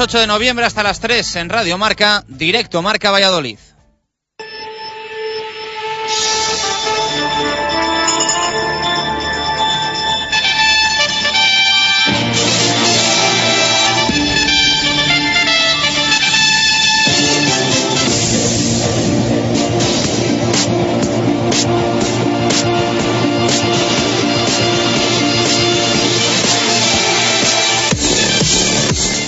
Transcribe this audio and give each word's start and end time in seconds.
8 0.00 0.20
de 0.20 0.26
noviembre 0.26 0.64
hasta 0.66 0.82
las 0.82 1.00
3 1.00 1.36
en 1.36 1.48
Radio 1.48 1.78
Marca, 1.78 2.24
directo 2.28 2.82
Marca 2.82 3.10
Valladolid. 3.10 3.58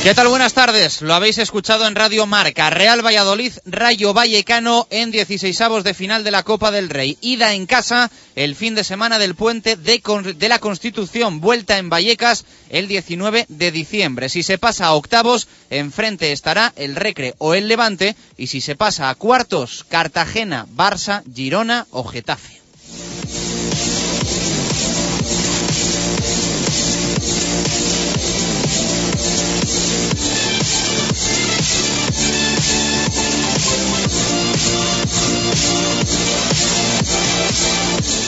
¿Qué 0.03 0.15
tal? 0.15 0.29
Buenas 0.29 0.55
tardes. 0.55 1.03
Lo 1.03 1.13
habéis 1.13 1.37
escuchado 1.37 1.87
en 1.87 1.95
Radio 1.95 2.25
Marca. 2.25 2.71
Real 2.71 3.05
Valladolid, 3.05 3.53
Rayo 3.67 4.15
Vallecano 4.15 4.87
en 4.89 5.11
16 5.11 5.59
de 5.85 5.93
final 5.93 6.25
de 6.25 6.31
la 6.31 6.43
Copa 6.43 6.71
del 6.71 6.89
Rey. 6.89 7.19
Ida 7.21 7.53
en 7.53 7.67
casa 7.67 8.11
el 8.35 8.57
fin 8.57 8.75
de 8.75 8.83
semana 8.83 9.19
del 9.19 9.35
puente 9.35 9.77
de, 9.77 10.03
de, 10.39 10.49
la 10.49 10.59
Constitución. 10.59 11.43
Vuelta 11.43 11.77
en 11.77 11.91
Vallecas 11.91 12.47
el 12.71 12.89
19 12.89 13.45
de 13.51 13.71
diciembre. 13.71 14.31
Si 14.31 14.43
se 14.43 14.57
pasa 14.57 14.87
a 14.87 14.95
octavos, 14.95 15.49
enfrente 15.69 16.33
estará 16.33 16.73
el 16.77 16.97
Recre 16.97 17.35
o 17.37 17.53
el 17.53 17.69
Levante. 17.69 18.17
Y 18.39 18.47
si 18.47 18.63
se 18.63 18.77
pasa 18.77 19.11
a 19.11 19.15
cuartos, 19.17 19.85
Cartagena, 19.87 20.67
Barça, 20.75 21.23
Girona 21.31 21.87
o 21.91 22.05
Getafe. 22.05 22.60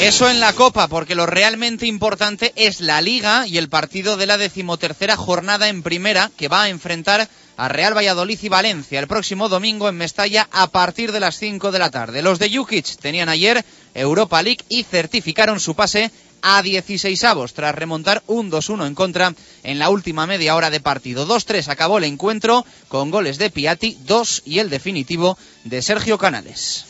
Eso 0.03 0.29
en 0.29 0.41
la 0.41 0.53
Copa, 0.53 0.89
porque 0.89 1.15
lo 1.15 1.27
realmente 1.27 1.87
importante 1.87 2.53
es 2.57 2.81
la 2.81 3.01
Liga 3.01 3.47
y 3.47 3.57
el 3.57 3.69
partido 3.69 4.17
de 4.17 4.27
la 4.27 4.37
decimotercera 4.37 5.17
jornada 5.17 5.69
en 5.69 5.85
primera 5.85 6.29
que 6.37 6.49
va 6.49 6.65
a 6.65 6.69
enfrentar 6.71 7.29
a 7.57 7.69
Real 7.69 7.97
Valladolid 7.97 8.37
y 8.43 8.49
Valencia 8.49 8.99
el 8.99 9.07
próximo 9.07 9.49
domingo 9.49 9.89
en 9.89 9.95
Mestalla 9.95 10.49
a 10.51 10.67
partir 10.67 11.13
de 11.13 11.21
las 11.21 11.39
5 11.39 11.71
de 11.71 11.79
la 11.79 11.93
tarde. 11.93 12.21
Los 12.21 12.41
de 12.41 12.51
Jukic 12.53 12.97
tenían 12.97 13.29
ayer 13.29 13.65
Europa 13.95 14.43
League 14.43 14.65
y 14.69 14.83
certificaron 14.83 15.61
su 15.61 15.77
pase 15.77 16.11
a 16.43 16.61
16 16.63 17.23
avos 17.23 17.55
tras 17.55 17.73
remontar 17.73 18.25
un 18.27 18.51
2-1 18.51 18.89
en 18.89 18.97
contra 18.97 19.33
en 19.63 19.79
la 19.79 19.89
última 19.89 20.27
media 20.27 20.57
hora 20.57 20.71
de 20.71 20.81
partido. 20.81 21.29
2-3 21.29 21.69
acabó 21.69 21.99
el 21.99 22.05
encuentro 22.05 22.67
con 22.89 23.13
goles 23.13 23.39
de 23.39 23.51
Piatti, 23.51 23.97
2 24.05 24.43
y 24.47 24.59
el 24.59 24.69
definitivo 24.69 25.39
de 25.63 25.81
Sergio 25.81 26.19
Canales. 26.19 26.87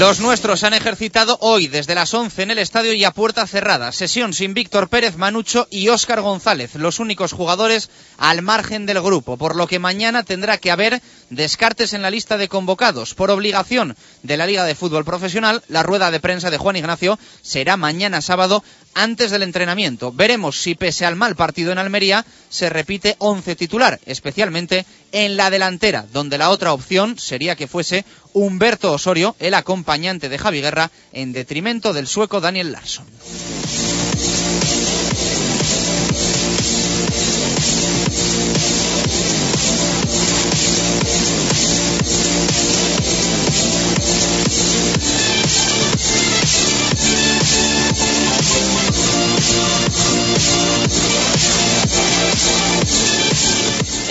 Los 0.00 0.18
nuestros 0.18 0.64
han 0.64 0.72
ejercitado 0.72 1.36
hoy 1.42 1.66
desde 1.66 1.94
las 1.94 2.14
11 2.14 2.44
en 2.44 2.50
el 2.52 2.58
estadio 2.58 2.94
y 2.94 3.04
a 3.04 3.10
puerta 3.10 3.46
cerrada. 3.46 3.92
Sesión 3.92 4.32
sin 4.32 4.54
Víctor 4.54 4.88
Pérez 4.88 5.18
Manucho 5.18 5.68
y 5.70 5.90
Óscar 5.90 6.22
González, 6.22 6.74
los 6.76 7.00
únicos 7.00 7.34
jugadores 7.34 7.90
al 8.16 8.40
margen 8.40 8.86
del 8.86 9.02
grupo, 9.02 9.36
por 9.36 9.56
lo 9.56 9.66
que 9.66 9.78
mañana 9.78 10.22
tendrá 10.22 10.56
que 10.56 10.70
haber 10.70 11.02
descartes 11.28 11.92
en 11.92 12.00
la 12.00 12.08
lista 12.08 12.38
de 12.38 12.48
convocados. 12.48 13.14
Por 13.14 13.30
obligación 13.30 13.94
de 14.22 14.38
la 14.38 14.46
Liga 14.46 14.64
de 14.64 14.74
Fútbol 14.74 15.04
Profesional, 15.04 15.62
la 15.68 15.82
rueda 15.82 16.10
de 16.10 16.18
prensa 16.18 16.50
de 16.50 16.56
Juan 16.56 16.76
Ignacio 16.76 17.18
será 17.42 17.76
mañana 17.76 18.22
sábado 18.22 18.64
antes 18.94 19.30
del 19.30 19.42
entrenamiento. 19.42 20.12
Veremos 20.12 20.60
si 20.60 20.74
pese 20.74 21.06
al 21.06 21.16
mal 21.16 21.36
partido 21.36 21.72
en 21.72 21.78
Almería 21.78 22.24
se 22.48 22.68
repite 22.68 23.16
11 23.18 23.56
titular, 23.56 24.00
especialmente 24.06 24.86
en 25.12 25.36
la 25.36 25.50
delantera, 25.50 26.06
donde 26.12 26.38
la 26.38 26.50
otra 26.50 26.72
opción 26.72 27.18
sería 27.18 27.56
que 27.56 27.68
fuese 27.68 28.04
Humberto 28.32 28.92
Osorio, 28.92 29.36
el 29.38 29.54
acompañante 29.54 30.28
de 30.28 30.38
Javi 30.38 30.60
Guerra, 30.60 30.90
en 31.12 31.32
detrimento 31.32 31.92
del 31.92 32.06
sueco 32.06 32.40
Daniel 32.40 32.72
Larsson. 32.72 33.06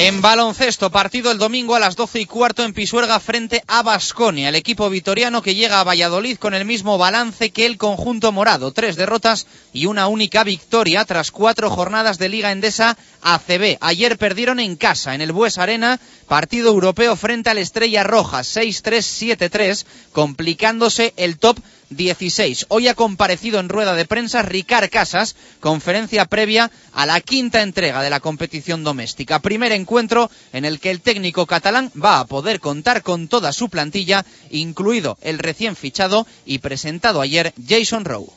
En 0.09 0.21
baloncesto, 0.21 0.89
partido 0.89 1.29
el 1.29 1.37
domingo 1.37 1.75
a 1.75 1.79
las 1.79 1.95
12 1.95 2.21
y 2.21 2.25
cuarto 2.25 2.63
en 2.63 2.73
Pisuerga 2.73 3.19
frente 3.19 3.63
a 3.67 3.83
Basconia, 3.83 4.49
el 4.49 4.55
equipo 4.55 4.89
vitoriano 4.89 5.43
que 5.43 5.53
llega 5.53 5.79
a 5.79 5.83
Valladolid 5.83 6.39
con 6.39 6.55
el 6.55 6.65
mismo 6.65 6.97
balance 6.97 7.51
que 7.51 7.67
el 7.67 7.77
conjunto 7.77 8.31
morado. 8.31 8.71
Tres 8.71 8.95
derrotas 8.95 9.45
y 9.71 9.85
una 9.85 10.07
única 10.07 10.43
victoria 10.43 11.05
tras 11.05 11.29
cuatro 11.29 11.69
jornadas 11.69 12.17
de 12.17 12.27
Liga 12.27 12.51
Endesa 12.51 12.97
ACB. 13.21 13.77
Ayer 13.81 14.17
perdieron 14.17 14.59
en 14.59 14.77
casa, 14.77 15.13
en 15.13 15.21
el 15.21 15.31
Bues 15.31 15.59
Arena, 15.59 15.99
partido 16.29 16.69
europeo 16.69 17.15
frente 17.15 17.49
al 17.49 17.57
Estrella 17.57 18.03
Roja, 18.03 18.41
6-3-7-3, 18.41 19.83
complicándose 20.13 21.13
el 21.17 21.39
top 21.39 21.57
16. 21.89 22.67
Hoy 22.69 22.87
ha 22.87 22.93
comparecido 22.93 23.59
en 23.59 23.67
rueda 23.67 23.95
de 23.95 24.05
prensa 24.05 24.43
Ricard 24.43 24.91
Casas, 24.91 25.35
conferencia 25.59 26.25
previa 26.25 26.69
a 26.93 27.07
la 27.07 27.19
quinta 27.19 27.63
entrega 27.63 28.03
de 28.03 28.11
la 28.11 28.19
competición 28.19 28.83
doméstica. 28.83 29.39
Primer 29.39 29.71
encuentro 29.71 30.29
en 30.53 30.65
el 30.65 30.79
que 30.79 30.91
el 30.91 31.01
técnico 31.01 31.47
catalán 31.47 31.91
va 32.01 32.19
a 32.19 32.25
poder 32.27 32.59
contar 32.59 33.01
con 33.01 33.27
toda 33.27 33.51
su 33.51 33.69
plantilla, 33.69 34.23
incluido 34.51 35.17
el 35.21 35.39
recién 35.39 35.75
fichado 35.75 36.27
y 36.45 36.59
presentado 36.59 37.21
ayer 37.21 37.53
Jason 37.67 38.05
Rowe. 38.05 38.31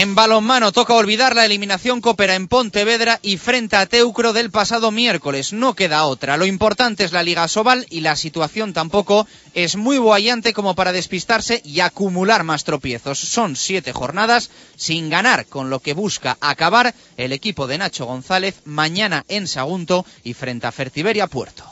En 0.00 0.14
balonmano 0.14 0.72
toca 0.72 0.94
olvidar 0.94 1.36
la 1.36 1.44
eliminación 1.44 2.00
copera 2.00 2.34
en 2.34 2.48
Pontevedra 2.48 3.18
y 3.20 3.36
frente 3.36 3.76
a 3.76 3.84
Teucro 3.84 4.32
del 4.32 4.50
pasado 4.50 4.90
miércoles. 4.90 5.52
No 5.52 5.74
queda 5.74 6.06
otra. 6.06 6.38
Lo 6.38 6.46
importante 6.46 7.04
es 7.04 7.12
la 7.12 7.22
Liga 7.22 7.46
Sobal 7.48 7.86
y 7.90 8.00
la 8.00 8.16
situación 8.16 8.72
tampoco 8.72 9.26
es 9.52 9.76
muy 9.76 9.98
boallante 9.98 10.54
como 10.54 10.74
para 10.74 10.92
despistarse 10.92 11.60
y 11.66 11.80
acumular 11.80 12.44
más 12.44 12.64
tropiezos. 12.64 13.18
Son 13.18 13.56
siete 13.56 13.92
jornadas 13.92 14.48
sin 14.74 15.10
ganar, 15.10 15.44
con 15.44 15.68
lo 15.68 15.80
que 15.80 15.92
busca 15.92 16.38
acabar 16.40 16.94
el 17.18 17.34
equipo 17.34 17.66
de 17.66 17.76
Nacho 17.76 18.06
González 18.06 18.62
mañana 18.64 19.26
en 19.28 19.46
Sagunto 19.46 20.06
y 20.24 20.32
frente 20.32 20.66
a 20.66 20.72
Fertiberia 20.72 21.26
Puerto. 21.26 21.64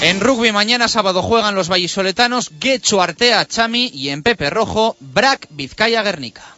En 0.00 0.20
rugby 0.20 0.52
mañana 0.52 0.88
sábado 0.88 1.22
juegan 1.22 1.54
los 1.54 1.68
vallisoletanos 1.68 2.50
Guecho 2.60 3.02
Artea 3.02 3.46
Chami 3.46 3.90
y 3.92 4.10
en 4.10 4.22
Pepe 4.22 4.48
Rojo 4.48 4.96
Brac 5.00 5.46
Vizcaya 5.50 6.02
Guernica. 6.02 6.57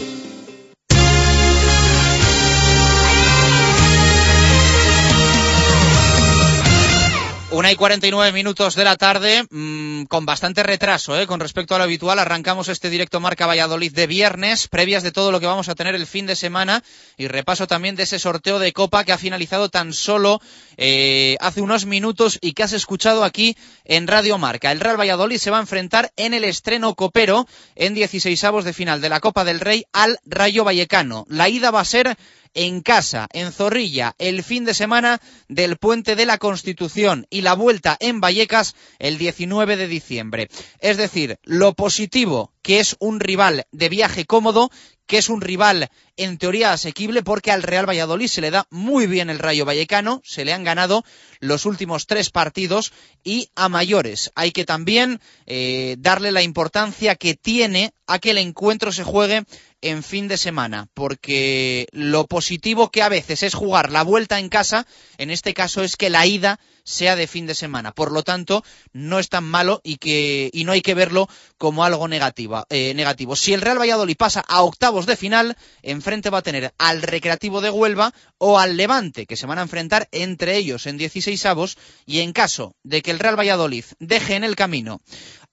Una 7.51 7.69
y 7.69 7.75
49 7.75 8.31
minutos 8.31 8.75
de 8.75 8.85
la 8.85 8.95
tarde, 8.95 9.43
mmm, 9.49 10.03
con 10.03 10.25
bastante 10.25 10.63
retraso, 10.63 11.19
¿eh? 11.19 11.27
con 11.27 11.41
respecto 11.41 11.75
a 11.75 11.79
lo 11.79 11.83
habitual. 11.83 12.17
Arrancamos 12.17 12.69
este 12.69 12.89
directo 12.89 13.19
Marca 13.19 13.45
Valladolid 13.45 13.91
de 13.91 14.07
viernes, 14.07 14.69
previas 14.69 15.03
de 15.03 15.11
todo 15.11 15.33
lo 15.33 15.41
que 15.41 15.47
vamos 15.47 15.67
a 15.67 15.75
tener 15.75 15.93
el 15.93 16.07
fin 16.07 16.25
de 16.25 16.37
semana 16.37 16.81
y 17.17 17.27
repaso 17.27 17.67
también 17.67 17.97
de 17.97 18.03
ese 18.03 18.19
sorteo 18.19 18.57
de 18.57 18.71
Copa 18.71 19.03
que 19.03 19.11
ha 19.11 19.17
finalizado 19.17 19.67
tan 19.67 19.91
solo 19.91 20.39
eh, 20.77 21.35
hace 21.41 21.59
unos 21.59 21.85
minutos 21.85 22.39
y 22.39 22.53
que 22.53 22.63
has 22.63 22.71
escuchado 22.71 23.25
aquí 23.25 23.57
en 23.83 24.07
Radio 24.07 24.37
Marca. 24.37 24.71
El 24.71 24.79
Real 24.79 24.97
Valladolid 24.97 25.37
se 25.37 25.51
va 25.51 25.57
a 25.57 25.61
enfrentar 25.61 26.13
en 26.15 26.33
el 26.33 26.45
estreno 26.45 26.95
copero 26.95 27.47
en 27.75 27.93
16 27.93 28.41
avos 28.45 28.63
de 28.63 28.71
final 28.71 29.01
de 29.01 29.09
la 29.09 29.19
Copa 29.19 29.43
del 29.43 29.59
Rey 29.59 29.83
al 29.91 30.19
Rayo 30.25 30.63
Vallecano. 30.63 31.25
La 31.27 31.49
ida 31.49 31.69
va 31.69 31.81
a 31.81 31.85
ser 31.85 32.15
en 32.53 32.81
casa, 32.81 33.27
en 33.33 33.51
Zorrilla, 33.51 34.15
el 34.17 34.43
fin 34.43 34.65
de 34.65 34.73
semana 34.73 35.21
del 35.47 35.77
Puente 35.77 36.15
de 36.15 36.25
la 36.25 36.37
Constitución 36.37 37.27
y 37.29 37.41
la 37.41 37.53
vuelta 37.53 37.97
en 37.99 38.21
Vallecas 38.21 38.75
el 38.99 39.17
19 39.17 39.77
de 39.77 39.87
diciembre. 39.87 40.49
Es 40.79 40.97
decir, 40.97 41.39
lo 41.43 41.73
positivo, 41.73 42.51
que 42.61 42.79
es 42.79 42.95
un 42.99 43.19
rival 43.19 43.65
de 43.71 43.89
viaje 43.89 44.25
cómodo, 44.25 44.69
que 45.11 45.17
es 45.17 45.27
un 45.27 45.41
rival 45.41 45.89
en 46.15 46.37
teoría 46.37 46.71
asequible 46.71 47.21
porque 47.21 47.51
al 47.51 47.63
Real 47.63 47.89
Valladolid 47.89 48.27
se 48.27 48.39
le 48.39 48.49
da 48.49 48.65
muy 48.69 49.07
bien 49.07 49.29
el 49.29 49.39
Rayo 49.39 49.65
Vallecano, 49.65 50.21
se 50.23 50.45
le 50.45 50.53
han 50.53 50.63
ganado 50.63 51.03
los 51.39 51.65
últimos 51.65 52.07
tres 52.07 52.29
partidos 52.29 52.93
y 53.23 53.49
a 53.55 53.67
mayores. 53.67 54.31
Hay 54.35 54.51
que 54.51 54.63
también 54.63 55.19
eh, 55.47 55.95
darle 55.99 56.31
la 56.31 56.43
importancia 56.43 57.15
que 57.15 57.35
tiene 57.35 57.93
a 58.07 58.19
que 58.19 58.31
el 58.31 58.37
encuentro 58.37 58.93
se 58.93 59.03
juegue 59.03 59.43
en 59.81 60.03
fin 60.03 60.27
de 60.27 60.37
semana, 60.37 60.87
porque 60.93 61.87
lo 61.91 62.27
positivo 62.27 62.89
que 62.91 63.01
a 63.01 63.09
veces 63.09 63.43
es 63.43 63.53
jugar 63.53 63.91
la 63.91 64.03
vuelta 64.03 64.39
en 64.39 64.47
casa, 64.47 64.85
en 65.17 65.31
este 65.31 65.53
caso 65.53 65.83
es 65.83 65.97
que 65.97 66.09
la 66.09 66.25
ida 66.25 66.59
sea 66.91 67.15
de 67.15 67.27
fin 67.27 67.47
de 67.47 67.55
semana. 67.55 67.91
Por 67.91 68.11
lo 68.11 68.23
tanto, 68.23 68.63
no 68.93 69.19
es 69.19 69.29
tan 69.29 69.43
malo 69.43 69.81
y, 69.83 69.97
que, 69.97 70.49
y 70.53 70.63
no 70.63 70.73
hay 70.73 70.81
que 70.81 70.93
verlo 70.93 71.27
como 71.57 71.83
algo 71.83 72.07
negativo, 72.07 72.65
eh, 72.69 72.93
negativo. 72.93 73.35
Si 73.35 73.53
el 73.53 73.61
Real 73.61 73.79
Valladolid 73.79 74.17
pasa 74.17 74.43
a 74.47 74.61
octavos 74.61 75.05
de 75.05 75.15
final, 75.15 75.57
enfrente 75.81 76.29
va 76.29 76.39
a 76.39 76.43
tener 76.43 76.73
al 76.77 77.01
Recreativo 77.01 77.61
de 77.61 77.69
Huelva 77.69 78.13
o 78.37 78.59
al 78.59 78.77
Levante, 78.77 79.25
que 79.25 79.37
se 79.37 79.47
van 79.47 79.59
a 79.59 79.63
enfrentar 79.63 80.07
entre 80.11 80.57
ellos 80.57 80.85
en 80.85 80.97
16 80.97 81.45
avos, 81.45 81.77
y 82.05 82.19
en 82.19 82.33
caso 82.33 82.75
de 82.83 83.01
que 83.01 83.11
el 83.11 83.19
Real 83.19 83.39
Valladolid 83.39 83.85
deje 83.99 84.35
en 84.35 84.43
el 84.43 84.55
camino 84.55 85.01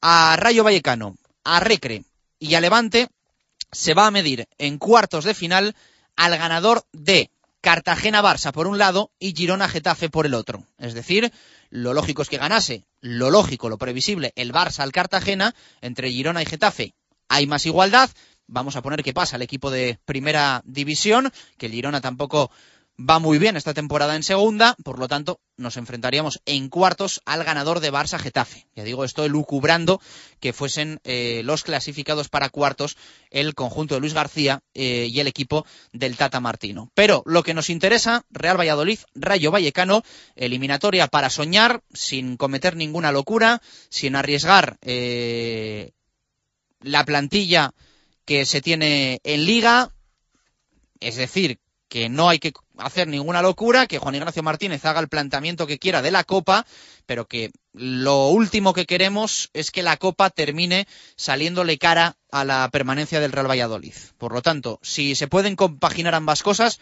a 0.01 0.37
Rayo 0.37 0.65
Vallecano, 0.65 1.17
a 1.45 1.61
Recre 1.61 2.05
y 2.39 2.55
a 2.55 2.61
Levante, 2.61 3.09
se 3.73 3.95
va 3.95 4.07
a 4.07 4.11
medir 4.11 4.49
en 4.59 4.79
cuartos 4.79 5.25
de 5.25 5.35
final 5.35 5.75
al 6.17 6.37
ganador 6.37 6.85
de 6.93 7.31
Cartagena-Barça 7.69 8.51
por 8.51 8.67
un 8.67 8.79
lado 8.79 9.11
y 9.19 9.35
Girona-Getafe 9.35 10.09
por 10.09 10.25
el 10.25 10.33
otro. 10.33 10.65
Es 10.79 10.95
decir, 10.95 11.31
lo 11.69 11.93
lógico 11.93 12.23
es 12.23 12.31
que 12.31 12.39
ganase, 12.39 12.87
lo 13.03 13.29
lógico, 13.29 13.69
lo 13.69 13.77
previsible, 13.77 14.33
el 14.37 14.55
Barça 14.55 14.79
al 14.81 14.91
Cartagena, 14.91 15.55
entre 15.83 16.11
Girona 16.11 16.41
y 16.41 16.47
Getafe 16.47 16.95
hay 17.29 17.47
más 17.47 17.67
igualdad. 17.67 18.09
Vamos 18.47 18.77
a 18.77 18.81
poner 18.81 19.03
que 19.03 19.13
pasa 19.13 19.37
el 19.37 19.43
equipo 19.43 19.71
de 19.71 19.99
primera 20.07 20.63
división, 20.65 21.31
que 21.59 21.67
el 21.67 21.73
Girona 21.73 22.01
tampoco 22.01 22.51
va 22.99 23.19
muy 23.19 23.39
bien 23.39 23.57
esta 23.57 23.75
temporada 23.75 24.17
en 24.17 24.23
segunda, 24.23 24.75
por 24.83 24.99
lo 24.99 25.07
tanto 25.07 25.41
nos 25.57 25.77
enfrentaríamos 25.77 26.41
en 26.47 26.69
cuartos 26.69 27.21
al 27.25 27.45
ganador 27.45 27.81
de 27.81 27.93
Barça 27.93 28.19
Getafe. 28.19 28.67
Ya 28.75 28.85
digo, 28.85 29.05
estoy 29.05 29.29
lucubrando 29.29 30.01
que 30.41 30.53
fuesen 30.53 31.01
eh, 31.05 31.43
los 31.45 31.63
clasificados 31.63 32.29
para 32.29 32.49
cuartos 32.49 32.97
el 33.31 33.55
conjunto 33.55 33.95
de 33.95 34.01
Luis 34.01 34.15
García 34.15 34.63
eh, 34.75 35.09
y 35.11 35.21
el 35.21 35.29
equipo 35.29 35.65
del 35.93 36.17
Tata 36.17 36.41
Martino. 36.41 36.91
Pero 36.95 37.23
lo 37.25 37.43
que 37.43 37.55
nos 37.55 37.71
interesa, 37.71 38.25
Real 38.31 38.59
Valladolid, 38.59 38.99
Rayo 39.15 39.51
Vallecano, 39.51 40.03
eliminatoria 40.35 41.07
para 41.07 41.31
soñar, 41.31 41.83
sin 41.93 42.37
cometer 42.37 42.77
ninguna 42.77 43.13
locura, 43.13 43.63
sin 43.91 44.17
arriesgar 44.17 44.77
eh, 44.83 45.93
la 46.81 47.05
plantilla 47.05 47.73
que 48.25 48.45
se 48.45 48.61
tiene 48.61 49.21
en 49.25 49.47
liga, 49.47 49.95
es 51.01 51.17
decir, 51.17 51.61
que 51.89 52.09
no 52.09 52.29
hay 52.29 52.39
que 52.39 52.53
hacer 52.77 53.09
ninguna 53.09 53.43
locura, 53.43 53.87
que 53.87 53.99
Juan 53.99 54.15
Ignacio 54.15 54.43
Martínez 54.43 54.85
haga 54.85 55.01
el 55.01 55.09
planteamiento 55.09 55.67
que 55.67 55.79
quiera 55.79 56.03
de 56.03 56.11
la 56.11 56.25
Copa, 56.25 56.67
pero 57.07 57.27
que 57.27 57.51
lo 57.73 58.29
último 58.29 58.73
que 58.73 58.87
queremos 58.87 59.51
es 59.53 59.71
que 59.71 59.83
la 59.83 59.97
Copa 59.97 60.31
termine 60.31 60.87
saliéndole 61.17 61.79
cara 61.79 62.17
a 62.31 62.45
la 62.45 62.69
permanencia 62.71 63.21
del 63.21 63.33
Real 63.33 63.51
Valladolid. 63.51 63.95
Por 64.19 64.33
lo 64.33 64.43
tanto, 64.43 64.79
si 64.83 65.15
se 65.15 65.29
pueden 65.29 65.57
compaginar 65.57 66.15
ambas 66.15 66.43
cosas, 66.43 66.79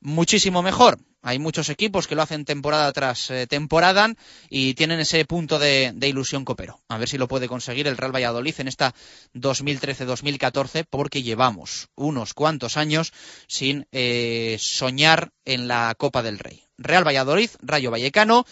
muchísimo 0.00 0.62
mejor. 0.62 0.98
Hay 1.22 1.40
muchos 1.40 1.70
equipos 1.70 2.06
que 2.06 2.14
lo 2.14 2.22
hacen 2.22 2.44
temporada 2.44 2.92
tras 2.92 3.30
eh, 3.30 3.48
temporada 3.48 4.14
y 4.48 4.74
tienen 4.74 5.00
ese 5.00 5.24
punto 5.24 5.58
de, 5.58 5.92
ilusión 6.02 6.44
copero. 6.44 6.80
A 6.88 6.98
ver 6.98 7.08
si 7.08 7.18
lo 7.18 7.26
puede 7.26 7.48
conseguir 7.48 7.88
el 7.88 7.96
Real 7.96 8.14
Valladolid 8.14 8.54
en 8.58 8.68
esta 8.68 8.94
2013-2014 9.34 10.86
porque 10.88 11.24
llevamos 11.24 11.88
unos 11.96 12.32
cuantos 12.32 12.76
años 12.76 13.12
sin 13.48 13.88
eh, 13.90 14.56
soñar 14.60 15.32
en 15.44 15.66
la 15.66 15.96
Copa 15.98 16.22
del 16.22 16.38
Rey. 16.38 16.62
Real 16.78 17.04
Valladolid, 17.04 17.50
Rayo 17.60 17.90
Vallecano, 17.90 18.46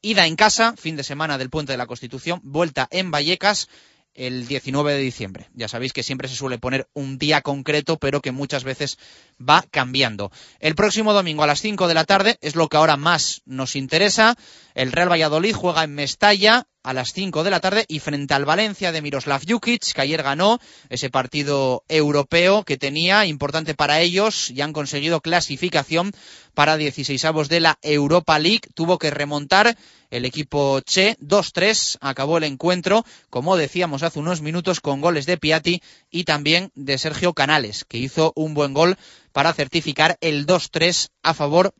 ida 0.00 0.26
en 0.26 0.36
casa, 0.36 0.74
fin 0.76 0.96
de 0.96 1.02
semana 1.02 1.36
del 1.36 1.50
Puente 1.50 1.72
de 1.72 1.78
la 1.78 1.86
Constitución, 1.86 2.40
vuelta 2.44 2.86
en 2.92 3.10
Vallecas 3.10 3.68
el 4.14 4.46
19 4.46 4.92
de 4.94 4.98
diciembre. 4.98 5.48
Ya 5.54 5.68
sabéis 5.68 5.92
que 5.92 6.02
siempre 6.02 6.28
se 6.28 6.34
suele 6.34 6.58
poner 6.58 6.88
un 6.94 7.18
día 7.18 7.42
concreto, 7.42 7.98
pero 7.98 8.20
que 8.20 8.32
muchas 8.32 8.64
veces 8.64 8.98
va 9.40 9.64
cambiando. 9.70 10.30
El 10.58 10.74
próximo 10.74 11.12
domingo 11.12 11.42
a 11.42 11.46
las 11.46 11.60
5 11.60 11.88
de 11.88 11.94
la 11.94 12.04
tarde 12.04 12.38
es 12.40 12.56
lo 12.56 12.68
que 12.68 12.76
ahora 12.76 12.96
más 12.96 13.42
nos 13.44 13.76
interesa. 13.76 14.36
El 14.74 14.92
Real 14.92 15.10
Valladolid 15.10 15.54
juega 15.54 15.84
en 15.84 15.94
Mestalla 15.94 16.66
a 16.82 16.92
las 16.92 17.12
5 17.12 17.44
de 17.44 17.50
la 17.50 17.60
tarde 17.60 17.84
y 17.88 17.98
frente 17.98 18.34
al 18.34 18.44
Valencia 18.44 18.92
de 18.92 19.02
Miroslav 19.02 19.42
Jukic, 19.46 19.92
que 19.92 20.00
ayer 20.00 20.22
ganó 20.22 20.58
ese 20.88 21.10
partido 21.10 21.84
europeo 21.88 22.64
que 22.64 22.76
tenía, 22.76 23.26
importante 23.26 23.74
para 23.74 24.00
ellos, 24.00 24.50
y 24.50 24.60
han 24.60 24.72
conseguido 24.72 25.20
clasificación 25.20 26.12
para 26.54 26.76
16 26.76 27.24
avos 27.24 27.48
de 27.48 27.60
la 27.60 27.78
Europa 27.82 28.38
League. 28.38 28.62
Tuvo 28.74 28.98
que 28.98 29.10
remontar 29.10 29.76
el 30.10 30.24
equipo 30.24 30.80
Che 30.80 31.16
2-3, 31.20 31.98
acabó 32.00 32.38
el 32.38 32.44
encuentro, 32.44 33.04
como 33.28 33.56
decíamos 33.56 34.02
hace 34.02 34.18
unos 34.18 34.40
minutos, 34.40 34.80
con 34.80 35.00
goles 35.00 35.26
de 35.26 35.36
Piatti 35.36 35.82
y 36.10 36.24
también 36.24 36.72
de 36.74 36.98
Sergio 36.98 37.34
Canales, 37.34 37.84
que 37.84 37.98
hizo 37.98 38.32
un 38.34 38.54
buen 38.54 38.74
gol 38.74 38.96
para 39.32 39.52
certificar 39.52 40.16
el 40.20 40.46
2-3 40.46 41.08
a 41.22 41.34
favor 41.34 41.74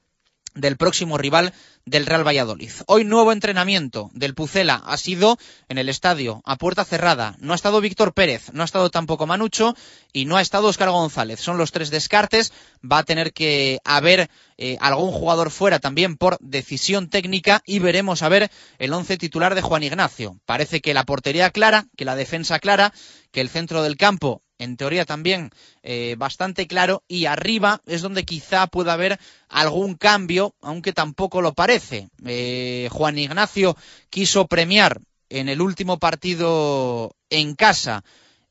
del 0.54 0.76
próximo 0.76 1.19
rival 1.19 1.52
del 1.85 2.07
Real 2.07 2.26
Valladolid. 2.26 2.71
Hoy 2.87 3.04
nuevo 3.04 3.33
entrenamiento 3.33 4.11
del 4.12 4.35
Pucela 4.35 4.83
ha 4.85 4.97
sido 4.97 5.38
en 5.69 5.78
el 5.78 5.88
estadio 5.88 6.42
a 6.45 6.57
puerta 6.57 6.85
cerrada. 6.85 7.37
No 7.40 7.52
ha 7.52 7.57
estado 7.57 7.80
Víctor 7.80 8.12
Pérez, 8.12 8.52
no 8.52 8.62
ha 8.62 8.64
estado 8.64 8.90
tampoco 8.90 9.26
Manucho 9.26 9.75
y 10.12 10.25
no 10.26 10.37
ha 10.37 10.42
estado 10.42 10.69
Óscar 10.69 10.90
González. 10.90 11.40
Son 11.40 11.59
los 11.59 11.73
tres 11.73 11.90
descartes. 11.90 12.52
Va 12.85 12.99
a 12.99 13.04
tener 13.04 13.33
que 13.33 13.78
haber 13.85 14.30
eh, 14.59 14.76
algún 14.80 15.12
jugador 15.12 15.50
fuera 15.50 15.78
también 15.78 16.16
por 16.16 16.37
decisión 16.40 17.09
técnica 17.09 17.62
y 17.64 17.78
veremos 17.78 18.23
a 18.23 18.28
ver 18.28 18.50
el 18.78 18.92
once 18.92 19.16
titular 19.16 19.54
de 19.54 19.62
Juan 19.62 19.83
Ignacio. 19.83 20.38
Parece 20.45 20.80
que 20.80 20.95
la 20.95 21.04
portería 21.04 21.50
clara, 21.50 21.87
que 21.97 22.04
la 22.04 22.16
defensa 22.16 22.59
clara, 22.59 22.92
que 23.33 23.40
el 23.40 23.49
centro 23.49 23.83
del 23.83 23.97
campo 23.97 24.42
en 24.61 24.76
teoría 24.76 25.07
también 25.07 25.50
eh, 25.83 26.17
bastante 26.19 26.67
claro, 26.67 27.02
y 27.09 27.25
arriba 27.25 27.81
es 27.87 28.02
donde 28.02 28.26
quizá 28.26 28.67
pueda 28.67 28.93
haber 28.93 29.19
algún 29.49 29.95
cambio, 29.95 30.55
aunque 30.61 30.93
tampoco 30.93 31.40
lo 31.40 31.55
parece. 31.55 32.11
Eh, 32.26 32.88
Juan 32.93 33.19
Ignacio 33.19 33.75
quiso 34.11 34.47
premiar 34.47 35.00
en 35.31 35.49
el 35.49 35.62
último 35.62 35.99
partido 35.99 37.17
en 37.31 37.55
casa 37.55 38.05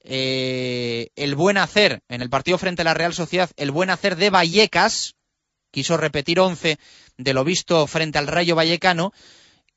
eh, 0.03 1.09
el 1.15 1.35
buen 1.35 1.57
hacer, 1.57 2.01
en 2.09 2.23
el 2.23 2.29
partido 2.29 2.57
frente 2.57 2.81
a 2.81 2.85
la 2.85 2.95
Real 2.95 3.13
Sociedad, 3.13 3.51
el 3.55 3.69
buen 3.69 3.91
hacer 3.91 4.15
de 4.15 4.31
Vallecas, 4.31 5.13
quiso 5.71 5.95
repetir 5.95 6.39
11 6.39 6.79
de 7.17 7.33
lo 7.33 7.43
visto 7.43 7.85
frente 7.85 8.17
al 8.17 8.27
Rayo 8.27 8.55
Vallecano, 8.55 9.13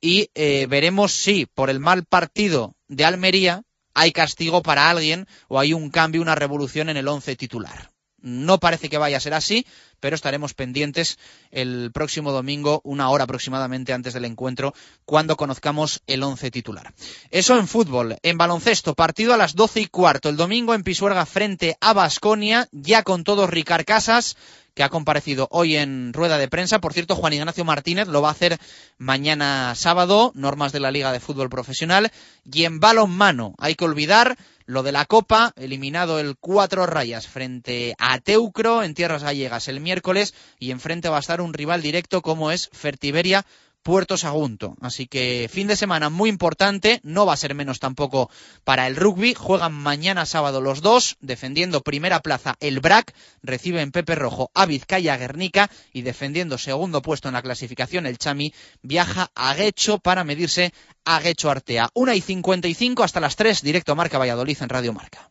y 0.01 0.31
veremos 0.35 1.12
si 1.12 1.47
por 1.47 1.71
el 1.71 1.79
mal 1.79 2.05
partido 2.05 2.75
de 2.89 3.05
Almería 3.05 3.62
hay 3.95 4.13
castigo 4.13 4.63
para 4.63 4.91
alguien 4.91 5.27
o 5.49 5.59
hay 5.59 5.73
un 5.73 5.91
cambio, 5.91 6.23
una 6.23 6.35
revolución 6.35 6.89
en 6.89 6.97
el 6.97 7.09
once 7.09 7.37
titular. 7.37 7.93
No 8.23 8.59
parece 8.59 8.89
que 8.89 8.99
vaya 8.99 9.17
a 9.17 9.21
ser 9.21 9.35
así, 9.35 9.67
pero 9.99 10.15
estaremos 10.15 10.55
pendientes 10.55 11.19
el 11.51 11.91
próximo 11.93 12.31
domingo, 12.31 12.81
una 12.85 13.11
hora 13.11 13.25
aproximadamente 13.25 13.93
antes 13.93 14.15
del 14.15 14.25
encuentro, 14.25 14.75
cuando 15.05 15.37
conozcamos 15.37 16.03
el 16.07 16.23
once 16.23 16.53
titular. 16.53 16.95
Eso 17.31 17.59
en 17.59 17.67
fútbol. 17.67 18.17
En 18.23 18.39
baloncesto, 18.39 18.95
partido 18.95 19.35
a 19.35 19.37
las 19.37 19.57
doce 19.57 19.81
y 19.81 19.87
cuarto 19.87 20.29
el 20.29 20.37
domingo 20.37 20.75
en 20.75 20.85
Pisuerga 20.85 21.27
frente 21.27 21.77
a 21.81 21.95
Basconia, 21.95 22.69
ya 22.71 23.03
con 23.03 23.25
todos 23.25 23.51
Ricard 23.51 23.85
Casas, 23.85 24.37
que 24.75 24.83
ha 24.83 24.88
comparecido 24.88 25.49
hoy 25.50 25.76
en 25.76 26.12
rueda 26.12 26.38
de 26.38 26.49
prensa. 26.49 26.81
Por 26.81 26.93
cierto, 26.93 27.14
Juan 27.14 27.33
Ignacio 27.33 27.64
Martínez 27.64 28.09
lo 28.09 28.23
va 28.23 28.29
a 28.29 28.33
hacer 28.33 28.59
mañana 28.99 29.75
sábado, 29.75 30.33
normas 30.35 30.73
de 30.73 30.81
la 30.81 30.91
Liga 30.91 31.12
de 31.12 31.21
Fútbol 31.21 31.50
Profesional. 31.50 32.11
Y 32.45 32.64
en 32.64 32.81
balonmano, 32.81 33.55
hay 33.59 33.75
que 33.75 33.85
olvidar 33.85 34.37
lo 34.67 34.83
de 34.83 34.93
la 34.93 35.05
Copa, 35.05 35.52
eliminado 35.57 36.19
el 36.19 36.37
cuatro 36.38 36.87
rayas 36.87 37.26
frente 37.26 37.95
a 37.99 38.19
Teucro 38.21 38.83
en 38.83 38.95
Tierras 38.95 39.23
Gallegas 39.23 39.69
el 39.69 39.81
miércoles 39.81 40.35
y 40.59 40.71
enfrente 40.71 41.09
va 41.09 41.17
a 41.17 41.21
estar 41.21 41.41
un 41.41 41.52
rival 41.52 41.83
directo 41.83 42.23
como 42.23 42.50
es 42.50 42.71
Fertiberia 42.73 43.45
Puerto 43.83 44.17
Sagunto. 44.17 44.77
Así 44.81 45.07
que 45.07 45.49
fin 45.53 45.67
de 45.67 45.77
semana 45.77 46.11
muy 46.11 46.31
importante, 46.31 47.01
no 47.03 47.27
va 47.27 47.35
a 47.35 47.37
ser 47.37 47.55
menos 47.55 47.81
tampoco 47.81 48.31
para 48.65 48.87
el 48.87 48.97
rugby. 48.97 49.35
Juegan 49.35 49.73
mañana 49.73 50.27
sábado 50.27 50.61
los 50.61 50.81
dos, 50.81 51.17
defendiendo 51.21 51.83
primera 51.83 52.21
plaza 52.21 52.57
el 52.61 52.81
BRAC, 52.81 53.15
recibe 53.43 53.81
en 53.81 53.93
Pepe 53.93 54.15
Rojo 54.15 54.51
a 54.55 54.67
Vizcaya 54.67 55.17
Guernica 55.17 55.71
y 55.93 56.03
defendiendo 56.03 56.59
segundo 56.59 57.03
puesto 57.03 57.29
en 57.29 57.35
la 57.35 57.43
clasificación 57.43 58.07
el 58.07 58.19
Chami 58.19 58.55
viaja 58.83 59.31
a 59.35 59.55
Guecho 59.55 59.99
para 59.99 60.25
medirse 60.25 60.73
a 61.05 61.21
Guecho 61.21 61.51
Artea. 61.51 61.91
Una 61.95 62.15
y 62.15 62.21
cincuenta 62.21 62.69
y 62.69 62.75
cinco 62.75 63.03
hasta 63.03 63.21
las 63.21 63.37
tres, 63.37 63.62
directo 63.62 63.97
Marca 63.97 64.19
Valladolid 64.19 64.59
en 64.61 64.69
Radio 64.69 64.93
Marca. 64.93 65.31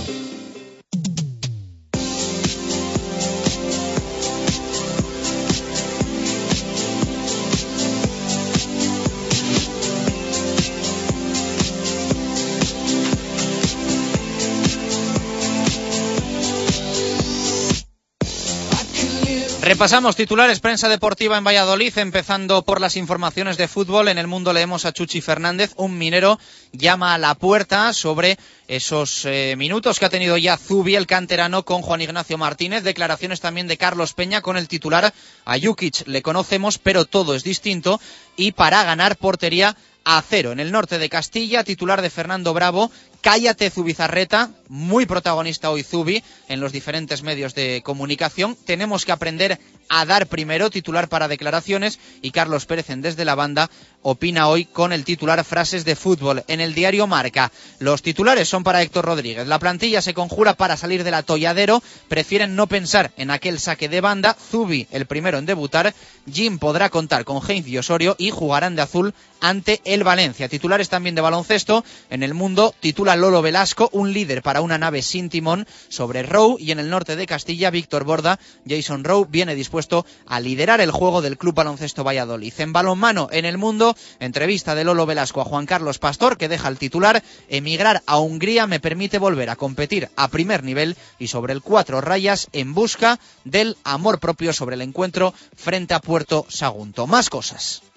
Repasamos 19.81 20.15
titulares 20.15 20.59
prensa 20.59 20.89
deportiva 20.89 21.39
en 21.39 21.43
Valladolid, 21.43 21.97
empezando 21.97 22.61
por 22.61 22.79
las 22.79 22.95
informaciones 22.97 23.57
de 23.57 23.67
fútbol. 23.67 24.09
En 24.09 24.19
el 24.19 24.27
mundo 24.27 24.53
leemos 24.53 24.85
a 24.85 24.93
Chuchi 24.93 25.21
Fernández, 25.21 25.73
un 25.75 25.97
minero 25.97 26.37
llama 26.71 27.15
a 27.15 27.17
la 27.17 27.33
puerta 27.33 27.91
sobre 27.91 28.37
esos 28.67 29.25
eh, 29.25 29.55
minutos 29.57 29.97
que 29.97 30.05
ha 30.05 30.09
tenido 30.09 30.37
ya 30.37 30.55
Zubi, 30.55 30.95
el 30.95 31.07
canterano, 31.07 31.65
con 31.65 31.81
Juan 31.81 32.01
Ignacio 32.01 32.37
Martínez. 32.37 32.83
Declaraciones 32.83 33.41
también 33.41 33.67
de 33.67 33.77
Carlos 33.77 34.13
Peña 34.13 34.43
con 34.43 34.55
el 34.55 34.67
titular 34.67 35.15
a 35.45 35.59
Jukic. 35.59 36.05
Le 36.05 36.21
conocemos, 36.21 36.77
pero 36.77 37.05
todo 37.05 37.33
es 37.33 37.43
distinto. 37.43 37.99
Y 38.35 38.51
para 38.51 38.83
ganar 38.83 39.17
portería 39.17 39.75
a 40.03 40.21
cero. 40.21 40.51
En 40.51 40.59
el 40.59 40.71
norte 40.71 40.99
de 40.99 41.09
Castilla, 41.09 41.63
titular 41.63 42.03
de 42.03 42.09
Fernando 42.11 42.53
Bravo, 42.53 42.91
Cállate 43.21 43.69
Zubizarreta, 43.69 44.49
muy 44.67 45.05
protagonista 45.05 45.69
hoy 45.69 45.83
Zubi 45.83 46.23
en 46.47 46.59
los 46.59 46.71
diferentes 46.71 47.21
medios 47.21 47.53
de 47.53 47.83
comunicación. 47.83 48.57
Tenemos 48.65 49.05
que 49.05 49.11
aprender 49.11 49.59
a 49.91 50.05
dar 50.05 50.27
primero 50.27 50.69
titular 50.69 51.09
para 51.09 51.27
declaraciones 51.27 51.99
y 52.21 52.31
Carlos 52.31 52.65
Pérez 52.65 52.89
en 52.89 53.01
desde 53.01 53.25
la 53.25 53.35
banda 53.35 53.69
opina 54.03 54.47
hoy 54.47 54.65
con 54.65 54.93
el 54.93 55.03
titular 55.03 55.43
frases 55.43 55.83
de 55.83 55.97
fútbol 55.97 56.43
en 56.47 56.61
el 56.61 56.73
diario 56.73 57.07
Marca. 57.07 57.51
Los 57.79 58.01
titulares 58.01 58.47
son 58.47 58.63
para 58.63 58.81
Héctor 58.81 59.05
Rodríguez. 59.05 59.47
La 59.47 59.59
plantilla 59.59 60.01
se 60.01 60.13
conjura 60.13 60.53
para 60.53 60.77
salir 60.77 61.03
del 61.03 61.13
atolladero. 61.13 61.83
Prefieren 62.07 62.55
no 62.55 62.67
pensar 62.67 63.11
en 63.17 63.31
aquel 63.31 63.59
saque 63.59 63.89
de 63.89 64.01
banda. 64.01 64.33
Zubi, 64.33 64.87
el 64.91 65.05
primero 65.05 65.37
en 65.37 65.45
debutar. 65.45 65.93
Jim 66.31 66.57
podrá 66.57 66.89
contar 66.89 67.25
con 67.25 67.41
Heinz 67.47 67.67
y 67.67 67.77
Osorio 67.77 68.15
y 68.17 68.31
jugarán 68.31 68.75
de 68.75 68.83
azul 68.83 69.13
ante 69.41 69.81
el 69.83 70.03
Valencia. 70.03 70.47
Titulares 70.47 70.89
también 70.89 71.15
de 71.15 71.21
baloncesto. 71.21 71.83
En 72.09 72.23
el 72.23 72.33
mundo 72.33 72.73
titula 72.79 73.15
Lolo 73.17 73.41
Velasco, 73.41 73.89
un 73.91 74.13
líder 74.13 74.41
para 74.41 74.61
una 74.61 74.77
nave 74.77 75.01
sin 75.01 75.29
timón 75.29 75.67
sobre 75.89 76.23
Rowe 76.23 76.57
y 76.59 76.71
en 76.71 76.79
el 76.79 76.89
norte 76.89 77.15
de 77.15 77.27
Castilla, 77.27 77.69
Víctor 77.69 78.05
Borda, 78.05 78.39
Jason 78.67 79.03
Rowe 79.03 79.27
viene 79.29 79.53
dispuesto 79.53 79.80
a 80.27 80.39
liderar 80.39 80.81
el 80.81 80.91
juego 80.91 81.21
del 81.21 81.37
Club 81.37 81.55
Baloncesto 81.55 82.03
Valladolid. 82.03 82.53
En 82.57 82.73
balonmano, 82.73 83.29
en 83.31 83.45
el 83.45 83.57
mundo, 83.57 83.95
entrevista 84.19 84.75
de 84.75 84.83
Lolo 84.83 85.05
Velasco 85.05 85.41
a 85.41 85.45
Juan 85.45 85.65
Carlos 85.65 85.99
Pastor, 85.99 86.37
que 86.37 86.47
deja 86.47 86.67
el 86.67 86.77
titular, 86.77 87.23
emigrar 87.49 88.03
a 88.05 88.19
Hungría 88.19 88.67
me 88.67 88.79
permite 88.79 89.17
volver 89.17 89.49
a 89.49 89.55
competir 89.55 90.09
a 90.15 90.27
primer 90.27 90.63
nivel 90.63 90.95
y 91.19 91.27
sobre 91.27 91.53
el 91.53 91.61
cuatro 91.61 92.01
rayas 92.01 92.47
en 92.53 92.73
busca 92.73 93.19
del 93.43 93.77
amor 93.83 94.19
propio 94.19 94.53
sobre 94.53 94.75
el 94.75 94.81
encuentro 94.81 95.33
frente 95.55 95.93
a 95.93 95.99
Puerto 95.99 96.45
Sagunto. 96.49 97.07
Más 97.07 97.29
cosas. 97.29 97.90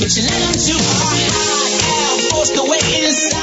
But 0.00 0.16
you 0.16 0.22
let 0.22 0.40
them 0.40 0.54
to 0.54 0.72
our 0.72 1.29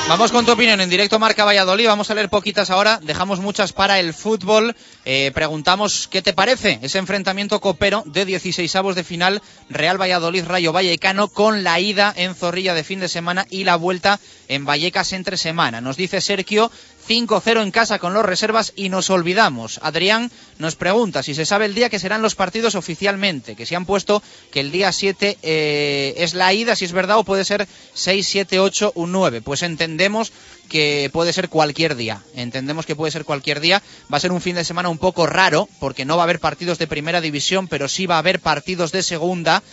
Vamos 0.10 0.32
con 0.32 0.44
tu 0.44 0.54
opinión 0.54 0.82
en 0.82 0.90
directo 0.90 1.20
Marca 1.20 1.46
Valladolid. 1.46 1.86
Vamos 1.86 2.10
a 2.10 2.16
leer 2.16 2.30
poquitas 2.30 2.72
ahora. 2.72 3.00
Dejamos 3.04 3.40
muchas 3.40 3.72
para 3.72 4.00
el 4.00 4.12
fútbol. 4.12 4.76
Eh, 5.06 5.32
preguntamos 5.36 6.08
qué 6.08 6.24
te 6.24 6.34
parece 6.34 6.80
ese 6.82 6.98
enfrentamiento 6.98 7.62
copero 7.62 8.02
de 8.08 8.26
16 8.26 8.76
avos 8.76 8.96
de 8.96 9.04
final 9.04 9.44
Real 9.70 10.02
Valladolid 10.02 10.46
Rayo 10.46 10.74
Vallecano 10.74 11.28
con 11.28 11.64
la 11.64 11.80
ida 11.80 12.12
en 12.16 12.34
Zorrilla 12.34 12.74
de 12.74 12.84
fin 12.84 13.00
de 13.00 13.08
semana 13.08 13.46
y 13.52 13.66
la 13.66 13.76
vuelta 13.76 14.20
en 14.48 14.66
Vallecas 14.66 15.14
entre 15.14 15.38
semana. 15.38 15.80
Nos 15.80 15.98
dice 15.98 16.20
Sergio 16.20 16.72
5-0 17.08 17.64
en 17.64 17.72
casa 17.72 18.00
con 18.00 18.14
los 18.14 18.26
reservas 18.26 18.74
y 18.76 18.90
nos 18.90 19.10
olvidamos. 19.10 19.80
Adrián 19.82 20.32
nos 20.60 20.76
pregunta 20.76 21.24
si 21.24 21.34
se 21.34 21.46
sabe 21.46 21.66
el 21.66 21.76
día 21.76 21.90
que 21.90 22.00
serán 22.00 22.22
los 22.22 22.36
partidos 22.36 22.76
oficialmente, 22.76 23.56
que 23.56 23.66
se 23.66 23.76
han 23.76 23.86
puesto 23.86 24.22
que 24.52 24.60
el 24.60 24.72
día 24.72 24.92
7 24.92 25.38
eh, 25.42 26.14
es 26.18 26.34
la 26.34 26.54
ida, 26.54 26.76
si 26.76 26.86
es 26.86 26.92
verdad, 26.92 27.18
o 27.18 27.24
puede 27.24 27.46
ser 27.46 27.68
6, 27.94 28.28
7, 28.28 28.60
8, 28.60 28.92
un 28.96 29.12
9. 29.12 29.42
Pues 29.42 29.64
entendemos 29.64 30.32
que 30.68 31.10
puede 31.14 31.34
ser 31.34 31.50
cualquier 31.50 31.96
día. 31.96 32.22
Entendemos 32.36 32.86
que 32.86 32.96
puede 32.96 33.12
ser 33.12 33.26
cualquier 33.26 33.60
día. 33.60 33.82
Va 34.12 34.18
a 34.18 34.22
ser 34.22 34.32
un 34.32 34.42
fin 34.42 34.56
de 34.56 34.66
semana 34.66 34.90
un 34.90 34.98
poco 34.98 35.26
raro, 35.26 35.70
porque 35.80 36.06
no 36.06 36.18
va 36.18 36.24
a 36.24 36.26
haber 36.26 36.40
partidos 36.40 36.78
de 36.78 36.88
primera 36.88 37.22
división, 37.22 37.68
pero 37.68 37.88
sí 37.88 38.06
va 38.06 38.16
a 38.16 38.20
haber 38.20 38.40
partidos 38.40 38.92
de 38.92 39.04
segunda 39.04 39.64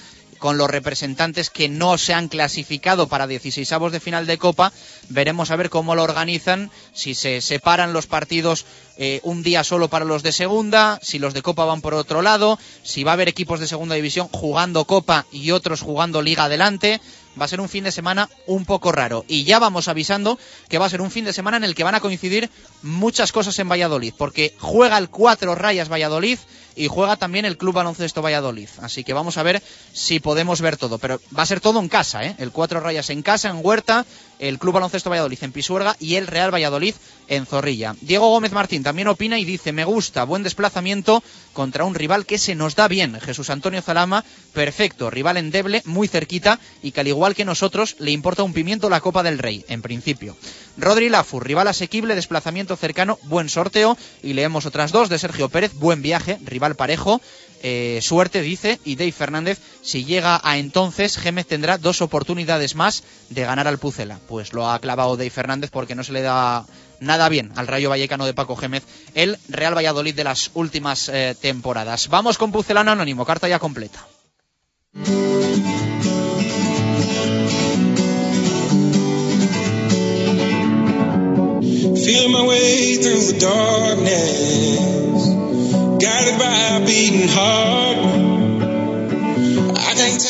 con 0.45 0.59
los 0.59 0.69
representantes 0.69 1.49
que 1.49 1.71
no 1.71 1.97
se 1.97 2.13
han 2.13 2.29
clasificado 2.29 3.09
para 3.09 3.27
16 3.27 3.73
avos 3.73 3.93
de 3.93 3.99
final 3.99 4.27
de 4.27 4.37
Copa. 4.37 4.75
Veremos 5.09 5.51
a 5.51 5.57
ver 5.57 5.71
cómo 5.71 5.95
lo 5.95 6.03
organizan, 6.03 6.71
si 6.93 7.15
se 7.15 7.41
separan 7.41 7.95
los 7.95 8.07
partidos 8.07 8.67
eh, 8.99 9.21
un 9.23 9.43
día 9.43 9.65
solo 9.65 9.89
para 9.89 10.05
los 10.05 10.23
de 10.23 10.33
segunda, 10.33 11.01
si 11.03 11.19
los 11.19 11.33
de 11.33 11.41
Copa 11.41 11.65
van 11.65 11.81
por 11.81 11.95
otro 11.95 12.21
lado, 12.21 12.59
si 12.83 13.05
va 13.05 13.13
a 13.13 13.15
haber 13.15 13.29
equipos 13.29 13.59
de 13.59 13.67
segunda 13.67 13.95
división 13.95 14.29
jugando 14.29 14.85
Copa 14.85 15.25
y 15.33 15.51
otros 15.51 15.81
jugando 15.81 16.21
Liga 16.21 16.45
adelante. 16.45 17.01
Va 17.41 17.47
a 17.47 17.49
ser 17.49 17.63
un 17.63 17.71
fin 17.71 17.85
de 17.85 17.91
semana 17.91 18.29
un 18.47 18.67
poco 18.67 18.93
raro. 18.93 19.25
Y 19.27 19.45
ya 19.45 19.59
vamos 19.59 19.89
avisando 19.89 20.39
que 20.69 20.77
va 20.77 20.85
a 20.85 20.91
ser 20.91 21.01
un 21.01 21.11
fin 21.11 21.25
de 21.25 21.33
semana 21.33 21.57
en 21.57 21.65
el 21.65 21.75
que 21.75 21.85
van 21.85 21.95
a 21.95 22.01
coincidir 22.01 22.51
muchas 22.83 23.33
cosas 23.33 23.59
en 23.59 23.69
Valladolid, 23.71 24.13
porque 24.17 24.55
juega 24.61 24.99
el 24.99 25.09
cuatro 25.09 25.55
rayas 25.55 25.91
Valladolid 25.91 26.39
y 26.77 26.89
juega 26.89 27.17
también 27.17 27.45
el 27.45 27.57
Club 27.57 27.75
Baloncesto 27.75 28.23
Valladolid. 28.23 28.69
Así 28.81 29.05
que 29.05 29.13
vamos 29.13 29.39
a 29.39 29.43
ver 29.43 29.63
si 29.93 30.21
podemos 30.21 30.61
ver 30.61 30.77
todo. 30.77 30.99
Pero 30.99 31.21
va 31.37 31.43
a 31.43 31.47
ser 31.47 31.61
todo 31.61 31.81
en 31.81 31.89
casa, 31.89 32.25
¿eh? 32.25 32.35
El 32.39 32.51
cuatro 32.51 32.81
rayas 32.81 33.11
en 33.11 33.23
casa, 33.23 33.49
en 33.51 33.61
Huerta, 33.63 34.05
el 34.39 34.59
Club 34.59 34.75
Baloncesto 34.75 35.11
Valladolid 35.11 35.43
en 35.43 35.53
Pisuerga 35.53 35.97
y 35.99 36.17
el 36.17 36.27
Real 36.27 36.53
Valladolid 36.53 36.95
en 37.29 37.47
Zorrilla. 37.47 37.97
Diego 38.01 38.29
Gómez 38.29 38.53
Martín 38.53 38.83
también 38.83 39.09
opina 39.09 39.39
y 39.39 39.45
dice, 39.45 39.73
me 39.73 39.85
gusta, 39.85 40.25
buen 40.25 40.43
desplazamiento 40.43 41.23
contra 41.53 41.85
un 41.85 41.95
rival 41.95 42.27
que 42.27 42.39
se 42.39 42.55
nos 42.55 42.75
da 42.77 42.89
bien. 42.89 43.21
Jesús 43.21 43.51
Antonio 43.51 43.83
Zalama, 43.83 44.25
perfecto, 44.53 45.11
rival 45.11 45.37
endeble, 45.37 45.83
muy 45.85 46.09
cerquita 46.09 46.59
y 46.83 46.93
que 46.93 47.01
al 47.01 47.09
igual 47.09 47.35
que 47.35 47.45
nosotros 47.45 47.97
le 47.99 48.11
importa 48.11 48.43
un 48.43 48.53
pimiento 48.53 48.91
la 48.91 49.01
Copa 49.01 49.23
del 49.23 49.39
Rey, 49.39 49.65
en 49.69 49.83
principio. 49.83 50.37
Rodri 50.77 51.09
Lafur, 51.09 51.47
rival 51.47 51.69
asequible, 51.69 52.15
desplazamiento 52.15 52.77
cercano, 52.77 53.19
buen 53.23 53.49
sorteo 53.49 53.97
y 54.23 54.33
leemos 54.33 54.67
otras 54.67 54.93
dos 54.93 55.09
de 55.09 55.19
Sergio 55.19 55.49
Pérez, 55.49 55.73
buen 55.75 56.03
viaje, 56.03 56.39
rival 56.45 56.75
parejo, 56.75 57.21
eh, 57.67 58.01
suerte, 58.03 58.43
dice, 58.43 58.79
y 58.85 58.97
Dave 58.97 59.11
Fernández, 59.11 59.59
si 59.81 60.05
llega 60.05 60.39
a 60.45 60.59
entonces, 60.59 61.17
Gémez 61.17 61.47
tendrá 61.47 61.79
dos 61.79 62.03
oportunidades 62.03 62.75
más 62.75 63.05
de 63.31 63.41
ganar 63.41 63.67
al 63.67 63.79
Pucela. 63.79 64.21
Pues 64.29 64.53
lo 64.53 64.69
ha 64.69 64.79
clavado 64.81 65.17
Dave 65.17 65.31
Fernández 65.31 65.71
porque 65.71 65.95
no 65.95 66.05
se 66.05 66.13
le 66.13 66.21
da 66.21 66.67
nada 67.01 67.31
bien 67.31 67.53
al 67.57 67.67
Rayo 67.67 67.89
Vallecano 67.89 68.27
de 68.27 68.35
Paco 68.35 68.55
Gémez, 68.55 68.83
el 69.15 69.39
Real 69.49 69.75
Valladolid 69.75 70.15
de 70.15 70.25
las 70.25 70.51
últimas 70.53 71.09
eh, 71.09 71.35
temporadas. 71.41 72.09
Vamos 72.09 72.37
con 72.37 72.53
Pucelano 72.53 72.91
Anónimo, 72.93 73.25
carta 73.25 73.49
ya 73.49 73.59
completa. 73.59 74.07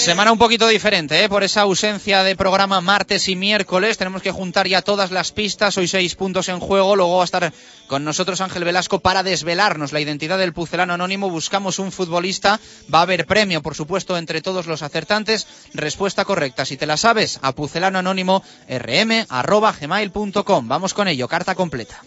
Semana 0.05 0.33
un 0.33 0.39
poquito 0.39 0.69
diferente, 0.69 1.25
¿eh? 1.25 1.29
por 1.29 1.45
esa 1.45 1.63
ausencia 1.63 2.23
de 2.23 2.37
programa 2.37 2.81
martes 2.81 3.29
y 3.29 3.37
miércoles. 3.37 3.97
Tenemos 3.97 4.23
que 4.23 4.31
juntar 4.31 4.69
ya 4.69 4.83
todas 4.83 5.11
las 5.11 5.33
pistas. 5.33 5.79
Hoy 5.79 5.89
seis 5.89 6.15
puntos 6.15 6.49
en 6.51 6.61
juego. 6.61 6.95
Luego 6.95 7.17
va 7.17 7.23
a 7.23 7.25
estar 7.25 7.53
con 7.87 8.05
nosotros 8.05 8.41
Ángel 8.41 8.65
Velasco 8.65 9.01
para 9.01 9.23
desvelarnos 9.23 9.93
la 9.93 10.01
identidad 10.01 10.39
del 10.39 10.53
pucelano 10.53 10.95
anónimo. 10.95 11.31
Buscamos 11.31 11.79
un 11.79 11.91
futbolista. 11.91 12.61
Va 12.93 12.99
a 12.99 13.03
haber 13.03 13.27
premio, 13.27 13.63
por 13.63 13.75
supuesto, 13.75 14.19
entre 14.19 14.43
todos 14.43 14.67
los 14.67 14.83
acertantes. 14.83 15.47
Respuesta 15.73 16.25
correcta. 16.25 16.67
Si 16.67 16.77
te 16.77 16.87
la 16.87 16.97
sabes, 16.97 17.39
a 17.43 17.53
pucelano 17.53 17.99
anónimo 17.99 18.43
rm.gmail.com. 18.69 20.69
Vamos 20.69 20.95
con 20.95 21.09
ello. 21.09 21.29
Carta 21.29 21.55
completa. 21.55 22.03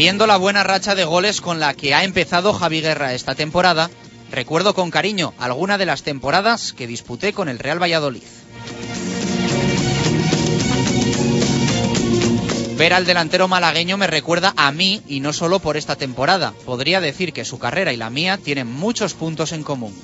Viendo 0.00 0.26
la 0.26 0.38
buena 0.38 0.64
racha 0.64 0.94
de 0.94 1.04
goles 1.04 1.42
con 1.42 1.60
la 1.60 1.74
que 1.74 1.92
ha 1.92 2.04
empezado 2.04 2.54
Javi 2.54 2.80
Guerra 2.80 3.12
esta 3.12 3.34
temporada, 3.34 3.90
recuerdo 4.30 4.72
con 4.72 4.90
cariño 4.90 5.34
alguna 5.38 5.76
de 5.76 5.84
las 5.84 6.04
temporadas 6.04 6.72
que 6.72 6.86
disputé 6.86 7.34
con 7.34 7.50
el 7.50 7.58
Real 7.58 7.82
Valladolid. 7.82 8.22
Ver 12.78 12.94
al 12.94 13.04
delantero 13.04 13.46
malagueño 13.46 13.98
me 13.98 14.06
recuerda 14.06 14.54
a 14.56 14.72
mí 14.72 15.02
y 15.06 15.20
no 15.20 15.34
solo 15.34 15.58
por 15.58 15.76
esta 15.76 15.96
temporada. 15.96 16.54
Podría 16.64 17.02
decir 17.02 17.34
que 17.34 17.44
su 17.44 17.58
carrera 17.58 17.92
y 17.92 17.98
la 17.98 18.08
mía 18.08 18.38
tienen 18.38 18.68
muchos 18.68 19.12
puntos 19.12 19.52
en 19.52 19.62
común. 19.62 19.94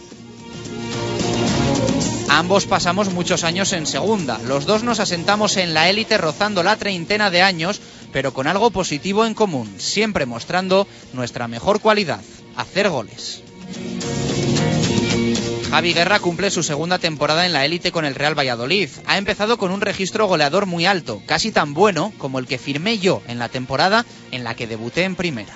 Ambos 2.29 2.67
pasamos 2.67 3.11
muchos 3.15 3.45
años 3.45 3.73
en 3.73 3.87
segunda. 3.87 4.39
Los 4.47 4.67
dos 4.67 4.83
nos 4.83 5.01
asentamos 5.01 5.57
en 5.57 5.73
la 5.73 5.89
élite 5.89 6.19
rozando 6.19 6.63
la 6.63 6.77
treintena 6.77 7.31
de 7.31 7.41
años, 7.41 7.81
pero 8.17 8.33
con 8.33 8.47
algo 8.47 8.71
positivo 8.71 9.27
en 9.27 9.35
común, 9.35 9.75
siempre 9.77 10.25
mostrando 10.25 10.89
nuestra 11.13 11.49
mejor 11.49 11.83
cualidad, 11.83 12.23
hacer 12.57 12.89
goles. 12.89 13.43
Javi 15.71 15.93
Guerra 15.93 16.19
cumple 16.19 16.51
su 16.51 16.63
segunda 16.63 16.99
temporada 16.99 17.45
en 17.45 17.53
la 17.53 17.67
élite 17.67 17.93
con 17.93 18.07
el 18.07 18.15
Real 18.15 18.35
Valladolid. 18.35 18.89
Ha 19.05 19.19
empezado 19.19 19.59
con 19.59 19.71
un 19.71 19.83
registro 19.83 20.27
goleador 20.29 20.65
muy 20.65 20.87
alto, 20.87 21.21
casi 21.27 21.53
tan 21.53 21.75
bueno 21.75 22.11
como 22.17 22.39
el 22.39 22.47
que 22.47 22.57
firmé 22.57 22.97
yo 22.97 23.21
en 23.29 23.39
la 23.39 23.51
temporada 23.51 24.07
en 24.31 24.45
la 24.45 24.55
que 24.55 24.67
debuté 24.67 25.05
en 25.05 25.15
primera. 25.15 25.53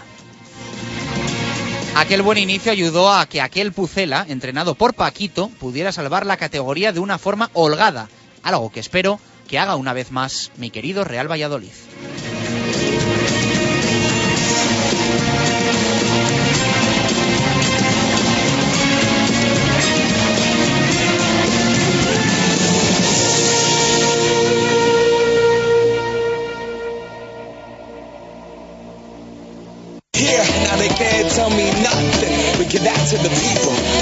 Aquel 1.97 2.21
buen 2.21 2.37
inicio 2.37 2.73
ayudó 2.73 3.11
a 3.11 3.25
que 3.25 3.41
aquel 3.41 3.73
Pucela, 3.73 4.27
entrenado 4.29 4.75
por 4.75 4.93
Paquito, 4.93 5.49
pudiera 5.49 5.93
salvar 5.93 6.27
la 6.27 6.37
categoría 6.37 6.93
de 6.93 7.01
una 7.01 7.17
forma 7.17 7.49
holgada, 7.55 8.11
algo 8.43 8.71
que 8.71 8.81
espero 8.81 9.19
que 9.49 9.59
haga 9.59 9.77
una 9.77 9.95
vez 9.95 10.13
más 10.13 10.53
mi 10.59 10.71
querido 10.71 11.05
Real 11.05 11.27
Valladolid. 11.27 11.73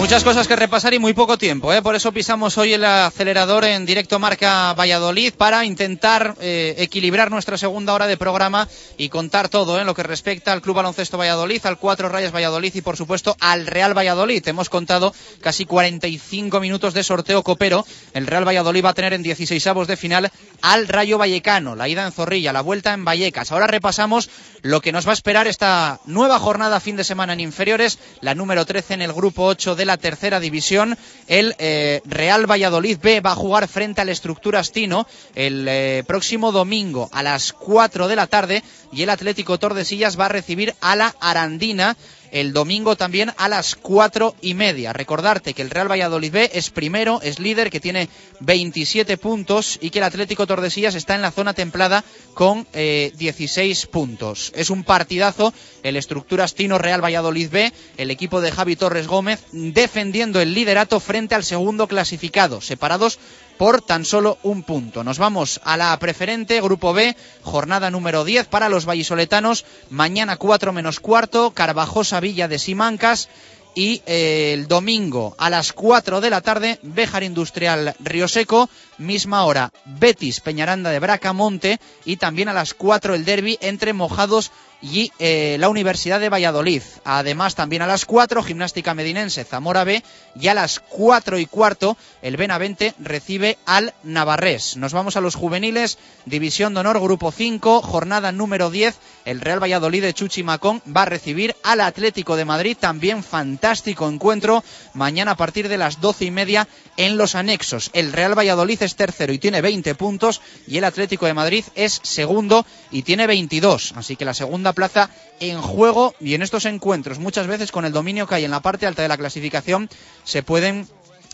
Muchas 0.00 0.24
cosas 0.24 0.48
que 0.48 0.56
repasar 0.56 0.94
y 0.94 0.98
muy 0.98 1.12
poco 1.12 1.36
tiempo, 1.36 1.74
¿eh? 1.74 1.82
por 1.82 1.94
eso 1.94 2.10
pisamos 2.10 2.56
hoy 2.56 2.72
el 2.72 2.86
acelerador 2.86 3.66
en 3.66 3.84
directo 3.84 4.18
marca 4.18 4.72
Valladolid 4.72 5.34
para 5.34 5.66
intentar 5.66 6.36
eh, 6.40 6.74
equilibrar 6.78 7.30
nuestra 7.30 7.58
segunda 7.58 7.92
hora 7.92 8.06
de 8.06 8.16
programa 8.16 8.66
y 8.96 9.10
contar 9.10 9.50
todo 9.50 9.76
en 9.76 9.82
¿eh? 9.82 9.84
lo 9.84 9.94
que 9.94 10.02
respecta 10.02 10.54
al 10.54 10.62
Club 10.62 10.76
Baloncesto 10.76 11.18
Valladolid, 11.18 11.66
al 11.66 11.78
Cuatro 11.78 12.08
Rayas 12.08 12.34
Valladolid 12.34 12.74
y 12.74 12.80
por 12.80 12.96
supuesto 12.96 13.36
al 13.40 13.66
Real 13.66 13.96
Valladolid. 13.96 14.48
Hemos 14.48 14.70
contado 14.70 15.14
casi 15.42 15.66
45 15.66 16.60
minutos 16.60 16.94
de 16.94 17.04
sorteo 17.04 17.42
copero. 17.42 17.84
El 18.14 18.26
Real 18.26 18.48
Valladolid 18.48 18.86
va 18.86 18.90
a 18.90 18.94
tener 18.94 19.12
en 19.12 19.22
16 19.22 19.66
avos 19.66 19.86
de 19.86 19.98
final 19.98 20.32
al 20.62 20.88
Rayo 20.88 21.18
Vallecano, 21.18 21.76
la 21.76 21.88
ida 21.88 22.04
en 22.04 22.12
Zorrilla, 22.12 22.52
la 22.52 22.60
vuelta 22.60 22.92
en 22.92 23.04
Vallecas. 23.04 23.52
Ahora 23.52 23.66
repasamos 23.66 24.30
lo 24.62 24.80
que 24.80 24.92
nos 24.92 25.06
va 25.06 25.10
a 25.10 25.14
esperar 25.14 25.46
esta 25.46 26.00
nueva 26.06 26.38
jornada 26.38 26.80
fin 26.80 26.96
de 26.96 27.04
semana 27.04 27.32
en 27.32 27.40
inferiores, 27.40 27.98
la 28.20 28.34
número 28.34 28.64
13 28.66 28.94
en 28.94 29.02
el 29.02 29.12
grupo 29.12 29.44
8 29.44 29.74
de 29.76 29.84
la 29.84 29.96
tercera 29.96 30.40
división. 30.40 30.96
El 31.26 31.54
eh, 31.58 32.02
Real 32.04 32.50
Valladolid 32.50 32.98
B 33.00 33.20
va 33.20 33.32
a 33.32 33.36
jugar 33.36 33.68
frente 33.68 34.00
al 34.00 34.08
Estructuras 34.08 34.72
Tino 34.72 35.06
el 35.34 35.66
eh, 35.68 36.04
próximo 36.06 36.52
domingo 36.52 37.08
a 37.12 37.22
las 37.22 37.52
4 37.52 38.08
de 38.08 38.16
la 38.16 38.26
tarde 38.26 38.62
y 38.92 39.02
el 39.02 39.10
Atlético 39.10 39.58
Tordesillas 39.58 40.18
va 40.18 40.26
a 40.26 40.30
recibir 40.30 40.74
a 40.80 40.96
la 40.96 41.14
Arandina 41.20 41.96
el 42.30 42.52
domingo 42.52 42.96
también 42.96 43.32
a 43.36 43.48
las 43.48 43.74
cuatro 43.74 44.34
y 44.40 44.54
media. 44.54 44.92
Recordarte 44.92 45.54
que 45.54 45.62
el 45.62 45.70
Real 45.70 45.90
Valladolid 45.90 46.32
B 46.32 46.50
es 46.54 46.70
primero, 46.70 47.20
es 47.22 47.38
líder, 47.38 47.70
que 47.70 47.80
tiene 47.80 48.08
27 48.40 49.16
puntos 49.16 49.78
y 49.80 49.90
que 49.90 49.98
el 49.98 50.04
Atlético 50.04 50.46
Tordesillas 50.46 50.94
está 50.94 51.14
en 51.14 51.22
la 51.22 51.30
zona 51.30 51.54
templada 51.54 52.04
con 52.34 52.66
16 52.72 53.84
eh, 53.84 53.86
puntos. 53.88 54.52
Es 54.54 54.70
un 54.70 54.84
partidazo, 54.84 55.52
el 55.82 55.96
Estructuras 55.96 56.54
Tino 56.54 56.78
Real 56.78 57.04
Valladolid 57.04 57.50
B, 57.50 57.72
el 57.96 58.10
equipo 58.10 58.40
de 58.40 58.52
Javi 58.52 58.76
Torres 58.76 59.06
Gómez 59.06 59.44
defendiendo 59.52 60.40
el 60.40 60.54
liderato 60.54 61.00
frente 61.00 61.34
al 61.34 61.44
segundo 61.44 61.86
clasificado, 61.86 62.60
separados 62.60 63.18
por 63.60 63.82
tan 63.82 64.06
solo 64.06 64.38
un 64.42 64.62
punto. 64.62 65.04
Nos 65.04 65.18
vamos 65.18 65.60
a 65.64 65.76
la 65.76 65.94
preferente, 65.98 66.62
Grupo 66.62 66.94
B, 66.94 67.14
jornada 67.42 67.90
número 67.90 68.24
10 68.24 68.46
para 68.46 68.70
los 68.70 68.86
vallisoletanos. 68.86 69.66
Mañana 69.90 70.38
4 70.38 70.72
menos 70.72 70.98
cuarto, 70.98 71.50
Carvajosa 71.50 72.20
Villa 72.20 72.48
de 72.48 72.58
Simancas. 72.58 73.28
Y 73.74 74.00
eh, 74.06 74.54
el 74.54 74.66
domingo 74.66 75.34
a 75.36 75.50
las 75.50 75.74
4 75.74 76.22
de 76.22 76.30
la 76.30 76.40
tarde, 76.40 76.78
Béjar 76.82 77.22
Industrial 77.22 77.94
Río 78.00 78.28
Seco, 78.28 78.70
misma 78.96 79.44
hora, 79.44 79.72
Betis 79.84 80.40
Peñaranda 80.40 80.88
de 80.88 80.98
Bracamonte 80.98 81.80
y 82.06 82.16
también 82.16 82.48
a 82.48 82.54
las 82.54 82.72
4 82.72 83.14
el 83.14 83.26
derby 83.26 83.58
entre 83.60 83.92
Mojados 83.92 84.52
y 84.82 85.12
eh, 85.18 85.56
la 85.58 85.68
Universidad 85.68 86.20
de 86.20 86.28
Valladolid. 86.28 86.82
Además, 87.04 87.54
también 87.54 87.82
a 87.82 87.86
las 87.86 88.04
4, 88.04 88.42
Gimnástica 88.42 88.94
Medinense 88.94 89.44
Zamora 89.44 89.84
B 89.84 90.02
y 90.34 90.48
a 90.48 90.54
las 90.54 90.80
4 90.80 91.38
y 91.38 91.46
cuarto, 91.46 91.96
el 92.22 92.36
Benavente 92.36 92.94
recibe 92.98 93.58
al 93.66 93.94
Navarrés. 94.02 94.76
Nos 94.76 94.92
vamos 94.92 95.16
a 95.16 95.20
los 95.20 95.34
juveniles, 95.34 95.98
División 96.24 96.74
de 96.74 96.80
Honor, 96.80 97.00
Grupo 97.00 97.32
5, 97.32 97.82
jornada 97.82 98.32
número 98.32 98.70
10. 98.70 98.96
El 99.24 99.40
Real 99.40 99.62
Valladolid 99.62 100.02
de 100.02 100.14
Chuchi 100.14 100.42
Macón 100.42 100.82
va 100.94 101.02
a 101.02 101.06
recibir 101.06 101.54
al 101.62 101.80
Atlético 101.80 102.36
de 102.36 102.44
Madrid. 102.44 102.76
También 102.78 103.22
fantástico 103.22 104.08
encuentro 104.08 104.64
mañana 104.94 105.32
a 105.32 105.36
partir 105.36 105.68
de 105.68 105.78
las 105.78 106.00
12 106.00 106.26
y 106.26 106.30
media 106.30 106.68
en 106.96 107.16
los 107.16 107.34
anexos. 107.34 107.90
El 107.92 108.12
Real 108.12 108.38
Valladolid 108.38 108.82
es 108.82 108.96
tercero 108.96 109.32
y 109.32 109.38
tiene 109.38 109.60
20 109.60 109.94
puntos 109.94 110.40
y 110.66 110.78
el 110.78 110.84
Atlético 110.84 111.26
de 111.26 111.34
Madrid 111.34 111.64
es 111.74 112.00
segundo 112.02 112.64
y 112.90 113.02
tiene 113.02 113.26
22. 113.26 113.94
Así 113.96 114.16
que 114.16 114.24
la 114.24 114.34
segunda 114.34 114.72
plaza 114.72 115.10
en 115.38 115.60
juego 115.60 116.14
y 116.20 116.34
en 116.34 116.42
estos 116.42 116.64
encuentros 116.64 117.18
muchas 117.18 117.46
veces 117.46 117.72
con 117.72 117.84
el 117.84 117.92
dominio 117.92 118.26
que 118.26 118.36
hay 118.36 118.44
en 118.44 118.50
la 118.50 118.60
parte 118.60 118.86
alta 118.86 119.02
de 119.02 119.08
la 119.08 119.16
clasificación 119.16 119.88
se 120.24 120.42
pueden 120.42 120.86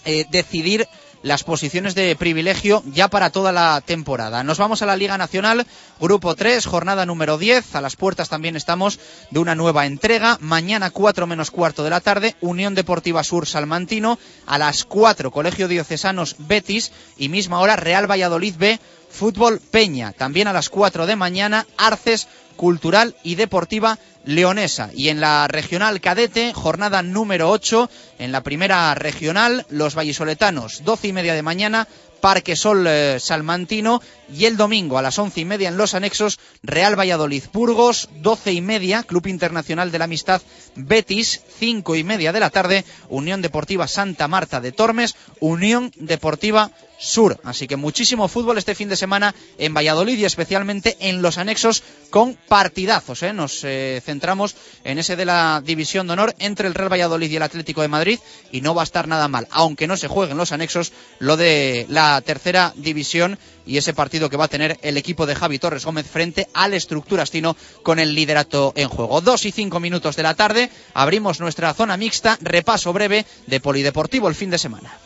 eh, 0.04 0.24
decidir 0.30 0.86
las 1.22 1.44
posiciones 1.44 1.94
de 1.94 2.14
privilegio 2.16 2.82
ya 2.86 3.08
para 3.08 3.30
toda 3.30 3.52
la 3.52 3.82
temporada. 3.84 4.42
Nos 4.44 4.58
vamos 4.58 4.82
a 4.82 4.86
la 4.86 4.96
Liga 4.96 5.18
Nacional, 5.18 5.66
Grupo 6.00 6.34
3, 6.34 6.64
jornada 6.66 7.06
número 7.06 7.38
10. 7.38 7.74
A 7.74 7.80
las 7.80 7.96
puertas 7.96 8.28
también 8.28 8.56
estamos 8.56 9.00
de 9.30 9.40
una 9.40 9.54
nueva 9.54 9.86
entrega. 9.86 10.38
Mañana 10.40 10.90
4 10.90 11.26
menos 11.26 11.50
cuarto 11.50 11.84
de 11.84 11.90
la 11.90 12.00
tarde, 12.00 12.36
Unión 12.40 12.74
Deportiva 12.74 13.24
Sur 13.24 13.46
Salmantino. 13.46 14.18
A 14.46 14.58
las 14.58 14.84
4, 14.84 15.30
Colegio 15.30 15.68
Diocesanos 15.68 16.36
Betis. 16.38 16.92
Y 17.16 17.28
misma 17.28 17.60
hora, 17.60 17.76
Real 17.76 18.10
Valladolid 18.10 18.54
B, 18.56 18.78
Fútbol 19.10 19.60
Peña. 19.60 20.12
También 20.12 20.48
a 20.48 20.52
las 20.52 20.68
4 20.68 21.06
de 21.06 21.16
mañana, 21.16 21.66
Arces 21.76 22.28
Cultural 22.56 23.16
y 23.22 23.34
Deportiva 23.34 23.98
Leonesa. 24.26 24.90
Y 24.94 25.08
en 25.08 25.20
la 25.20 25.48
regional 25.48 26.00
cadete, 26.00 26.52
jornada 26.52 27.02
número 27.02 27.50
8, 27.50 27.88
en 28.18 28.32
la 28.32 28.42
primera 28.42 28.94
regional, 28.94 29.64
los 29.70 29.94
vallisoletanos, 29.94 30.84
12 30.84 31.08
y 31.08 31.12
media 31.12 31.34
de 31.34 31.42
mañana, 31.42 31.88
Parque 32.20 32.56
Sol 32.56 32.86
eh, 32.88 33.18
Salmantino 33.20 34.02
y 34.32 34.46
el 34.46 34.56
domingo 34.56 34.98
a 34.98 35.02
las 35.02 35.18
once 35.18 35.40
y 35.40 35.44
media 35.44 35.68
en 35.68 35.76
los 35.76 35.94
anexos 35.94 36.38
Real 36.62 36.98
Valladolid 36.98 37.44
Burgos, 37.52 38.08
doce 38.20 38.52
y 38.52 38.60
media 38.60 39.02
Club 39.02 39.26
Internacional 39.28 39.92
de 39.92 39.98
la 39.98 40.06
Amistad 40.06 40.42
Betis, 40.74 41.42
cinco 41.58 41.94
y 41.94 42.04
media 42.04 42.32
de 42.32 42.40
la 42.40 42.50
tarde 42.50 42.84
Unión 43.08 43.42
Deportiva 43.42 43.86
Santa 43.86 44.28
Marta 44.28 44.60
de 44.60 44.72
Tormes, 44.72 45.14
Unión 45.40 45.92
Deportiva 45.96 46.72
Sur. 46.98 47.38
Así 47.44 47.66
que 47.66 47.76
muchísimo 47.76 48.28
fútbol 48.28 48.58
este 48.58 48.74
fin 48.74 48.88
de 48.88 48.96
semana 48.96 49.34
en 49.58 49.74
Valladolid 49.74 50.18
y 50.18 50.24
especialmente 50.24 50.96
en 51.00 51.22
los 51.22 51.38
anexos 51.38 51.82
con 52.10 52.38
partidazos. 52.48 53.22
¿eh? 53.22 53.32
Nos 53.32 53.62
eh, 53.64 54.00
centramos 54.04 54.56
en 54.84 54.98
ese 54.98 55.16
de 55.16 55.24
la 55.24 55.62
División 55.64 56.06
de 56.06 56.14
Honor 56.14 56.34
entre 56.38 56.68
el 56.68 56.74
Real 56.74 56.92
Valladolid 56.92 57.30
y 57.30 57.36
el 57.36 57.42
Atlético 57.42 57.82
de 57.82 57.88
Madrid 57.88 58.18
y 58.50 58.60
no 58.60 58.74
va 58.74 58.82
a 58.82 58.84
estar 58.84 59.08
nada 59.08 59.28
mal, 59.28 59.46
aunque 59.50 59.86
no 59.86 59.96
se 59.96 60.08
jueguen 60.08 60.36
los 60.36 60.52
anexos, 60.52 60.92
lo 61.18 61.36
de 61.36 61.86
la 61.88 62.20
tercera 62.22 62.72
división 62.76 63.38
y 63.66 63.76
ese 63.76 63.92
partido 63.92 64.30
que 64.30 64.36
va 64.36 64.44
a 64.44 64.48
tener 64.48 64.78
el 64.82 64.96
equipo 64.96 65.26
de 65.26 65.34
Javi 65.34 65.58
Torres 65.58 65.84
Gómez 65.84 66.06
frente 66.06 66.48
al 66.54 66.74
Estructurastino 66.74 67.56
con 67.82 67.98
el 67.98 68.14
liderato 68.14 68.72
en 68.76 68.88
juego. 68.88 69.20
Dos 69.20 69.44
y 69.44 69.52
cinco 69.52 69.80
minutos 69.80 70.16
de 70.16 70.22
la 70.22 70.34
tarde, 70.34 70.70
abrimos 70.94 71.40
nuestra 71.40 71.74
zona 71.74 71.96
mixta, 71.96 72.38
repaso 72.40 72.92
breve 72.92 73.26
de 73.46 73.60
Polideportivo 73.60 74.28
el 74.28 74.34
fin 74.34 74.50
de 74.50 74.58
semana. 74.58 75.05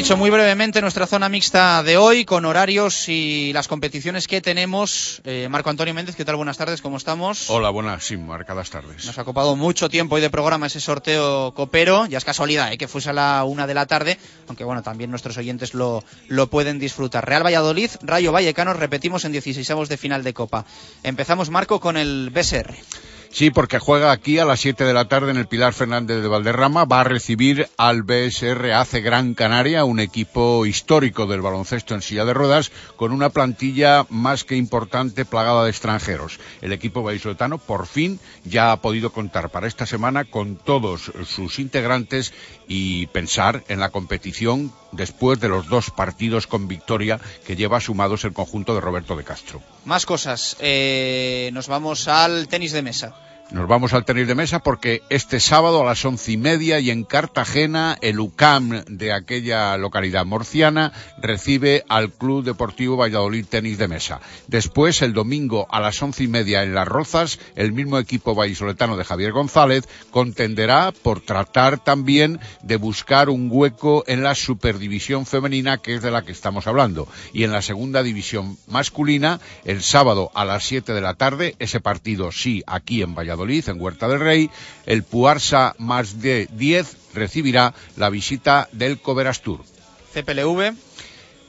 Dicho 0.00 0.16
muy 0.16 0.30
brevemente, 0.30 0.80
nuestra 0.80 1.06
zona 1.06 1.28
mixta 1.28 1.82
de 1.82 1.98
hoy, 1.98 2.24
con 2.24 2.46
horarios 2.46 3.10
y 3.10 3.52
las 3.52 3.68
competiciones 3.68 4.26
que 4.26 4.40
tenemos. 4.40 5.20
Eh, 5.24 5.46
Marco 5.50 5.68
Antonio 5.68 5.92
Méndez, 5.92 6.16
¿qué 6.16 6.24
tal? 6.24 6.36
Buenas 6.36 6.56
tardes, 6.56 6.80
¿cómo 6.80 6.96
estamos? 6.96 7.50
Hola, 7.50 7.68
buenas, 7.68 8.02
sí, 8.02 8.16
marcadas 8.16 8.70
tardes. 8.70 9.04
Nos 9.04 9.18
ha 9.18 9.22
ocupado 9.22 9.56
mucho 9.56 9.90
tiempo 9.90 10.14
hoy 10.14 10.22
de 10.22 10.30
programa 10.30 10.68
ese 10.68 10.80
sorteo 10.80 11.52
copero. 11.52 12.06
Ya 12.06 12.16
es 12.16 12.24
casualidad 12.24 12.72
¿eh? 12.72 12.78
que 12.78 12.88
fuese 12.88 13.10
a 13.10 13.12
la 13.12 13.44
una 13.44 13.66
de 13.66 13.74
la 13.74 13.84
tarde, 13.84 14.16
aunque 14.48 14.64
bueno, 14.64 14.82
también 14.82 15.10
nuestros 15.10 15.36
oyentes 15.36 15.74
lo, 15.74 16.02
lo 16.28 16.46
pueden 16.48 16.78
disfrutar. 16.78 17.28
Real 17.28 17.44
Valladolid, 17.44 17.90
Rayo 18.00 18.32
Vallecano, 18.32 18.72
repetimos 18.72 19.26
en 19.26 19.32
16 19.32 19.86
de 19.86 19.96
final 19.98 20.24
de 20.24 20.32
Copa. 20.32 20.64
Empezamos, 21.02 21.50
Marco, 21.50 21.78
con 21.78 21.98
el 21.98 22.30
BSR. 22.30 22.74
Sí, 23.32 23.50
porque 23.52 23.78
juega 23.78 24.10
aquí 24.10 24.40
a 24.40 24.44
las 24.44 24.58
7 24.60 24.84
de 24.84 24.92
la 24.92 25.06
tarde 25.06 25.30
en 25.30 25.36
el 25.36 25.46
Pilar 25.46 25.72
Fernández 25.72 26.20
de 26.20 26.26
Valderrama. 26.26 26.84
Va 26.84 27.02
a 27.02 27.04
recibir 27.04 27.68
al 27.76 28.02
BSR 28.02 28.72
Hace 28.72 29.02
Gran 29.02 29.34
Canaria, 29.34 29.84
un 29.84 30.00
equipo 30.00 30.66
histórico 30.66 31.26
del 31.26 31.40
baloncesto 31.40 31.94
en 31.94 32.02
silla 32.02 32.24
de 32.24 32.34
ruedas, 32.34 32.72
con 32.96 33.12
una 33.12 33.30
plantilla 33.30 34.04
más 34.10 34.42
que 34.42 34.56
importante 34.56 35.24
plagada 35.24 35.62
de 35.62 35.70
extranjeros. 35.70 36.40
El 36.60 36.72
equipo 36.72 37.04
vallisoletano 37.04 37.58
por 37.58 37.86
fin 37.86 38.18
ya 38.44 38.72
ha 38.72 38.82
podido 38.82 39.10
contar 39.12 39.50
para 39.50 39.68
esta 39.68 39.86
semana 39.86 40.24
con 40.24 40.56
todos 40.56 41.12
sus 41.24 41.60
integrantes 41.60 42.34
y 42.72 43.08
pensar 43.08 43.64
en 43.66 43.80
la 43.80 43.90
competición 43.90 44.72
después 44.92 45.40
de 45.40 45.48
los 45.48 45.66
dos 45.66 45.90
partidos 45.90 46.46
con 46.46 46.68
victoria 46.68 47.18
que 47.44 47.56
lleva 47.56 47.80
sumados 47.80 48.22
el 48.22 48.32
conjunto 48.32 48.76
de 48.76 48.80
Roberto 48.80 49.16
de 49.16 49.24
Castro. 49.24 49.60
Más 49.84 50.06
cosas. 50.06 50.56
Eh, 50.60 51.50
nos 51.52 51.66
vamos 51.66 52.06
al 52.06 52.46
tenis 52.46 52.70
de 52.70 52.82
mesa. 52.82 53.12
Nos 53.52 53.66
vamos 53.66 53.92
al 53.94 54.04
tenis 54.04 54.28
de 54.28 54.36
mesa 54.36 54.60
porque 54.60 55.02
este 55.10 55.40
sábado 55.40 55.82
a 55.82 55.84
las 55.84 56.04
once 56.04 56.30
y 56.30 56.36
media 56.36 56.78
y 56.78 56.88
en 56.90 57.02
Cartagena 57.02 57.98
el 58.00 58.20
UCAM 58.20 58.84
de 58.86 59.12
aquella 59.12 59.76
localidad 59.76 60.24
morciana 60.24 60.92
recibe 61.20 61.84
al 61.88 62.12
Club 62.12 62.44
Deportivo 62.44 62.96
Valladolid 62.96 63.44
Tenis 63.44 63.76
de 63.76 63.88
Mesa. 63.88 64.20
Después 64.46 65.02
el 65.02 65.14
domingo 65.14 65.66
a 65.68 65.80
las 65.80 66.00
once 66.00 66.22
y 66.22 66.28
media 66.28 66.62
en 66.62 66.76
Las 66.76 66.86
Rozas 66.86 67.40
el 67.56 67.72
mismo 67.72 67.98
equipo 67.98 68.36
vallisoletano 68.36 68.96
de 68.96 69.04
Javier 69.04 69.32
González 69.32 69.88
contenderá 70.12 70.92
por 70.92 71.20
tratar 71.20 71.82
también 71.82 72.38
de 72.62 72.76
buscar 72.76 73.30
un 73.30 73.48
hueco 73.50 74.04
en 74.06 74.22
la 74.22 74.36
superdivisión 74.36 75.26
femenina 75.26 75.78
que 75.78 75.96
es 75.96 76.02
de 76.02 76.12
la 76.12 76.22
que 76.22 76.30
estamos 76.30 76.68
hablando 76.68 77.08
y 77.32 77.42
en 77.42 77.50
la 77.50 77.62
segunda 77.62 78.04
división 78.04 78.58
masculina 78.68 79.40
el 79.64 79.82
sábado 79.82 80.30
a 80.34 80.44
las 80.44 80.62
siete 80.62 80.94
de 80.94 81.00
la 81.00 81.14
tarde 81.14 81.56
ese 81.58 81.80
partido 81.80 82.30
sí 82.30 82.62
aquí 82.68 83.02
en 83.02 83.16
Valladolid 83.16 83.39
en 83.42 83.80
Huerta 83.80 84.06
del 84.06 84.20
Rey, 84.20 84.50
el 84.84 85.02
Puarsa 85.02 85.74
más 85.78 86.20
de 86.20 86.46
10 86.52 87.14
recibirá 87.14 87.72
la 87.96 88.10
visita 88.10 88.68
del 88.72 89.00
Coverastur. 89.00 89.60
CPLV. 90.12 90.74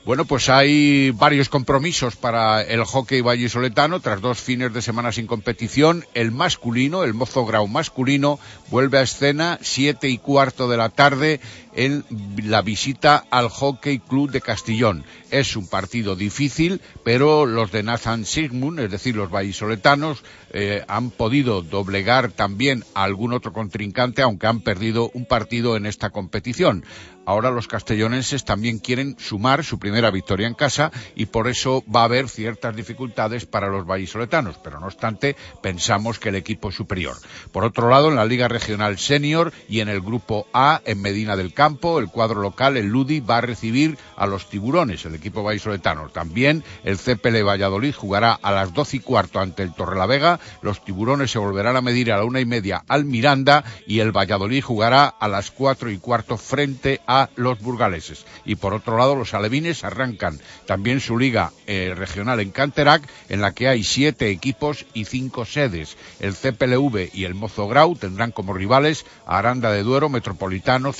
Bueno, 0.04 0.24
pues 0.24 0.48
hay 0.48 1.10
varios 1.10 1.48
compromisos 1.48 2.16
para 2.16 2.60
el 2.62 2.82
hockey 2.82 3.20
vallisoletano 3.20 4.00
tras 4.00 4.20
dos 4.20 4.40
fines 4.40 4.72
de 4.72 4.82
semana 4.82 5.12
sin 5.12 5.28
competición. 5.28 6.04
El 6.14 6.32
masculino, 6.32 7.04
el 7.04 7.14
Mozo 7.14 7.44
Grau 7.44 7.68
masculino, 7.68 8.40
vuelve 8.68 8.98
a 8.98 9.02
escena 9.02 9.58
siete 9.60 10.08
y 10.08 10.18
cuarto 10.18 10.68
de 10.68 10.76
la 10.76 10.88
tarde 10.88 11.40
en 11.74 12.04
la 12.44 12.62
visita 12.62 13.24
al 13.30 13.48
Hockey 13.48 13.98
Club 13.98 14.30
de 14.30 14.40
Castellón. 14.40 15.04
Es 15.30 15.56
un 15.56 15.66
partido 15.66 16.16
difícil, 16.16 16.80
pero 17.04 17.46
los 17.46 17.72
de 17.72 17.82
Nathan 17.82 18.24
Sigmund, 18.24 18.80
es 18.80 18.90
decir, 18.90 19.16
los 19.16 19.30
vallisoletanos, 19.30 20.22
eh, 20.50 20.84
han 20.88 21.10
podido 21.10 21.62
doblegar 21.62 22.30
también 22.30 22.84
a 22.94 23.04
algún 23.04 23.32
otro 23.32 23.52
contrincante, 23.52 24.22
aunque 24.22 24.46
han 24.46 24.60
perdido 24.60 25.10
un 25.14 25.24
partido 25.24 25.76
en 25.76 25.86
esta 25.86 26.10
competición. 26.10 26.84
Ahora 27.24 27.50
los 27.50 27.68
castellonenses 27.68 28.44
también 28.44 28.78
quieren 28.78 29.16
sumar 29.18 29.64
su 29.64 29.78
primera 29.78 30.10
victoria 30.10 30.48
en 30.48 30.54
casa 30.54 30.90
y 31.14 31.26
por 31.26 31.46
eso 31.46 31.84
va 31.94 32.00
a 32.00 32.04
haber 32.04 32.28
ciertas 32.28 32.74
dificultades 32.74 33.46
para 33.46 33.68
los 33.68 33.86
vallisoletanos, 33.86 34.58
pero 34.58 34.80
no 34.80 34.86
obstante 34.86 35.36
pensamos 35.62 36.18
que 36.18 36.30
el 36.30 36.34
equipo 36.34 36.70
es 36.70 36.74
superior. 36.74 37.16
Por 37.52 37.64
otro 37.64 37.88
lado, 37.88 38.08
en 38.08 38.16
la 38.16 38.24
Liga 38.24 38.48
Regional 38.48 38.98
Senior 38.98 39.52
y 39.68 39.80
en 39.80 39.88
el 39.88 40.00
Grupo 40.00 40.48
A, 40.52 40.82
en 40.84 41.00
Medina 41.00 41.36
del 41.36 41.54
campo, 41.62 42.00
el 42.00 42.08
cuadro 42.08 42.42
local, 42.42 42.76
el 42.76 42.88
Ludi, 42.88 43.20
va 43.20 43.36
a 43.36 43.40
recibir 43.40 43.96
a 44.16 44.26
los 44.26 44.48
tiburones, 44.48 45.04
el 45.04 45.14
equipo 45.14 45.44
vallisoletano. 45.44 46.08
También 46.08 46.64
el 46.82 46.98
CPL 46.98 47.44
Valladolid 47.46 47.94
jugará 47.94 48.32
a 48.32 48.50
las 48.50 48.74
doce 48.74 48.96
y 48.96 49.00
cuarto 49.00 49.38
ante 49.38 49.62
el 49.62 49.72
Torrelavega, 49.72 50.40
los 50.60 50.84
tiburones 50.84 51.30
se 51.30 51.38
volverán 51.38 51.76
a 51.76 51.80
medir 51.80 52.10
a 52.10 52.16
la 52.16 52.24
una 52.24 52.40
y 52.40 52.46
media 52.46 52.82
al 52.88 53.04
Miranda 53.04 53.62
y 53.86 54.00
el 54.00 54.10
Valladolid 54.10 54.60
jugará 54.60 55.06
a 55.06 55.28
las 55.28 55.52
cuatro 55.52 55.88
y 55.88 55.98
cuarto 55.98 56.36
frente 56.36 57.00
a 57.06 57.30
los 57.36 57.60
burgaleses. 57.60 58.26
Y 58.44 58.56
por 58.56 58.74
otro 58.74 58.98
lado, 58.98 59.14
los 59.14 59.32
alevines 59.32 59.84
arrancan 59.84 60.40
también 60.66 60.98
su 60.98 61.16
liga 61.16 61.52
eh, 61.68 61.94
regional 61.96 62.40
en 62.40 62.50
Canterac, 62.50 63.08
en 63.28 63.40
la 63.40 63.52
que 63.52 63.68
hay 63.68 63.84
siete 63.84 64.30
equipos 64.30 64.84
y 64.94 65.04
cinco 65.04 65.44
sedes. 65.44 65.96
El 66.18 66.34
CPLV 66.34 67.10
y 67.12 67.22
el 67.22 67.36
Mozo 67.36 67.68
Grau 67.68 67.94
tendrán 67.94 68.32
como 68.32 68.52
rivales 68.52 69.06
a 69.26 69.38
Aranda 69.38 69.70
de 69.70 69.84
Duero, 69.84 70.08
Metropolitano, 70.08 70.92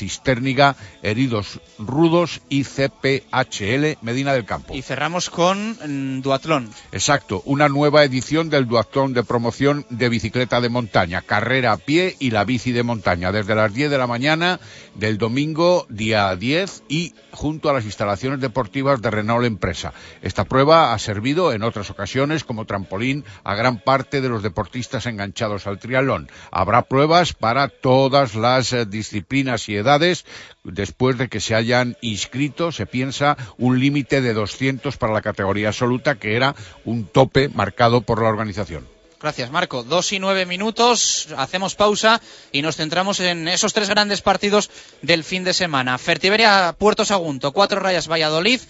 Heridos 1.03 1.61
Rudos 1.79 2.43
y 2.49 2.65
CPHL 2.65 3.99
Medina 4.03 4.33
del 4.33 4.45
Campo. 4.45 4.75
Y 4.75 4.83
cerramos 4.83 5.31
con 5.31 5.73
mm, 5.73 6.23
duatlón. 6.23 6.71
Exacto, 6.93 7.43
una 7.45 7.69
nueva 7.69 8.05
edición 8.05 8.51
del 8.51 8.67
duatlón 8.67 9.15
de 9.15 9.25
promoción 9.25 9.87
de 9.91 10.09
bicicleta 10.09 10.61
de 10.61 10.69
montaña, 10.69 11.23
carrera 11.23 11.73
a 11.73 11.77
pie 11.77 12.17
y 12.19 12.31
la 12.31 12.45
bici 12.45 12.73
de 12.73 12.83
montaña, 12.83 13.33
desde 13.33 13.55
las 13.55 13.73
10 13.73 13.91
de 13.91 13.99
la 13.99 14.07
mañana 14.07 14.61
del 14.95 15.19
domingo 15.19 15.87
día 15.89 16.35
10 16.37 16.85
y 16.89 17.15
junto 17.31 17.71
a 17.71 17.73
las 17.73 17.85
instalaciones 17.85 18.41
deportivas 18.41 19.01
de 19.01 19.11
Renault 19.11 19.47
Empresa. 19.47 19.93
Esta 20.21 20.45
prueba 20.45 20.93
ha 20.93 20.99
servido 20.99 21.53
en 21.53 21.63
otras 21.63 21.91
ocasiones 21.91 22.45
como 22.45 22.67
trampolín 22.67 23.25
a 23.45 23.55
gran 23.55 23.79
parte 23.79 24.21
de 24.21 24.29
los 24.29 24.43
deportistas 24.43 25.07
enganchados 25.07 25.67
al 25.67 25.79
triatlón. 25.79 26.29
Habrá 26.51 26.83
pruebas 26.83 27.33
para 27.33 27.69
todas 27.69 28.35
las 28.35 28.73
eh, 28.73 28.87
disciplinas 28.87 29.69
y 29.69 29.77
edades. 29.77 30.25
Después 30.65 31.19
de 31.19 31.29
que 31.29 31.41
se 31.41 31.55
hayan 31.55 31.97
inscrito, 32.01 32.73
se 32.73 32.87
piensa 32.87 33.37
un 33.59 33.81
límite 33.81 34.21
de 34.21 34.35
200 34.35 34.97
para 34.97 35.13
la 35.13 35.23
categoría 35.23 35.69
absoluta, 35.69 36.17
que 36.17 36.37
era 36.37 36.55
un 36.85 37.05
tope 37.05 37.49
marcado 37.49 38.03
por 38.03 38.23
la 38.23 38.29
organización. 38.29 38.87
Gracias, 39.23 39.53
Marco. 39.53 39.85
Dos 39.85 40.13
y 40.13 40.19
nueve 40.19 40.47
minutos, 40.47 41.29
hacemos 41.37 41.77
pausa 41.77 42.21
y 42.51 42.61
nos 42.61 42.75
centramos 42.75 43.21
en 43.21 43.47
esos 43.47 43.73
tres 43.73 43.89
grandes 43.89 44.21
partidos 44.21 44.69
del 45.01 45.23
fin 45.23 45.45
de 45.45 45.55
semana. 45.55 45.97
Fertiberia, 45.97 46.75
Puerto 46.77 47.05
Sagunto, 47.05 47.53
Cuatro 47.53 47.79
Rayas, 47.79 48.09
Valladolid, 48.09 48.61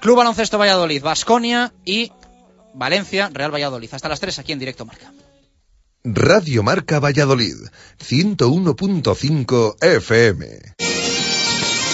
Club 0.00 0.16
Baloncesto 0.16 0.56
Valladolid, 0.56 1.02
Basconia 1.02 1.74
y 1.84 2.10
Valencia, 2.72 3.30
Real 3.30 3.52
Valladolid. 3.52 3.90
Hasta 3.92 4.08
las 4.08 4.20
tres 4.20 4.38
aquí 4.38 4.52
en 4.52 4.58
directo 4.58 4.86
Marca. 4.86 5.12
Radio 6.02 6.62
Marca 6.62 6.98
Valladolid, 6.98 7.56
101.5 7.98 9.82
FM. 9.82 10.83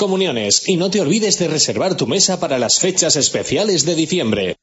comuniones 0.00 0.62
y 0.66 0.78
no 0.78 0.90
te 0.90 1.02
olvides 1.02 1.38
de 1.38 1.46
reservar 1.46 1.94
tu 1.94 2.06
mesa 2.06 2.40
para 2.40 2.58
las 2.58 2.80
fechas 2.80 3.16
especiales 3.16 3.84
de 3.84 3.94
diciembre. 3.94 4.56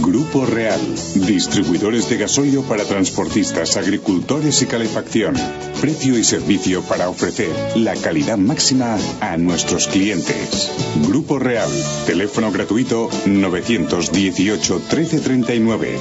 Grupo 0.00 0.46
Real, 0.46 0.80
distribuidores 1.14 2.08
de 2.08 2.16
gasóleo 2.16 2.62
para 2.62 2.84
transportistas, 2.84 3.76
agricultores 3.76 4.62
y 4.62 4.66
calefacción. 4.66 5.34
Precio 5.80 6.18
y 6.18 6.24
servicio 6.24 6.82
para 6.82 7.10
ofrecer 7.10 7.50
la 7.76 7.94
calidad 7.94 8.38
máxima 8.38 8.98
a 9.20 9.36
nuestros 9.36 9.86
clientes. 9.86 10.70
Grupo 11.06 11.38
Real, 11.38 11.70
teléfono 12.06 12.50
gratuito 12.50 13.10
918 13.26 14.74
1339. 14.74 15.98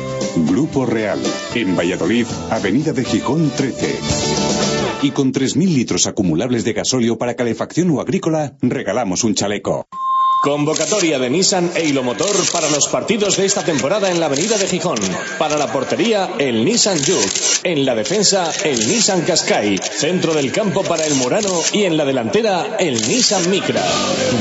Grupo 0.50 0.86
Real, 0.86 1.20
en 1.54 1.76
Valladolid, 1.76 2.28
Avenida 2.50 2.94
de 2.94 3.04
Gijón 3.04 3.52
13. 3.56 4.67
Y 5.02 5.12
con 5.12 5.32
3.000 5.32 5.74
litros 5.74 6.08
acumulables 6.08 6.64
de 6.64 6.74
gasóleo 6.74 7.18
para 7.18 7.36
calefacción 7.36 7.92
o 7.92 8.02
agrícola, 8.02 8.56
regalamos 8.62 9.24
un 9.24 9.36
chaleco. 9.36 9.88
Convocatoria 10.42 11.18
de 11.18 11.30
Nissan 11.30 11.72
e 11.76 11.92
Motor 11.94 12.36
para 12.54 12.70
los 12.70 12.88
partidos 12.88 13.38
de 13.38 13.46
esta 13.46 13.66
temporada 13.66 14.10
en 14.10 14.20
la 14.20 14.28
Avenida 14.28 14.58
de 14.58 14.68
Gijón. 14.68 15.00
Para 15.40 15.58
la 15.58 15.72
portería, 15.74 16.30
el 16.38 16.64
Nissan 16.64 17.00
Juke. 17.00 17.62
En 17.64 17.86
la 17.86 17.96
defensa, 17.96 18.52
el 18.64 18.78
Nissan 18.88 19.22
Qashqai. 19.22 19.78
Centro 19.78 20.34
del 20.34 20.52
campo 20.52 20.84
para 20.84 21.06
el 21.06 21.16
Murano 21.16 21.62
y 21.74 21.84
en 21.84 21.98
la 21.98 22.06
delantera, 22.06 22.78
el 22.80 22.96
Nissan 23.08 23.50
Micra. 23.50 23.84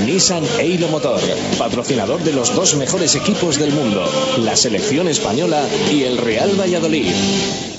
Nissan 0.05 0.45
e 0.61 0.79
Motor, 0.87 1.21
patrocinador 1.59 2.23
de 2.23 2.33
los 2.33 2.55
dos 2.55 2.77
mejores 2.77 3.15
equipos 3.15 3.59
del 3.59 3.73
mundo, 3.73 4.05
la 4.39 4.55
selección 4.55 5.09
española 5.09 5.67
y 5.91 6.05
el 6.05 6.19
Real 6.19 6.61
Valladolid. 6.61 7.76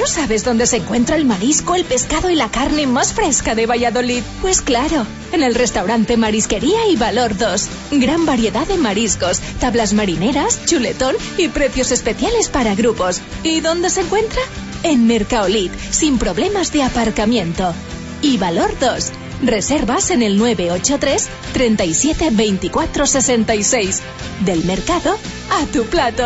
¿A 0.00 0.02
que 0.02 0.08
no 0.08 0.14
sabes 0.14 0.44
dónde 0.44 0.66
se 0.66 0.78
encuentra 0.78 1.16
el 1.16 1.26
marisco, 1.26 1.74
el 1.74 1.84
pescado 1.84 2.30
y 2.30 2.34
la 2.34 2.50
carne 2.50 2.86
más 2.86 3.12
fresca 3.12 3.54
de 3.54 3.66
Valladolid? 3.66 4.22
Pues 4.40 4.62
claro, 4.62 5.06
en 5.30 5.42
el 5.42 5.54
restaurante 5.54 6.16
Marisquería 6.16 6.86
y 6.88 6.96
Valor 6.96 7.36
2. 7.36 7.68
Gran 7.92 8.24
variedad 8.24 8.66
de 8.66 8.78
mariscos, 8.78 9.40
tablas 9.60 9.92
marineras, 9.92 10.64
chuletón 10.64 11.16
y 11.36 11.48
precios 11.48 11.90
especiales 11.90 12.48
para 12.48 12.74
grupos. 12.74 13.20
¿Y 13.42 13.60
dónde 13.60 13.90
se 13.90 14.00
encuentra? 14.00 14.40
En 14.84 15.06
Mercaolit, 15.06 15.72
sin 15.90 16.16
problemas 16.16 16.72
de 16.72 16.82
aparcamiento. 16.82 17.74
Y 18.22 18.38
Valor 18.38 18.72
2. 18.80 19.10
Reservas 19.42 20.10
en 20.10 20.22
el 20.22 20.38
983 20.38 21.28
37 21.52 22.30
24 22.32 23.06
66. 23.06 24.00
Del 24.46 24.64
mercado 24.64 25.18
a 25.50 25.66
tu 25.66 25.84
plato. 25.84 26.24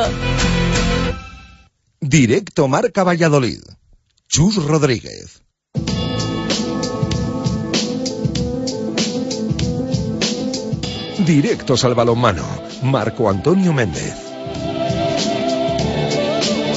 Directo 2.06 2.68
Marca 2.68 3.02
Valladolid. 3.02 3.62
Chus 4.28 4.56
Rodríguez. 4.56 5.40
Directos 11.24 11.82
al 11.84 11.94
balonmano. 11.94 12.44
Marco 12.82 13.30
Antonio 13.30 13.72
Méndez. 13.72 14.23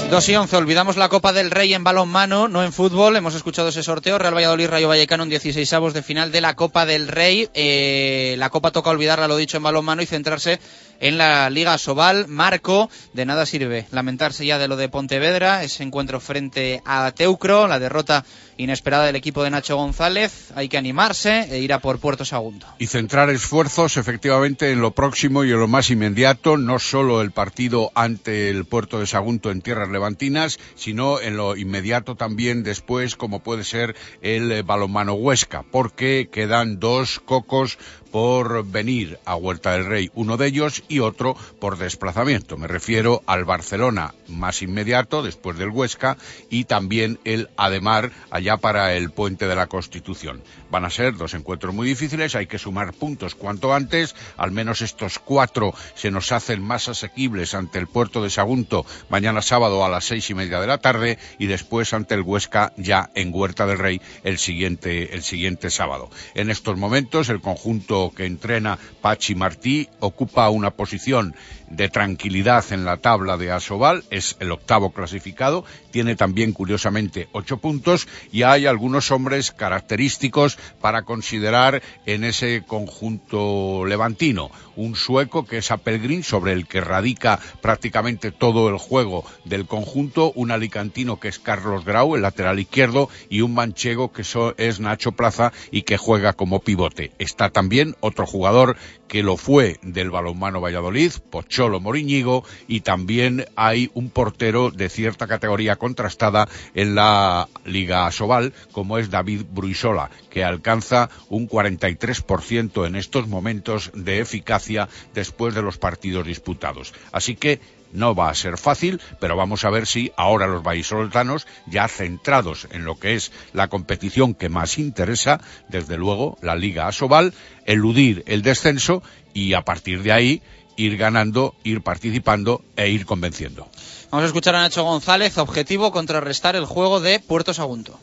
2 0.10 0.30
y 0.30 0.36
11, 0.38 0.56
olvidamos 0.56 0.96
la 0.96 1.10
Copa 1.10 1.34
del 1.34 1.52
Rey 1.52 1.74
en 1.74 1.84
balonmano, 1.84 2.48
no 2.48 2.64
en 2.64 2.72
fútbol. 2.72 3.18
Hemos 3.18 3.36
escuchado 3.36 3.68
ese 3.68 3.84
sorteo. 3.84 4.18
Real 4.18 4.34
Valladolid, 4.34 4.70
Rayo 4.70 4.88
Vallecano 4.88 5.24
en 5.24 5.30
16 5.30 5.74
avos 5.74 5.94
de 5.94 6.02
final 6.02 6.32
de 6.32 6.40
la 6.40 6.56
Copa 6.56 6.86
del 6.86 7.10
Rey. 7.10 7.50
Eh, 7.54 8.36
la 8.38 8.50
Copa 8.50 8.72
toca 8.72 8.90
olvidarla, 8.90 9.28
lo 9.28 9.36
dicho, 9.36 9.58
en 9.58 9.64
balonmano 9.64 10.02
y 10.02 10.06
centrarse 10.06 10.62
en 11.02 11.18
la 11.18 11.50
Liga 11.50 11.78
Sobal. 11.78 12.30
Marco, 12.30 12.90
de 13.12 13.26
nada 13.26 13.46
sirve 13.46 13.86
lamentarse 13.92 14.46
ya 14.46 14.58
de 14.58 14.70
lo 14.70 14.78
de 14.78 14.88
Pontevedra, 14.88 15.64
ese 15.64 15.84
encuentro 15.84 16.22
frente 16.22 16.82
a 16.86 17.12
Teucro, 17.12 17.68
la 17.68 17.78
derrota 17.78 18.24
inesperada 18.58 19.06
del 19.06 19.16
equipo 19.16 19.44
de 19.44 19.50
Nacho 19.50 19.78
González. 19.78 20.52
Hay 20.56 20.70
que 20.70 20.78
animarse 20.78 21.48
e 21.50 21.60
ir 21.60 21.74
a 21.74 21.80
por 21.80 22.00
Puerto 22.00 22.26
Sagunto. 22.26 22.68
Y 22.80 22.88
centrar 22.88 23.30
esfuerzos 23.30 23.98
efectivamente 23.98 24.72
en 24.72 24.82
lo 24.82 24.92
próximo 24.92 25.44
y 25.44 25.52
en 25.52 25.60
lo 25.60 25.68
más 25.68 25.90
inmediato, 25.90 26.58
no 26.58 26.80
solo 26.80 27.22
el 27.22 27.32
partido 27.32 27.92
ante 27.96 28.50
el 28.50 28.66
Puerto 28.66 29.00
de 29.00 29.08
Sagunto 29.08 29.52
en 29.52 29.62
tierras 29.62 29.90
levantinas, 29.90 30.60
sino 30.76 31.20
en 31.20 31.38
lo 31.38 31.56
inmediato 31.56 32.16
también 32.16 32.64
después, 32.64 33.16
como 33.16 33.42
puede 33.42 33.64
ser 33.64 33.96
el 34.22 34.52
eh, 34.52 34.62
balonmano 34.62 35.14
Huesca, 35.14 35.64
porque 35.72 36.30
quedan 36.32 36.80
dos 36.80 37.20
cocos 37.20 37.78
por 38.12 38.66
venir 38.66 39.20
a 39.26 39.36
Huerta 39.36 39.74
del 39.74 39.86
Rey, 39.86 40.12
uno 40.16 40.38
de 40.38 40.48
ellos, 40.48 40.84
y 40.88 41.00
otro 41.00 41.36
por 41.60 41.78
desplazamiento. 41.78 42.58
Me 42.58 42.68
refiero 42.68 43.22
al 43.26 43.46
Barcelona 43.46 44.14
más 44.28 44.62
inmediato, 44.62 45.24
después 45.24 45.58
del 45.58 45.70
Huesca, 45.70 46.18
y 46.50 46.66
también 46.66 47.20
el 47.24 47.50
Ademar, 47.58 48.12
allá 48.30 48.58
para 48.58 48.94
el 48.96 49.12
Puente 49.12 49.48
de 49.48 49.56
la 49.56 49.68
Constitución. 49.68 50.42
Van 50.70 50.86
a 50.86 50.90
ser 50.90 51.16
dos 51.16 51.34
encuentros 51.34 51.74
muy 51.74 51.88
difíciles, 51.88 52.36
hay 52.36 52.48
que 52.48 52.60
sumar 52.60 52.94
puntos 52.94 53.36
cuanto 53.36 53.74
antes, 53.74 54.16
al 54.38 54.52
menos 54.52 54.82
estos 54.82 55.20
cuatro 55.20 55.74
se 55.96 56.12
nos 56.12 56.32
hacen 56.32 56.62
más 56.62 56.88
asequibles 56.90 57.54
ante 57.54 57.80
el 57.80 57.88
puerto 57.88 58.24
de 58.24 58.30
Sagunto 58.30 58.86
mañana 59.10 59.42
sábado 59.42 59.86
a 59.86 59.90
las 59.90 60.06
seis 60.06 60.30
y 60.30 60.34
media 60.34 60.60
de 60.60 60.68
la 60.68 60.78
tarde 60.78 61.18
y 61.40 61.48
después 61.48 61.94
ante 61.94 62.16
el 62.16 62.22
Huesca 62.22 62.74
ya 62.78 63.10
en 63.16 63.34
Huerta 63.34 63.66
del 63.66 63.78
Rey 63.78 64.02
el 64.24 64.38
siguiente, 64.38 65.14
el 65.14 65.24
siguiente 65.24 65.70
sábado. 65.70 66.10
En 66.36 66.50
estos 66.50 66.78
momentos 66.78 67.30
el 67.30 67.42
conjunto 67.42 67.97
que 68.16 68.26
entrena 68.26 68.78
Pachi 69.02 69.36
Martí 69.36 69.90
ocupa 70.00 70.50
una 70.50 70.72
posición 70.72 71.36
de 71.70 71.90
tranquilidad 71.90 72.66
en 72.72 72.86
la 72.86 72.98
tabla 72.98 73.38
de 73.38 73.52
Asobal, 73.52 74.04
es 74.10 74.36
el 74.40 74.52
octavo 74.52 74.92
clasificado, 74.92 75.66
tiene 75.92 76.16
también 76.16 76.54
curiosamente 76.54 77.28
ocho 77.32 77.58
puntos 77.58 78.08
y 78.32 78.44
hay 78.44 78.66
algunos 78.66 79.12
hombres 79.12 79.52
característicos 79.52 80.58
para 80.82 81.04
considerar 81.04 81.82
en 82.06 82.24
ese 82.24 82.64
conjunto 82.66 83.86
levantino. 83.86 84.52
Un 84.76 84.96
sueco 84.96 85.46
que 85.46 85.58
es 85.58 85.72
Apelgrin, 85.72 86.24
sobre 86.24 86.54
el 86.54 86.68
que 86.68 86.82
radica 86.82 87.40
prácticamente 87.62 88.32
todo 88.32 88.70
el 88.70 88.78
juego 88.78 89.26
del 89.44 89.66
conjunto, 89.66 90.32
un 90.36 90.52
alicantino 90.52 91.20
que 91.20 91.30
es 91.30 91.40
Carlos 91.40 91.84
Grau, 91.84 92.16
el 92.16 92.22
lateral 92.22 92.60
izquierdo, 92.60 93.10
y 93.30 93.42
un 93.42 93.54
manchego 93.54 94.12
que 94.12 94.24
es 94.58 94.80
Nacho 94.80 95.14
Plaza 95.14 95.52
y 95.72 95.82
que 95.82 95.98
juega 95.98 96.34
como 96.34 96.60
pivote. 96.60 97.12
Está 97.18 97.50
también 97.50 97.96
otro 98.02 98.26
jugador 98.26 98.78
que 99.08 99.24
lo 99.24 99.38
fue 99.38 99.80
del 99.82 100.12
balonmano 100.12 100.62
Valladolid, 100.62 101.12
Pocholo 101.30 101.80
Moriñigo, 101.80 102.44
y 102.68 102.82
también 102.82 103.46
hay 103.56 103.90
un 103.94 104.10
portero 104.10 104.72
de 104.72 104.90
cierta 104.90 105.28
categoría 105.28 105.78
contrastada 105.78 106.48
en 106.74 106.96
la 106.96 107.48
Liga 107.66 108.12
Sobal, 108.12 108.54
como 108.72 108.98
es 108.98 109.10
David 109.10 109.44
Bruisola, 109.50 110.10
que 110.30 110.44
alcanza 110.44 111.10
un 111.30 111.48
43% 111.48 112.86
en 112.86 112.96
estos 112.96 113.28
momentos 113.28 113.92
de 113.94 114.20
eficacia 114.20 114.90
después 115.14 115.56
de 115.56 115.62
los 115.62 115.78
partidos 115.78 116.26
disputados. 116.26 116.94
Así 117.12 117.36
que 117.36 117.60
no 117.92 118.16
va 118.16 118.30
a 118.30 118.36
ser 118.36 118.58
fácil, 118.58 119.02
pero 119.20 119.36
vamos 119.36 119.66
a 119.66 119.70
ver 119.70 119.88
si 119.88 120.12
ahora 120.18 120.48
los 120.48 120.64
vallisoletanos, 120.64 121.48
ya 121.66 121.88
centrados 121.88 122.68
en 122.72 122.86
lo 122.86 123.00
que 123.00 123.16
es 123.16 123.32
la 123.54 123.68
competición 123.68 124.34
que 124.34 124.50
más 124.50 124.78
interesa, 124.78 125.40
desde 125.70 125.98
luego 125.98 126.38
la 126.42 126.56
Liga 126.56 126.88
Asobal, 126.88 127.34
eludir 127.66 128.24
el 128.28 128.42
descenso 128.42 129.04
y 129.34 129.54
a 129.54 129.64
partir 129.64 130.04
de 130.04 130.12
ahí 130.12 130.42
ir 130.78 130.98
ganando, 130.98 131.56
ir 131.64 131.82
participando 131.82 132.62
e 132.76 132.90
ir 132.90 133.06
convenciendo. 133.06 133.68
Vamos 134.12 134.24
a 134.24 134.28
escuchar 134.28 134.56
a 134.56 134.62
Nacho 134.62 134.84
González, 134.84 135.38
objetivo 135.38 135.92
contrarrestar 135.92 136.56
el 136.56 136.66
juego 136.66 137.02
de 137.02 137.20
Puerto 137.20 137.54
Sagunto. 137.54 138.00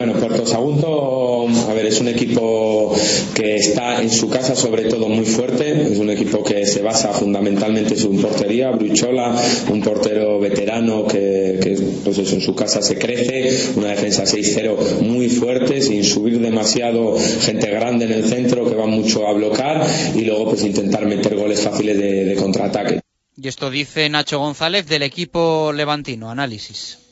Bueno, 0.00 0.12
Puerto 0.20 0.46
Sagunto, 0.46 1.48
a 1.68 1.74
ver, 1.74 1.86
es 1.86 2.00
un 2.00 2.06
equipo 2.06 2.94
que 3.34 3.56
está 3.56 4.00
en 4.00 4.12
su 4.12 4.30
casa 4.30 4.54
sobre 4.54 4.84
todo 4.84 5.08
muy 5.08 5.26
fuerte, 5.26 5.92
es 5.92 5.98
un 5.98 6.08
equipo 6.08 6.44
que 6.44 6.64
se 6.66 6.82
basa 6.82 7.12
fundamentalmente 7.12 7.94
en 7.94 7.98
su 7.98 8.14
portería, 8.22 8.70
Bruchola, 8.70 9.34
un 9.68 9.82
portero 9.82 10.38
veterano 10.38 11.04
que, 11.04 11.76
pues 12.04 12.16
en 12.16 12.40
su 12.40 12.54
casa 12.54 12.80
se 12.80 12.96
crece, 12.96 13.72
una 13.74 13.88
defensa 13.88 14.22
6-0 14.22 15.00
muy 15.00 15.28
fuerte, 15.30 15.80
sin 15.80 16.04
subir 16.04 16.38
demasiado 16.38 17.18
gente 17.18 17.68
grande 17.68 18.04
en 18.04 18.12
el 18.12 18.24
centro 18.24 18.70
que 18.70 18.76
va 18.76 18.86
mucho 18.86 19.26
a 19.26 19.32
bloquear 19.32 19.84
y 20.14 20.20
luego 20.20 20.50
pues 20.50 20.62
intentar 20.62 21.06
meter 21.06 21.34
goles 21.34 21.60
fáciles 21.60 21.98
de, 21.98 22.24
de 22.24 22.36
contraataque. 22.36 23.00
Y 23.36 23.48
esto 23.48 23.68
dice 23.68 24.08
Nacho 24.08 24.38
González 24.38 24.86
del 24.86 25.02
equipo 25.02 25.72
levantino, 25.72 26.30
análisis 26.30 27.07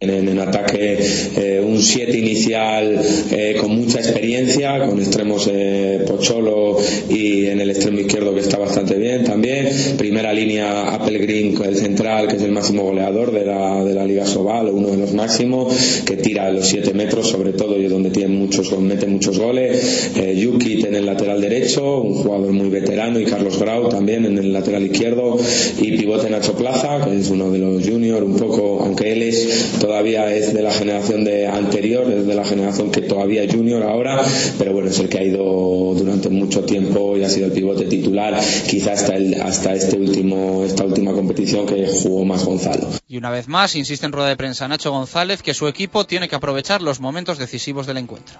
en, 0.00 0.38
ataque 0.38 0.96
eh, 1.36 1.60
un 1.60 1.82
7 1.82 2.16
inicial 2.16 3.00
eh, 3.32 3.56
con 3.60 3.74
mucha 3.74 3.98
experiencia, 3.98 4.78
con 4.86 5.00
extremos 5.00 5.50
eh, 5.50 6.04
Pocholo 6.06 6.78
y 7.10 7.46
en 7.46 7.60
el 7.60 7.70
extremo 7.70 7.98
izquierdo 7.98 8.32
que 8.32 8.40
está 8.40 8.58
bastante 8.58 8.94
bien 8.94 9.24
también. 9.24 9.96
Primera 9.98 10.32
línea 10.32 10.94
Apple 10.94 11.18
Green, 11.18 11.60
el 11.64 11.76
central, 11.76 12.28
que 12.28 12.36
es 12.36 12.42
el 12.42 12.52
máximo 12.52 12.84
goleador 12.84 13.32
de 13.32 13.44
la, 13.44 13.84
de 13.84 13.92
la 13.92 14.04
Liga 14.04 14.24
Sobal, 14.24 14.68
uno 14.68 14.92
de 14.92 14.98
los 14.98 15.14
máximos, 15.14 15.74
que 16.06 16.16
tira 16.16 16.52
los 16.52 16.68
7 16.68 16.94
metros 16.94 17.28
sobre 17.28 17.52
todo 17.52 17.76
y 17.76 17.88
donde 17.88 18.10
tiene 18.10 18.28
muchos, 18.28 18.78
mete 18.78 19.08
muchos 19.08 19.36
goles. 19.36 20.12
Yuki 20.14 20.86
en 20.86 20.94
el 20.94 21.06
lateral 21.06 21.40
derecho, 21.40 22.02
un 22.02 22.14
jugador 22.14 22.52
muy 22.52 22.68
veterano, 22.68 23.18
y 23.18 23.24
Carlos 23.24 23.58
Grau 23.58 23.88
también 23.88 24.24
en 24.26 24.38
el 24.38 24.52
lateral 24.52 24.84
izquierdo, 24.84 25.38
y 25.80 25.96
pivote 25.96 26.30
Nacho 26.30 26.52
Plaza, 26.52 27.04
que 27.04 27.16
es 27.16 27.30
uno 27.30 27.50
de 27.50 27.58
los 27.58 27.84
juniors, 27.84 28.24
un 28.24 28.36
poco, 28.36 28.80
aunque 28.80 29.12
él 29.12 29.22
es 29.22 29.78
todavía 29.88 30.30
es 30.34 30.52
de 30.52 30.60
la 30.60 30.70
generación 30.70 31.24
de 31.24 31.46
anterior, 31.46 32.12
es 32.12 32.26
de 32.26 32.34
la 32.34 32.44
generación 32.44 32.92
que 32.92 33.00
todavía 33.00 33.42
es 33.42 33.54
junior 33.54 33.82
ahora, 33.82 34.22
pero 34.58 34.74
bueno, 34.74 34.90
es 34.90 34.98
el 34.98 35.08
que 35.08 35.18
ha 35.18 35.22
ido 35.22 35.94
durante 35.94 36.28
mucho 36.28 36.62
tiempo 36.64 37.16
y 37.16 37.24
ha 37.24 37.30
sido 37.30 37.46
el 37.46 37.52
pivote 37.52 37.86
titular, 37.86 38.38
quizás 38.68 39.00
hasta, 39.00 39.16
el, 39.16 39.40
hasta 39.40 39.72
este 39.72 39.96
último, 39.96 40.62
esta 40.62 40.84
última 40.84 41.12
competición 41.12 41.64
que 41.64 41.86
jugó 41.86 42.26
más 42.26 42.44
Gonzalo. 42.44 42.86
Y 43.08 43.16
una 43.16 43.30
vez 43.30 43.48
más, 43.48 43.76
insiste 43.76 44.04
en 44.04 44.12
rueda 44.12 44.28
de 44.28 44.36
prensa 44.36 44.68
Nacho 44.68 44.90
González 44.90 45.42
que 45.42 45.54
su 45.54 45.66
equipo 45.68 46.04
tiene 46.04 46.28
que 46.28 46.36
aprovechar 46.36 46.82
los 46.82 47.00
momentos 47.00 47.38
decisivos 47.38 47.86
del 47.86 47.96
encuentro. 47.96 48.38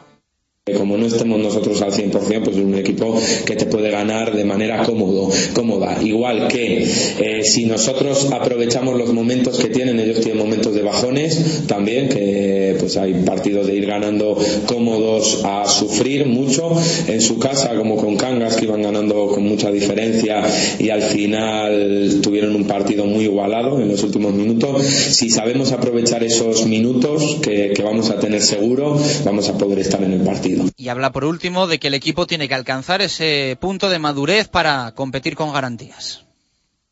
Como 0.72 0.96
no 0.96 1.06
estemos 1.06 1.38
nosotros 1.38 1.80
al 1.82 1.92
100%, 1.92 2.10
pues 2.42 2.56
es 2.56 2.64
un 2.64 2.74
equipo 2.74 3.18
que 3.44 3.56
te 3.56 3.66
puede 3.66 3.90
ganar 3.90 4.34
de 4.34 4.44
manera 4.44 4.82
cómodo, 4.82 5.30
cómoda. 5.52 5.98
Igual 6.02 6.48
que 6.48 6.82
eh, 6.82 7.42
si 7.42 7.66
nosotros 7.66 8.28
aprovechamos 8.32 8.96
los 8.96 9.12
momentos 9.12 9.58
que 9.58 9.68
tienen, 9.68 9.98
ellos 10.00 10.20
tienen 10.20 10.38
momentos 10.38 10.74
de 10.74 10.82
bajones 10.82 11.64
también, 11.66 12.08
que 12.08 12.76
pues 12.78 12.96
hay 12.96 13.14
partidos 13.24 13.66
de 13.66 13.74
ir 13.74 13.86
ganando 13.86 14.36
cómodos 14.66 15.42
a 15.44 15.66
sufrir 15.68 16.26
mucho 16.26 16.70
en 17.06 17.20
su 17.20 17.38
casa, 17.38 17.74
como 17.76 17.96
con 17.96 18.16
Cangas, 18.16 18.56
que 18.56 18.64
iban 18.64 18.82
ganando 18.82 19.28
con 19.28 19.44
mucha 19.44 19.70
diferencia 19.70 20.42
y 20.78 20.90
al 20.90 21.02
final 21.02 22.20
tuvieron 22.22 22.54
un 22.54 22.64
partido 22.64 23.04
muy 23.06 23.24
igualado 23.24 23.80
en 23.80 23.88
los 23.88 24.02
últimos 24.02 24.32
minutos. 24.34 24.82
Si 24.84 25.30
sabemos 25.30 25.72
aprovechar 25.72 26.22
esos 26.22 26.66
minutos 26.66 27.38
que 27.42 27.82
vamos 27.82 28.10
a 28.10 28.18
tener 28.18 28.42
seguro, 28.42 28.98
vamos 29.24 29.48
a 29.48 29.58
poder 29.58 29.78
estar 29.80 30.02
en 30.02 30.12
el 30.12 30.20
partido. 30.20 30.57
Y 30.76 30.88
habla 30.88 31.12
por 31.12 31.24
último 31.24 31.66
de 31.66 31.78
que 31.78 31.88
el 31.88 31.94
equipo 31.94 32.26
tiene 32.26 32.48
que 32.48 32.54
alcanzar 32.54 33.02
ese 33.02 33.56
punto 33.60 33.88
de 33.88 33.98
madurez 33.98 34.48
para 34.48 34.92
competir 34.94 35.34
con 35.34 35.52
garantías. 35.52 36.27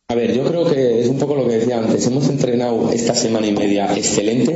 A 0.09 0.15
ver, 0.15 0.33
yo 0.33 0.45
creo 0.45 0.65
que 0.65 1.01
es 1.01 1.09
un 1.09 1.19
poco 1.19 1.35
lo 1.35 1.49
que 1.49 1.59
decía 1.59 1.79
antes. 1.79 2.07
Hemos 2.07 2.29
entrenado 2.29 2.93
esta 2.93 3.13
semana 3.13 3.49
y 3.49 3.51
media 3.51 3.93
excelente, 3.97 4.55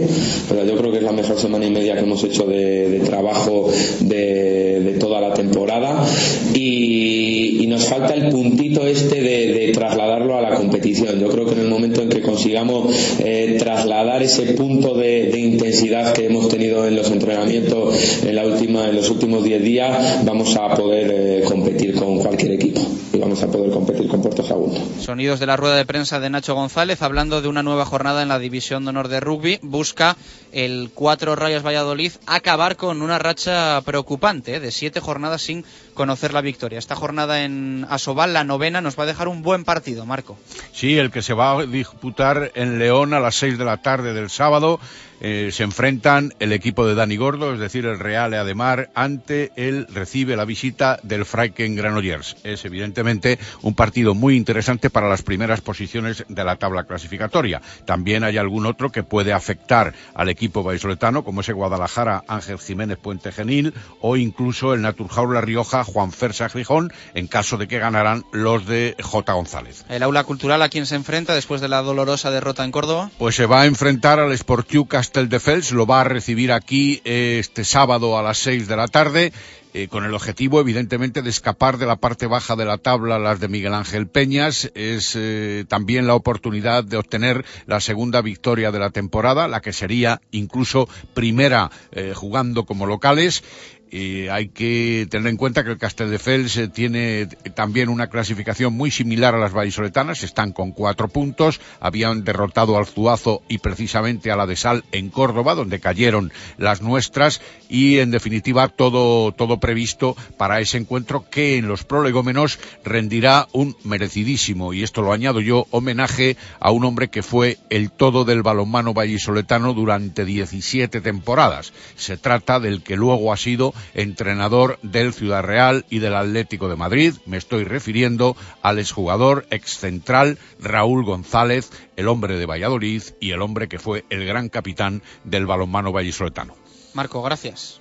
pero 0.48 0.64
yo 0.64 0.76
creo 0.76 0.92
que 0.92 0.98
es 0.98 1.02
la 1.02 1.10
mejor 1.10 1.40
semana 1.40 1.66
y 1.66 1.70
media 1.72 1.94
que 1.94 2.02
hemos 2.02 2.22
hecho 2.22 2.44
de, 2.44 3.02
trabajo 3.04 3.68
de, 3.98 4.96
toda 5.00 5.20
la 5.20 5.34
temporada. 5.34 6.06
Y, 6.54 7.66
nos 7.66 7.84
falta 7.84 8.14
el 8.14 8.30
puntito 8.30 8.84
este 8.84 9.22
de, 9.22 9.70
trasladarlo 9.72 10.36
a 10.36 10.40
la 10.40 10.56
competición. 10.56 11.20
Yo 11.20 11.28
creo 11.28 11.46
que 11.46 11.52
en 11.52 11.60
el 11.60 11.68
momento 11.68 12.02
en 12.02 12.08
que 12.08 12.20
consigamos 12.20 12.92
eh, 13.20 13.56
trasladar 13.60 14.22
ese 14.24 14.54
punto 14.54 14.94
de, 14.94 15.30
intensidad 15.38 16.12
que 16.12 16.26
hemos 16.26 16.48
tenido 16.48 16.86
en 16.86 16.96
los 16.96 17.10
entrenamientos 17.12 18.24
en, 18.24 18.34
la 18.34 18.44
última, 18.44 18.88
en 18.88 18.96
los 18.96 19.08
últimos 19.08 19.44
10 19.44 19.62
días, 19.62 20.24
vamos 20.24 20.56
a 20.56 20.74
poder 20.74 21.12
eh, 21.14 21.42
competir 21.44 21.94
con 21.94 22.18
cualquier 22.18 22.52
equipo 22.52 22.80
y 23.12 23.18
vamos 23.18 23.42
a 23.42 23.50
poder 23.50 23.70
competir 23.70 24.08
con 24.08 24.20
Puerto 24.20 24.42
Sagunto. 24.42 24.80
Sonidos 24.98 25.39
de 25.40 25.46
la 25.46 25.56
rueda 25.56 25.76
de 25.76 25.86
prensa 25.86 26.20
de 26.20 26.28
Nacho 26.28 26.54
González 26.54 27.00
hablando 27.00 27.40
de 27.40 27.48
una 27.48 27.62
nueva 27.62 27.86
jornada 27.86 28.22
en 28.22 28.28
la 28.28 28.38
División 28.38 28.84
de 28.84 28.90
Honor 28.90 29.08
de 29.08 29.20
Rugby. 29.20 29.58
Busca 29.62 30.16
el 30.52 30.90
Cuatro 30.94 31.34
Rayas 31.34 31.64
Valladolid 31.64 32.12
acabar 32.26 32.76
con 32.76 33.00
una 33.00 33.18
racha 33.18 33.80
preocupante 33.80 34.56
¿eh? 34.56 34.60
de 34.60 34.70
siete 34.70 35.00
jornadas 35.00 35.40
sin 35.42 35.64
conocer 36.00 36.32
la 36.32 36.40
victoria. 36.40 36.78
Esta 36.78 36.96
jornada 36.96 37.44
en 37.44 37.86
Asobal, 37.90 38.32
la 38.32 38.42
novena, 38.42 38.80
nos 38.80 38.98
va 38.98 39.02
a 39.02 39.06
dejar 39.06 39.28
un 39.28 39.42
buen 39.42 39.64
partido, 39.64 40.06
Marco. 40.06 40.38
Sí, 40.72 40.96
el 40.96 41.10
que 41.10 41.20
se 41.20 41.34
va 41.34 41.52
a 41.52 41.66
disputar 41.66 42.52
en 42.54 42.78
León 42.78 43.12
a 43.12 43.20
las 43.20 43.34
seis 43.34 43.58
de 43.58 43.66
la 43.66 43.82
tarde 43.82 44.14
del 44.14 44.30
sábado. 44.30 44.80
Eh, 45.22 45.50
se 45.52 45.64
enfrentan 45.64 46.32
el 46.38 46.52
equipo 46.52 46.86
de 46.86 46.94
Dani 46.94 47.18
Gordo, 47.18 47.52
es 47.52 47.60
decir, 47.60 47.84
el 47.84 47.98
Real 47.98 48.32
Ademar, 48.32 48.88
ante 48.94 49.52
el 49.54 49.86
recibe 49.88 50.34
la 50.34 50.46
visita 50.46 50.98
del 51.02 51.26
Freiken 51.26 51.76
Granollers. 51.76 52.38
Es 52.42 52.64
evidentemente 52.64 53.38
un 53.60 53.74
partido 53.74 54.14
muy 54.14 54.34
interesante 54.34 54.88
para 54.88 55.10
las 55.10 55.22
primeras 55.22 55.60
posiciones 55.60 56.24
de 56.26 56.44
la 56.44 56.56
tabla 56.56 56.84
clasificatoria. 56.84 57.60
También 57.84 58.24
hay 58.24 58.38
algún 58.38 58.64
otro 58.64 58.90
que 58.90 59.02
puede 59.02 59.34
afectar 59.34 59.92
al 60.14 60.30
equipo 60.30 60.62
vallisoletano, 60.62 61.22
como 61.22 61.42
ese 61.42 61.52
Guadalajara 61.52 62.24
Ángel 62.26 62.58
Jiménez 62.58 62.96
Puente 62.96 63.30
Genil 63.30 63.74
o 64.00 64.16
incluso 64.16 64.72
el 64.72 64.80
Naturjaula 64.80 65.34
La 65.34 65.40
Rioja 65.42 65.84
Juan 65.90 66.12
Fersa 66.12 66.48
Gijón, 66.48 66.92
en 67.14 67.26
caso 67.26 67.56
de 67.56 67.68
que 67.68 67.78
ganaran 67.78 68.24
los 68.32 68.66
de 68.66 68.96
J. 69.02 69.32
González. 69.32 69.84
¿El 69.88 70.02
aula 70.02 70.24
cultural 70.24 70.62
a 70.62 70.68
quién 70.68 70.86
se 70.86 70.94
enfrenta 70.94 71.34
después 71.34 71.60
de 71.60 71.68
la 71.68 71.82
dolorosa 71.82 72.30
derrota 72.30 72.64
en 72.64 72.72
Córdoba? 72.72 73.10
Pues 73.18 73.34
se 73.34 73.46
va 73.46 73.62
a 73.62 73.66
enfrentar 73.66 74.18
al 74.18 74.36
Sportiu 74.36 74.86
Casteldefels, 74.86 75.72
lo 75.72 75.86
va 75.86 76.02
a 76.02 76.04
recibir 76.04 76.52
aquí 76.52 77.02
este 77.04 77.64
sábado 77.64 78.18
a 78.18 78.22
las 78.22 78.38
seis 78.38 78.68
de 78.68 78.76
la 78.76 78.88
tarde 78.88 79.32
eh, 79.72 79.86
con 79.86 80.04
el 80.04 80.14
objetivo, 80.14 80.60
evidentemente, 80.60 81.22
de 81.22 81.30
escapar 81.30 81.78
de 81.78 81.86
la 81.86 81.96
parte 81.96 82.26
baja 82.26 82.56
de 82.56 82.64
la 82.64 82.78
tabla, 82.78 83.20
las 83.20 83.38
de 83.38 83.46
Miguel 83.46 83.74
Ángel 83.74 84.08
Peñas. 84.08 84.70
Es 84.74 85.14
eh, 85.14 85.64
también 85.68 86.08
la 86.08 86.16
oportunidad 86.16 86.82
de 86.82 86.96
obtener 86.96 87.44
la 87.66 87.78
segunda 87.78 88.20
victoria 88.20 88.72
de 88.72 88.80
la 88.80 88.90
temporada, 88.90 89.46
la 89.46 89.60
que 89.60 89.72
sería 89.72 90.20
incluso 90.32 90.88
primera 91.14 91.70
eh, 91.92 92.14
jugando 92.16 92.64
como 92.64 92.86
locales. 92.86 93.44
Y 93.92 94.28
hay 94.28 94.48
que 94.48 95.08
tener 95.10 95.26
en 95.26 95.36
cuenta 95.36 95.64
que 95.64 95.70
el 95.70 95.78
Castelldefels 95.78 96.56
eh, 96.56 96.68
tiene 96.68 97.26
también 97.54 97.88
una 97.88 98.06
clasificación 98.06 98.72
muy 98.72 98.92
similar 98.92 99.34
a 99.34 99.38
las 99.38 99.52
vallisoletanas, 99.52 100.22
están 100.22 100.52
con 100.52 100.70
cuatro 100.70 101.08
puntos, 101.08 101.60
habían 101.80 102.22
derrotado 102.22 102.78
al 102.78 102.86
Zuazo 102.86 103.42
y 103.48 103.58
precisamente 103.58 104.30
a 104.30 104.36
la 104.36 104.46
de 104.46 104.54
Sal 104.54 104.84
en 104.92 105.10
Córdoba, 105.10 105.56
donde 105.56 105.80
cayeron 105.80 106.32
las 106.56 106.82
nuestras, 106.82 107.40
y 107.68 107.98
en 107.98 108.12
definitiva 108.12 108.68
todo, 108.68 109.32
todo 109.32 109.58
previsto 109.58 110.16
para 110.36 110.60
ese 110.60 110.78
encuentro 110.78 111.28
que 111.28 111.56
en 111.56 111.66
los 111.66 111.82
prolegómenos 111.82 112.60
rendirá 112.84 113.48
un 113.52 113.76
merecidísimo, 113.82 114.72
y 114.72 114.84
esto 114.84 115.02
lo 115.02 115.12
añado 115.12 115.40
yo, 115.40 115.66
homenaje 115.72 116.36
a 116.60 116.70
un 116.70 116.84
hombre 116.84 117.08
que 117.08 117.24
fue 117.24 117.58
el 117.70 117.90
todo 117.90 118.24
del 118.24 118.42
balonmano 118.42 118.94
vallisoletano 118.94 119.74
durante 119.74 120.24
17 120.24 121.00
temporadas. 121.00 121.72
Se 121.96 122.16
trata 122.16 122.60
del 122.60 122.82
que 122.84 122.96
luego 122.96 123.32
ha 123.32 123.36
sido 123.36 123.74
entrenador 123.94 124.78
del 124.82 125.12
Ciudad 125.12 125.42
Real 125.42 125.84
y 125.90 125.98
del 125.98 126.14
Atlético 126.14 126.68
de 126.68 126.76
Madrid. 126.76 127.14
Me 127.26 127.36
estoy 127.36 127.64
refiriendo 127.64 128.36
al 128.62 128.78
exjugador 128.78 129.46
excentral 129.50 130.38
Raúl 130.60 131.04
González, 131.04 131.70
el 131.96 132.08
hombre 132.08 132.36
de 132.36 132.46
Valladolid 132.46 133.02
y 133.20 133.32
el 133.32 133.42
hombre 133.42 133.68
que 133.68 133.78
fue 133.78 134.04
el 134.10 134.26
gran 134.26 134.48
capitán 134.48 135.02
del 135.24 135.46
balonmano 135.46 135.92
vallisoletano. 135.92 136.54
Marco, 136.94 137.22
gracias. 137.22 137.80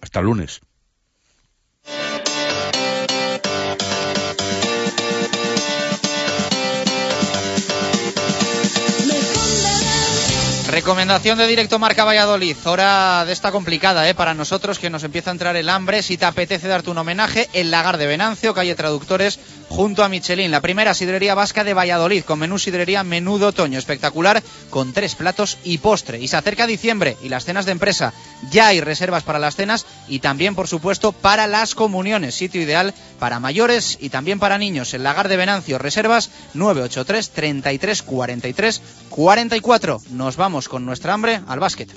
Hasta 0.00 0.20
el 0.20 0.26
lunes. 0.26 0.60
Recomendación 10.78 11.36
de 11.38 11.48
directo 11.48 11.80
Marca 11.80 12.04
Valladolid. 12.04 12.56
Hora 12.64 13.24
de 13.24 13.32
esta 13.32 13.50
complicada, 13.50 14.08
¿eh? 14.08 14.14
Para 14.14 14.32
nosotros 14.32 14.78
que 14.78 14.90
nos 14.90 15.02
empieza 15.02 15.28
a 15.28 15.32
entrar 15.32 15.56
el 15.56 15.70
hambre. 15.70 16.04
Si 16.04 16.16
te 16.16 16.24
apetece 16.24 16.68
darte 16.68 16.88
un 16.88 16.98
homenaje, 16.98 17.48
el 17.52 17.72
Lagar 17.72 17.98
de 17.98 18.06
Venancio, 18.06 18.54
calle 18.54 18.76
Traductores, 18.76 19.40
junto 19.68 20.04
a 20.04 20.08
Michelin. 20.08 20.50
La 20.50 20.60
primera 20.60 20.94
sidrería 20.94 21.34
vasca 21.34 21.64
de 21.64 21.74
Valladolid, 21.74 22.24
con 22.24 22.38
menú 22.38 22.58
sidrería 22.58 23.04
menudo 23.04 23.48
otoño. 23.48 23.78
Espectacular, 23.78 24.42
con 24.70 24.92
tres 24.92 25.14
platos 25.14 25.58
y 25.64 25.78
postre. 25.78 26.20
Y 26.20 26.28
se 26.28 26.36
acerca 26.36 26.66
diciembre 26.66 27.16
y 27.22 27.28
las 27.28 27.44
cenas 27.44 27.66
de 27.66 27.72
empresa. 27.72 28.12
Ya 28.50 28.68
hay 28.68 28.80
reservas 28.80 29.22
para 29.22 29.38
las 29.38 29.56
cenas 29.56 29.86
y 30.08 30.20
también, 30.20 30.54
por 30.54 30.68
supuesto, 30.68 31.12
para 31.12 31.46
las 31.46 31.74
comuniones. 31.74 32.34
Sitio 32.34 32.60
ideal 32.60 32.94
para 33.18 33.40
mayores 33.40 33.98
y 34.00 34.10
también 34.10 34.38
para 34.38 34.58
niños. 34.58 34.94
El 34.94 35.02
Lagar 35.02 35.28
de 35.28 35.36
Venancio. 35.36 35.78
Reservas 35.78 36.30
983 36.54 37.30
33 37.30 38.02
43 38.02 38.82
44. 39.10 40.00
Nos 40.10 40.36
vamos 40.36 40.68
con 40.68 40.84
nuestra 40.84 41.14
hambre 41.14 41.40
al 41.46 41.60
básquet. 41.60 41.88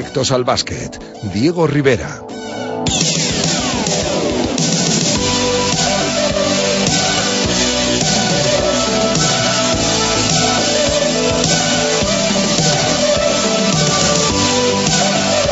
Directos 0.00 0.32
al 0.32 0.44
básquet. 0.44 0.98
Diego 1.34 1.66
Rivera. 1.66 2.22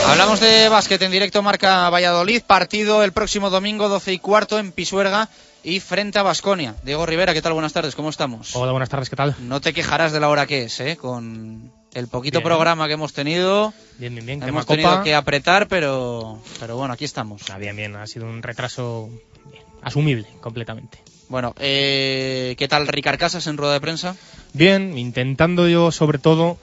Hablamos 0.07 0.41
de 0.41 0.71
básquet 0.71 1.03
en 1.03 1.11
directo 1.11 1.43
Marca 1.43 1.91
Valladolid, 1.91 2.41
partido 2.41 3.05
el 3.05 3.13
próximo 3.13 3.51
domingo 3.51 3.91
12 3.91 4.15
y 4.15 4.19
cuarto 4.19 4.59
en 4.59 4.73
Pisuerga 4.73 5.29
y 5.63 5.81
frente 5.81 6.19
a 6.19 6.23
Basconia. 6.23 6.75
Diego 6.85 7.05
Rivera, 7.05 7.35
¿qué 7.35 7.43
tal? 7.43 7.53
Buenas 7.53 7.75
tardes, 7.75 7.95
¿cómo 7.95 8.09
estamos? 8.09 8.57
Hola, 8.57 8.73
buenas 8.73 8.89
tardes, 8.89 9.11
¿qué 9.11 9.17
tal? 9.17 9.37
No 9.41 9.61
te 9.61 9.75
quejarás 9.75 10.13
de 10.13 10.21
la 10.21 10.31
hora 10.31 10.47
que 10.47 10.65
es, 10.65 10.81
¿eh? 10.81 10.97
Con 10.97 11.71
el 11.95 12.09
poquito 12.09 12.39
Bien. 12.39 12.47
programa 12.49 12.87
que 12.87 12.95
hemos 12.95 13.13
tenido. 13.13 13.73
Bien, 13.99 14.15
bien, 14.15 14.27
bien. 14.27 14.43
Hemos 14.43 14.67
tenido 14.67 14.91
Copa. 14.91 15.03
que 15.03 15.15
apretar, 15.15 15.69
pero, 15.69 16.41
pero 16.61 16.77
bueno, 16.77 16.95
aquí 16.95 17.05
estamos. 17.05 17.43
Ah, 17.51 17.59
bien, 17.59 17.77
bien, 17.77 17.97
ha 17.97 18.07
sido 18.07 18.27
un 18.27 18.43
retraso 18.43 19.09
bien, 19.51 19.63
asumible 19.83 20.27
completamente. 20.41 20.99
Bueno, 21.29 21.55
eh, 21.59 22.55
¿qué 22.59 22.69
tal 22.69 22.87
Ricard 22.87 23.19
Casas 23.19 23.47
en 23.47 23.57
rueda 23.57 23.75
de 23.75 23.81
prensa? 23.81 24.17
Bien, 24.55 24.97
intentando 24.97 25.69
yo 25.69 25.91
sobre 25.93 26.19
todo 26.19 26.59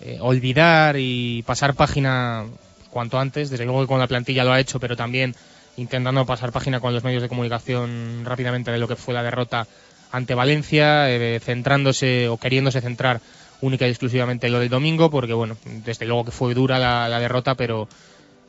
eh, 0.00 0.18
olvidar 0.20 0.96
y 0.98 1.42
pasar 1.44 1.74
página 1.74 2.44
cuanto 2.90 3.18
antes, 3.18 3.48
desde 3.48 3.64
luego 3.64 3.80
que 3.80 3.86
con 3.86 3.98
la 3.98 4.06
plantilla 4.06 4.44
lo 4.44 4.52
ha 4.52 4.60
hecho, 4.60 4.78
pero 4.78 4.96
también 4.96 5.34
intentando 5.78 6.26
pasar 6.26 6.52
página 6.52 6.80
con 6.80 6.92
los 6.92 7.04
medios 7.04 7.22
de 7.22 7.28
comunicación 7.30 8.22
rápidamente 8.24 8.70
de 8.70 8.78
lo 8.78 8.86
que 8.86 8.96
fue 8.96 9.14
la 9.14 9.22
derrota 9.22 9.66
ante 10.10 10.34
Valencia, 10.34 11.08
eh, 11.08 11.40
centrándose 11.40 12.28
o 12.28 12.36
queriéndose 12.36 12.82
centrar 12.82 13.22
única 13.62 13.86
y 13.86 13.90
exclusivamente 13.90 14.48
en 14.48 14.52
lo 14.52 14.60
del 14.60 14.68
domingo, 14.68 15.10
porque 15.10 15.32
bueno, 15.32 15.56
desde 15.84 16.04
luego 16.04 16.26
que 16.26 16.30
fue 16.30 16.52
dura 16.52 16.78
la, 16.78 17.08
la 17.08 17.18
derrota, 17.18 17.54
pero 17.54 17.88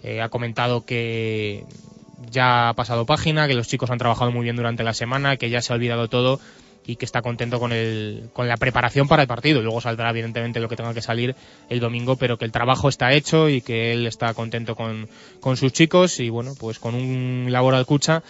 eh, 0.03 0.22
ha 0.22 0.28
comentado 0.28 0.86
que 0.86 1.64
ya 2.30 2.70
ha 2.70 2.74
pasado 2.74 3.05
página, 3.05 3.47
que 3.47 3.53
los 3.53 3.68
chicos 3.68 3.89
han 3.89 3.99
trabajado 3.99 4.32
muy 4.32 4.43
bien 4.43 4.55
durante 4.55 4.84
la 4.84 4.93
semana, 4.93 5.38
que 5.38 5.49
ya 5.49 5.61
se 5.61 5.72
ha 5.72 5.76
olvidado 5.76 6.09
todo 6.09 6.39
y 6.86 6.97
que 6.97 7.05
está 7.05 7.22
contento 7.22 7.59
con, 7.59 7.72
el, 7.72 8.30
con 8.34 8.47
la 8.47 8.57
preparación 8.57 9.07
para 9.07 9.22
el 9.22 9.28
partido. 9.28 9.61
Luego 9.61 9.80
saldrá 9.80 10.09
evidentemente 10.09 10.59
lo 10.59 10.68
que 10.68 10.76
tenga 10.76 10.93
que 10.93 11.01
salir 11.01 11.36
el 11.70 11.80
domingo, 11.80 12.18
pero 12.18 12.38
que 12.38 12.45
el 12.45 12.51
trabajo 12.51 12.89
está 12.89 13.14
hecho 13.14 13.49
y 13.49 13.61
que 13.61 13.93
él 13.93 14.05
está 14.07 14.34
contento 14.34 14.76
con, 14.76 15.07
con 15.39 15.55
sus 15.57 15.72
chicos 15.72 16.20
y 16.20 16.30
bueno, 16.30 16.53
pues 16.59 16.80
con 16.80 16.95
un 16.95 17.47
laboral 17.49 17.86
cucha 17.86 18.24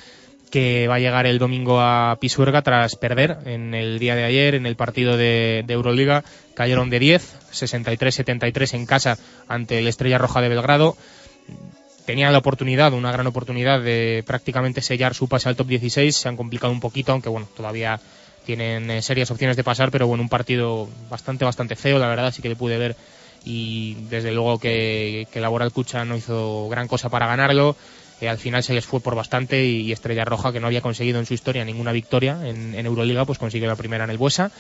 que 0.54 0.88
va 0.88 0.96
a 0.96 1.00
llegar 1.00 1.26
el 1.26 1.40
domingo 1.40 1.82
a 1.82 2.16
Pisuerga 2.22 2.62
tras 2.62 2.96
perder 2.96 3.40
en 3.46 3.74
el 3.74 3.98
día 3.98 4.14
de 4.14 4.24
ayer 4.24 4.54
en 4.54 4.68
el 4.68 4.76
partido 4.76 5.18
de, 5.18 5.66
Euroliga. 5.68 6.24
Cayeron 6.54 6.92
de 6.92 7.00
10, 7.00 7.40
63-73 7.52 8.76
en 8.76 8.86
casa 8.86 9.18
ante 9.48 9.80
el 9.80 9.88
Estrella 9.88 10.20
Roja 10.20 10.42
de 10.42 10.50
Belgrado. 10.50 10.96
Tenían 12.06 12.34
la 12.34 12.38
oportunidad, 12.38 12.94
una 12.94 13.12
gran 13.12 13.26
oportunidad 13.26 13.82
de 13.82 14.24
prácticamente 14.28 14.84
sellar 14.84 15.16
su 15.16 15.28
pase 15.28 15.50
al 15.50 15.56
top 15.56 15.66
16. 15.66 16.16
Se 16.16 16.30
han 16.30 16.38
complicado 16.38 16.72
un 16.72 16.82
poquito, 16.82 17.14
aunque 17.14 17.30
bueno, 17.30 17.48
todavía 17.58 18.00
tienen 18.46 18.92
eh, 18.92 19.02
serias 19.02 19.32
opciones 19.32 19.58
de 19.58 19.64
pasar, 19.64 19.90
pero 19.90 20.06
bueno, 20.06 20.22
un 20.22 20.30
partido 20.30 20.88
bastante, 21.10 21.46
bastante 21.46 21.76
feo, 21.76 21.98
la 21.98 22.10
verdad, 22.10 22.32
sí 22.32 22.44
que 22.44 22.50
le 22.50 22.56
pude 22.56 22.78
ver 22.78 22.96
y 23.44 23.96
desde 24.08 24.32
luego 24.32 24.60
que, 24.60 25.28
que 25.32 25.42
Laboral 25.42 25.72
Cucha 25.72 26.06
no 26.06 26.16
hizo 26.16 26.70
gran 26.70 26.88
cosa 26.88 27.10
para 27.10 27.26
ganarlo. 27.26 27.76
Eh, 28.22 28.30
al 28.30 28.38
final 28.38 28.64
se 28.64 28.74
les 28.74 28.86
fue 28.86 29.00
por 29.00 29.16
bastante 29.16 29.66
y, 29.66 29.92
Estrella 29.92 30.26
Roja, 30.26 30.52
que 30.52 30.60
no 30.60 30.68
había 30.68 30.82
conseguido 30.82 31.20
en 31.20 31.26
su 31.26 31.34
historia 31.34 31.66
ninguna 31.66 31.92
victoria 31.92 32.38
en, 32.44 32.74
Euroliga, 32.86 33.26
pues 33.26 33.40
consiguió 33.40 33.68
la 33.68 33.76
primera 33.76 34.04
en 34.04 34.10
el 34.10 34.18
Buesa. 34.18 34.52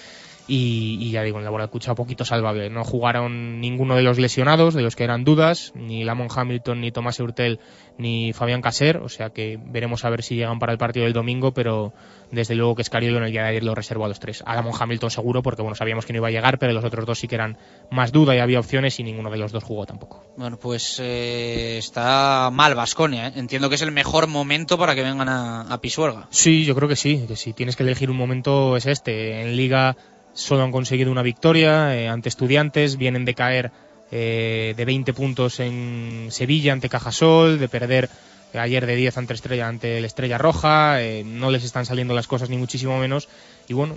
Y, 0.47 0.97
y 0.99 1.11
ya 1.11 1.23
digo, 1.23 1.37
en 1.37 1.45
Laboral 1.45 1.69
Cucha 1.69 1.95
poquito 1.95 2.25
salvable. 2.25 2.69
No 2.69 2.83
jugaron 2.83 3.61
ninguno 3.61 3.95
de 3.95 4.03
los 4.03 4.19
lesionados, 4.19 4.73
de 4.73 4.81
los 4.81 4.95
que 4.95 5.03
eran 5.03 5.23
dudas, 5.23 5.71
ni 5.75 6.03
Lamont 6.03 6.31
Hamilton, 6.35 6.81
ni 6.81 6.91
Tomás 6.91 7.19
Hurtel, 7.19 7.59
ni 7.97 8.33
Fabián 8.33 8.61
Caser, 8.61 8.97
o 8.97 9.09
sea 9.09 9.29
que 9.29 9.59
veremos 9.63 10.03
a 10.03 10.09
ver 10.09 10.23
si 10.23 10.35
llegan 10.35 10.59
para 10.59 10.71
el 10.71 10.77
partido 10.77 11.05
del 11.05 11.13
domingo, 11.13 11.53
pero 11.53 11.93
desde 12.31 12.55
luego 12.55 12.75
que 12.75 12.81
Escariolo 12.81 13.19
en 13.19 13.25
el 13.25 13.31
día 13.31 13.43
de 13.43 13.49
ayer 13.49 13.63
lo 13.63 13.75
reservó 13.75 14.05
a 14.05 14.07
los 14.07 14.19
tres. 14.19 14.43
A 14.45 14.55
Lamont 14.55 14.75
Hamilton 14.79 15.11
seguro, 15.11 15.43
porque 15.43 15.61
bueno, 15.61 15.75
sabíamos 15.75 16.05
que 16.05 16.13
no 16.13 16.17
iba 16.17 16.27
a 16.27 16.31
llegar, 16.31 16.59
pero 16.59 16.73
los 16.73 16.83
otros 16.83 17.05
dos 17.05 17.19
sí 17.19 17.27
que 17.27 17.35
eran 17.35 17.57
más 17.91 18.11
duda 18.11 18.35
y 18.35 18.39
había 18.39 18.59
opciones 18.59 18.99
y 18.99 19.03
ninguno 19.03 19.29
de 19.29 19.37
los 19.37 19.51
dos 19.51 19.63
jugó 19.63 19.85
tampoco. 19.85 20.25
Bueno, 20.35 20.57
pues 20.57 20.99
eh, 21.01 21.77
está 21.77 22.49
mal 22.51 22.75
Vasconia. 22.75 23.27
Entiendo 23.27 23.69
que 23.69 23.75
es 23.75 23.81
el 23.81 23.91
mejor 23.91 24.27
momento 24.27 24.77
para 24.77 24.95
que 24.95 25.03
vengan 25.03 25.29
a, 25.29 25.61
a 25.61 25.79
Pisuerga. 25.79 26.27
Sí, 26.31 26.65
yo 26.65 26.75
creo 26.75 26.89
que 26.89 26.95
sí, 26.95 27.25
que 27.27 27.35
si 27.35 27.53
tienes 27.53 27.75
que 27.75 27.83
elegir 27.83 28.09
un 28.09 28.17
momento 28.17 28.75
es 28.75 28.87
este. 28.87 29.41
En 29.41 29.55
Liga 29.55 29.95
solo 30.33 30.63
han 30.63 30.71
conseguido 30.71 31.11
una 31.11 31.21
victoria 31.21 31.95
eh, 31.95 32.07
ante 32.07 32.29
Estudiantes, 32.29 32.97
vienen 32.97 33.25
de 33.25 33.33
caer 33.33 33.71
eh, 34.11 34.73
de 34.75 34.85
20 34.85 35.13
puntos 35.13 35.59
en 35.59 36.27
Sevilla 36.29 36.73
ante 36.73 36.89
Cajasol, 36.89 37.59
de 37.59 37.67
perder 37.67 38.09
ayer 38.53 38.85
de 38.85 38.95
10 38.95 39.17
ante 39.17 39.33
Estrella 39.33 39.67
ante 39.67 39.97
el 39.97 40.05
Estrella 40.05 40.37
Roja, 40.37 41.01
eh, 41.01 41.23
no 41.25 41.49
les 41.49 41.63
están 41.63 41.85
saliendo 41.87 42.13
las 42.13 42.27
cosas 42.27 42.49
ni 42.49 42.57
muchísimo 42.57 42.99
menos 42.99 43.27
y 43.67 43.73
bueno, 43.73 43.95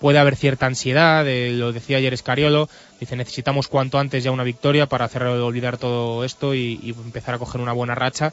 puede 0.00 0.18
haber 0.18 0.36
cierta 0.36 0.66
ansiedad, 0.66 1.24
lo 1.24 1.72
decía 1.72 1.96
ayer 1.96 2.12
Escariolo, 2.12 2.68
dice 3.00 3.16
necesitamos 3.16 3.66
cuanto 3.66 3.98
antes 3.98 4.22
ya 4.22 4.30
una 4.30 4.44
victoria 4.44 4.86
para 4.86 5.06
hacer 5.06 5.24
olvidar 5.24 5.78
todo 5.78 6.22
esto 6.22 6.54
y 6.54 6.94
empezar 7.04 7.34
a 7.34 7.38
coger 7.38 7.60
una 7.60 7.72
buena 7.72 7.94
racha. 7.94 8.32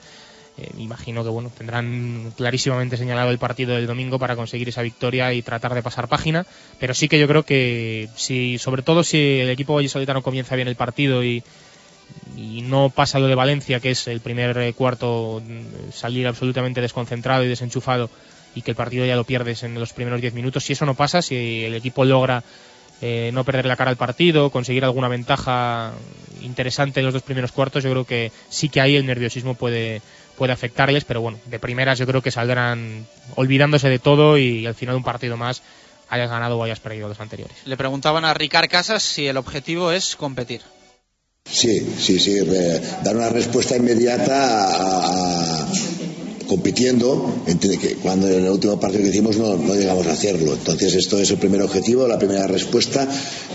Eh, 0.56 0.70
imagino 0.78 1.24
que 1.24 1.30
bueno 1.30 1.52
tendrán 1.58 2.32
clarísimamente 2.38 2.96
señalado 2.96 3.32
el 3.32 3.40
partido 3.40 3.76
del 3.76 3.88
domingo 3.88 4.20
para 4.20 4.36
conseguir 4.36 4.70
esa 4.70 4.84
victoria 4.84 5.34
y 5.34 5.42
tratar 5.42 5.74
de 5.74 5.82
pasar 5.82 6.08
página. 6.08 6.46
Pero 6.80 6.94
sí 6.94 7.08
que 7.08 7.20
yo 7.20 7.28
creo 7.28 7.44
que 7.44 8.10
si 8.16 8.58
sobre 8.58 8.84
todo 8.84 9.04
si 9.04 9.40
el 9.40 9.50
equipo 9.50 9.76
vallisoletano 9.76 10.22
comienza 10.22 10.56
bien 10.56 10.68
el 10.68 10.76
partido 10.76 11.24
y, 11.24 11.44
y 12.38 12.62
no 12.62 12.90
pasa 12.90 13.20
lo 13.20 13.28
de 13.28 13.36
Valencia 13.36 13.80
que 13.80 13.92
es 13.92 14.08
el 14.08 14.20
primer 14.20 14.58
eh, 14.58 14.74
cuarto 14.74 15.42
mm, 15.44 15.92
salir 15.92 16.28
absolutamente 16.28 16.82
desconcentrado 16.82 17.44
y 17.44 17.48
desenchufado 17.48 18.10
y 18.56 18.62
que 18.62 18.72
el 18.72 18.78
partido 18.78 19.06
ya 19.06 19.16
lo 19.16 19.24
pierdes 19.24 19.64
en 19.64 19.74
los 19.80 19.94
primeros 19.94 20.22
10 20.22 20.36
minutos 20.36 20.64
si 20.64 20.74
eso 20.74 20.86
no 20.86 20.94
pasa 20.94 21.24
si 21.24 21.64
el 21.64 21.74
equipo 21.74 22.06
logra 22.06 22.44
eh, 23.06 23.32
no 23.34 23.44
perder 23.44 23.66
la 23.66 23.76
cara 23.76 23.92
al 23.92 23.98
partido, 23.98 24.50
conseguir 24.50 24.86
alguna 24.86 25.10
ventaja 25.10 25.92
interesante 26.42 27.02
en 27.02 27.06
los 27.06 27.14
dos 27.14 27.24
primeros 27.24 27.52
cuartos, 27.52 27.84
yo 27.84 27.92
creo 27.92 28.06
que 28.06 28.32
sí 28.48 28.70
que 28.70 28.80
ahí 28.80 28.96
el 28.96 29.06
nerviosismo 29.06 29.56
puede, 29.56 30.02
puede 30.38 30.54
afectarles, 30.54 31.06
pero 31.06 31.22
bueno, 31.22 31.40
de 31.46 31.60
primeras 31.60 32.00
yo 32.00 32.06
creo 32.06 32.22
que 32.22 32.32
saldrán 32.32 33.06
olvidándose 33.36 33.90
de 33.90 34.00
todo 34.00 34.38
y 34.38 34.66
al 34.66 34.76
final 34.76 34.96
un 34.96 35.04
partido 35.04 35.38
más 35.38 35.62
hayas 36.10 36.30
ganado 36.30 36.58
o 36.58 36.64
hayas 36.64 36.80
perdido 36.80 37.08
los 37.08 37.20
anteriores. 37.20 37.56
Le 37.66 37.78
preguntaban 37.78 38.26
a 38.26 38.34
Ricard 38.34 38.70
Casas 38.70 39.04
si 39.04 39.28
el 39.28 39.38
objetivo 39.38 39.92
es 39.92 40.16
competir. 40.16 40.62
Sí, 41.46 41.80
sí, 42.00 42.20
sí, 42.20 42.40
dar 43.04 43.16
una 43.16 43.30
respuesta 43.30 43.76
inmediata 43.76 44.66
a 44.66 45.53
compitiendo, 46.48 47.34
cuando 48.02 48.28
en 48.28 48.46
el 48.46 48.52
último 48.52 48.80
partido 48.80 49.04
que 49.04 49.10
hicimos 49.10 49.38
no, 49.38 49.56
no, 49.56 49.76
llegamos 49.76 50.08
a 50.08 50.14
hacerlo. 50.14 50.54
Entonces, 50.54 50.96
esto 50.96 51.20
es 51.20 51.32
el 51.32 51.38
primer 51.38 51.62
objetivo, 51.62 52.08
la 52.08 52.18
primera 52.18 52.48
respuesta. 52.48 53.08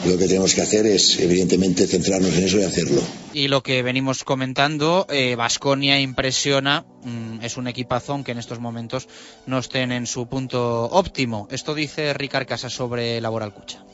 Lo 0.07 0.17
que 0.17 0.27
tenemos 0.27 0.55
que 0.55 0.63
hacer 0.63 0.87
es, 0.87 1.19
evidentemente, 1.19 1.87
centrarnos 1.87 2.35
en 2.37 2.45
eso 2.45 2.59
y 2.59 2.63
hacerlo. 2.63 3.01
Y 3.33 3.49
lo 3.49 3.63
que 3.63 3.83
venimos 3.83 4.25
comentando, 4.25 5.07
Vasconia 5.37 6.01
impresiona, 6.01 6.85
mm, 7.05 7.43
es 7.43 7.57
un 7.57 7.69
equipazón 7.69 8.25
que 8.25 8.33
en 8.33 8.39
estos 8.39 8.61
momentos 8.61 9.09
no 9.47 9.59
estén 9.59 9.93
en 9.93 10.07
su 10.07 10.27
punto 10.27 10.85
óptimo. 10.85 11.49
Esto 11.51 11.75
dice 11.75 12.15
Ricard 12.15 12.47
Casa 12.47 12.71
sobre 12.71 13.21
Laboral 13.21 13.53
Cucha. 13.53 13.85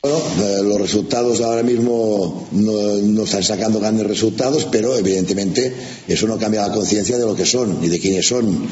Bueno, 0.00 0.18
eh, 0.40 0.60
los 0.62 0.80
resultados 0.80 1.40
ahora 1.40 1.64
mismo 1.64 2.46
no, 2.52 3.24
están 3.24 3.42
sacando 3.42 3.80
grandes 3.80 4.06
resultados, 4.06 4.68
pero 4.70 4.96
evidentemente 4.96 5.74
eso 6.06 6.28
no 6.28 6.38
cambia 6.38 6.68
la 6.68 6.72
conciencia 6.72 7.18
de 7.18 7.26
lo 7.26 7.34
que 7.34 7.44
son 7.44 7.82
y 7.82 7.88
de 7.88 7.98
quiénes 7.98 8.28
son. 8.28 8.68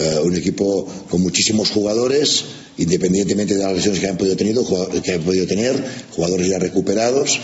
Eh, 0.00 0.20
un 0.24 0.34
equipo 0.34 0.88
con 1.10 1.20
muchísimos 1.20 1.68
jugadores, 1.68 2.44
independientemente 2.78 3.54
de 3.54 3.62
las 3.62 3.74
lesiones 3.74 4.00
que 4.00 4.08
han 4.08 4.16
podido, 4.16 4.34
que 5.02 5.12
han 5.12 5.20
podido 5.20 5.46
tener, 5.46 5.76
jugadores 6.16 6.48
ya 6.48 6.58
recuperados 6.58 7.38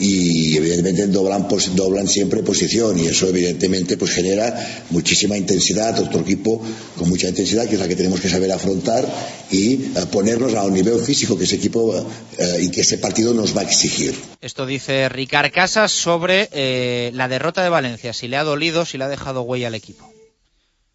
y 0.00 0.56
evidentemente 0.56 1.06
doblan, 1.08 1.46
doblan 1.74 2.08
siempre 2.08 2.42
posición 2.42 2.98
y 2.98 3.06
eso 3.06 3.28
evidentemente 3.28 3.98
pues 3.98 4.12
genera 4.12 4.84
muchísima 4.90 5.36
intensidad, 5.36 5.98
otro 6.00 6.20
equipo 6.20 6.62
con 6.96 7.08
mucha 7.08 7.28
intensidad 7.28 7.68
que 7.68 7.74
es 7.74 7.80
la 7.80 7.86
que 7.86 7.96
tenemos 7.96 8.20
que 8.20 8.30
saber 8.30 8.50
afrontar 8.50 9.06
y 9.50 9.74
uh, 9.74 10.06
ponernos 10.10 10.54
a 10.54 10.64
un 10.64 10.72
nivel 10.72 11.00
físico 11.00 11.36
que 11.36 11.44
ese 11.44 11.56
equipo 11.56 11.90
uh, 11.90 12.60
y 12.60 12.70
que 12.70 12.80
ese 12.80 12.98
partido 12.98 13.34
nos 13.34 13.54
va 13.54 13.60
a 13.60 13.64
exigir. 13.64 14.14
Esto 14.40 14.64
dice 14.64 15.08
Ricard 15.10 15.52
Casas 15.52 15.92
sobre 15.92 16.48
eh, 16.52 17.10
la 17.14 17.28
derrota 17.28 17.62
de 17.62 17.68
Valencia, 17.68 18.14
si 18.14 18.26
le 18.26 18.38
ha 18.38 18.44
dolido, 18.44 18.86
si 18.86 18.96
le 18.96 19.04
ha 19.04 19.08
dejado 19.08 19.42
huella 19.42 19.66
al 19.66 19.74
equipo. 19.74 20.10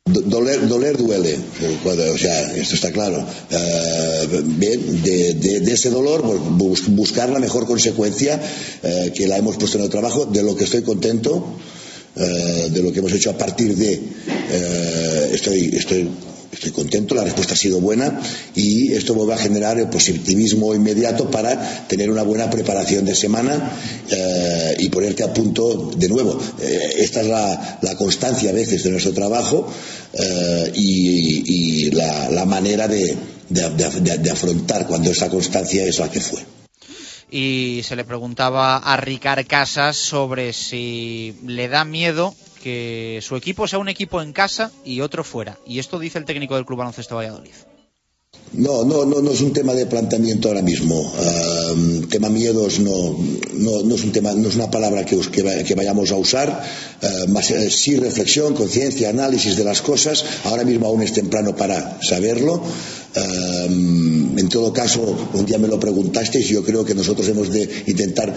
Doler, 0.07 0.67
doler 0.67 0.97
duele, 0.97 1.35
o 1.83 2.17
sea, 2.19 2.55
esto 2.55 2.75
está 2.75 2.91
claro. 2.91 3.25
Uh, 3.25 4.41
bien, 4.43 5.01
de, 5.01 5.73
ese 5.73 5.89
dolor, 5.89 6.21
bus, 6.21 6.89
buscar 6.89 7.29
la 7.29 7.39
mejor 7.39 7.65
consecuencia 7.65 8.39
uh, 8.39 9.11
que 9.13 9.25
la 9.25 9.37
hemos 9.37 9.57
puesto 9.57 9.79
en 9.79 9.85
el 9.85 9.89
trabajo, 9.89 10.27
de 10.27 10.43
lo 10.43 10.55
que 10.55 10.65
estoy 10.65 10.83
contento, 10.83 11.57
uh, 12.15 12.69
de 12.69 12.81
lo 12.83 12.93
que 12.93 12.99
hemos 12.99 13.13
hecho 13.13 13.31
a 13.31 13.37
partir 13.37 13.75
de. 13.75 13.99
estoy, 15.33 15.75
estoy 15.75 16.07
Estoy 16.55 16.71
contento, 16.71 17.15
la 17.15 17.25
respuesta 17.25 17.53
ha 17.53 17.57
sido 17.57 17.81
buena 17.81 18.17
y 18.55 18.93
esto 18.93 19.13
vuelve 19.13 19.33
a 19.33 19.37
generar 19.37 19.77
el 19.77 19.89
positivismo 19.89 20.73
inmediato 20.73 21.29
para 21.29 21.85
tener 21.87 22.09
una 22.09 22.23
buena 22.23 22.49
preparación 22.49 23.03
de 23.03 23.13
semana 23.13 23.73
eh, 24.09 24.75
y 24.79 24.87
ponerte 24.87 25.23
a 25.23 25.33
punto 25.33 25.91
de 25.97 26.07
nuevo. 26.07 26.39
Eh, 26.61 26.93
esta 26.99 27.19
es 27.19 27.27
la, 27.27 27.95
constancia 27.97 28.51
a 28.51 28.53
veces 28.53 28.83
de 28.83 28.89
nuestro 28.89 29.11
trabajo 29.11 29.67
eh, 30.13 30.71
y, 30.75 31.91
la, 31.91 32.45
manera 32.45 32.87
de 32.87 34.31
afrontar 34.31 34.87
cuando 34.87 35.11
esa 35.11 35.29
constancia 35.29 35.85
es 35.85 35.99
la 35.99 36.09
que 36.09 36.21
fue 36.21 36.39
y 37.31 37.81
se 37.83 37.95
le 37.95 38.05
preguntaba 38.05 38.77
a 38.77 38.95
Ricard 38.97 39.45
Casas 39.45 39.97
sobre 39.97 40.53
si 40.53 41.35
le 41.45 41.67
da 41.67 41.83
miedo 41.83 42.33
que 42.65 43.19
su 43.21 43.35
equipo 43.35 43.67
sea 43.67 43.77
un 43.77 43.89
equipo 43.89 44.23
en 44.23 44.33
casa 44.33 44.71
y 44.83 45.01
otro 45.01 45.23
fuera. 45.23 45.55
Y 45.67 45.77
esto 45.77 45.99
dice 45.99 46.17
el 46.17 46.25
técnico 46.25 46.55
del 46.55 46.65
Club 46.65 46.79
Baloncesto 46.79 47.15
Valladolid. 47.15 47.53
No, 48.53 48.83
no, 48.83 49.05
no, 49.05 49.21
no 49.21 49.31
es 49.31 49.41
un 49.41 49.53
tema 49.53 49.75
de 49.75 49.85
planteamiento 49.85 50.47
ahora 50.47 50.63
mismo. 50.63 51.13
Tema 52.09 52.29
miedos 52.29 52.79
no, 52.79 53.15
no, 53.53 53.95
es 53.95 54.03
un 54.03 54.11
tema, 54.11 54.33
no 54.33 54.49
es 54.49 54.55
una 54.55 54.71
palabra 54.71 55.05
que, 55.05 55.75
vayamos 55.75 56.11
a 56.11 56.15
usar. 56.15 56.63
Uh, 57.03 57.69
sí 57.69 57.97
reflexión, 57.97 58.55
conciencia, 58.55 59.09
análisis 59.09 59.57
de 59.57 59.63
las 59.63 59.83
cosas. 59.83 60.25
Ahora 60.45 60.63
mismo 60.63 60.87
aún 60.87 61.03
es 61.03 61.13
temprano 61.13 61.55
para 61.55 61.99
saberlo. 62.01 62.63
Uh, 63.17 64.37
en 64.37 64.49
todo 64.49 64.73
caso, 64.73 65.01
un 65.33 65.45
día 65.45 65.57
me 65.57 65.67
lo 65.67 65.79
preguntasteis. 65.79 66.47
Yo 66.47 66.63
creo 66.63 66.83
que 66.83 66.93
nosotros 66.93 67.27
hemos 67.29 67.51
de 67.51 67.83
intentar 67.87 68.33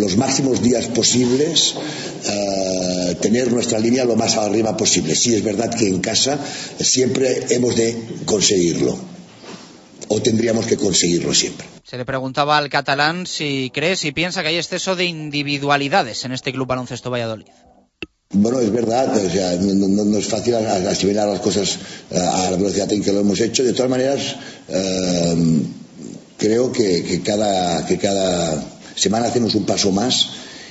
los 0.00 0.16
máximos 0.16 0.62
días 0.62 0.86
posibles 0.86 1.74
tener 3.20 3.52
nuestra 3.52 3.78
línea 3.78 4.04
lo 4.04 4.16
más 4.16 4.36
arriba 4.36 4.76
posible. 4.76 5.14
Sí, 5.14 5.34
es 5.34 5.42
verdad 5.42 5.74
que 5.74 5.88
en 5.88 6.00
casa 6.00 6.38
siempre 6.78 7.46
hemos 7.50 7.76
de 7.76 7.96
conseguirlo. 8.24 8.96
O 10.08 10.20
tendríamos 10.20 10.66
que 10.66 10.76
conseguirlo 10.76 11.32
siempre. 11.32 11.66
Se 11.82 11.96
le 11.96 12.04
preguntaba 12.04 12.58
al 12.58 12.68
catalán 12.68 13.26
si 13.26 13.70
cree, 13.72 13.96
si 13.96 14.12
piensa 14.12 14.42
que 14.42 14.48
hay 14.48 14.56
exceso 14.56 14.96
de 14.96 15.06
individualidades 15.06 16.24
en 16.24 16.32
este 16.32 16.52
Club 16.52 16.68
Baloncesto 16.68 17.10
Valladolid. 17.10 17.46
Bueno, 18.34 18.60
es 18.60 18.72
verdad, 18.72 19.16
o 19.16 19.30
sea, 19.30 19.56
no, 19.56 20.18
es 20.18 20.26
fácil 20.26 20.54
asimilar 20.54 21.28
las 21.28 21.40
cosas 21.40 21.78
a 22.10 22.50
la 22.50 22.56
velocidad 22.56 22.92
en 22.92 23.02
que 23.02 23.12
lo 23.12 23.20
hemos 23.20 23.40
hecho. 23.40 23.62
De 23.62 23.72
todas 23.72 23.90
maneras, 23.90 24.20
eh, 24.68 25.62
creo 26.36 26.72
que, 26.72 27.22
cada, 27.24 27.86
que 27.86 27.96
cada 27.98 28.64
semana 28.96 29.26
hacemos 29.26 29.54
un 29.54 29.64
paso 29.64 29.92
más 29.92 30.30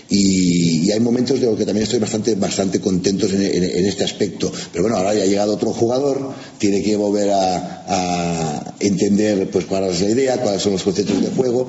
y, 0.09 0.91
hay 0.91 0.99
momentos 0.99 1.39
de 1.39 1.47
los 1.47 1.57
que 1.57 1.65
también 1.65 1.83
estoy 1.83 1.99
bastante, 1.99 2.35
bastante 2.35 2.79
contentos 2.79 3.31
en, 3.33 3.63
este 3.63 4.03
aspecto. 4.03 4.51
Pero 4.71 4.83
bueno, 4.83 4.97
ahora 4.97 5.13
ya 5.13 5.23
ha 5.23 5.25
llegado 5.25 5.53
otro 5.53 5.73
jugador, 5.73 6.33
tiene 6.57 6.83
que 6.83 6.95
volver 6.95 7.31
a, 7.31 7.83
a 7.87 8.75
entender 8.79 9.49
pues 9.49 9.65
cuál 9.65 9.85
es 9.85 10.01
la 10.01 10.09
idea, 10.09 10.41
cuáles 10.41 10.61
son 10.61 10.73
los 10.73 10.83
conceptos 10.83 11.21
de 11.21 11.29
juego 11.29 11.67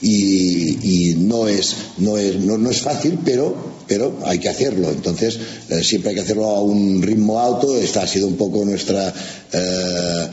y, 0.00 1.10
y 1.10 1.14
no, 1.16 1.46
es, 1.46 1.76
no, 1.98 2.16
es, 2.16 2.36
no, 2.36 2.58
no 2.58 2.70
es 2.70 2.80
fácil, 2.80 3.18
pero, 3.24 3.73
pero 3.86 4.18
hay 4.24 4.38
que 4.38 4.48
hacerlo. 4.48 4.90
Entonces, 4.90 5.38
eh, 5.68 5.82
siempre 5.82 6.10
hay 6.10 6.14
que 6.16 6.22
hacerlo 6.22 6.46
a 6.50 6.62
un 6.62 7.02
ritmo 7.02 7.40
alto. 7.40 7.76
Esta 7.78 8.02
ha 8.02 8.06
sido 8.06 8.26
un 8.26 8.36
poco 8.36 8.64
nuestra 8.64 9.12
eh, 9.52 10.28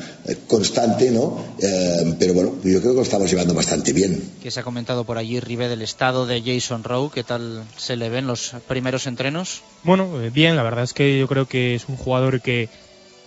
constante, 0.47 1.11
¿no? 1.11 1.43
Eh, 1.59 2.15
pero 2.19 2.33
bueno, 2.33 2.55
yo 2.63 2.79
creo 2.79 2.91
que 2.91 2.97
lo 2.97 3.01
estamos 3.01 3.29
llevando 3.29 3.53
bastante 3.53 3.93
bien. 3.93 4.21
¿Qué 4.41 4.51
se 4.51 4.59
ha 4.59 4.63
comentado 4.63 5.03
por 5.03 5.17
allí, 5.17 5.39
Ribe, 5.39 5.67
del 5.67 5.81
estado 5.81 6.25
de 6.25 6.41
Jason 6.41 6.83
Rowe? 6.83 7.11
¿Qué 7.11 7.23
tal 7.23 7.63
se 7.77 7.95
le 7.95 8.09
ven 8.09 8.27
los 8.27 8.53
primeros 8.67 9.07
entrenos? 9.07 9.61
Bueno, 9.83 10.21
eh, 10.21 10.29
bien, 10.29 10.55
la 10.55 10.63
verdad 10.63 10.83
es 10.83 10.93
que 10.93 11.19
yo 11.19 11.27
creo 11.27 11.47
que 11.47 11.75
es 11.75 11.87
un 11.87 11.97
jugador 11.97 12.41
que, 12.41 12.69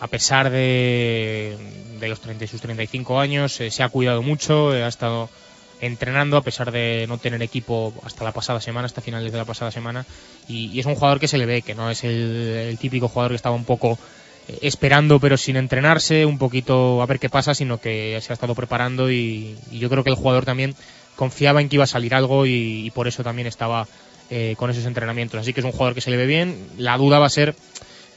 a 0.01 0.07
pesar 0.07 0.51
de, 0.51 1.57
de 2.01 2.09
los 2.09 2.21
30 2.21 2.45
y 2.45 2.49
sus 2.49 2.61
35 2.61 3.19
años, 3.21 3.61
eh, 3.61 3.71
se 3.71 3.83
ha 3.83 3.89
cuidado 3.89 4.23
mucho, 4.23 4.75
eh, 4.75 4.85
ha 4.85 4.89
estado 4.89 5.29
entrenando 5.81 6.37
a 6.37 6.43
pesar 6.43 6.71
de 6.73 7.07
no 7.09 7.19
tener 7.19 7.43
equipo 7.43 7.93
hasta 8.05 8.25
la 8.25 8.33
pasada 8.33 8.61
semana, 8.61 8.87
hasta 8.87 9.01
finales 9.01 9.33
de 9.33 9.39
la 9.39 9.45
pasada 9.45 9.71
semana, 9.71 10.07
y, 10.49 10.67
y 10.67 10.81
es 10.81 10.87
un 10.87 10.95
jugador 10.95 11.21
que 11.21 11.29
se 11.29 11.39
le 11.39 11.47
ve, 11.47 11.63
que 11.63 11.75
no 11.75 11.91
es 11.91 12.05
el, 12.05 12.13
el 12.71 12.79
típico 12.79 13.09
jugador 13.09 13.33
que 13.33 13.37
estaba 13.37 13.57
un 13.57 13.65
poco 13.65 13.99
esperando 14.61 15.21
pero 15.21 15.37
sin 15.37 15.57
entrenarse, 15.57 16.27
un 16.27 16.39
poquito 16.39 17.01
a 17.01 17.07
ver 17.07 17.19
qué 17.19 17.31
pasa, 17.31 17.55
sino 17.55 17.81
que 17.81 18.19
se 18.21 18.33
ha 18.33 18.35
estado 18.35 18.55
preparando 18.55 19.11
y, 19.11 19.57
y 19.71 19.79
yo 19.79 19.89
creo 19.89 20.05
que 20.05 20.11
el 20.11 20.17
jugador 20.17 20.45
también 20.45 20.75
confiaba 21.17 21.61
en 21.61 21.69
que 21.69 21.77
iba 21.77 21.85
a 21.85 21.89
salir 21.89 22.15
algo 22.15 22.47
y, 22.47 22.87
y 22.87 22.91
por 22.91 23.09
eso 23.09 23.23
también 23.23 23.47
estaba 23.47 23.87
eh, 24.31 24.55
con 24.57 24.71
esos 24.71 24.87
entrenamientos. 24.87 25.41
Así 25.41 25.53
que 25.53 25.61
es 25.61 25.67
un 25.67 25.73
jugador 25.73 25.95
que 25.95 26.01
se 26.01 26.11
le 26.11 26.17
ve 26.17 26.27
bien. 26.27 26.57
La 26.79 26.97
duda 26.97 27.19
va 27.19 27.27
a 27.27 27.31
ser 27.31 27.55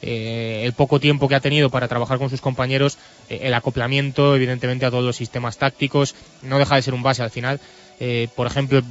eh, 0.02 0.62
el 0.64 0.74
poco 0.74 1.00
tiempo 1.00 1.28
que 1.28 1.36
ha 1.36 1.40
tenido 1.40 1.70
para 1.70 1.88
trabajar 1.88 2.18
con 2.18 2.30
sus 2.30 2.42
compañeros, 2.42 2.98
eh, 3.30 3.40
el 3.44 3.54
acoplamiento, 3.54 4.36
evidentemente, 4.36 4.86
a 4.86 4.92
todos 4.92 5.04
los 5.04 5.16
sistemas 5.16 5.58
tácticos. 5.58 6.16
No 6.44 6.60
deja 6.60 6.76
de 6.76 6.82
ser 6.82 6.94
un 6.94 7.04
base 7.04 7.24
al 7.24 7.32
final. 7.32 7.60
Eh, 8.00 8.28
por 8.36 8.48
ejemplo, 8.48 8.82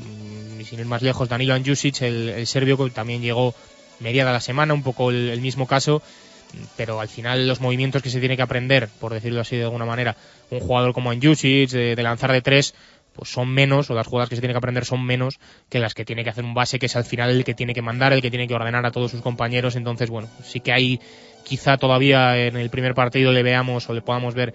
sin 0.68 0.80
ir 0.80 0.86
más 0.86 1.02
lejos, 1.02 1.28
Danilo 1.28 1.54
Anjusic, 1.54 2.02
el, 2.02 2.46
serbio, 2.46 2.76
que 2.76 2.90
también 2.90 3.22
llegó 3.22 3.54
mediada 4.00 4.32
la 4.32 4.40
semana, 4.40 4.74
un 4.74 4.82
poco 4.82 5.10
el, 5.10 5.40
mismo 5.40 5.66
caso 5.66 6.02
pero 6.76 7.00
al 7.00 7.08
final 7.08 7.48
los 7.48 7.60
movimientos 7.60 8.02
que 8.02 8.08
se 8.08 8.20
tiene 8.20 8.36
que 8.36 8.42
aprender, 8.42 8.88
por 9.00 9.12
decirlo 9.12 9.40
así 9.40 9.56
de 9.56 9.64
alguna 9.64 9.84
manera, 9.84 10.16
un 10.48 10.60
jugador 10.60 10.94
como 10.94 11.10
Anjusic, 11.10 11.70
de, 11.70 11.96
de 11.96 12.02
lanzar 12.02 12.30
de 12.30 12.40
tres, 12.40 12.72
pues 13.16 13.30
son 13.30 13.48
menos, 13.48 13.90
o 13.90 13.94
las 13.94 14.06
jugadas 14.06 14.28
que 14.28 14.36
se 14.36 14.40
tiene 14.40 14.54
que 14.54 14.58
aprender 14.58 14.84
son 14.84 15.04
menos 15.04 15.38
que 15.68 15.78
las 15.78 15.94
que 15.94 16.04
tiene 16.04 16.22
que 16.22 16.30
hacer 16.30 16.44
un 16.44 16.54
base, 16.54 16.78
que 16.78 16.86
es 16.86 16.96
al 16.96 17.04
final 17.04 17.30
el 17.30 17.44
que 17.44 17.54
tiene 17.54 17.74
que 17.74 17.82
mandar, 17.82 18.12
el 18.12 18.22
que 18.22 18.30
tiene 18.30 18.46
que 18.46 18.54
ordenar 18.54 18.84
a 18.86 18.90
todos 18.90 19.10
sus 19.10 19.22
compañeros. 19.22 19.76
Entonces, 19.76 20.10
bueno, 20.10 20.28
sí 20.44 20.60
que 20.60 20.72
hay 20.72 21.00
quizá 21.44 21.76
todavía 21.76 22.36
en 22.36 22.56
el 22.56 22.70
primer 22.70 22.94
partido 22.94 23.32
le 23.32 23.42
veamos 23.42 23.88
o 23.88 23.94
le 23.94 24.02
podamos 24.02 24.34
ver 24.34 24.52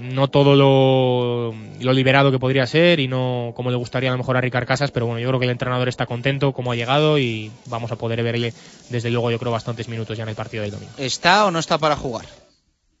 no 0.00 0.28
todo 0.28 0.54
lo, 0.54 1.54
lo, 1.80 1.92
liberado 1.92 2.30
que 2.30 2.38
podría 2.38 2.66
ser 2.66 3.00
y 3.00 3.08
no 3.08 3.52
como 3.56 3.70
le 3.70 3.76
gustaría 3.76 4.10
a 4.10 4.12
lo 4.12 4.18
mejor 4.18 4.36
a 4.36 4.40
Ricard 4.40 4.66
Casas, 4.66 4.90
pero 4.90 5.06
bueno, 5.06 5.20
yo 5.20 5.28
creo 5.28 5.40
que 5.40 5.46
el 5.46 5.52
entrenador 5.52 5.88
está 5.88 6.06
contento 6.06 6.52
como 6.52 6.72
ha 6.72 6.76
llegado 6.76 7.18
y 7.18 7.50
vamos 7.66 7.90
a 7.92 7.96
poder 7.96 8.22
verle 8.22 8.52
desde 8.90 9.10
luego 9.10 9.30
yo 9.30 9.38
creo 9.38 9.52
bastantes 9.52 9.88
minutos 9.88 10.16
ya 10.16 10.24
en 10.24 10.30
el 10.30 10.34
partido 10.34 10.62
del 10.62 10.72
domingo. 10.72 10.92
¿Está 10.98 11.46
o 11.46 11.50
no 11.50 11.58
está 11.58 11.78
para 11.78 11.96
jugar? 11.96 12.26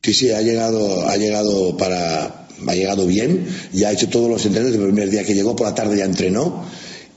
Sí, 0.02 0.14
sí, 0.14 0.32
ha 0.32 0.40
llegado, 0.42 1.08
ha 1.08 1.16
llegado 1.16 1.76
para, 1.76 2.46
ha 2.66 2.74
llegado 2.74 3.06
bien, 3.06 3.46
ya 3.72 3.88
ha 3.88 3.92
hecho 3.92 4.08
todos 4.08 4.28
los 4.28 4.44
entrenos 4.46 4.72
del 4.72 4.82
primer 4.82 5.10
día 5.10 5.24
que 5.24 5.34
llegó, 5.34 5.56
por 5.56 5.66
la 5.66 5.74
tarde 5.74 5.96
ya 5.96 6.04
entrenó 6.04 6.64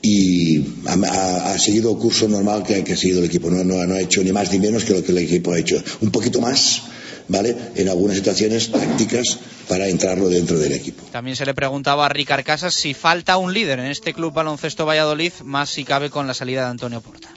y 0.02 0.64
ha, 0.86 1.58
seguido 1.58 1.92
el 1.92 1.98
curso 1.98 2.28
normal 2.28 2.62
que, 2.62 2.92
ha 2.92 2.96
seguido 2.96 3.20
el 3.20 3.26
equipo. 3.26 3.50
No, 3.50 3.64
no, 3.64 3.94
ha 3.94 4.00
hecho 4.00 4.22
ni 4.22 4.32
más 4.32 4.52
ni 4.52 4.58
menos 4.58 4.84
que 4.84 4.92
lo 4.92 5.02
que 5.02 5.12
el 5.12 5.18
equipo 5.18 5.52
ha 5.52 5.58
hecho. 5.58 5.82
Un 6.00 6.10
poquito 6.10 6.40
más, 6.40 6.82
¿vale? 7.28 7.56
En 7.74 7.88
algunas 7.88 8.16
situaciones 8.16 8.70
tácticas 8.70 9.38
para 9.68 9.88
entrarlo 9.88 10.28
dentro 10.28 10.58
del 10.58 10.72
equipo. 10.72 11.04
También 11.10 11.36
se 11.36 11.44
le 11.44 11.54
preguntaba 11.54 12.06
a 12.06 12.08
Ricard 12.08 12.44
Casas 12.44 12.74
si 12.74 12.94
falta 12.94 13.36
un 13.36 13.52
líder 13.52 13.80
en 13.80 13.86
este 13.86 14.14
club 14.14 14.32
baloncesto 14.32 14.86
Valladolid, 14.86 15.32
más 15.44 15.70
si 15.70 15.84
cabe 15.84 16.08
con 16.10 16.26
la 16.26 16.34
salida 16.34 16.62
de 16.62 16.68
Antonio 16.68 17.00
Porta. 17.00 17.28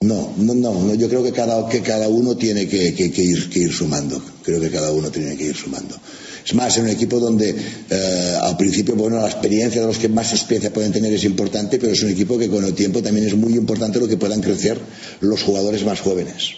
No, 0.00 0.32
no, 0.36 0.54
no, 0.54 0.94
yo 0.94 1.08
creo 1.08 1.24
que 1.24 1.32
cada, 1.32 1.68
que 1.68 1.82
cada 1.82 2.06
uno 2.06 2.36
tiene 2.36 2.68
que, 2.68 2.94
ir, 2.96 3.50
que 3.50 3.58
ir 3.58 3.72
sumando. 3.72 4.22
Creo 4.44 4.60
que 4.60 4.70
cada 4.70 4.92
uno 4.92 5.10
tiene 5.10 5.36
que 5.36 5.44
ir 5.46 5.56
sumando. 5.56 5.96
Es 6.48 6.54
más, 6.54 6.74
en 6.78 6.84
un 6.84 6.88
equipo 6.88 7.20
donde 7.20 7.54
eh, 7.90 8.38
al 8.40 8.56
principio, 8.56 8.94
bueno, 8.94 9.20
la 9.20 9.26
experiencia 9.26 9.82
de 9.82 9.86
los 9.86 9.98
que 9.98 10.08
más 10.08 10.32
experiencia 10.32 10.72
pueden 10.72 10.92
tener 10.92 11.12
es 11.12 11.24
importante, 11.24 11.78
pero 11.78 11.92
es 11.92 12.02
un 12.02 12.08
equipo 12.08 12.38
que 12.38 12.48
con 12.48 12.64
el 12.64 12.72
tiempo 12.72 13.02
también 13.02 13.26
es 13.26 13.34
muy 13.34 13.52
importante 13.52 14.00
lo 14.00 14.08
que 14.08 14.16
puedan 14.16 14.40
crecer 14.40 14.80
los 15.20 15.42
jugadores 15.42 15.84
más 15.84 16.00
jóvenes. 16.00 16.54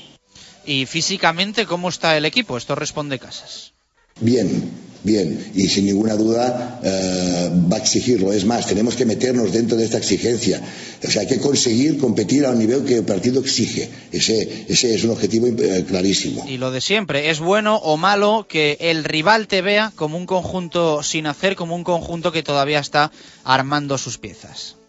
¿Y 0.65 0.87
físicamente 0.87 1.67
cómo 1.67 1.89
está 1.89 2.17
el 2.17 2.25
equipo? 2.25 2.57
Esto 2.57 2.77
responde 2.77 3.19
Casas. 3.19 3.73
Bien, 4.21 4.71
bien, 5.03 5.53
y 5.55 5.69
sin 5.69 5.87
ninguna 5.87 6.17
duda 6.17 6.81
eh, 6.83 7.51
va 7.71 7.77
a 7.77 7.81
exigirlo. 7.81 8.33
Es 8.33 8.45
más, 8.45 8.67
tenemos 8.67 8.97
que 8.97 9.05
meternos 9.05 9.53
dentro 9.53 9.77
de 9.77 9.85
esta 9.85 9.99
exigencia. 9.99 10.61
O 11.03 11.11
sea, 11.11 11.23
hay 11.23 11.29
que 11.29 11.39
conseguir 11.39 11.99
competir 11.99 12.45
a 12.45 12.51
un 12.51 12.59
nivel 12.59 12.85
que 12.85 12.97
el 12.97 13.05
partido 13.05 13.41
exige. 13.41 13.89
Ese, 14.13 14.67
ese 14.69 14.95
es 14.95 15.05
un 15.05 15.11
objetivo 15.11 15.47
eh, 15.47 15.85
clarísimo. 15.87 16.45
Y 16.49 16.59
lo 16.59 16.71
de 16.71 16.81
siempre, 16.81 17.31
¿es 17.31 17.41
bueno 17.41 17.77
o 17.77 17.97
malo 17.97 18.47
que 18.49 18.77
el 18.81 19.05
rival 19.05 19.47
te 19.47 19.63
vea 19.63 19.93
como 19.95 20.17
un 20.17 20.27
conjunto 20.27 21.03
sin 21.03 21.27
hacer, 21.27 21.57
como 21.57 21.75
un 21.75 21.85
conjunto 21.85 22.33
que 22.33 22.43
todavía 22.43 22.81
está 22.81 23.11
armando 23.45 23.97
sus 23.99 24.19
piezas? 24.19 24.80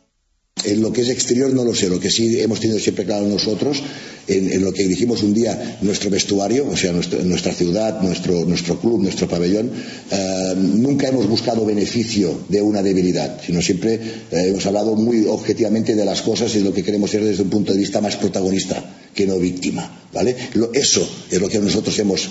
En 0.64 0.82
lo 0.82 0.91
que 0.91 1.01
es 1.01 1.09
exterior 1.09 1.53
no 1.53 1.64
lo 1.64 1.74
sé, 1.74 1.89
lo 1.89 1.99
que 1.99 2.12
sí 2.12 2.39
hemos 2.39 2.59
tenido 2.59 2.80
siempre 2.80 3.05
claro 3.05 3.26
nosotros, 3.28 3.82
en, 4.28 4.64
lo 4.64 4.72
que 4.72 4.88
dijimos 4.88 5.24
un 5.24 5.34
día 5.34 5.78
nuestro 5.82 6.09
vestuario, 6.09 6.68
o 6.70 6.78
sea, 6.78 6.91
nuestra 6.91 7.53
ciudad, 7.53 8.01
nuestro, 8.01 8.45
nuestro 8.45 8.80
club, 8.80 9.01
nuestro 9.01 9.28
pabellón, 9.28 9.72
eh, 10.12 10.53
nunca 10.55 11.07
hemos 11.07 11.28
buscado 11.28 11.66
beneficio 11.66 12.41
de 12.47 12.62
una 12.62 12.82
debilidad, 12.82 13.39
sino 13.45 13.62
siempre 13.62 13.95
eh, 13.95 14.47
hemos 14.49 14.66
hablado 14.66 14.95
muy 14.95 15.26
objetivamente 15.26 15.95
de 15.95 16.05
las 16.05 16.22
cosas 16.22 16.53
y 16.55 16.59
de 16.59 16.66
lo 16.66 16.74
que 16.74 16.84
queremos 16.84 17.09
ser 17.09 17.24
desde 17.24 17.43
un 17.43 17.49
punto 17.49 17.74
de 17.74 17.80
vista 17.80 18.01
más 18.01 18.16
protagonista 18.16 18.84
que 19.14 19.28
no 19.28 19.38
víctima. 19.38 20.07
¿vale? 20.14 20.36
eso 20.74 21.07
es 21.30 21.41
lo 21.41 21.49
que 21.49 21.59
nosotros 21.59 21.97
hemos 21.99 22.30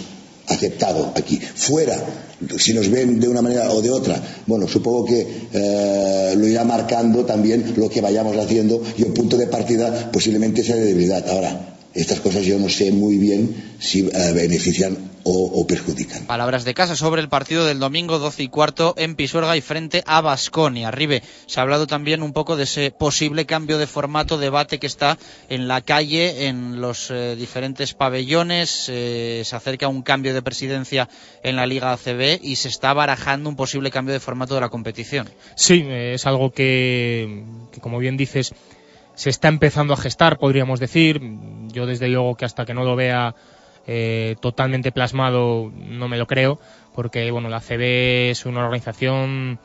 aceptado 0.51 1.13
aquí. 1.15 1.39
Fuera, 1.39 1.97
si 2.59 2.75
nos 2.75 2.91
ven 2.91 3.19
de 3.21 3.29
una 3.29 3.41
manera 3.41 3.71
o 3.73 3.81
de 3.81 3.91
otra, 3.91 4.21
bueno, 4.47 4.69
supongo 4.69 5.05
que 5.07 5.27
eh, 5.53 6.35
lo 6.37 6.47
irá 6.47 6.65
marcando 6.65 7.25
también 7.25 7.75
lo 7.77 7.89
que 7.89 8.01
vayamos 8.01 8.37
haciendo 8.37 8.83
y 8.99 9.05
un 9.05 9.15
punto 9.15 9.37
de 9.37 9.47
partida 9.47 10.11
posiblemente 10.13 10.63
sea 10.63 10.77
de 10.77 10.85
debilidad. 10.85 11.27
Ahora, 11.29 11.77
estas 11.95 12.21
cosas 12.21 12.45
yo 12.45 12.59
no 12.59 12.69
sé 12.69 12.93
muy 12.93 13.19
bien 13.19 13.75
si 13.79 14.01
eh, 14.01 14.33
benefician 14.35 15.11
o, 15.23 15.67
perjudican. 15.67 16.25
Palabras 16.25 16.65
de 16.65 16.75
casa 16.75 16.97
sobre 16.97 17.21
el 17.21 17.29
partido 17.29 17.67
del 17.67 17.79
domingo 17.79 18.19
12 18.19 18.43
y 18.43 18.49
cuarto 18.49 18.95
en 18.97 19.15
Pisuerga 19.15 19.57
y 19.57 19.61
frente 19.61 20.03
a 20.07 20.21
Basconia. 20.21 20.91
Ribe, 20.91 21.23
se 21.47 21.61
ha 21.61 21.63
hablado 21.63 21.87
también 21.87 22.23
un 22.23 22.33
poco 22.33 22.57
de 22.57 22.65
ese 22.65 22.91
posible 22.91 23.47
cambio 23.47 23.79
de 23.79 23.87
formato, 23.87 24.39
debate 24.39 24.79
que 24.79 24.87
está 24.87 25.19
en 25.49 25.69
la 25.69 25.83
calle, 25.83 26.47
en 26.47 26.81
los 26.81 27.11
eh, 27.11 27.37
diferentes 27.37 27.95
pabellones. 27.95 28.87
Eh, 28.89 29.43
se 29.45 29.57
acerca 29.57 29.89
un 29.89 30.03
cambio 30.03 30.35
de 30.35 30.43
presidencia 30.43 31.09
en 31.43 31.57
la 31.57 31.67
Liga 31.67 31.93
ACB 31.93 32.41
y 32.43 32.57
se 32.57 32.69
está 32.69 32.93
barajando 32.95 33.49
un 33.49 33.57
posible 33.57 33.91
cambio 33.91 34.15
de 34.15 34.21
formato 34.21 34.55
de 34.55 34.63
la 34.63 34.69
competición. 34.69 35.29
Sí, 35.55 35.85
es 35.87 36.27
algo 36.27 36.51
que, 36.51 37.45
que 37.73 37.81
como 37.81 37.99
bien 37.99 38.17
dices, 38.17 38.55
se 39.21 39.29
está 39.29 39.49
empezando 39.49 39.93
a 39.93 39.99
gestar, 39.99 40.39
podríamos 40.39 40.81
decir. 40.81 41.21
Yo 41.69 41.85
desde 41.85 42.09
luego 42.09 42.37
que 42.37 42.47
hasta 42.47 42.65
que 42.65 42.73
no 42.73 42.85
lo 42.85 42.97
vea 42.97 43.35
eh, 43.87 44.37
totalmente 44.41 44.93
plasmado 44.93 45.71
no 45.77 46.09
me 46.09 46.17
lo 46.17 46.27
creo, 46.27 46.59
porque 46.95 47.31
bueno, 47.31 47.51
la 47.51 47.61
CB 47.61 48.31
es 48.31 48.47
una 48.47 48.65
organización 48.65 49.59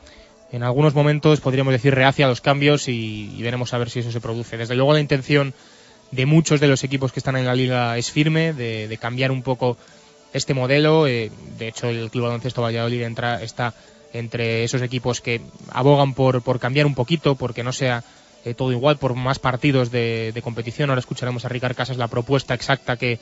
en 0.52 0.62
algunos 0.62 0.94
momentos 0.94 1.40
podríamos 1.40 1.72
decir 1.72 1.94
reacia 1.94 2.26
a 2.26 2.28
los 2.28 2.42
cambios 2.42 2.86
y, 2.88 3.34
veremos 3.40 3.72
a 3.72 3.78
ver 3.78 3.88
si 3.88 4.00
eso 4.00 4.12
se 4.12 4.20
produce. 4.20 4.58
Desde 4.58 4.74
luego 4.74 4.92
la 4.92 5.00
intención 5.00 5.54
de 6.10 6.26
muchos 6.26 6.60
de 6.60 6.68
los 6.68 6.84
equipos 6.84 7.10
que 7.10 7.20
están 7.20 7.36
en 7.36 7.46
la 7.46 7.54
liga 7.54 7.96
es 7.96 8.10
firme, 8.10 8.52
de, 8.52 8.94
cambiar 9.00 9.30
un 9.30 9.42
poco 9.42 9.78
este 10.34 10.52
modelo. 10.52 11.06
Eh, 11.06 11.32
de 11.56 11.68
hecho, 11.68 11.88
el 11.88 12.10
Club 12.10 12.24
Baloncesto 12.24 12.60
Valladolid 12.60 13.04
entra, 13.04 13.42
está 13.42 13.72
entre 14.12 14.64
esos 14.64 14.82
equipos 14.82 15.22
que 15.22 15.40
abogan 15.72 16.12
por, 16.12 16.42
por 16.42 16.60
cambiar 16.60 16.84
un 16.84 16.94
poquito, 16.94 17.36
porque 17.36 17.62
no 17.62 17.72
sea 17.72 18.04
eh, 18.46 18.54
todo 18.54 18.70
igual, 18.70 18.96
por 18.96 19.14
más 19.16 19.40
partidos 19.40 19.90
de, 19.90 20.30
de, 20.32 20.42
competición. 20.42 20.88
Ahora 20.88 21.00
escucharemos 21.00 21.44
a 21.44 21.48
Ricard 21.48 21.74
Casas 21.74 21.96
la 21.96 22.06
propuesta 22.06 22.54
exacta 22.54 22.96
que, 22.96 23.18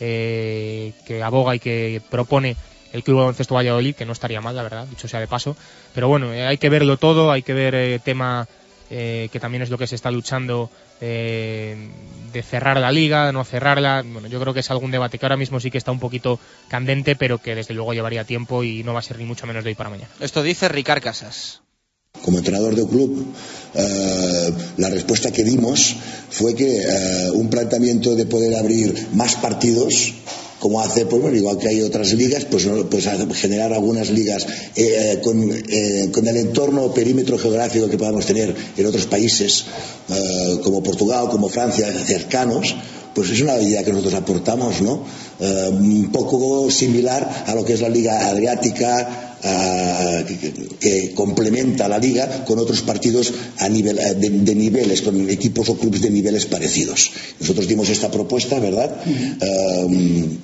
eh, 0.00 0.94
aboga 1.22 1.54
y 1.54 1.58
que 1.60 2.00
propone 2.10 2.56
el 2.94 3.04
Club 3.04 3.18
Baloncesto 3.18 3.54
Valladolid, 3.54 3.94
que 3.94 4.06
no 4.06 4.12
estaría 4.12 4.40
mal, 4.40 4.56
la 4.56 4.62
verdad, 4.62 4.86
dicho 4.86 5.08
sea 5.08 5.20
de 5.20 5.26
paso. 5.26 5.56
Pero 5.94 6.08
bueno, 6.08 6.32
eh, 6.32 6.46
hay 6.46 6.56
que 6.56 6.70
verlo 6.70 6.96
todo, 6.96 7.30
hay 7.30 7.42
que 7.42 7.52
ver 7.52 7.74
el 7.74 7.92
eh, 7.92 7.98
tema 7.98 8.48
que 8.88 9.38
también 9.40 9.62
es 9.62 9.70
lo 9.70 9.78
que 9.78 9.86
se 9.86 9.94
está 9.94 10.10
luchando 10.10 10.68
de 11.00 12.42
cerrar 12.42 12.78
la 12.78 12.92
liga, 12.92 13.32
no 13.32 13.42
cerrarla. 13.42 14.02
Bueno, 14.04 14.28
yo 14.28 14.38
creo 14.38 14.52
que 14.52 14.60
es 14.60 14.70
algún 14.70 14.90
debate 14.90 15.18
que 15.18 15.24
ahora 15.24 15.38
mismo 15.38 15.60
sí 15.60 15.70
que 15.70 15.78
está 15.78 15.92
un 15.92 15.98
poquito 15.98 16.38
candente, 16.68 17.16
pero 17.16 17.38
que 17.38 17.54
desde 17.54 17.72
luego 17.72 17.94
llevaría 17.94 18.24
tiempo 18.24 18.62
y 18.64 18.84
no 18.84 18.92
va 18.92 18.98
a 18.98 19.02
ser 19.02 19.18
ni 19.18 19.24
mucho 19.24 19.46
menos 19.46 19.64
de 19.64 19.70
hoy 19.70 19.74
para 19.74 19.88
mañana. 19.88 20.10
Esto 20.20 20.42
dice 20.42 20.68
Ricard 20.68 21.02
Casas. 21.02 21.62
Como 22.20 22.38
entrenador 22.38 22.76
del 22.76 22.86
club, 22.86 23.26
eh, 23.74 24.52
la 24.76 24.90
respuesta 24.90 25.32
que 25.32 25.42
dimos 25.42 25.96
fue 26.30 26.54
que 26.54 26.82
eh, 26.82 27.30
un 27.32 27.48
planteamiento 27.48 28.14
de 28.14 28.26
poder 28.26 28.54
abrir 28.54 29.08
más 29.14 29.36
partidos 29.36 30.12
como 30.60 30.80
hace, 30.80 31.06
pues 31.06 31.22
bueno, 31.22 31.36
igual 31.36 31.58
que 31.58 31.68
hay 31.68 31.80
otras 31.80 32.12
ligas, 32.12 32.44
pues, 32.44 32.68
pues 32.88 33.08
generar 33.32 33.72
algunas 33.72 34.10
ligas 34.10 34.46
eh, 34.76 35.20
con, 35.24 35.50
el 35.50 36.36
entorno 36.36 36.92
perímetro 36.92 37.38
geográfico 37.38 37.88
que 37.88 37.98
podamos 37.98 38.26
tener 38.26 38.54
en 38.76 38.86
otros 38.86 39.06
países, 39.06 39.64
como 40.62 40.82
Portugal, 40.82 41.28
como 41.30 41.48
Francia, 41.48 41.90
cercanos, 42.04 42.76
pues 43.12 43.30
es 43.30 43.40
una 43.40 43.60
idea 43.60 43.82
que 43.82 43.90
nosotros 43.90 44.14
aportamos, 44.14 44.80
¿no? 44.82 45.04
un 45.40 46.12
poco 46.12 46.70
similar 46.70 47.44
a 47.48 47.56
lo 47.56 47.64
que 47.64 47.72
es 47.72 47.80
la 47.80 47.88
Liga 47.88 48.28
Adriática, 48.28 49.31
Que, 49.42 51.12
complementa 51.14 51.88
la 51.88 51.98
liga 51.98 52.44
con 52.44 52.60
otros 52.60 52.82
partidos 52.82 53.32
a 53.58 53.68
nivel, 53.68 53.98
eh, 53.98 54.14
de, 54.14 54.54
niveles, 54.54 55.02
con 55.02 55.28
equipos 55.28 55.68
o 55.68 55.76
clubes 55.76 56.00
de 56.02 56.10
niveles 56.10 56.46
parecidos. 56.46 57.10
Nosotros 57.40 57.66
dimos 57.66 57.88
esta 57.88 58.10
propuesta, 58.10 58.60
¿verdad?, 58.60 59.02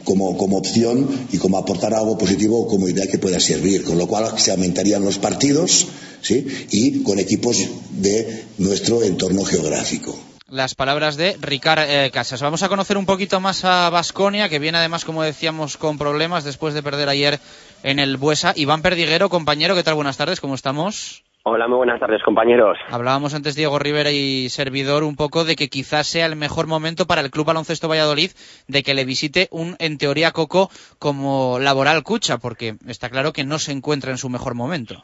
como, 0.05 0.37
como 0.37 0.59
opción 0.59 1.09
y 1.33 1.39
como 1.39 1.59
aportar 1.59 1.95
algo 1.95 2.19
positivo 2.19 2.67
como 2.67 2.89
idea 2.89 3.07
que 3.07 3.19
pueda 3.19 3.39
servir, 3.39 3.85
con 3.85 3.99
lo 3.99 4.09
cual 4.09 4.39
se 4.39 4.51
aumentarían 4.51 5.05
los 5.05 5.19
partidos 5.19 5.87
¿sí? 6.21 6.47
y 6.71 7.03
con 7.03 7.19
equipos 7.19 7.69
de 7.91 8.45
nuestro 8.59 9.03
entorno 9.03 9.45
geográfico 9.45 10.19
las 10.51 10.75
palabras 10.75 11.17
de 11.17 11.37
Ricard 11.41 11.81
eh, 11.81 12.11
Casas. 12.11 12.41
Vamos 12.41 12.63
a 12.63 12.71
conocer 12.71 12.97
un 12.97 13.05
poquito 13.05 13.39
más 13.39 13.65
a 13.65 13.91
Basconia, 13.91 14.49
que 14.49 14.59
viene 14.59 14.79
además, 14.79 15.05
como 15.05 15.23
decíamos, 15.23 15.77
con 15.77 15.99
problemas 15.99 16.43
después 16.43 16.73
de 16.73 16.83
perder 16.83 17.11
ayer 17.11 17.39
en 17.83 17.99
el 17.99 18.17
Buesa. 18.17 18.53
Iván 18.57 18.83
Perdiguero, 18.83 19.29
compañero, 19.29 19.75
¿qué 19.75 19.83
tal? 19.83 19.95
Buenas 19.95 20.19
tardes, 20.19 20.41
¿cómo 20.41 20.55
estamos? 20.55 21.25
Hola, 21.45 21.67
muy 21.67 21.79
buenas 21.79 21.99
tardes, 21.99 22.23
compañeros. 22.23 22.77
Hablábamos 22.91 23.35
antes, 23.35 23.57
Diego 23.57 23.79
Rivera 23.79 24.11
y 24.11 24.49
servidor, 24.51 25.03
un 25.03 25.17
poco 25.17 25.45
de 25.45 25.57
que 25.57 25.69
quizás 25.69 26.07
sea 26.07 26.27
el 26.27 26.37
mejor 26.37 26.67
momento 26.67 27.07
para 27.07 27.23
el 27.23 27.31
Club 27.31 27.47
Baloncesto 27.47 27.89
Valladolid 27.89 28.31
de 28.69 28.83
que 28.83 28.93
le 28.93 29.07
visite 29.07 29.49
un, 29.51 29.75
en 29.79 29.97
teoría, 29.97 30.33
Coco 30.33 30.69
como 30.99 31.59
laboral 31.59 32.03
Cucha, 32.03 32.37
porque 32.37 32.75
está 32.87 33.09
claro 33.09 33.33
que 33.33 33.45
no 33.45 33.59
se 33.59 33.73
encuentra 33.73 34.11
en 34.11 34.19
su 34.19 34.29
mejor 34.29 34.55
momento. 34.55 34.97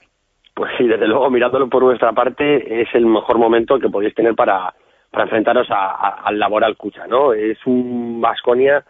Pues 0.55 0.71
sí, 0.77 0.87
desde 0.87 1.09
luego, 1.09 1.31
mirándolo 1.31 1.69
por 1.69 1.83
vuestra 1.83 2.13
parte, 2.13 2.83
es 2.83 2.89
el 2.95 3.07
mejor 3.07 3.39
momento 3.39 3.79
que 3.79 3.89
podéis 3.89 4.15
tener 4.15 4.35
para, 4.35 4.75
para 5.11 5.25
enfrentaros 5.25 5.67
al 5.71 6.39
laboral 6.39 6.77
Cucha, 6.77 7.07
¿no? 7.07 7.33
Es 7.33 7.59
un 7.65 8.21
Vasconia 8.21 8.85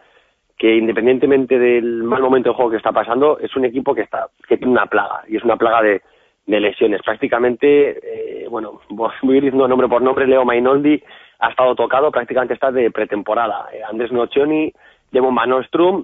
que 0.64 0.76
independientemente 0.76 1.58
del 1.58 2.04
mal 2.04 2.22
momento 2.22 2.48
de 2.48 2.54
juego 2.54 2.70
que 2.70 2.78
está 2.78 2.90
pasando, 2.90 3.38
es 3.38 3.54
un 3.54 3.66
equipo 3.66 3.94
que 3.94 4.00
está 4.00 4.28
que 4.48 4.56
tiene 4.56 4.72
una 4.72 4.86
plaga 4.86 5.20
y 5.28 5.36
es 5.36 5.44
una 5.44 5.58
plaga 5.58 5.82
de, 5.82 6.00
lesiones. 6.46 7.02
Prácticamente, 7.02 7.98
eh, 8.42 8.48
bueno, 8.48 8.80
voy 8.88 9.10
a 9.10 9.36
ir 9.36 9.42
diciendo 9.42 9.68
nombre 9.68 9.88
por 9.88 10.00
nombre, 10.00 10.26
Leo 10.26 10.42
Mainoldi 10.46 11.02
ha 11.40 11.50
estado 11.50 11.74
tocado, 11.74 12.10
prácticamente 12.10 12.54
está 12.54 12.72
de 12.72 12.90
pretemporada. 12.90 13.66
Eh, 13.74 13.82
Andrés 13.86 14.10
Nocioni, 14.10 14.72
Demon 15.12 15.34
Van 15.34 15.52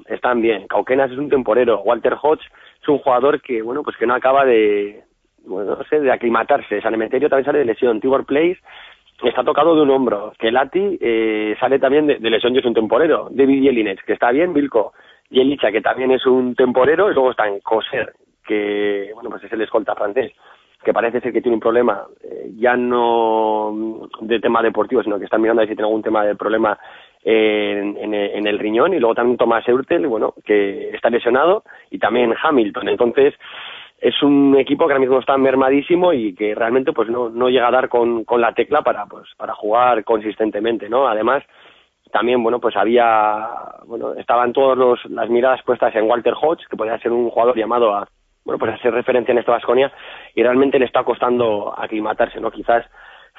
están 0.09 0.43
bien. 0.43 0.69
Cauquenas 0.69 1.11
es 1.11 1.17
un 1.17 1.31
temporero. 1.31 1.81
Walter 1.81 2.19
Hodge 2.21 2.45
es 2.83 2.89
un 2.91 2.99
jugador 2.99 3.41
que, 3.41 3.63
bueno, 3.63 3.83
pues 3.83 3.97
que 3.97 4.07
no 4.07 4.13
acaba 4.15 4.45
de, 4.45 5.05
bueno, 5.47 5.77
no 5.77 5.85
sé, 5.85 6.01
de 6.01 6.13
aclimatarse. 6.13 6.83
San 6.83 6.93
Emeterio 6.93 7.31
también 7.31 7.47
sale 7.47 7.61
de 7.61 7.65
lesión. 7.65 7.99
Tibor 7.99 8.27
Place 8.27 8.59
está 9.29 9.45
tocado 9.45 9.75
de 9.75 9.83
un 9.83 9.91
hombro. 9.91 10.33
Que 10.39 10.51
Lati 10.51 10.99
eh, 11.01 11.57
sale 11.61 11.79
también 11.79 12.07
de, 12.07 12.19
lesión 12.19 12.55
y 12.55 12.59
es 12.59 12.65
un 12.65 12.75
temporero. 12.75 13.29
David 13.31 13.63
Jelinets, 13.63 14.03
que 14.05 14.15
está 14.15 14.31
bien. 14.31 14.53
Vilko 14.53 14.93
Yelicha, 15.31 15.71
que 15.71 15.81
también 15.81 16.11
es 16.11 16.27
un 16.27 16.55
temporero. 16.55 17.11
Y 17.11 17.15
luego 17.15 17.31
está 17.31 17.47
en 17.47 17.61
Coser, 17.61 18.13
que, 18.47 19.11
bueno, 19.15 19.31
pues 19.31 19.45
es 19.45 19.53
el 19.53 19.63
escolta 19.63 19.95
francés, 19.95 20.33
que 20.85 20.93
parece 20.93 21.21
ser 21.21 21.33
que 21.33 21.43
tiene 21.43 21.57
un 21.57 21.61
problema, 21.61 22.07
eh, 22.23 22.51
ya 22.57 22.77
no 22.77 24.09
de 24.21 24.41
tema 24.41 24.63
deportivo, 24.63 25.03
sino 25.03 25.19
que 25.19 25.27
están 25.27 25.43
mirando 25.43 25.61
a 25.61 25.63
ver 25.63 25.69
si 25.69 25.77
tiene 25.77 25.89
algún 25.89 26.03
tema 26.03 26.25
de 26.25 26.35
problema 26.35 26.79
en, 27.23 28.15
en, 28.15 28.47
el 28.47 28.59
riñón, 28.59 28.95
y 28.95 28.99
luego 28.99 29.15
también 29.15 29.37
Tomás 29.37 29.69
Eurtel, 29.69 30.07
bueno, 30.07 30.33
que 30.43 30.89
está 30.91 31.11
lesionado, 31.11 31.65
y 31.91 31.99
también 31.99 32.35
Hamilton. 32.43 32.89
Entonces, 32.89 33.35
es 34.01 34.23
un 34.23 34.57
equipo 34.59 34.87
que 34.87 34.95
ahora 34.95 35.01
mismo 35.01 35.19
está 35.19 35.37
mermadísimo 35.37 36.13
y 36.13 36.35
que 36.35 36.55
realmente 36.55 36.93
pues 36.93 37.09
no, 37.11 37.29
no 37.29 37.49
llega 37.51 37.69
a 37.69 37.73
dar 37.73 37.89
con, 37.89 38.25
con 38.25 38.41
la 38.41 38.53
tecla 38.53 38.83
para 38.83 39.05
pues 39.07 39.29
para 39.37 39.55
jugar 39.55 40.05
consistentemente 40.05 40.89
no 40.89 41.07
además 41.07 41.45
también 42.11 42.43
bueno 42.43 42.61
pues 42.61 42.77
había 42.77 43.47
bueno 43.85 44.15
estaban 44.15 44.53
todas 44.53 45.05
las 45.11 45.29
miradas 45.29 45.63
puestas 45.65 45.95
en 45.95 46.09
Walter 46.09 46.35
Hodge 46.41 46.67
que 46.69 46.77
podía 46.77 46.99
ser 46.99 47.13
un 47.13 47.29
jugador 47.29 47.57
llamado 47.57 47.95
a 47.95 48.09
bueno 48.45 48.59
pues 48.59 48.73
a 48.73 48.77
hacer 48.77 48.95
referencia 48.95 49.33
en 49.33 49.39
esta 49.39 49.53
Vasconia 49.53 49.93
y 50.35 50.43
realmente 50.43 50.79
le 50.79 50.87
está 50.87 51.05
costando 51.05 51.75
aclimatarse 51.77 52.41
no 52.41 52.51
quizás 52.51 52.87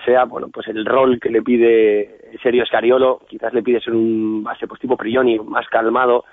sea 0.06 0.26
bueno 0.26 0.50
pues 0.54 0.68
el 0.68 0.86
rol 0.86 1.20
que 1.20 1.30
le 1.30 1.42
pide 1.42 2.38
Sergio 2.44 2.66
Scariolo 2.68 3.22
quizás 3.28 3.52
le 3.52 3.64
pide 3.64 3.82
ser 3.82 3.94
un 3.94 4.44
base 4.44 4.68
pues 4.68 4.80
tipo 4.80 4.96
Prioni 4.96 5.40
más 5.40 5.68
calmado 5.70 6.24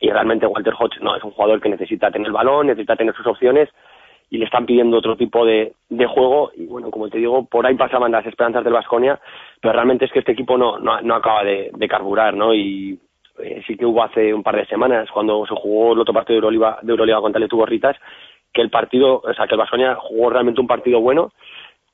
y 0.00 0.10
realmente 0.10 0.46
Walter 0.46 0.74
Hodge 0.78 1.00
no 1.00 1.16
es 1.16 1.24
un 1.24 1.30
jugador 1.30 1.60
que 1.60 1.68
necesita 1.68 2.10
tener 2.10 2.28
el 2.28 2.32
balón, 2.32 2.66
necesita 2.66 2.96
tener 2.96 3.14
sus 3.14 3.26
opciones 3.26 3.68
y 4.28 4.38
le 4.38 4.44
están 4.44 4.66
pidiendo 4.66 4.98
otro 4.98 5.16
tipo 5.16 5.46
de, 5.46 5.72
de 5.88 6.06
juego 6.06 6.50
y 6.54 6.66
bueno, 6.66 6.90
como 6.90 7.08
te 7.08 7.18
digo, 7.18 7.46
por 7.46 7.66
ahí 7.66 7.74
pasaban 7.76 8.12
las 8.12 8.26
esperanzas 8.26 8.64
del 8.64 8.72
Vasconia, 8.72 9.20
pero 9.60 9.72
realmente 9.72 10.04
es 10.04 10.12
que 10.12 10.18
este 10.18 10.32
equipo 10.32 10.58
no, 10.58 10.78
no, 10.78 11.00
no 11.00 11.14
acaba 11.14 11.44
de, 11.44 11.70
de, 11.72 11.88
carburar, 11.88 12.34
¿no? 12.34 12.52
Y 12.52 12.98
eh, 13.38 13.62
sí 13.66 13.76
que 13.76 13.86
hubo 13.86 14.02
hace 14.02 14.34
un 14.34 14.42
par 14.42 14.56
de 14.56 14.66
semanas 14.66 15.08
cuando 15.10 15.46
se 15.46 15.54
jugó 15.54 15.92
el 15.92 16.00
otro 16.00 16.12
partido 16.12 16.34
de 16.34 16.38
Euroliga, 16.38 16.78
de 16.82 16.90
Euroliga 16.90 17.20
contra 17.20 17.42
el 17.42 17.66
Ritas, 17.66 17.96
que 18.52 18.62
el 18.62 18.70
partido, 18.70 19.22
o 19.24 19.34
sea, 19.34 19.46
que 19.46 19.54
el 19.54 19.60
Vasconia 19.60 19.96
jugó 19.96 20.30
realmente 20.30 20.60
un 20.60 20.66
partido 20.66 21.00
bueno, 21.00 21.30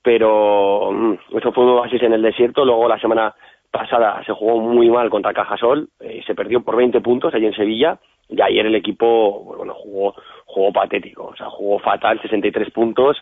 pero 0.03 0.91
mm, 0.91 1.37
eso 1.37 1.53
fue 1.53 1.65
un 1.65 1.89
en 1.89 2.13
el 2.13 2.23
desierto, 2.23 2.65
luego 2.65 2.89
la 2.89 2.99
semana 2.99 3.35
pasada 3.73 4.23
se 4.25 4.33
jugó 4.33 4.61
muy 4.61 4.89
mal 4.91 5.11
contra 5.11 5.33
Cajasol, 5.33 5.89
eh, 5.99 6.23
se 6.27 6.35
perdió 6.35 6.63
por 6.63 6.77
20 6.77 7.01
puntos 7.01 7.35
allí 7.35 7.47
en 7.47 7.55
Sevilla 7.55 7.99
y 8.29 8.41
ayer 8.41 8.67
el 8.67 8.75
equipo 8.75 9.41
bueno 9.57 9.75
jugó 9.75 10.15
jugó 10.45 10.73
patético, 10.73 11.25
o 11.25 11.37
sea, 11.37 11.49
jugó 11.49 11.79
fatal, 11.79 12.21
63 12.21 12.71
puntos 12.71 13.17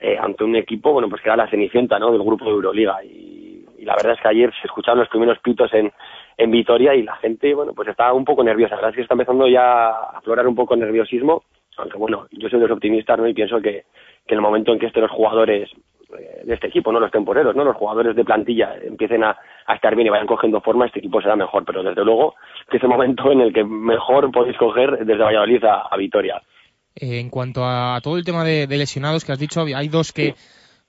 eh, 0.00 0.16
ante 0.18 0.44
un 0.44 0.54
equipo 0.56 0.92
bueno 0.92 1.08
pues 1.08 1.20
que 1.20 1.28
era 1.28 1.36
la 1.36 1.50
cenicienta 1.50 1.98
¿no? 1.98 2.12
del 2.12 2.22
grupo 2.22 2.44
de 2.44 2.52
Euroliga 2.52 3.04
y, 3.04 3.36
la 3.84 3.94
verdad 3.94 4.14
es 4.14 4.20
que 4.20 4.28
ayer 4.28 4.52
se 4.60 4.66
escucharon 4.66 4.98
los 4.98 5.08
primeros 5.08 5.38
pitos 5.38 5.72
en, 5.72 5.90
en 6.36 6.50
Vitoria 6.50 6.94
y 6.94 7.02
la 7.02 7.16
gente 7.16 7.54
bueno 7.54 7.72
pues 7.74 7.88
estaba 7.88 8.12
un 8.12 8.24
poco 8.24 8.44
nerviosa, 8.44 8.74
la 8.74 8.82
verdad 8.82 8.90
es 8.90 8.96
que 8.96 9.02
está 9.02 9.14
empezando 9.14 9.48
ya 9.48 9.88
a 9.88 10.18
aflorar 10.18 10.46
un 10.46 10.54
poco 10.54 10.74
el 10.74 10.80
nerviosismo, 10.80 11.42
aunque 11.76 11.96
bueno, 11.96 12.26
yo 12.32 12.48
soy 12.48 12.60
de 12.60 12.68
los 12.68 12.76
optimistas 12.76 13.18
¿no? 13.18 13.26
y 13.26 13.34
pienso 13.34 13.60
que, 13.60 13.84
que 14.26 14.34
en 14.34 14.38
el 14.38 14.42
momento 14.42 14.72
en 14.72 14.78
que 14.78 14.86
estén 14.86 15.02
los 15.02 15.10
jugadores 15.10 15.70
de 16.08 16.54
este 16.54 16.68
equipo, 16.68 16.90
no 16.90 17.00
los 17.00 17.10
temporeros, 17.10 17.54
no 17.54 17.64
los 17.64 17.76
jugadores 17.76 18.16
de 18.16 18.24
plantilla 18.24 18.74
empiecen 18.82 19.24
a, 19.24 19.36
estar 19.74 19.94
bien 19.94 20.06
y 20.06 20.10
vayan 20.10 20.26
cogiendo 20.26 20.60
forma, 20.60 20.86
este 20.86 21.00
equipo 21.00 21.20
será 21.20 21.36
mejor, 21.36 21.64
pero 21.66 21.82
desde 21.82 22.04
luego 22.04 22.34
que 22.70 22.78
es 22.78 22.82
el 22.82 22.88
momento 22.88 23.30
en 23.30 23.42
el 23.42 23.52
que 23.52 23.64
mejor 23.64 24.30
podéis 24.32 24.56
coger 24.56 25.04
desde 25.04 25.22
Valladolid 25.22 25.62
a, 25.64 25.96
Vitoria. 25.96 26.40
Eh, 26.94 27.20
en 27.20 27.28
cuanto 27.28 27.64
a 27.64 28.00
todo 28.02 28.16
el 28.16 28.24
tema 28.24 28.44
de, 28.44 28.66
lesionados 28.66 29.24
que 29.24 29.32
has 29.32 29.38
dicho, 29.38 29.62
hay 29.62 29.88
dos 29.88 30.12
que 30.12 30.34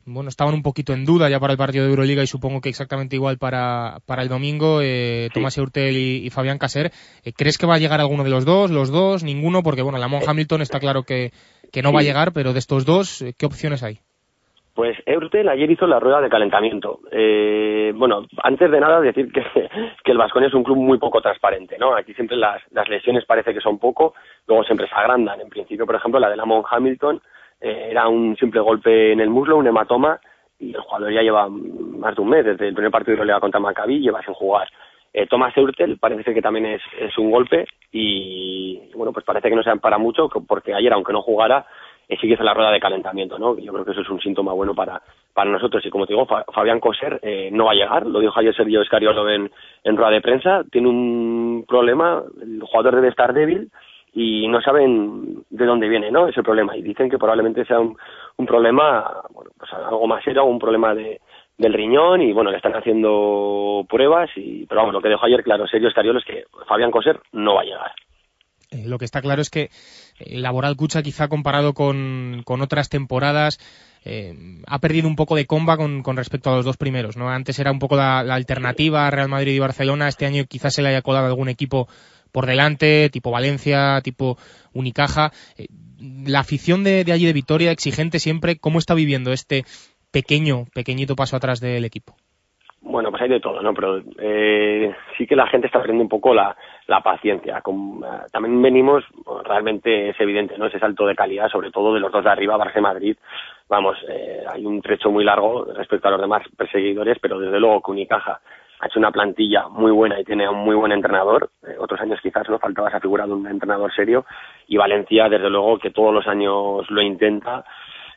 bueno 0.06 0.30
estaban 0.30 0.54
un 0.54 0.64
poquito 0.64 0.94
en 0.94 1.06
duda 1.06 1.30
ya 1.30 1.40
para 1.40 1.54
el 1.54 1.58
partido 1.58 1.84
de 1.84 1.90
Euroliga 1.90 2.24
y 2.24 2.28
supongo 2.28 2.62
que 2.62 2.70
exactamente 2.70 3.16
igual 3.16 3.38
para, 3.38 3.98
para 4.06 4.24
el 4.24 4.30
domingo, 4.30 4.80
eh, 4.82 5.30
Tomás 5.34 5.58
Eurtel 5.58 5.98
y, 5.98 6.30
Fabián 6.30 6.58
Caser. 6.58 6.92
Eh, 7.26 7.34
¿Crees 7.34 7.58
que 7.58 7.68
va 7.68 7.76
a 7.76 7.80
llegar 7.80 8.00
alguno 8.00 8.24
de 8.24 8.30
los 8.30 8.46
dos, 8.46 8.72
los 8.72 8.90
dos, 8.90 9.24
ninguno? 9.24 9.64
Porque 9.64 9.82
bueno, 9.82 9.98
Lamont 9.98 10.28
Hamilton 10.28 10.62
está 10.62 10.80
claro 10.80 11.04
que, 11.04 11.34
que 11.74 11.82
no 11.82 11.92
va 11.92 12.00
a 12.00 12.04
llegar, 12.04 12.32
pero 12.32 12.54
de 12.54 12.60
estos 12.60 12.86
dos, 12.86 13.24
¿qué 13.38 13.46
opciones 13.46 13.84
hay? 13.84 14.00
Pues 14.80 14.96
Eurtel 15.06 15.50
ayer 15.50 15.70
hizo 15.70 15.86
la 15.88 16.00
rueda 16.00 16.22
de 16.22 16.30
calentamiento. 16.30 17.02
Eh, 17.12 17.92
bueno, 17.94 18.26
antes 18.42 18.72
de 18.72 18.80
nada 18.80 19.02
decir 19.02 19.30
que, 19.34 19.44
el 20.06 20.18
Vasconia 20.18 20.48
es 20.48 20.54
un 20.54 20.64
club 20.64 20.78
muy 20.78 20.98
poco 20.98 21.20
transparente, 21.20 21.78
¿no? 21.78 21.94
Aquí 21.94 22.14
siempre 22.14 22.38
las, 22.38 22.62
las, 22.72 22.88
lesiones 22.88 23.26
parece 23.26 23.54
que 23.54 23.60
son 23.60 23.78
poco, 23.78 24.14
luego 24.48 24.64
siempre 24.64 24.88
se 24.88 24.96
agrandan. 24.96 25.42
En 25.42 25.50
principio, 25.50 25.86
por 25.86 25.96
ejemplo, 25.96 26.18
la 26.18 26.30
de 26.30 26.38
Lamont 26.38 26.66
Hamilton 26.72 27.22
eh, 27.60 27.90
era 27.92 28.08
un 28.08 28.38
simple 28.38 28.62
golpe 28.62 29.12
en 29.12 29.20
el 29.20 29.30
muslo, 29.30 29.58
un 29.58 29.68
hematoma, 29.68 30.18
y 30.58 30.74
el 30.74 30.80
jugador 30.80 31.12
ya 31.12 31.24
lleva 31.24 31.50
más 31.50 32.16
de 32.16 32.22
un 32.22 32.30
mes, 32.30 32.46
desde 32.46 32.70
el 32.70 32.74
primer 32.74 32.92
partido 32.92 33.18
de 33.18 33.26
Liga 33.26 33.42
contra 33.42 33.60
Maccabi, 33.60 34.00
lleva 34.00 34.24
sin 34.24 34.34
jugar. 34.34 34.70
Eh, 35.12 35.28
Thomas 35.28 35.58
Eurtel 35.58 35.98
parece 35.98 36.34
que 36.34 36.42
también 36.42 36.68
es, 36.68 36.82
es 36.98 37.18
un 37.18 37.32
golpe 37.32 37.66
y, 37.92 38.90
bueno, 38.96 39.12
pues 39.12 39.26
parece 39.26 39.50
que 39.50 39.56
no 39.58 39.64
se 39.64 39.76
para 39.76 39.98
mucho, 39.98 40.30
porque 40.30 40.74
ayer, 40.74 40.94
aunque 40.94 41.12
no 41.12 41.22
jugara, 41.22 41.66
hizo 42.10 42.44
la 42.44 42.54
rueda 42.54 42.72
de 42.72 42.80
calentamiento, 42.80 43.38
¿no? 43.38 43.58
Yo 43.58 43.72
creo 43.72 43.86
que 43.86 43.92
eso 43.92 44.02
es 44.02 44.10
un 44.10 44.20
síntoma 44.20 44.54
bueno 44.54 44.74
para, 44.74 45.02
para 45.34 45.50
nosotros. 45.50 45.86
Y 45.86 45.90
como 45.90 46.08
te 46.08 46.14
digo, 46.14 46.28
Fabián 46.54 46.80
Coser 46.80 47.20
eh, 47.22 47.50
no 47.52 47.66
va 47.66 47.72
a 47.72 47.76
llegar, 47.76 48.06
lo 48.06 48.20
dijo 48.20 48.40
ayer 48.40 48.56
Sergio 48.56 48.82
Escariolo 48.82 49.30
en, 49.30 49.52
en 49.84 49.98
rueda 49.98 50.12
de 50.12 50.22
prensa, 50.22 50.64
tiene 50.72 50.88
un 50.88 51.66
problema, 51.68 52.24
el 52.42 52.62
jugador 52.62 52.96
debe 52.96 53.10
estar 53.10 53.34
débil 53.34 53.70
y 54.14 54.48
no 54.48 54.60
saben 54.62 55.44
de 55.50 55.66
dónde 55.66 55.88
viene, 55.88 56.12
¿no? 56.12 56.28
Ese 56.28 56.42
problema. 56.42 56.76
Y 56.76 56.82
dicen 56.82 57.10
que 57.10 57.20
probablemente 57.20 57.64
sea 57.66 57.80
un, 57.80 57.96
un 58.38 58.46
problema, 58.46 59.22
bueno, 59.30 59.52
pues 59.58 59.72
algo 59.74 60.08
más 60.08 60.24
serio, 60.24 60.46
un 60.46 60.60
problema 60.60 60.96
de, 60.96 61.22
del 61.60 61.74
riñón 61.74 62.22
y 62.22 62.32
bueno, 62.32 62.50
le 62.50 62.58
están 62.58 62.76
haciendo 62.76 63.86
pruebas 63.88 64.30
y, 64.36 64.66
pero 64.66 64.82
vamos, 64.82 64.94
lo 64.94 65.02
que 65.02 65.10
dejó 65.10 65.26
ayer 65.26 65.44
claro 65.44 65.68
Sergio 65.68 65.90
Escariolo 65.90 66.20
es 66.20 66.26
que 66.26 66.46
Fabián 66.66 66.90
Coser 66.90 67.20
no 67.34 67.56
va 67.56 67.62
a 67.62 67.66
llegar. 67.66 67.92
Eh, 68.72 68.84
lo 68.86 69.00
que 69.00 69.06
está 69.06 69.22
claro 69.22 69.42
es 69.42 69.50
que 69.50 69.72
el 70.20 70.44
Laboral 70.44 70.76
Cucha 70.76 71.02
quizá 71.02 71.28
comparado 71.28 71.74
con, 71.74 72.44
otras 72.46 72.90
temporadas 72.90 73.60
eh, 74.06 74.62
ha 74.68 74.80
perdido 74.80 75.08
un 75.08 75.16
poco 75.16 75.36
de 75.36 75.48
comba 75.48 75.76
con, 75.76 76.04
con, 76.04 76.18
respecto 76.18 76.52
a 76.52 76.56
los 76.56 76.66
dos 76.66 76.78
primeros. 76.78 77.18
¿no? 77.18 77.30
Antes 77.30 77.58
era 77.60 77.72
un 77.72 77.80
poco 77.80 77.96
la, 77.96 78.20
alternativa 78.20 79.10
Real 79.10 79.30
Madrid 79.30 79.54
y 79.54 79.60
Barcelona. 79.60 80.08
Este 80.08 80.26
año 80.26 80.46
quizás 80.46 80.76
se 80.76 80.82
le 80.82 80.90
haya 80.90 81.02
colado 81.02 81.26
algún 81.26 81.50
equipo 81.50 81.88
por 82.32 82.46
delante, 82.46 83.10
tipo 83.10 83.32
Valencia, 83.32 84.02
tipo 84.04 84.38
Unicaja. 84.74 85.32
Eh, 85.58 85.68
la 86.00 86.40
afición 86.40 86.84
de, 86.84 87.04
de 87.04 87.12
allí 87.12 87.26
de 87.26 87.34
Vitoria, 87.34 87.72
exigente 87.72 88.20
siempre, 88.20 88.58
¿cómo 88.58 88.80
está 88.80 88.94
viviendo 88.94 89.34
este 89.34 89.66
pequeño, 90.12 90.66
pequeñito 90.74 91.16
paso 91.16 91.36
atrás 91.36 91.60
del 91.60 91.86
equipo? 91.86 92.16
Bueno, 92.82 93.12
pues 93.12 93.22
hay 93.22 93.30
de 93.30 93.42
todo, 93.42 93.62
¿no? 93.62 93.74
Pero 93.74 94.02
eh, 94.20 94.96
sí 95.18 95.28
que 95.28 95.36
la 95.36 95.48
gente 95.48 95.68
está 95.68 95.80
perdiendo 95.80 96.04
un 96.04 96.10
poco 96.10 96.34
la, 96.34 96.56
la 96.88 97.02
paciencia. 97.02 97.62
Con, 97.62 98.02
eh, 98.04 98.26
también 98.32 98.62
venimos, 98.62 99.04
realmente 99.44 100.10
es 100.10 100.20
evidente, 100.20 100.58
¿no? 100.58 100.68
Ese 100.68 100.80
salto 100.80 101.06
de 101.06 101.16
calidad, 101.16 101.50
sobre 101.50 101.72
todo 101.72 101.94
de 101.94 102.00
los 102.00 102.12
dos 102.12 102.24
de 102.24 102.30
arriba, 102.30 102.58
Barça 102.58 102.80
Madrid. 102.82 103.18
Vamos, 103.68 103.98
eh, 104.10 104.44
hay 104.48 104.66
un 104.66 104.82
trecho 104.82 105.12
muy 105.12 105.24
largo 105.24 105.66
respecto 105.76 106.08
a 106.08 106.12
los 106.12 106.22
demás 106.22 106.42
perseguidores, 106.58 107.20
pero 107.22 107.38
desde 107.38 107.60
luego 107.60 107.82
que 107.82 107.92
Unicaja 107.92 108.40
ha 108.80 108.88
hecho 108.88 108.98
una 108.98 109.12
plantilla 109.12 109.68
muy 109.68 109.92
buena 109.92 110.20
y 110.20 110.24
tiene 110.24 110.48
un 110.48 110.60
muy 110.60 110.76
buen 110.76 110.94
entrenador. 110.94 111.50
Eh, 111.68 111.76
otros 111.78 112.00
años 112.00 112.20
quizás 112.24 112.50
no 112.50 112.60
faltaba 112.60 112.88
esa 112.88 113.02
figura 113.02 113.28
de 113.28 113.34
un 113.34 113.46
entrenador 113.46 113.94
serio. 113.94 114.26
Y 114.68 114.78
Valencia, 114.78 115.28
desde 115.28 115.50
luego, 115.50 115.78
que 115.78 115.92
todos 115.92 116.14
los 116.14 116.26
años 116.28 116.90
lo 116.90 117.02
intenta 117.02 117.66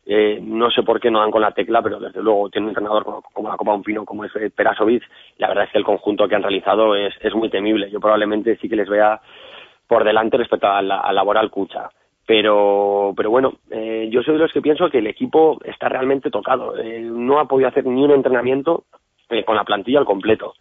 eh, 0.05 0.41
no 0.43 0.71
sé 0.71 0.83
por 0.83 1.01
qué 1.01 1.11
no 1.11 1.21
dan 1.21 1.31
con 1.31 1.43
la 1.43 1.53
tecla, 1.53 1.83
pero 1.83 2.01
desde 2.01 2.23
luego 2.23 2.51
tiene 2.51 2.67
un 2.67 2.71
entrenador 2.71 3.05
como, 3.05 3.49
la 3.49 3.57
Copa 3.57 3.75
Un 3.75 3.83
Pino, 3.83 4.05
como 4.05 4.25
es 4.25 4.35
eh, 4.37 4.51
Perasovic. 4.51 5.03
La 5.39 5.49
verdad 5.49 5.65
es 5.65 5.71
que 5.71 5.79
el 5.79 5.85
conjunto 5.85 6.29
que 6.29 6.35
han 6.35 6.43
realizado 6.43 6.95
es, 6.95 7.15
es 7.21 7.35
muy 7.35 7.51
temible. 7.51 7.91
Yo 7.91 8.01
probablemente 8.01 8.57
sí 8.57 8.69
que 8.69 8.77
les 8.77 8.89
vea 8.89 9.21
por 9.87 10.05
delante 10.05 10.37
respecto 10.37 10.69
al, 10.69 10.91
al 10.91 11.15
laboral 11.15 11.51
Cucha. 11.51 11.91
Pero, 12.27 13.13
pero 13.17 13.31
bueno, 13.31 13.55
eh, 13.71 14.09
yo 14.11 14.23
soy 14.23 14.35
de 14.35 14.41
los 14.41 14.53
que 14.53 14.63
pienso 14.63 14.89
que 14.89 14.99
el 14.99 15.07
equipo 15.07 15.59
está 15.65 15.89
realmente 15.89 16.31
tocado. 16.31 16.77
Eh, 16.79 17.01
no 17.01 17.39
ha 17.39 17.47
podido 17.47 17.69
hacer 17.69 17.85
ni 17.85 18.03
un 18.03 18.13
entrenamiento 18.13 18.85
eh, 19.29 19.45
con 19.45 19.57
la 19.57 19.65
plantilla 19.65 19.99
al 19.99 20.05
completo. 20.05 20.55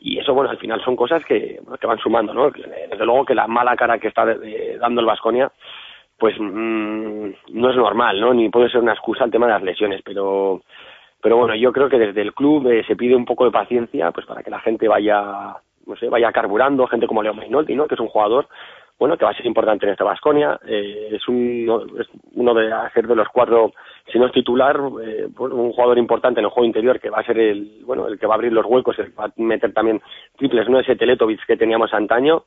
Y 0.00 0.18
eso, 0.18 0.32
bueno, 0.34 0.50
al 0.50 0.58
final 0.58 0.82
son 0.84 0.94
cosas 0.94 1.24
que, 1.24 1.60
que 1.80 1.86
van 1.86 1.98
sumando, 1.98 2.32
¿no? 2.32 2.50
Desde 2.50 3.04
luego 3.04 3.24
que 3.24 3.34
la 3.34 3.48
mala 3.48 3.74
cara 3.74 3.98
que 3.98 4.08
está 4.08 4.24
dando 4.78 5.00
el 5.00 5.06
Vasconia 5.06 5.50
pues 6.18 6.34
mm, 6.38 7.30
no 7.52 7.70
es 7.70 7.76
normal, 7.76 8.20
¿no? 8.20 8.34
Ni 8.34 8.48
puede 8.48 8.68
ser 8.68 8.80
una 8.80 8.92
excusa 8.92 9.24
el 9.24 9.30
tema 9.30 9.46
de 9.46 9.52
las 9.52 9.62
lesiones, 9.62 10.02
pero 10.04 10.62
pero 11.20 11.36
bueno, 11.36 11.54
yo 11.56 11.72
creo 11.72 11.88
que 11.88 11.98
desde 11.98 12.22
el 12.22 12.32
club 12.32 12.68
eh, 12.68 12.84
se 12.86 12.96
pide 12.96 13.16
un 13.16 13.24
poco 13.24 13.44
de 13.44 13.50
paciencia, 13.50 14.10
pues 14.12 14.26
para 14.26 14.42
que 14.42 14.50
la 14.50 14.60
gente 14.60 14.86
vaya, 14.86 15.56
no 15.86 15.96
sé, 15.96 16.08
vaya 16.08 16.30
carburando, 16.30 16.86
gente 16.86 17.06
como 17.08 17.22
Leo 17.22 17.34
Mainolti, 17.34 17.74
¿no? 17.74 17.88
Que 17.88 17.94
es 17.94 18.00
un 18.00 18.08
jugador, 18.08 18.46
bueno, 18.98 19.16
que 19.16 19.24
va 19.24 19.32
a 19.32 19.34
ser 19.34 19.46
importante 19.46 19.86
en 19.86 19.92
esta 19.92 20.04
Vasconia, 20.04 20.58
eh, 20.66 21.08
es, 21.12 21.26
un, 21.28 21.92
es 21.98 22.06
uno 22.34 22.54
de 22.54 22.72
hacer 22.72 23.06
de 23.08 23.16
los 23.16 23.28
cuatro, 23.30 23.72
si 24.12 24.18
no 24.18 24.26
es 24.26 24.32
titular, 24.32 24.76
eh, 25.04 25.28
un 25.38 25.72
jugador 25.72 25.98
importante 25.98 26.40
en 26.40 26.46
el 26.46 26.50
juego 26.50 26.66
interior 26.66 27.00
que 27.00 27.10
va 27.10 27.18
a 27.18 27.24
ser 27.24 27.38
el, 27.38 27.82
bueno, 27.84 28.06
el 28.06 28.18
que 28.18 28.26
va 28.26 28.34
a 28.34 28.36
abrir 28.36 28.52
los 28.52 28.66
huecos, 28.66 28.98
el 28.98 29.06
que 29.06 29.16
va 29.16 29.24
a 29.24 29.32
meter 29.36 29.72
también 29.72 30.00
triples, 30.36 30.68
no 30.68 30.78
ese 30.78 30.96
Teletovic 30.96 31.44
que 31.46 31.56
teníamos 31.56 31.92
antaño, 31.92 32.44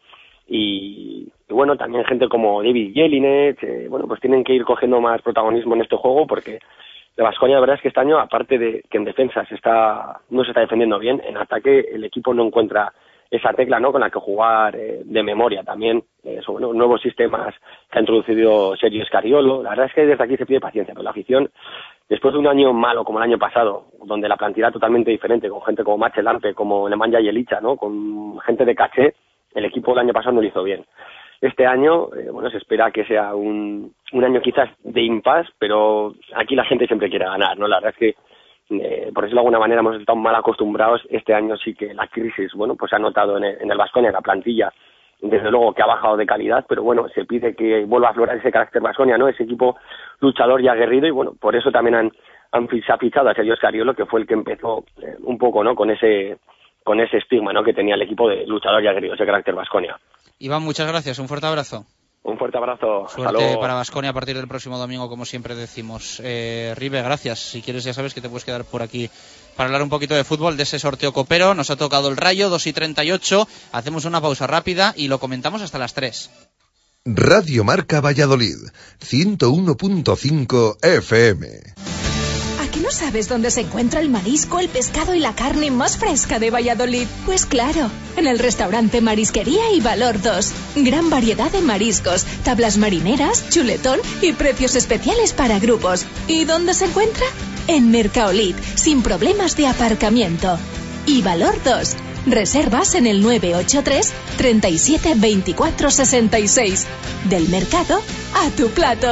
y, 0.54 1.32
bueno, 1.48 1.78
también 1.78 2.04
gente 2.04 2.28
como 2.28 2.62
David 2.62 2.94
Jelinek, 2.94 3.88
bueno, 3.90 4.06
pues 4.06 4.20
tienen 4.20 4.44
que 4.44 4.54
ir 4.54 4.66
cogiendo 4.66 5.00
más 5.00 5.22
protagonismo 5.22 5.76
en 5.76 5.82
este 5.82 5.96
juego 5.96 6.28
porque 6.28 6.60
de 7.16 7.24
Vasconia 7.24 7.56
la 7.56 7.62
verdad 7.62 7.78
es 7.78 7.82
que 7.82 7.88
este 7.88 8.02
año, 8.02 8.20
aparte 8.20 8.58
de 8.58 8.84
que 8.90 8.98
en 8.98 9.06
defensa 9.06 9.46
se 9.46 9.56
está, 9.56 10.20
no 10.30 10.44
se 10.44 10.50
está 10.50 10.60
defendiendo 10.60 11.00
bien, 11.00 11.22
en 11.26 11.38
ataque 11.38 11.86
el 11.94 12.04
equipo 12.04 12.34
no 12.34 12.46
encuentra 12.46 12.92
esa 13.30 13.54
tecla 13.54 13.80
no 13.80 13.94
con 13.94 14.02
la 14.02 14.10
que 14.10 14.20
jugar 14.20 14.76
eh, 14.76 15.04
de 15.06 15.24
memoria 15.24 15.64
también. 15.64 16.04
Eh, 16.26 16.42
los 16.46 16.76
nuevos 16.76 17.02
sistemas 17.02 17.56
que 17.90 17.98
ha 17.98 18.02
introducido 18.02 18.76
Sergio 18.76 19.04
Escariolo 19.04 19.64
la 19.64 19.70
verdad 19.70 19.86
es 19.86 19.94
que 19.94 20.06
desde 20.06 20.24
aquí 20.24 20.36
se 20.36 20.46
pide 20.46 20.60
paciencia 20.60 20.94
pero 20.94 21.04
la 21.04 21.12
afición 21.12 21.50
después 22.10 22.34
de 22.34 22.40
un 22.40 22.48
año 22.48 22.74
malo 22.74 23.06
como 23.06 23.20
el 23.20 23.24
año 23.24 23.40
pasado 23.40 23.86
donde 24.04 24.28
la 24.28 24.36
plantilla 24.36 24.70
totalmente 24.70 25.12
diferente 25.12 25.50
con 25.50 25.62
gente 25.64 25.84
como 25.84 25.98
Machel 25.98 26.26
Lampe 26.26 26.54
como 26.54 26.88
Nemanja 26.90 27.22
Yelicha 27.22 27.62
no 27.62 27.78
con 27.78 28.38
gente 28.42 28.66
de 28.66 28.76
caché 28.76 29.16
el 29.54 29.66
equipo 29.66 29.94
el 29.94 30.00
año 30.00 30.14
pasado 30.14 30.34
no 30.36 30.42
lo 30.42 30.48
hizo 30.48 30.64
bien 30.64 30.86
este 31.42 31.66
año, 31.66 32.14
eh, 32.16 32.30
bueno, 32.32 32.52
se 32.52 32.58
espera 32.58 32.92
que 32.92 33.04
sea 33.04 33.34
un, 33.34 33.94
un 34.14 34.24
año 34.24 34.42
quizás 34.42 34.70
de 34.84 35.02
impas, 35.02 35.48
pero 35.58 36.14
aquí 36.36 36.56
la 36.56 36.66
gente 36.66 36.86
siempre 36.86 37.10
quiere 37.10 37.26
ganar, 37.26 37.58
¿no? 37.58 37.68
La 37.68 37.78
verdad 37.78 37.96
es 37.98 37.98
que 37.98 38.16
eh, 38.70 39.12
por 39.14 39.26
eso 39.26 39.34
de 39.34 39.40
alguna 39.40 39.60
manera 39.60 39.82
hemos 39.82 40.00
estado 40.00 40.18
mal 40.18 40.36
acostumbrados. 40.36 41.02
Este 41.10 41.34
año 41.34 41.58
sí 41.58 41.74
que 41.74 41.94
la 41.96 42.08
crisis, 42.08 42.54
bueno, 42.54 42.76
pues 42.76 42.92
se 42.92 42.96
ha 42.96 43.00
notado 43.00 43.38
en 43.38 43.44
el, 43.44 43.58
en 43.60 43.72
el 43.72 43.78
Vasconia, 43.78 44.12
la 44.12 44.22
plantilla, 44.22 44.72
desde 45.20 45.50
luego 45.50 45.74
que 45.74 45.82
ha 45.82 45.88
bajado 45.88 46.16
de 46.16 46.28
calidad, 46.28 46.64
pero 46.70 46.84
bueno, 46.84 47.08
se 47.10 47.26
pide 47.26 47.56
que 47.56 47.86
vuelva 47.86 48.10
a 48.10 48.12
aflorar 48.12 48.38
ese 48.38 48.52
carácter 48.52 48.82
Vasconia, 48.82 49.18
¿no? 49.18 49.28
Ese 49.28 49.44
equipo 49.44 49.78
luchador 50.20 50.62
y 50.62 50.68
aguerrido, 50.68 51.08
y 51.08 51.12
bueno, 51.12 51.34
por 51.40 51.56
eso 51.56 51.72
también 51.72 51.96
han, 51.96 52.12
han 52.52 52.70
se 52.70 52.92
ha 52.92 52.98
fichado 52.98 53.30
a 53.30 53.34
Sergio 53.34 53.56
Scariolo, 53.56 53.96
que 53.96 54.06
fue 54.06 54.22
el 54.22 54.28
que 54.28 54.36
empezó 54.36 54.86
eh, 55.02 55.16
un 55.24 55.40
poco, 55.40 55.64
¿no? 55.64 55.74
Con 55.74 55.90
ese, 55.90 56.38
con 56.84 57.00
ese 57.00 57.18
estigma, 57.18 57.54
¿no? 57.54 57.64
Que 57.64 57.74
tenía 57.74 57.96
el 57.96 58.02
equipo 58.02 58.30
de 58.30 58.46
luchador 58.46 58.84
y 58.84 58.88
aguerrido, 58.88 59.16
ese 59.16 59.26
carácter 59.26 59.56
Vasconia. 59.56 60.00
Iván, 60.40 60.64
muchas 60.64 60.88
gracias. 60.88 61.20
Un 61.20 61.28
fuerte 61.28 61.48
abrazo. 61.48 61.86
Un 62.24 62.38
fuerte 62.38 62.58
abrazo. 62.58 63.08
Suerte 63.08 63.58
para 63.60 63.74
Vasconia 63.74 64.12
a 64.12 64.14
partir 64.14 64.36
del 64.36 64.48
próximo 64.48 64.78
domingo, 64.78 65.10
como 65.10 65.26
siempre 65.26 65.56
decimos. 65.56 66.22
Eh, 66.24 66.74
Ribe, 66.78 67.02
gracias. 67.02 67.40
Si 67.40 67.62
quieres, 67.62 67.84
ya 67.84 67.94
sabes 67.94 68.14
que 68.14 68.22
te 68.22 68.30
puedes 68.30 68.46
quedar 68.46 68.64
por 68.64 68.84
aquí 68.84 69.10
para 69.56 69.68
hablar 69.68 69.82
un 69.82 69.90
poquito 69.90 70.14
de 70.14 70.24
fútbol, 70.24 70.56
de 70.56 70.64
ese 70.64 70.78
sorteo 70.78 71.14
copero. 71.14 71.56
Nos 71.56 71.72
ha 71.72 71.78
tocado 71.78 72.10
el 72.10 72.18
rayo, 72.18 72.50
2 72.50 72.68
y 72.68 72.74
38. 72.74 73.48
Hacemos 73.72 74.06
una 74.06 74.22
pausa 74.22 74.46
rápida 74.46 74.94
y 74.96 75.08
lo 75.08 75.20
comentamos 75.20 75.64
hasta 75.64 75.80
las 75.80 75.96
3. 75.96 76.30
Radio 77.06 77.64
Marca 77.64 78.00
Valladolid, 78.00 78.58
101.5 79.00 80.78
FM. 80.84 81.48
¿A 82.92 82.94
que 82.94 82.98
no 82.98 83.08
sabes 83.08 83.30
dónde 83.30 83.52
se 83.52 83.62
encuentra 83.62 84.02
el 84.02 84.10
marisco, 84.10 84.60
el 84.60 84.68
pescado 84.68 85.16
y 85.16 85.20
la 85.20 85.34
carne 85.34 85.72
más 85.72 85.98
fresca 85.98 86.40
de 86.40 86.52
Valladolid? 86.52 87.08
Pues 87.26 87.46
claro, 87.46 87.90
en 88.18 88.28
el 88.28 88.38
restaurante 88.38 89.00
Marisquería 89.00 89.72
y 89.72 89.80
Valor 89.80 90.22
2. 90.22 90.52
Gran 90.76 91.10
variedad 91.10 91.50
de 91.52 91.62
mariscos, 91.62 92.26
tablas 92.44 92.78
marineras, 92.78 93.46
chuletón 93.50 94.00
y 94.22 94.34
precios 94.34 94.76
especiales 94.76 95.32
para 95.32 95.58
grupos. 95.60 96.06
¿Y 96.28 96.44
dónde 96.44 96.74
se 96.74 96.86
encuentra? 96.86 97.26
En 97.68 97.92
Mercaolit, 97.92 98.58
sin 98.76 99.04
problemas 99.04 99.56
de 99.56 99.68
aparcamiento. 99.68 100.58
Y 101.06 101.22
Valor 101.22 101.56
2. 101.64 101.96
Reservas 102.26 102.96
en 102.96 103.08
el 103.08 103.22
983 103.22 104.12
37 104.38 105.14
24 105.16 105.92
66. 105.92 106.88
Del 107.30 107.48
mercado 107.48 108.02
a 108.36 108.50
tu 108.50 108.70
plato. 108.70 109.08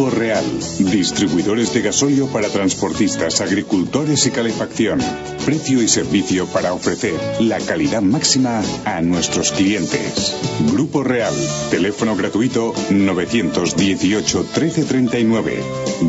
Grupo 0.00 0.16
Real, 0.16 0.44
distribuidores 0.78 1.74
de 1.74 1.82
gasolio 1.82 2.26
para 2.28 2.48
transportistas, 2.48 3.42
agricultores 3.42 4.24
y 4.24 4.30
calefacción. 4.30 4.98
Precio 5.44 5.82
y 5.82 5.88
servicio 5.88 6.46
para 6.46 6.72
ofrecer 6.72 7.12
la 7.38 7.60
calidad 7.60 8.00
máxima 8.00 8.62
a 8.86 9.02
nuestros 9.02 9.52
clientes. 9.52 10.34
Grupo 10.72 11.02
Real, 11.02 11.34
teléfono 11.70 12.16
gratuito 12.16 12.72
918 12.88 14.38
1339. 14.38 15.62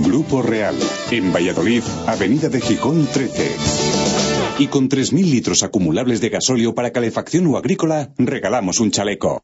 Grupo 0.05 0.41
Real, 0.41 0.75
en 1.11 1.33
Valladolid, 1.33 1.83
Avenida 2.07 2.47
de 2.47 2.61
Gijón 2.61 3.05
13. 3.11 3.51
Y 4.59 4.67
con 4.67 4.87
3.000 4.87 5.21
litros 5.29 5.63
acumulables 5.63 6.21
de 6.21 6.29
gasolio 6.29 6.73
para 6.73 6.91
calefacción 6.91 7.45
o 7.47 7.57
agrícola, 7.57 8.13
regalamos 8.17 8.79
un 8.79 8.91
chaleco. 8.91 9.43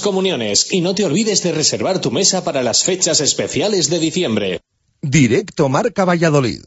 comuniones 0.01 0.71
y 0.71 0.81
no 0.81 0.93
te 0.93 1.05
olvides 1.05 1.43
de 1.43 1.51
reservar 1.51 2.01
tu 2.01 2.11
mesa 2.11 2.43
para 2.43 2.63
las 2.63 2.83
fechas 2.83 3.21
especiales 3.21 3.89
de 3.89 3.99
diciembre. 3.99 4.61
Directo 5.01 5.69
Marca 5.69 6.05
Valladolid. 6.05 6.61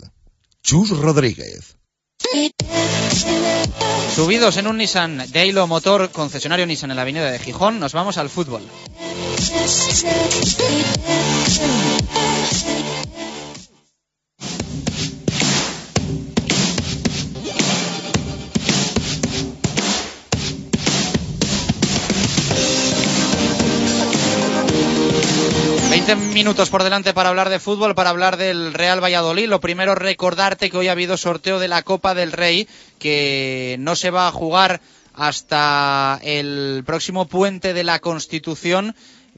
Chus 0.62 0.90
Rodríguez. 0.90 1.76
Subidos 4.14 4.56
en 4.56 4.66
un 4.66 4.78
Nissan 4.78 5.30
de 5.30 5.46
Hilo 5.46 5.66
Motor, 5.66 6.10
concesionario 6.10 6.66
Nissan 6.66 6.90
en 6.90 6.96
la 6.96 7.02
avenida 7.02 7.30
de 7.30 7.38
Gijón, 7.38 7.80
nos 7.80 7.92
vamos 7.92 8.16
al 8.16 8.30
fútbol. 8.30 8.62
Veinte 26.06 26.34
minutos 26.34 26.68
por 26.68 26.84
delante 26.84 27.14
para 27.14 27.30
hablar 27.30 27.48
de 27.48 27.58
fútbol, 27.58 27.94
para 27.94 28.10
hablar 28.10 28.36
del 28.36 28.74
Real 28.74 29.02
Valladolid. 29.02 29.48
Lo 29.48 29.62
primero, 29.62 29.94
recordarte 29.94 30.68
que 30.68 30.76
hoy 30.76 30.88
ha 30.88 30.92
habido 30.92 31.16
sorteo 31.16 31.58
de 31.58 31.66
la 31.66 31.82
Copa 31.82 32.14
del 32.14 32.32
Rey, 32.32 32.68
que 32.98 33.76
no 33.78 33.96
se 33.96 34.10
va 34.10 34.28
a 34.28 34.30
jugar 34.30 34.82
hasta 35.14 36.20
el 36.22 36.82
próximo 36.84 37.26
puente 37.26 37.72
de 37.72 37.84
la 37.84 38.00
Constitución 38.00 38.94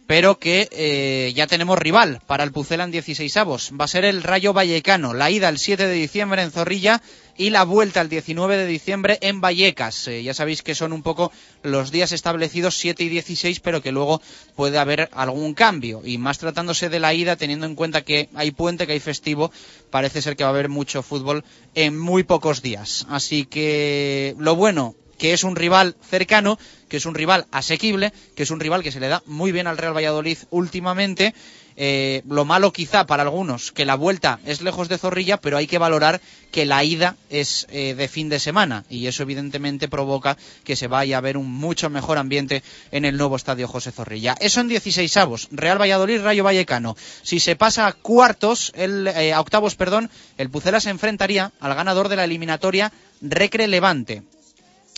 pero 0.07 0.39
que 0.39 0.69
eh, 0.71 1.33
ya 1.35 1.47
tenemos 1.47 1.79
rival 1.79 2.21
para 2.27 2.45
el 2.45 2.53
Pucelan 2.53 2.91
16 2.91 3.37
avos. 3.37 3.73
Va 3.79 3.87
a 3.87 3.89
ser 3.89 4.05
el 4.05 4.23
Rayo 4.23 4.53
Vallecano, 4.53 5.15
la 5.15 5.31
ida 5.31 5.49
el 5.49 5.59
7 5.59 5.87
de 5.87 5.95
diciembre 5.95 6.43
en 6.43 6.53
Zorrilla 6.53 7.03
y 7.37 7.51
la 7.51 7.65
vuelta 7.65 8.01
el 8.01 8.09
19 8.09 8.57
de 8.57 8.67
diciembre 8.67 9.19
en 9.21 9.41
Vallecas. 9.41 10.09
Eh, 10.09 10.23
ya 10.23 10.33
sabéis 10.33 10.63
que 10.63 10.75
son 10.75 10.93
un 10.93 11.03
poco 11.03 11.33
los 11.63 11.91
días 11.91 12.13
establecidos 12.13 12.79
7 12.79 13.03
y 13.03 13.09
16, 13.09 13.61
pero 13.61 13.83
que 13.83 13.93
luego 13.93 14.23
puede 14.55 14.79
haber 14.79 15.11
algún 15.13 15.55
cambio. 15.55 16.03
Y 16.05 16.19
más 16.19 16.39
tratándose 16.39 16.89
de 16.89 17.01
la 17.01 17.13
ida, 17.13 17.37
teniendo 17.37 17.67
en 17.67 17.75
cuenta 17.75 18.03
que 18.03 18.29
hay 18.35 18.53
puente, 18.53 18.87
que 18.87 18.93
hay 18.93 19.01
festivo, 19.01 19.51
parece 19.91 20.23
ser 20.23 20.37
que 20.37 20.45
va 20.45 20.51
a 20.51 20.53
haber 20.53 20.69
mucho 20.69 21.03
fútbol 21.03 21.45
en 21.75 21.99
muy 21.99 22.23
pocos 22.23 22.63
días. 22.63 23.07
Así 23.11 23.45
que 23.45 24.35
lo 24.39 24.55
bueno 24.55 24.95
que 25.19 25.33
es 25.33 25.45
un 25.45 25.57
rival 25.57 25.97
cercano, 26.09 26.59
que 26.89 26.99
es 26.99 27.07
un 27.07 27.15
rival 27.15 27.47
asequible, 27.51 28.13
que 28.35 28.43
es 28.45 28.51
un 28.51 28.61
rival 28.61 28.83
que 28.83 28.93
se 28.93 29.01
le 29.01 29.09
da 29.09 29.23
muy 29.27 29.53
bien 29.53 29.67
al 29.67 29.79
Real 29.79 29.97
Valladolid 29.97 30.39
últimamente. 30.51 31.35
Eh, 31.79 32.23
lo 32.27 32.47
malo 32.47 32.73
quizá 32.73 33.05
para 33.05 33.23
algunos, 33.23 33.71
que 33.71 33.85
la 33.85 33.97
vuelta 33.97 34.41
es 34.47 34.63
lejos 34.63 34.89
de 34.89 34.97
Zorrilla, 34.97 35.37
pero 35.37 35.59
hay 35.59 35.67
que 35.67 35.77
valorar 35.77 36.23
que 36.51 36.65
la 36.65 36.83
ida 36.83 37.17
es 37.29 37.67
eh, 37.71 37.95
de 37.95 38.09
fin 38.09 38.31
de 38.31 38.41
semana 38.41 38.85
y 38.89 39.07
eso 39.09 39.23
evidentemente 39.23 39.89
provoca 39.89 40.39
que 40.65 40.75
se 40.75 40.87
vaya 40.87 41.19
a 41.19 41.21
ver 41.21 41.37
un 41.37 41.53
mucho 41.53 41.91
mejor 41.91 42.17
ambiente 42.17 42.63
en 42.93 43.05
el 43.05 43.19
nuevo 43.19 43.37
estadio 43.37 43.69
José 43.69 43.93
Zorrilla. 43.93 44.37
Eso 44.41 44.61
en 44.61 44.69
16 44.69 45.15
avos, 45.19 45.49
Real 45.51 45.79
Valladolid, 45.79 46.23
Rayo 46.23 46.45
Vallecano. 46.45 46.97
Si 47.23 47.41
se 47.41 47.57
pasa 47.57 47.87
a 47.87 47.93
cuartos, 47.93 48.73
el, 48.75 49.09
eh, 49.09 49.35
a 49.35 49.41
octavos, 49.41 49.75
perdón, 49.75 50.11
el 50.39 50.49
Pucela 50.49 50.81
se 50.81 50.89
enfrentaría 50.89 51.53
al 51.61 51.75
ganador 51.75 52.09
de 52.09 52.17
la 52.17 52.25
eliminatoria 52.25 52.91
Recre 53.21 53.69
Levante. 53.69 54.23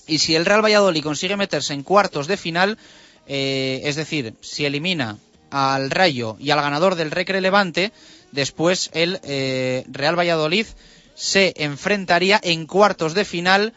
Y 0.08 0.18
si 0.18 0.34
el 0.34 0.46
Real 0.46 0.64
Valladolid 0.64 1.02
consigue 1.02 1.36
meterse 1.36 1.74
en 1.74 1.82
cuartos 1.82 2.26
de 2.26 2.36
final, 2.36 2.78
eh, 3.26 3.82
es 3.84 3.94
decir, 3.94 4.34
si 4.40 4.64
elimina 4.64 5.18
al 5.50 5.90
Rayo 5.90 6.36
y 6.40 6.50
al 6.50 6.62
ganador 6.62 6.94
del 6.94 7.10
Recre 7.10 7.40
Levante, 7.40 7.92
después 8.32 8.90
el 8.94 9.20
eh, 9.22 9.84
Real 9.88 10.18
Valladolid 10.18 10.66
se 11.14 11.52
enfrentaría 11.56 12.40
en 12.42 12.66
cuartos 12.66 13.12
de 13.14 13.24
final 13.24 13.74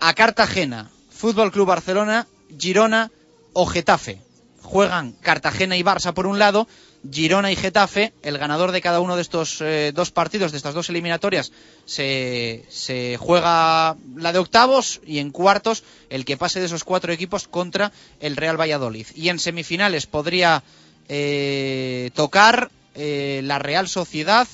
a 0.00 0.14
Cartagena, 0.14 0.90
Fútbol 1.10 1.52
Club 1.52 1.68
Barcelona, 1.68 2.26
Girona 2.58 3.10
o 3.52 3.66
Getafe. 3.66 4.20
juegan 4.62 5.12
Cartagena 5.12 5.76
y 5.76 5.82
Barça 5.82 6.14
por 6.14 6.26
un 6.26 6.38
lado, 6.38 6.66
Girona 7.10 7.50
y 7.50 7.56
Getafe, 7.56 8.12
el 8.22 8.38
ganador 8.38 8.70
de 8.70 8.80
cada 8.80 9.00
uno 9.00 9.16
de 9.16 9.22
estos 9.22 9.60
eh, 9.60 9.92
dos 9.94 10.10
partidos, 10.10 10.52
de 10.52 10.58
estas 10.58 10.74
dos 10.74 10.88
eliminatorias, 10.88 11.52
se, 11.84 13.16
juega 13.18 13.96
la 14.16 14.32
de 14.32 14.38
octavos 14.38 15.00
y 15.04 15.18
en 15.18 15.30
cuartos 15.30 15.82
el 16.10 16.24
que 16.24 16.36
pase 16.36 16.60
de 16.60 16.66
esos 16.66 16.84
cuatro 16.84 17.12
equipos 17.12 17.48
contra 17.48 17.92
el 18.20 18.36
Real 18.36 18.60
Valladolid. 18.60 19.06
Y 19.14 19.30
en 19.30 19.40
semifinales 19.40 20.06
podría 20.06 20.62
eh, 21.08 22.10
tocar 22.14 22.70
eh, 22.94 23.40
la 23.42 23.58
Real 23.58 23.88
Sociedad, 23.88 24.46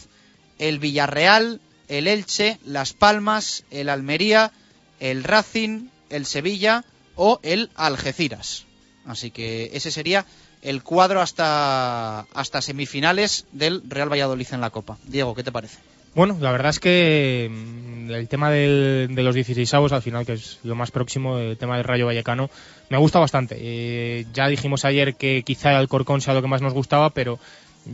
el 0.59 0.79
Villarreal, 0.79 1.61
el 1.89 2.07
Elche, 2.07 2.59
Las 2.65 2.95
Palmas, 2.95 3.65
el 3.71 3.89
Almería, 3.89 4.53
el 5.01 5.25
Racing, 5.25 5.89
el 6.09 6.25
Sevilla 6.25 6.85
o 7.15 7.41
el 7.43 7.71
Algeciras. 7.75 8.65
Así 9.07 9.31
que 9.31 9.71
ese 9.73 9.91
sería 9.91 10.27
el 10.63 10.83
cuadro 10.83 11.21
hasta, 11.21 12.21
hasta 12.21 12.63
semifinales 12.63 13.47
del 13.53 13.83
Real 13.89 14.11
Valladolid 14.11 14.47
en 14.53 14.61
la 14.61 14.71
Copa. 14.71 14.99
Diego, 15.07 15.35
¿qué 15.35 15.43
te 15.43 15.53
parece? 15.53 15.79
Bueno, 16.15 16.37
la 16.41 16.51
verdad 16.51 16.71
es 16.71 16.81
que 16.81 17.49
mm, 17.51 18.11
el 18.11 18.29
tema 18.29 18.51
del, 18.51 19.09
de 19.15 19.23
los 19.23 19.35
16 19.35 19.73
avos, 19.75 19.93
al 19.93 20.03
final, 20.03 20.27
que 20.27 20.33
es 20.33 20.59
lo 20.65 20.75
más 20.75 20.91
próximo, 20.91 21.39
el 21.39 21.57
tema 21.57 21.77
del 21.77 21.85
Rayo 21.85 22.07
Vallecano, 22.07 22.51
me 22.89 22.99
gusta 22.99 23.19
bastante. 23.19 23.57
Eh, 23.59 24.27
ya 24.33 24.49
dijimos 24.49 24.85
ayer 24.85 25.15
que 25.15 25.43
quizá 25.45 25.71
el 25.71 25.77
Alcorcón 25.77 26.21
sea 26.21 26.35
lo 26.35 26.43
que 26.43 26.49
más 26.49 26.63
nos 26.63 26.75
gustaba, 26.75 27.11
pero 27.11 27.39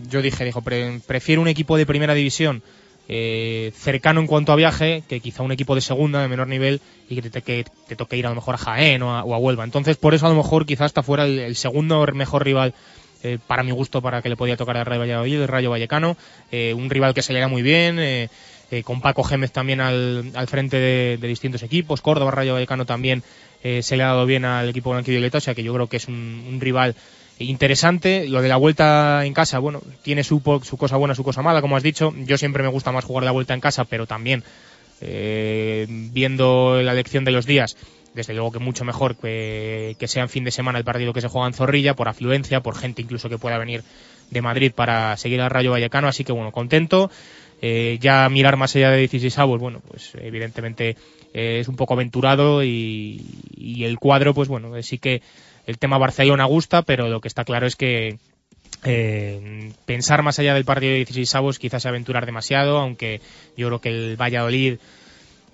yo 0.09 0.23
dije, 0.23 0.45
dijo, 0.45 0.62
prefiero 0.62 1.43
un 1.43 1.49
equipo 1.49 1.77
de 1.77 1.87
primera 1.87 2.15
división 2.15 2.62
eh, 3.09 3.73
cercano 3.75 4.21
en 4.21 4.27
cuanto 4.27 4.53
a 4.53 4.57
viaje 4.57 5.03
que 5.09 5.21
quizá 5.21 5.43
un 5.43 5.53
equipo 5.53 5.75
de 5.75 5.81
segunda 5.81 6.23
de 6.23 6.29
menor 6.29 6.49
nivel 6.49 6.81
y 7.09 7.21
que 7.21 7.31
te, 7.31 7.43
que 7.43 7.65
te 7.87 7.97
toque 7.97 8.17
ir 8.17 8.27
a 8.27 8.31
lo 8.31 8.37
mejor 8.37 8.55
a 8.55 8.59
Jaén 8.59 9.03
o 9.03 9.15
a, 9.15 9.23
Huelva. 9.23 9.65
Entonces, 9.65 9.97
por 9.97 10.15
eso 10.15 10.27
a 10.27 10.31
lo 10.31 10.37
mejor 10.37 10.67
quizás 10.67 10.87
está 10.87 11.03
fuera 11.03 11.25
el, 11.25 11.57
segundo 11.57 12.05
mejor 12.15 12.45
rival 12.45 12.75
eh, 13.23 13.39
para 13.47 13.63
mi 13.63 13.73
gusto 13.73 14.01
para 14.03 14.23
que 14.23 14.29
le 14.29 14.37
podía 14.37 14.57
tocar 14.57 14.77
al 14.77 14.87
Rayo 14.87 15.01
Valladolid, 15.01 15.41
el 15.41 15.49
Rayo 15.49 15.71
Vallecano, 15.71 16.17
eh, 16.51 16.75
un 16.75 16.91
rival 16.91 17.15
que 17.15 17.23
se 17.23 17.33
le 17.33 17.41
da 17.41 17.49
muy 17.49 17.63
bien, 17.63 17.99
eh, 17.99 18.29
eh, 18.71 18.83
con 18.83 19.01
Paco 19.01 19.23
Gémez 19.23 19.53
también 19.53 19.81
al, 19.81 20.31
al 20.35 20.47
frente 20.47 20.79
de, 20.79 21.19
distintos 21.29 21.63
equipos, 21.63 22.01
Córdoba, 22.01 22.31
Rayo 22.31 22.55
Vallecano 22.55 22.87
también 22.87 23.23
se 23.81 23.97
le 23.97 24.03
ha 24.03 24.09
dado 24.09 24.27
bien 24.27 24.45
al 24.45 24.69
equipo 24.69 24.91
blanquivioleta, 24.91 25.39
o 25.39 25.41
sea 25.41 25.55
que 25.55 25.63
yo 25.63 25.73
creo 25.73 25.87
que 25.87 25.97
es 25.97 26.07
un 26.07 26.59
rival 26.61 26.95
interesante. 27.39 28.28
Lo 28.28 28.43
de 28.43 28.49
la 28.49 28.57
vuelta 28.57 29.24
en 29.24 29.35
casa, 29.35 29.59
bueno, 29.59 29.82
tiene 30.03 30.24
su, 30.24 30.41
su 30.62 30.76
cosa 30.76 30.97
buena, 30.97 31.14
su 31.14 31.24
cosa 31.24 31.43
mala, 31.43 31.61
como 31.61 31.76
has 31.76 31.82
dicho. 31.82 32.12
Yo 32.18 32.39
siempre 32.39 32.62
me 32.62 32.68
gusta 32.68 32.93
más 32.93 33.05
jugar 33.05 33.24
la 33.24 33.32
vuelta 33.32 33.55
en 33.55 33.61
casa, 33.61 33.85
pero 33.85 34.07
también 34.07 34.45
eh, 35.01 35.87
viendo 35.89 36.80
la 36.82 36.93
elección 36.93 37.24
de 37.24 37.32
los 37.32 37.47
días, 37.47 37.76
desde 38.14 38.35
luego 38.35 38.53
que 38.53 38.59
mucho 38.59 38.85
mejor 38.85 39.16
que, 39.16 39.97
que 39.99 40.09
sea 40.09 40.22
en 40.22 40.28
fin 40.28 40.45
de 40.45 40.51
semana 40.51 40.78
el 40.78 40.85
partido 40.85 41.12
que 41.12 41.20
se 41.20 41.28
juega 41.28 41.49
en 41.49 41.55
Zorrilla, 41.55 41.95
por 41.95 42.09
afluencia, 42.09 42.61
por 42.61 42.76
gente 42.76 43.03
incluso 43.03 43.28
que 43.28 43.39
pueda 43.39 43.59
venir 43.59 43.82
de 44.30 44.43
Madrid 44.43 44.72
para 44.74 45.16
seguir 45.16 45.41
al 45.41 45.51
Rayo 45.51 45.72
Vallecano. 45.72 46.09
Así 46.09 46.24
que 46.24 46.32
bueno, 46.32 46.53
contento. 46.53 47.11
Eh, 47.62 47.99
ya 48.01 48.28
mirar 48.28 48.57
más 48.57 48.76
allá 48.76 48.91
de 48.91 48.99
16 48.99 49.39
avos, 49.39 49.59
bueno, 49.59 49.80
pues 49.89 50.12
evidentemente 50.20 50.97
eh, 51.32 51.61
es 51.61 51.68
un 51.68 51.76
poco 51.76 51.95
aventurado 51.95 52.62
y, 52.62 53.24
y, 53.57 53.85
el 53.85 53.99
cuadro, 53.99 54.35
pues 54.35 54.49
bueno, 54.49 54.82
sí 54.82 54.99
que 54.99 55.22
el 55.67 55.79
tema 55.79 55.99
Barcelona 55.99 56.45
gusta, 56.45 56.83
pero 56.83 57.09
lo 57.09 57.21
que 57.21 57.29
está 57.29 57.45
claro 57.45 57.67
es 57.67 57.77
que 57.77 58.19
eh, 58.85 59.73
pensar 59.87 60.23
más 60.23 60.39
allá 60.39 60.55
del 60.55 60.65
partido 60.65 60.93
de 60.93 60.99
16 60.99 61.35
avos 61.37 61.59
quizás 61.59 61.87
aventurar 61.87 62.27
demasiado, 62.27 62.79
aunque 62.79 63.21
yo 63.57 63.69
creo 63.69 63.81
que 63.81 63.89
el 63.89 64.17
Valladolid 64.17 64.79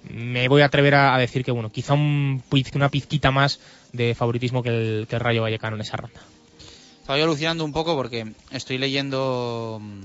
me 0.08 0.48
voy 0.48 0.62
a 0.62 0.66
atrever 0.66 0.94
a, 0.94 1.18
decir 1.18 1.44
que 1.44 1.52
bueno, 1.52 1.70
quizá 1.70 1.94
un, 1.94 2.42
una 2.74 2.88
pizquita 2.88 3.30
más 3.30 3.60
de 3.92 4.14
favoritismo 4.14 4.62
que 4.62 4.70
el, 4.70 5.06
que 5.08 5.18
Rayo 5.18 5.42
Vallecano 5.42 5.76
en 5.76 5.82
esa 5.82 5.96
ronda. 5.96 6.20
Estaba 7.00 7.18
yo 7.18 7.24
alucinando 7.24 7.64
un 7.64 7.72
poco 7.72 7.94
porque 7.94 8.32
estoy 8.50 8.78
leyendo 8.78 9.78
mm, 9.80 10.02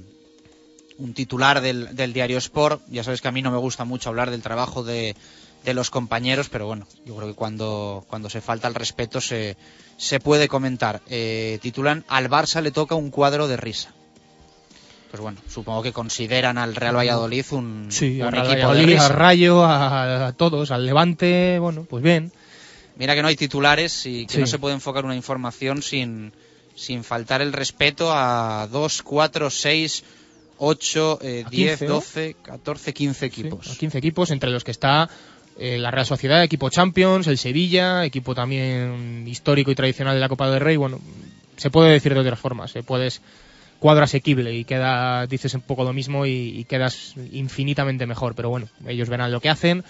un 0.97 1.13
titular 1.13 1.61
del, 1.61 1.95
del 1.95 2.13
diario 2.13 2.37
Sport. 2.37 2.81
Ya 2.89 3.03
sabes 3.03 3.21
que 3.21 3.27
a 3.27 3.31
mí 3.31 3.41
no 3.41 3.51
me 3.51 3.57
gusta 3.57 3.85
mucho 3.85 4.09
hablar 4.09 4.31
del 4.31 4.41
trabajo 4.41 4.83
de, 4.83 5.15
de 5.65 5.73
los 5.73 5.89
compañeros, 5.89 6.47
pero 6.49 6.67
bueno, 6.67 6.87
yo 7.05 7.15
creo 7.15 7.27
que 7.29 7.33
cuando, 7.33 8.05
cuando 8.07 8.29
se 8.29 8.39
falta 8.41 8.67
el 8.67 8.75
respeto 8.75 9.19
se, 9.19 9.57
se 9.97 10.19
puede 10.19 10.47
comentar. 10.47 11.01
Eh, 11.09 11.59
titulan 11.61 12.05
Al 12.07 12.29
Barça 12.29 12.61
le 12.61 12.71
toca 12.71 12.95
un 12.95 13.09
cuadro 13.09 13.47
de 13.47 13.57
risa. 13.57 13.93
Pues 15.11 15.21
bueno, 15.21 15.39
supongo 15.49 15.81
que 15.81 15.91
consideran 15.93 16.57
al 16.57 16.75
Real 16.75 16.95
Valladolid 16.97 17.45
un, 17.51 17.87
sí, 17.89 18.19
un 18.21 18.27
al 18.27 18.33
equipo 18.35 18.49
Valladolid, 18.67 18.79
de 18.81 18.93
risa. 18.93 19.05
al 19.07 19.13
Rayo, 19.13 19.63
a, 19.63 20.27
a, 20.27 20.33
todos, 20.33 20.71
al 20.71 20.85
Levante, 20.85 21.57
bueno, 21.59 21.85
pues 21.89 22.03
bien. 22.03 22.31
Mira 22.97 23.15
que 23.15 23.21
no 23.21 23.27
hay 23.27 23.35
titulares 23.35 24.05
y 24.05 24.25
que 24.25 24.33
Sí. 24.35 24.39
no 24.41 24.47
se 24.47 24.59
puede 24.59 24.75
enfocar 24.75 25.05
una 25.05 25.15
información 25.15 25.81
sin, 25.81 26.33
sin 26.75 27.03
faltar 27.03 27.41
el 27.41 27.53
respeto 27.53 28.11
a 28.13 28.67
2, 28.71 29.01
4, 29.03 29.49
6, 29.49 30.03
8, 30.57 31.19
eh, 31.21 31.43
A 31.45 31.49
10, 31.49 31.69
15, 31.79 31.85
¿no? 31.87 31.93
12, 31.95 32.35
14, 32.41 32.93
15 32.93 33.25
equipos. 33.25 33.67
Sí, 33.67 33.77
15 33.77 33.97
equipos, 33.97 34.31
entre 34.31 34.49
los 34.49 34.63
que 34.63 34.71
está 34.71 35.09
eh, 35.57 35.77
la 35.77 35.91
Real 35.91 36.05
Sociedad, 36.05 36.43
equipo 36.43 36.69
Champions, 36.69 37.27
el 37.27 37.37
Sevilla, 37.37 38.03
equipo 38.05 38.35
también 38.35 39.25
histórico 39.27 39.71
y 39.71 39.75
tradicional 39.75 40.15
de 40.15 40.19
la 40.19 40.29
Copa 40.29 40.49
del 40.49 40.59
Rey. 40.59 40.75
Bueno, 40.75 40.99
se 41.55 41.69
puede 41.69 41.91
decir 41.91 42.13
de 42.13 42.19
otras 42.19 42.39
formas. 42.39 42.71
Se 42.71 42.83
puedes 42.83 43.21
cuadro 43.79 44.03
asequible 44.03 44.53
y 44.53 44.65
queda, 44.65 45.27
dices 45.27 45.53
un 45.53 45.61
poco 45.61 45.83
lo 45.83 45.93
mismo 45.93 46.25
y, 46.25 46.65
quedas 46.65 47.13
infinitamente 47.31 48.05
mejor. 48.05 48.35
Pero 48.35 48.49
bueno, 48.49 48.67
ellos 48.87 49.09
verán 49.09 49.31
lo 49.31 49.39
que 49.39 49.49
hacen. 49.49 49.83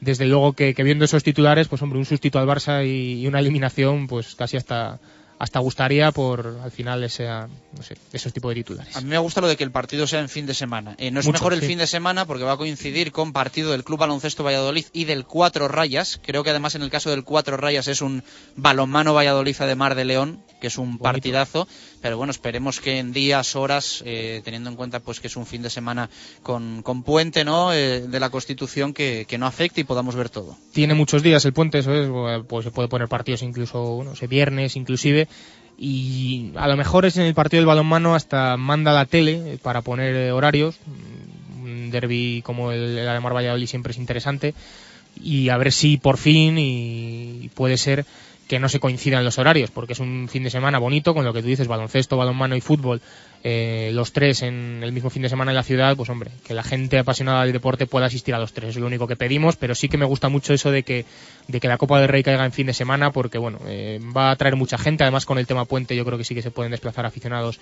Desde 0.00 0.26
luego 0.26 0.52
que, 0.52 0.74
que 0.74 0.82
viendo 0.82 1.06
esos 1.06 1.22
titulares, 1.22 1.68
pues 1.68 1.80
hombre, 1.80 1.98
un 1.98 2.04
sustituto 2.04 2.38
al 2.38 2.46
Barça 2.46 2.86
y 2.86 3.26
una 3.26 3.40
eliminación, 3.40 4.06
pues 4.08 4.34
casi 4.34 4.58
hasta 4.58 4.98
hasta 5.38 5.58
gustaría 5.58 6.12
por 6.12 6.58
al 6.62 6.70
final 6.70 7.04
ese, 7.04 7.26
no 7.26 7.82
sé, 7.82 7.96
esos 8.12 8.32
tipos 8.32 8.50
de 8.50 8.54
titulares. 8.56 8.96
A 8.96 9.00
mí 9.00 9.08
me 9.08 9.18
gusta 9.18 9.40
lo 9.40 9.48
de 9.48 9.56
que 9.56 9.64
el 9.64 9.70
partido 9.70 10.06
sea 10.06 10.20
en 10.20 10.28
fin 10.28 10.46
de 10.46 10.54
semana. 10.54 10.94
Eh, 10.98 11.10
no 11.10 11.20
es 11.20 11.26
Mucho, 11.26 11.38
mejor 11.38 11.52
el 11.52 11.60
sí. 11.60 11.66
fin 11.66 11.78
de 11.78 11.86
semana 11.86 12.24
porque 12.24 12.44
va 12.44 12.52
a 12.52 12.56
coincidir 12.56 13.12
con 13.12 13.32
partido 13.32 13.72
del 13.72 13.84
Club 13.84 13.98
Baloncesto 13.98 14.44
Valladolid 14.44 14.86
y 14.92 15.04
del 15.04 15.26
Cuatro 15.26 15.68
Rayas. 15.68 16.20
Creo 16.24 16.42
que 16.42 16.50
además 16.50 16.74
en 16.74 16.82
el 16.82 16.90
caso 16.90 17.10
del 17.10 17.24
Cuatro 17.24 17.56
Rayas 17.56 17.88
es 17.88 18.00
un 18.00 18.22
balonmano 18.56 19.14
Valladolid 19.14 19.56
de 19.56 19.74
Mar 19.74 19.94
de 19.94 20.04
León, 20.04 20.42
que 20.60 20.68
es 20.68 20.78
un 20.78 20.98
partidazo. 20.98 21.66
Pero 22.00 22.16
bueno, 22.16 22.30
esperemos 22.30 22.80
que 22.80 22.98
en 22.98 23.12
días, 23.12 23.56
horas, 23.56 24.02
eh, 24.06 24.40
teniendo 24.44 24.70
en 24.70 24.76
cuenta 24.76 25.00
pues 25.00 25.20
que 25.20 25.26
es 25.26 25.36
un 25.36 25.46
fin 25.46 25.62
de 25.62 25.70
semana 25.70 26.08
con, 26.42 26.82
con 26.82 27.02
puente 27.02 27.44
¿no? 27.44 27.72
Eh, 27.72 28.02
de 28.02 28.20
la 28.20 28.30
Constitución, 28.30 28.92
que, 28.92 29.26
que 29.28 29.38
no 29.38 29.46
afecte 29.46 29.80
y 29.80 29.84
podamos 29.84 30.14
ver 30.14 30.28
todo. 30.28 30.56
Tiene 30.72 30.94
muchos 30.94 31.22
días 31.22 31.44
el 31.44 31.52
puente, 31.52 31.78
eso 31.78 31.94
es, 31.94 32.44
pues 32.46 32.64
se 32.64 32.70
puede 32.70 32.88
poner 32.88 33.08
partidos 33.08 33.42
incluso, 33.42 34.02
no 34.04 34.14
sé, 34.16 34.26
viernes 34.26 34.76
inclusive, 34.76 35.28
y 35.78 36.52
a 36.56 36.68
lo 36.68 36.76
mejor 36.76 37.06
es 37.06 37.16
en 37.16 37.24
el 37.24 37.34
partido 37.34 37.60
del 37.60 37.66
balonmano 37.66 38.14
hasta 38.14 38.56
manda 38.56 38.92
la 38.92 39.04
tele 39.04 39.58
para 39.62 39.82
poner 39.82 40.14
eh, 40.14 40.32
horarios, 40.32 40.76
un 41.62 41.90
derby 41.90 42.42
como 42.44 42.72
el, 42.72 42.98
el 42.98 43.08
Ademar 43.08 43.34
Valladolid 43.34 43.66
siempre 43.66 43.92
es 43.92 43.98
interesante, 43.98 44.54
y 45.22 45.48
a 45.48 45.56
ver 45.56 45.72
si 45.72 45.96
por 45.96 46.18
fin 46.18 46.56
y 46.58 47.50
puede 47.54 47.76
ser 47.76 48.04
que 48.48 48.58
no 48.58 48.68
se 48.68 48.80
coincidan 48.80 49.24
los 49.24 49.38
horarios, 49.38 49.70
porque 49.70 49.94
es 49.94 50.00
un 50.00 50.28
fin 50.28 50.44
de 50.44 50.50
semana 50.50 50.78
bonito, 50.78 51.14
con 51.14 51.24
lo 51.24 51.32
que 51.32 51.42
tú 51.42 51.48
dices, 51.48 51.66
baloncesto, 51.66 52.16
balonmano 52.16 52.54
y 52.56 52.60
fútbol, 52.60 53.00
eh, 53.42 53.90
los 53.92 54.12
tres 54.12 54.42
en 54.42 54.80
el 54.82 54.92
mismo 54.92 55.10
fin 55.10 55.22
de 55.22 55.28
semana 55.28 55.50
en 55.50 55.56
la 55.56 55.62
ciudad, 55.62 55.96
pues 55.96 56.08
hombre, 56.10 56.30
que 56.46 56.54
la 56.54 56.62
gente 56.62 56.98
apasionada 56.98 57.42
del 57.42 57.52
deporte 57.52 57.86
pueda 57.86 58.06
asistir 58.06 58.34
a 58.34 58.38
los 58.38 58.52
tres, 58.52 58.70
es 58.70 58.76
lo 58.76 58.86
único 58.86 59.06
que 59.06 59.16
pedimos, 59.16 59.56
pero 59.56 59.74
sí 59.74 59.88
que 59.88 59.98
me 59.98 60.04
gusta 60.04 60.28
mucho 60.28 60.54
eso 60.54 60.70
de 60.70 60.84
que, 60.84 61.04
de 61.48 61.60
que 61.60 61.68
la 61.68 61.76
Copa 61.76 62.00
del 62.00 62.08
Rey 62.08 62.22
caiga 62.22 62.44
en 62.44 62.52
fin 62.52 62.66
de 62.66 62.74
semana, 62.74 63.10
porque 63.10 63.38
bueno, 63.38 63.58
eh, 63.66 64.00
va 64.16 64.30
a 64.30 64.36
traer 64.36 64.56
mucha 64.56 64.78
gente, 64.78 65.02
además 65.02 65.26
con 65.26 65.38
el 65.38 65.46
tema 65.46 65.64
puente 65.64 65.96
yo 65.96 66.04
creo 66.04 66.18
que 66.18 66.24
sí 66.24 66.34
que 66.34 66.42
se 66.42 66.50
pueden 66.50 66.70
desplazar 66.70 67.06
aficionados 67.06 67.58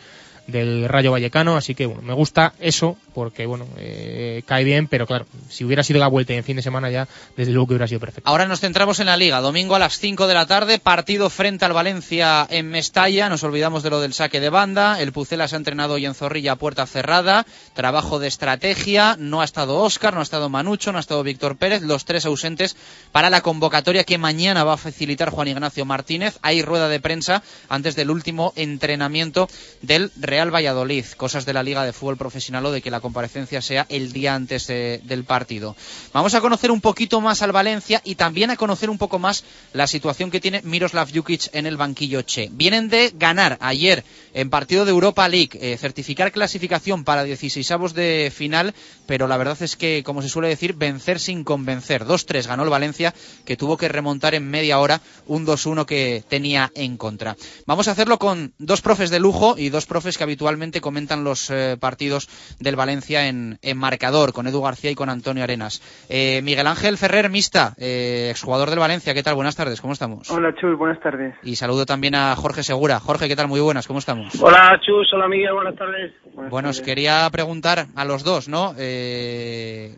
del 0.47 0.89
Rayo 0.89 1.13
Vallecano, 1.13 1.57
así 1.57 1.75
que 1.75 1.87
bueno, 1.87 2.03
me 2.03 2.15
gusta 2.15 2.55
eso, 2.61 2.97
porque 3.15 3.47
bueno, 3.47 3.67
eh, 3.79 4.43
cae 4.47 4.65
bien, 4.65 4.89
pero 4.89 5.07
claro, 5.07 5.27
si 5.49 5.65
hubiera 5.65 5.83
sido 5.83 6.01
la 6.01 6.09
vuelta 6.09 6.33
en 6.33 6.45
fin 6.45 6.57
de 6.57 6.63
semana 6.63 6.91
ya, 6.91 7.09
desde 7.37 7.53
luego 7.53 7.69
que 7.69 7.75
hubiera 7.75 7.89
sido 7.89 8.01
perfecto. 8.01 8.29
Ahora 8.29 8.47
nos 8.47 8.61
centramos 8.61 9.01
en 9.01 9.07
la 9.07 9.17
Liga. 9.17 9.41
Domingo 9.41 9.75
a 9.75 9.79
las 9.79 9.99
5 9.99 10.27
de 10.27 10.35
la 10.35 10.47
tarde, 10.47 10.79
partido 10.79 11.31
frente 11.31 11.65
al 11.65 11.73
Valencia 11.73 12.47
en 12.51 12.69
Mestalla. 12.69 13.29
Nos 13.29 13.43
olvidamos 13.43 13.83
de 13.83 13.91
lo 13.91 14.01
del 14.01 14.15
saque 14.15 14.41
de 14.41 14.51
banda. 14.51 15.01
El 15.01 15.13
Pucela 15.13 15.49
se 15.49 15.57
ha 15.57 15.59
entrenado 15.59 15.95
hoy 15.95 16.07
en 16.07 16.15
Zorrilla 16.15 16.53
a 16.53 16.57
puerta 16.57 16.87
cerrada. 16.87 17.47
Trabajo 17.75 18.19
de 18.19 18.29
estrategia. 18.29 19.17
No 19.19 19.41
ha 19.41 19.45
estado 19.45 19.77
Óscar, 19.77 20.15
no 20.15 20.21
ha 20.21 20.25
estado 20.25 20.49
Manucho, 20.49 20.93
no 20.93 20.99
ha 20.99 21.01
estado 21.01 21.23
Víctor 21.23 21.57
Pérez. 21.57 21.83
Los 21.83 22.05
tres 22.05 22.27
ausentes 22.27 22.77
para 23.13 23.31
la 23.31 23.41
convocatoria 23.41 24.05
que 24.05 24.19
mañana 24.19 24.65
va 24.65 24.75
a 24.75 24.79
facilitar 24.79 25.31
Juan 25.31 25.49
Ignacio 25.49 25.85
Martínez. 25.85 26.39
Hay 26.43 26.63
rueda 26.63 26.89
de 26.89 27.01
prensa 27.01 27.43
antes 27.69 27.97
del 27.97 28.11
último 28.11 28.53
entrenamiento 28.57 29.49
del 29.83 30.11
Real 30.35 30.51
Valladolid. 30.53 31.05
Cosas 31.17 31.47
de 31.47 31.53
la 31.53 31.63
Liga 31.63 31.85
de 31.85 31.93
Fútbol 31.93 32.17
Profesional 32.17 32.67
o 32.67 32.73
de 32.73 32.83
que 32.83 32.91
la 32.91 32.99
comparecencia 32.99 33.63
sea 33.63 33.87
el 33.89 34.13
día 34.13 34.35
antes 34.35 34.67
de- 34.67 35.01
del 35.05 35.23
partido. 35.23 35.77
Vamos 36.13 36.35
a 36.35 36.41
conocer 36.41 36.73
un 36.73 36.81
poquito 36.81 37.21
más 37.21 37.41
al 37.43 37.53
Valencia 37.53 38.01
y 38.05 38.17
también 38.17 38.51
a 38.51 38.57
conocer 38.57 38.91
un 38.91 38.99
poco 38.99 39.21
más 39.21 39.45
la 39.73 39.87
situación 39.87 40.33
que 40.33 40.41
tiene 40.41 40.61
Miroslav 40.65 41.09
Jukic 41.15 41.51
en 41.53 41.67
el 41.67 41.77
banquillo 41.77 42.23
Che. 42.23 42.49
Vienen 42.51 42.89
de 42.89 43.13
ganar 43.15 43.59
ayer 43.61 44.03
en 44.33 44.51
partido 44.51 44.85
de 44.85 44.91
Europa 44.91 45.29
League 45.29 45.51
eh, 45.63 45.77
certificar 45.79 46.33
clasificación 46.33 47.05
para 47.05 47.25
16avos 47.25 47.93
de 47.93 48.33
final, 48.35 48.75
pero 49.07 49.29
la 49.29 49.37
verdad 49.37 49.63
es 49.63 49.77
que, 49.77 50.03
como 50.05 50.21
se 50.21 50.29
suele 50.29 50.49
decir, 50.49 50.75
vencer 50.75 51.21
sin 51.21 51.45
convencer. 51.45 52.07
2-3 52.07 52.49
ganó 52.49 52.65
el 52.65 52.71
Valencia, 52.71 53.15
que 53.45 53.57
tuvo 53.57 53.77
que 53.77 53.87
remontar 53.89 54.35
en 54.35 54.51
media 54.51 54.81
hora 54.81 55.01
un 55.29 55.47
2-1 55.47 55.85
que 55.87 56.25
tenía 56.29 56.73
en 56.75 56.97
contra. 56.97 57.37
Vamos 57.67 57.87
a 57.87 57.93
hacerlo 57.93 58.19
con 58.19 58.53
dos 58.59 58.81
profes 58.83 59.11
de 59.11 59.21
lujo 59.21 59.55
y 59.57 59.69
dos 59.69 59.87
profes 59.87 60.19
que 60.19 60.24
habitualmente 60.25 60.81
comentan 60.81 61.25
los 61.25 61.51
eh, 61.51 61.77
partidos 61.79 62.29
del 62.59 62.77
Valencia 62.77 63.29
en, 63.29 63.59
en, 63.63 63.79
marcador, 63.79 64.33
con 64.33 64.47
Edu 64.47 64.61
García 64.61 64.91
y 64.91 64.95
con 64.95 65.09
Antonio 65.09 65.45
Arenas. 65.45 65.81
Eh, 66.09 66.41
Miguel 66.43 66.67
Ángel 66.67 66.99
Ferrer 66.99 67.31
Mista, 67.31 67.75
eh, 67.79 68.29
exjugador 68.31 68.71
del 68.71 68.79
Valencia, 68.81 69.15
¿qué 69.15 69.23
tal? 69.23 69.35
Buenas 69.37 69.57
tardes, 69.57 69.81
¿cómo 69.81 69.93
estamos? 69.93 70.31
Hola 70.31 70.55
Chus, 70.61 70.77
buenas 70.77 71.01
tardes. 71.01 71.35
Y 71.43 71.57
saludo 71.57 71.87
también 71.87 72.15
a 72.15 72.35
Jorge 72.37 72.63
Segura. 72.63 72.99
Jorge, 73.01 73.29
¿qué 73.29 73.37
tal? 73.37 73.49
Muy 73.49 73.61
buenas, 73.61 73.87
¿cómo 73.87 74.01
estamos? 74.01 74.35
Hola 74.41 74.81
Chus, 74.85 75.13
hola 75.13 75.29
Miguel, 75.29 75.53
buenas 75.55 75.77
tardes. 75.77 76.13
bueno, 76.51 76.71
os 76.71 76.81
quería 76.81 77.29
preguntar 77.31 77.87
a 77.95 78.05
los 78.05 78.25
dos, 78.25 78.49
¿no? 78.49 78.75
Eh, 78.79 79.97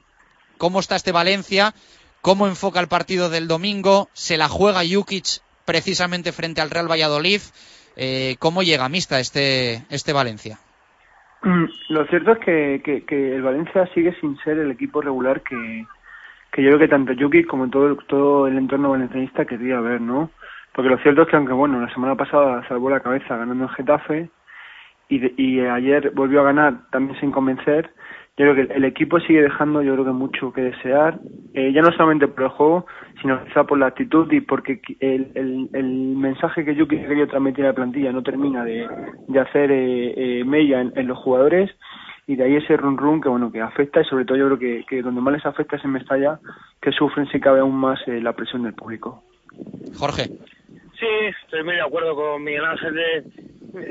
¿Cómo 0.58 0.80
está 0.80 0.96
este 0.96 1.12
Valencia? 1.12 1.74
¿Cómo 2.22 2.46
enfoca 2.46 2.80
el 2.80 2.88
partido 2.88 3.30
del 3.30 3.46
domingo? 3.46 4.08
¿Se 4.12 4.36
la 4.36 4.48
juega 4.48 4.82
Jukic 4.84 5.42
precisamente 5.64 6.32
frente 6.32 6.60
al 6.60 6.70
Real 6.70 6.90
Valladolid? 6.90 7.40
Eh, 7.96 8.36
¿Cómo 8.38 8.62
llega 8.62 8.88
Mista 8.88 9.18
este, 9.18 9.84
este 9.88 10.12
Valencia? 10.12 10.58
Lo 11.88 12.06
cierto 12.06 12.32
es 12.32 12.38
que, 12.38 12.82
que, 12.84 13.04
que, 13.04 13.36
el 13.36 13.42
Valencia 13.42 13.86
sigue 13.94 14.14
sin 14.20 14.36
ser 14.38 14.58
el 14.58 14.70
equipo 14.70 15.00
regular 15.00 15.42
que, 15.42 15.86
que 16.52 16.62
yo 16.62 16.70
creo 16.70 16.78
que 16.78 16.88
tanto 16.88 17.12
Yuki 17.12 17.44
como 17.44 17.68
todo, 17.70 17.96
todo 18.08 18.46
el 18.46 18.58
entorno 18.58 18.90
valencianista 18.90 19.44
quería 19.44 19.80
ver, 19.80 20.00
¿no? 20.00 20.30
Porque 20.72 20.90
lo 20.90 20.98
cierto 20.98 21.22
es 21.22 21.28
que 21.28 21.36
aunque, 21.36 21.52
bueno, 21.52 21.80
la 21.80 21.92
semana 21.92 22.16
pasada 22.16 22.66
salvó 22.68 22.90
la 22.90 23.00
cabeza 23.00 23.36
ganando 23.36 23.64
en 23.64 23.70
Getafe 23.70 24.30
y, 25.08 25.18
de, 25.18 25.34
y 25.36 25.60
ayer 25.60 26.10
volvió 26.10 26.40
a 26.40 26.44
ganar 26.44 26.90
también 26.90 27.18
sin 27.20 27.30
convencer, 27.30 27.90
yo 28.38 28.44
creo 28.44 28.54
que 28.54 28.74
el 28.74 28.84
equipo 28.84 29.18
sigue 29.20 29.42
dejando 29.42 29.82
yo 29.82 29.94
creo 29.94 30.04
que 30.04 30.12
mucho 30.12 30.52
que 30.52 30.60
desear 30.62 31.18
eh, 31.54 31.72
ya 31.72 31.80
no 31.80 31.90
solamente 31.92 32.28
por 32.28 32.44
el 32.44 32.50
juego 32.50 32.86
sino 33.22 33.42
quizá 33.44 33.64
por 33.64 33.78
la 33.78 33.86
actitud 33.86 34.30
y 34.30 34.40
porque 34.40 34.80
el, 35.00 35.30
el, 35.34 35.68
el 35.72 36.16
mensaje 36.16 36.64
que 36.64 36.74
yo 36.74 36.86
quería 36.86 37.26
transmitir 37.26 37.64
a 37.64 37.68
la 37.68 37.74
plantilla 37.74 38.12
no 38.12 38.22
termina 38.22 38.64
de, 38.64 38.86
de 39.26 39.40
hacer 39.40 39.70
eh, 39.70 40.40
eh, 40.40 40.44
mella 40.44 40.82
en, 40.82 40.92
en, 40.96 41.06
los 41.06 41.18
jugadores 41.18 41.70
y 42.26 42.36
de 42.36 42.44
ahí 42.44 42.56
ese 42.56 42.76
run 42.76 42.98
run 42.98 43.22
que 43.22 43.28
bueno 43.28 43.50
que 43.50 43.62
afecta 43.62 44.02
y 44.02 44.04
sobre 44.04 44.26
todo 44.26 44.36
yo 44.36 44.46
creo 44.46 44.58
que, 44.58 44.84
que 44.86 45.02
donde 45.02 45.22
más 45.22 45.32
les 45.32 45.46
afecta 45.46 45.76
es 45.76 45.84
en 45.84 45.92
Mestalla 45.92 46.38
que 46.82 46.92
sufren 46.92 47.26
si 47.28 47.40
cabe 47.40 47.60
aún 47.60 47.76
más 47.76 47.98
eh, 48.06 48.20
la 48.20 48.34
presión 48.34 48.64
del 48.64 48.74
público. 48.74 49.22
Jorge. 49.96 50.24
Sí 50.98 51.06
estoy 51.42 51.62
muy 51.62 51.74
de 51.74 51.82
acuerdo 51.82 52.14
con 52.14 52.42
Miguel 52.42 52.64
Ángel 52.64 52.94
de 52.94 53.24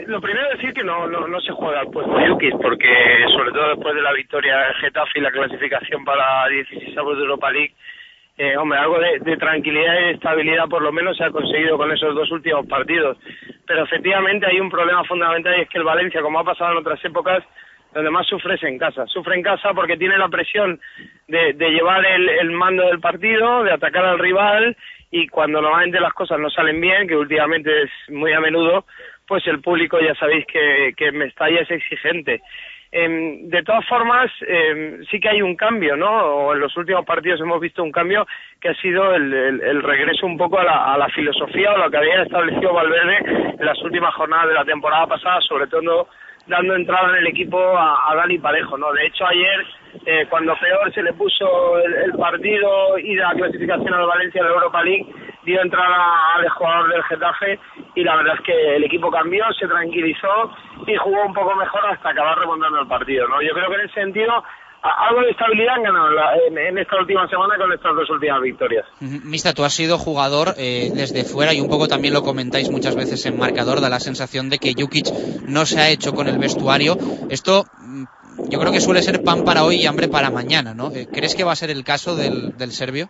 lo 0.08 0.20
primero 0.20 0.48
es 0.50 0.58
decir 0.58 0.74
que 0.74 0.84
no, 0.84 1.08
no, 1.08 1.28
no 1.28 1.40
se 1.42 1.52
juega 1.52 1.82
al 1.82 1.92
puesto 1.92 2.18
de 2.18 2.28
Yukis, 2.28 2.56
porque 2.60 2.90
sobre 3.36 3.52
todo 3.52 3.70
después 3.70 3.94
de 3.94 4.02
la 4.02 4.14
victoria 4.14 4.58
de 4.58 4.74
Getafe 4.76 5.20
y 5.20 5.22
la 5.22 5.32
clasificación 5.32 6.04
para 6.04 6.48
16 6.48 6.96
de 6.96 7.02
Europa 7.02 7.52
League, 7.52 7.74
eh, 8.38 8.58
hombre, 8.58 8.80
algo 8.80 9.00
de, 9.00 9.20
de, 9.20 9.38
tranquilidad 9.38 9.94
y 9.94 10.14
estabilidad 10.14 10.68
por 10.68 10.82
lo 10.82 10.92
menos 10.92 11.16
se 11.16 11.24
ha 11.24 11.30
conseguido 11.30 11.78
con 11.78 11.92
esos 11.92 12.16
dos 12.16 12.30
últimos 12.32 12.66
partidos. 12.66 13.18
Pero 13.68 13.84
efectivamente 13.84 14.48
hay 14.48 14.60
un 14.60 14.72
problema 14.72 15.04
fundamental 15.04 15.56
y 15.58 15.62
es 15.62 15.70
que 15.70 15.78
el 15.78 15.84
Valencia, 15.84 16.22
como 16.22 16.40
ha 16.40 16.44
pasado 16.44 16.72
en 16.72 16.78
otras 16.80 17.04
épocas, 17.06 17.44
donde 17.94 18.10
más 18.10 18.28
sufre 18.28 18.56
es 18.56 18.64
en 18.64 18.78
casa. 18.78 19.06
Sufre 19.08 19.36
en 19.36 19.44
casa 19.44 19.72
porque 19.74 19.98
tiene 19.98 20.18
la 20.18 20.28
presión 20.28 20.82
de, 21.28 21.54
de 21.54 21.70
llevar 21.70 22.06
el, 22.06 22.28
el 22.28 22.52
mando 22.52 22.88
del 22.88 23.00
partido, 23.00 23.64
de 23.64 23.72
atacar 23.72 24.04
al 24.04 24.20
rival 24.20 24.76
y 25.12 25.28
cuando 25.28 25.62
normalmente 25.62 26.00
las 26.02 26.14
cosas 26.14 26.40
no 26.40 26.50
salen 26.50 26.82
bien, 26.82 27.08
que 27.08 27.16
últimamente 27.16 27.84
es 27.84 27.92
muy 28.10 28.34
a 28.34 28.42
menudo, 28.42 28.86
pues 29.28 29.46
el 29.48 29.62
público 29.62 30.00
ya 30.00 30.16
sabéis 30.16 30.46
que, 30.46 30.94
que 30.96 31.12
Mestalla 31.12 31.62
es 31.62 31.72
exigente. 31.72 32.42
Eh, 32.98 33.40
de 33.44 33.64
todas 33.64 33.86
formas, 33.88 34.32
eh, 34.48 35.00
sí 35.12 35.20
que 35.20 35.28
hay 35.28 35.42
un 35.42 35.58
cambio, 35.58 35.98
¿no? 35.98 36.10
O 36.10 36.54
en 36.54 36.62
los 36.62 36.78
últimos 36.78 37.06
partidos 37.06 37.42
hemos 37.42 37.60
visto 37.60 37.84
un 37.84 37.92
cambio 37.92 38.26
que 38.62 38.70
ha 38.70 38.76
sido 38.76 39.14
el, 39.14 39.84
regreso 39.84 40.26
un 40.26 40.38
poco 40.38 40.60
a 40.60 40.98
la, 40.98 41.10
filosofía 41.10 41.74
o 41.74 41.78
lo 41.78 41.92
que 41.92 41.98
había 41.98 42.22
establecido 42.22 42.74
Valverde 42.74 43.18
en 43.60 43.66
las 43.66 43.82
últimas 43.82 44.14
jornadas 44.14 44.48
de 44.48 44.54
la 44.54 44.64
temporada 44.64 45.08
pasada, 45.08 45.42
sobre 45.42 45.68
todo 45.68 46.08
dando 46.48 46.76
entrada 46.76 47.10
en 47.10 47.16
el 47.16 47.28
equipo 47.28 47.60
a, 47.60 48.14
Dani 48.16 48.38
Parejo, 48.38 48.78
¿no? 48.78 48.94
De 48.94 49.08
hecho, 49.08 49.26
ayer, 49.28 49.66
eh, 50.06 50.26
cuando 50.30 50.56
peor 50.56 50.94
se 50.94 51.04
le 51.04 51.12
puso 51.12 51.78
el, 51.80 51.94
el 51.96 52.12
partido 52.14 52.98
y 52.98 53.16
la 53.16 53.34
clasificación 53.34 53.94
al 53.94 54.06
Valencia 54.06 54.42
de 54.42 54.50
la 54.50 54.56
Europa 54.56 54.84
League, 54.84 55.06
dio 55.46 55.62
entrada 55.62 56.36
al 56.36 56.50
jugador 56.50 56.92
del 56.92 57.04
Getafe 57.04 57.60
y 57.96 58.04
la 58.04 58.16
verdad 58.16 58.36
es 58.36 58.42
que 58.42 58.76
el 58.76 58.84
equipo 58.84 59.10
cambió, 59.12 59.46
se 59.58 59.68
tranquilizó 59.68 60.52
y 60.88 60.96
jugó 60.98 61.26
un 61.26 61.34
poco 61.34 61.56
mejor 61.56 61.86
hasta 61.86 62.10
acabar 62.10 62.38
remontando 62.40 62.82
el 62.82 62.88
partido, 62.88 63.28
¿no? 63.28 63.42
Yo 63.42 63.54
creo 63.54 63.70
que 63.70 63.76
en 63.76 63.82
ese 63.82 63.94
sentido 63.94 64.44
algo 64.82 65.22
de 65.22 65.32
estabilidad 65.32 65.76
han 65.76 65.84
ganado 65.84 66.10
en, 66.48 66.58
en, 66.58 66.78
esta 66.78 66.98
última 67.00 67.28
semana 67.28 67.56
con 67.58 67.74
estas 67.74 67.96
dos 67.96 68.10
últimas 68.10 68.42
victorias. 68.42 68.86
Mista, 69.00 69.54
tú 69.54 69.64
has 69.64 69.74
sido 69.74 69.98
jugador 69.98 70.50
eh, 70.58 70.92
desde 70.94 71.24
fuera 71.24 71.54
y 71.54 71.62
un 71.62 71.70
poco 71.70 71.88
también 71.88 72.14
lo 72.14 72.22
comentáis 72.22 72.70
muchas 72.70 72.96
veces 72.96 73.26
en 73.26 73.38
marcador, 73.38 73.82
da 73.82 73.90
la 73.90 74.00
sensación 74.00 74.50
de 74.50 74.60
que 74.60 74.74
Jukic 74.78 75.08
no 75.48 75.66
se 75.66 75.80
ha 75.80 75.90
hecho 75.90 76.14
con 76.14 76.28
el 76.28 76.38
vestuario. 76.38 76.98
Esto 77.30 77.66
yo 78.50 78.60
creo 78.60 78.72
que 78.72 78.82
suele 78.82 79.02
ser 79.02 79.24
pan 79.24 79.44
para 79.44 79.64
hoy 79.64 79.78
y 79.78 79.88
hambre 79.88 80.08
para 80.08 80.30
mañana, 80.30 80.74
¿no? 80.74 80.92
Eh, 80.92 81.08
¿Crees 81.12 81.36
que 81.36 81.44
va 81.44 81.54
a 81.54 81.56
ser 81.56 81.72
el 81.72 81.84
caso 81.84 82.16
del, 82.16 82.56
del 82.58 82.72
serbio? 82.72 83.10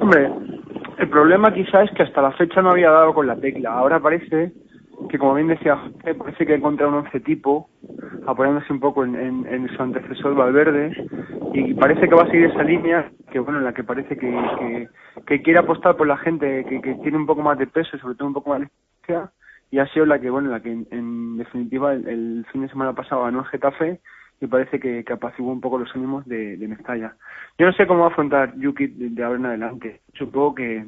Hombre, 0.00 0.30
el 0.98 1.08
problema 1.08 1.52
quizá 1.52 1.82
es 1.82 1.90
que 1.92 2.02
hasta 2.02 2.22
la 2.22 2.32
fecha 2.32 2.62
no 2.62 2.70
había 2.70 2.90
dado 2.90 3.14
con 3.14 3.26
la 3.26 3.36
tecla. 3.36 3.72
Ahora 3.72 4.00
parece 4.00 4.52
que 5.08 5.18
como 5.18 5.34
bien 5.34 5.48
decía 5.48 5.78
parece 6.18 6.46
que 6.46 6.52
ha 6.52 6.56
encontrado 6.56 6.92
un 6.92 6.98
once 6.98 7.20
tipo 7.20 7.68
apoyándose 8.26 8.72
un 8.72 8.80
poco 8.80 9.04
en, 9.04 9.16
en, 9.16 9.46
en, 9.46 9.68
su 9.68 9.82
antecesor 9.82 10.34
Valverde 10.34 10.92
y 11.52 11.74
parece 11.74 12.08
que 12.08 12.14
va 12.14 12.22
a 12.22 12.30
seguir 12.30 12.46
esa 12.46 12.62
línea 12.62 13.10
que 13.30 13.40
bueno 13.40 13.58
en 13.58 13.64
la 13.64 13.72
que 13.72 13.84
parece 13.84 14.16
que, 14.16 14.88
que, 15.26 15.42
quiere 15.42 15.58
apostar 15.58 15.96
por 15.96 16.06
la 16.06 16.16
gente 16.18 16.64
que, 16.68 16.80
que, 16.80 16.94
tiene 16.96 17.16
un 17.16 17.26
poco 17.26 17.42
más 17.42 17.58
de 17.58 17.66
peso 17.66 17.96
y 17.96 18.00
sobre 18.00 18.14
todo 18.14 18.28
un 18.28 18.34
poco 18.34 18.50
más 18.50 18.60
de 18.60 18.68
y 19.70 19.78
ha 19.78 19.86
sido 19.88 20.06
la 20.06 20.20
que 20.20 20.30
bueno 20.30 20.50
la 20.50 20.60
que 20.60 20.70
en, 20.70 20.86
en 20.90 21.36
definitiva 21.38 21.94
el, 21.94 22.06
el, 22.06 22.46
fin 22.52 22.62
de 22.62 22.68
semana 22.68 22.92
pasado 22.92 23.24
ganó 23.24 23.40
el 23.40 23.46
Getafe 23.46 24.00
y 24.42 24.48
parece 24.48 24.80
que, 24.80 25.04
que 25.04 25.12
apaciguó 25.12 25.52
un 25.52 25.60
poco 25.60 25.78
los 25.78 25.94
ánimos 25.94 26.26
de, 26.26 26.56
de 26.56 26.66
Mestalla. 26.68 27.14
Yo 27.58 27.66
no 27.66 27.72
sé 27.72 27.86
cómo 27.86 28.00
va 28.00 28.06
a 28.06 28.10
afrontar 28.10 28.56
Yuki 28.56 28.88
de, 28.88 29.22
ahora 29.22 29.38
en 29.38 29.46
adelante. 29.46 30.00
Supongo 30.14 30.56
que 30.56 30.84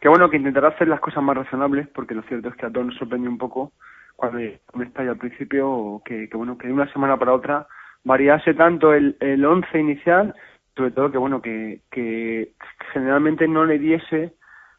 que 0.00 0.08
bueno, 0.08 0.30
que 0.30 0.36
intentará 0.36 0.68
hacer 0.68 0.86
las 0.86 1.00
cosas 1.00 1.24
más 1.24 1.36
razonables, 1.36 1.88
porque 1.88 2.14
lo 2.14 2.22
cierto 2.22 2.48
es 2.48 2.54
que 2.54 2.66
a 2.66 2.70
todos 2.70 2.86
nos 2.86 2.94
sorprendió 2.94 3.28
un 3.28 3.38
poco 3.38 3.72
cuando 4.14 4.38
está 4.38 5.02
ya 5.02 5.10
al 5.10 5.18
principio, 5.18 6.00
que, 6.04 6.28
que 6.28 6.36
bueno, 6.36 6.56
que 6.56 6.68
de 6.68 6.72
una 6.72 6.90
semana 6.92 7.16
para 7.16 7.34
otra 7.34 7.66
variase 8.04 8.54
tanto 8.54 8.94
el, 8.94 9.16
el 9.18 9.44
once 9.44 9.76
inicial, 9.76 10.32
sobre 10.76 10.92
todo 10.92 11.10
que 11.10 11.18
bueno, 11.18 11.42
que, 11.42 11.80
que 11.90 12.52
generalmente 12.92 13.48
no 13.48 13.64
le 13.64 13.80
diese 13.80 14.34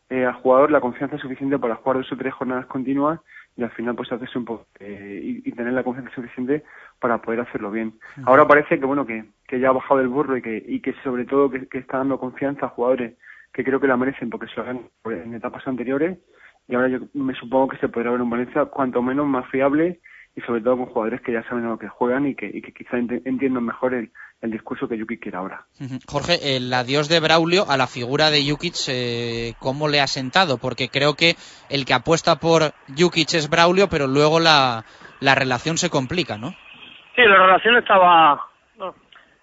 eh, 0.09 0.25
al 0.25 0.35
jugador 0.35 0.71
la 0.71 0.79
confianza 0.79 1.17
suficiente 1.17 1.59
para 1.59 1.75
jugar 1.75 1.97
dos 1.97 2.11
o 2.13 2.15
tres 2.15 2.33
jornadas 2.33 2.67
continuas 2.67 3.19
y 3.59 3.63
al 3.63 3.71
final 3.71 3.95
pues 3.95 4.11
hacerse 4.11 4.37
un 4.37 4.45
poco 4.45 4.67
eh, 4.79 5.19
y, 5.21 5.49
y, 5.49 5.51
tener 5.51 5.73
la 5.73 5.83
confianza 5.83 6.15
suficiente 6.15 6.63
para 6.99 7.21
poder 7.21 7.41
hacerlo 7.41 7.69
bien. 7.71 7.89
Uh 7.89 8.21
-huh. 8.21 8.23
Ahora 8.27 8.47
parece 8.47 8.79
que 8.79 8.85
bueno 8.85 9.05
que, 9.05 9.25
que 9.47 9.59
ya 9.59 9.69
ha 9.69 9.73
bajado 9.73 9.99
del 9.99 10.07
burro 10.07 10.37
y 10.37 10.41
que, 10.41 10.63
y 10.65 10.79
que 10.79 10.93
sobre 11.03 11.25
todo 11.25 11.49
que, 11.51 11.67
que 11.67 11.79
está 11.79 11.97
dando 11.97 12.19
confianza 12.19 12.67
a 12.67 12.69
jugadores 12.69 13.17
que 13.51 13.63
creo 13.63 13.79
que 13.79 13.87
la 13.87 13.97
merecen 13.97 14.29
porque 14.29 14.47
se 14.47 14.61
lo 14.61 14.69
han 14.69 14.79
en 15.05 15.33
etapas 15.33 15.67
anteriores 15.67 16.17
y 16.67 16.75
ahora 16.75 16.87
yo 16.87 16.99
me 17.13 17.33
supongo 17.33 17.67
que 17.69 17.77
se 17.77 17.89
podrá 17.89 18.11
ver 18.11 18.21
un 18.21 18.29
Valencia 18.29 18.65
cuanto 18.65 19.01
menos 19.01 19.27
más 19.27 19.45
fiable 19.49 19.99
y 20.39 20.45
sobre 20.45 20.61
todo 20.61 20.77
con 20.77 20.85
jugadores 20.87 21.21
que 21.21 21.33
ya 21.33 21.43
saben 21.43 21.65
a 21.65 21.69
lo 21.69 21.77
que 21.77 21.89
juegan 21.89 22.25
y 22.25 22.35
que, 22.35 22.45
y 22.45 22.61
que 22.61 22.71
quizá 22.71 22.97
ent 22.97 23.11
entiendan 23.25 23.65
mejor 23.65 23.93
el, 23.93 24.09
el, 24.41 24.51
discurso 24.51 24.87
que 24.87 24.97
Jukic 24.97 25.21
quiere 25.21 25.37
ahora. 25.37 25.65
Jorge, 26.07 26.55
el 26.55 26.73
adiós 26.73 27.09
de 27.09 27.19
Braulio 27.19 27.65
a 27.69 27.75
la 27.75 27.87
figura 27.87 28.29
de 28.31 28.43
Jukic, 28.49 28.75
eh, 28.87 29.53
¿cómo 29.59 29.89
le 29.89 29.99
ha 29.99 30.07
sentado? 30.07 30.57
Porque 30.57 30.87
creo 30.87 31.15
que 31.15 31.35
el 31.69 31.85
que 31.85 31.93
apuesta 31.93 32.37
por 32.37 32.71
Jukic 32.97 33.33
es 33.33 33.49
Braulio, 33.49 33.89
pero 33.89 34.07
luego 34.07 34.39
la, 34.39 34.85
la 35.19 35.35
relación 35.35 35.77
se 35.77 35.89
complica, 35.89 36.37
¿no? 36.37 36.51
Sí, 37.15 37.23
la 37.25 37.45
relación 37.45 37.75
estaba 37.77 38.49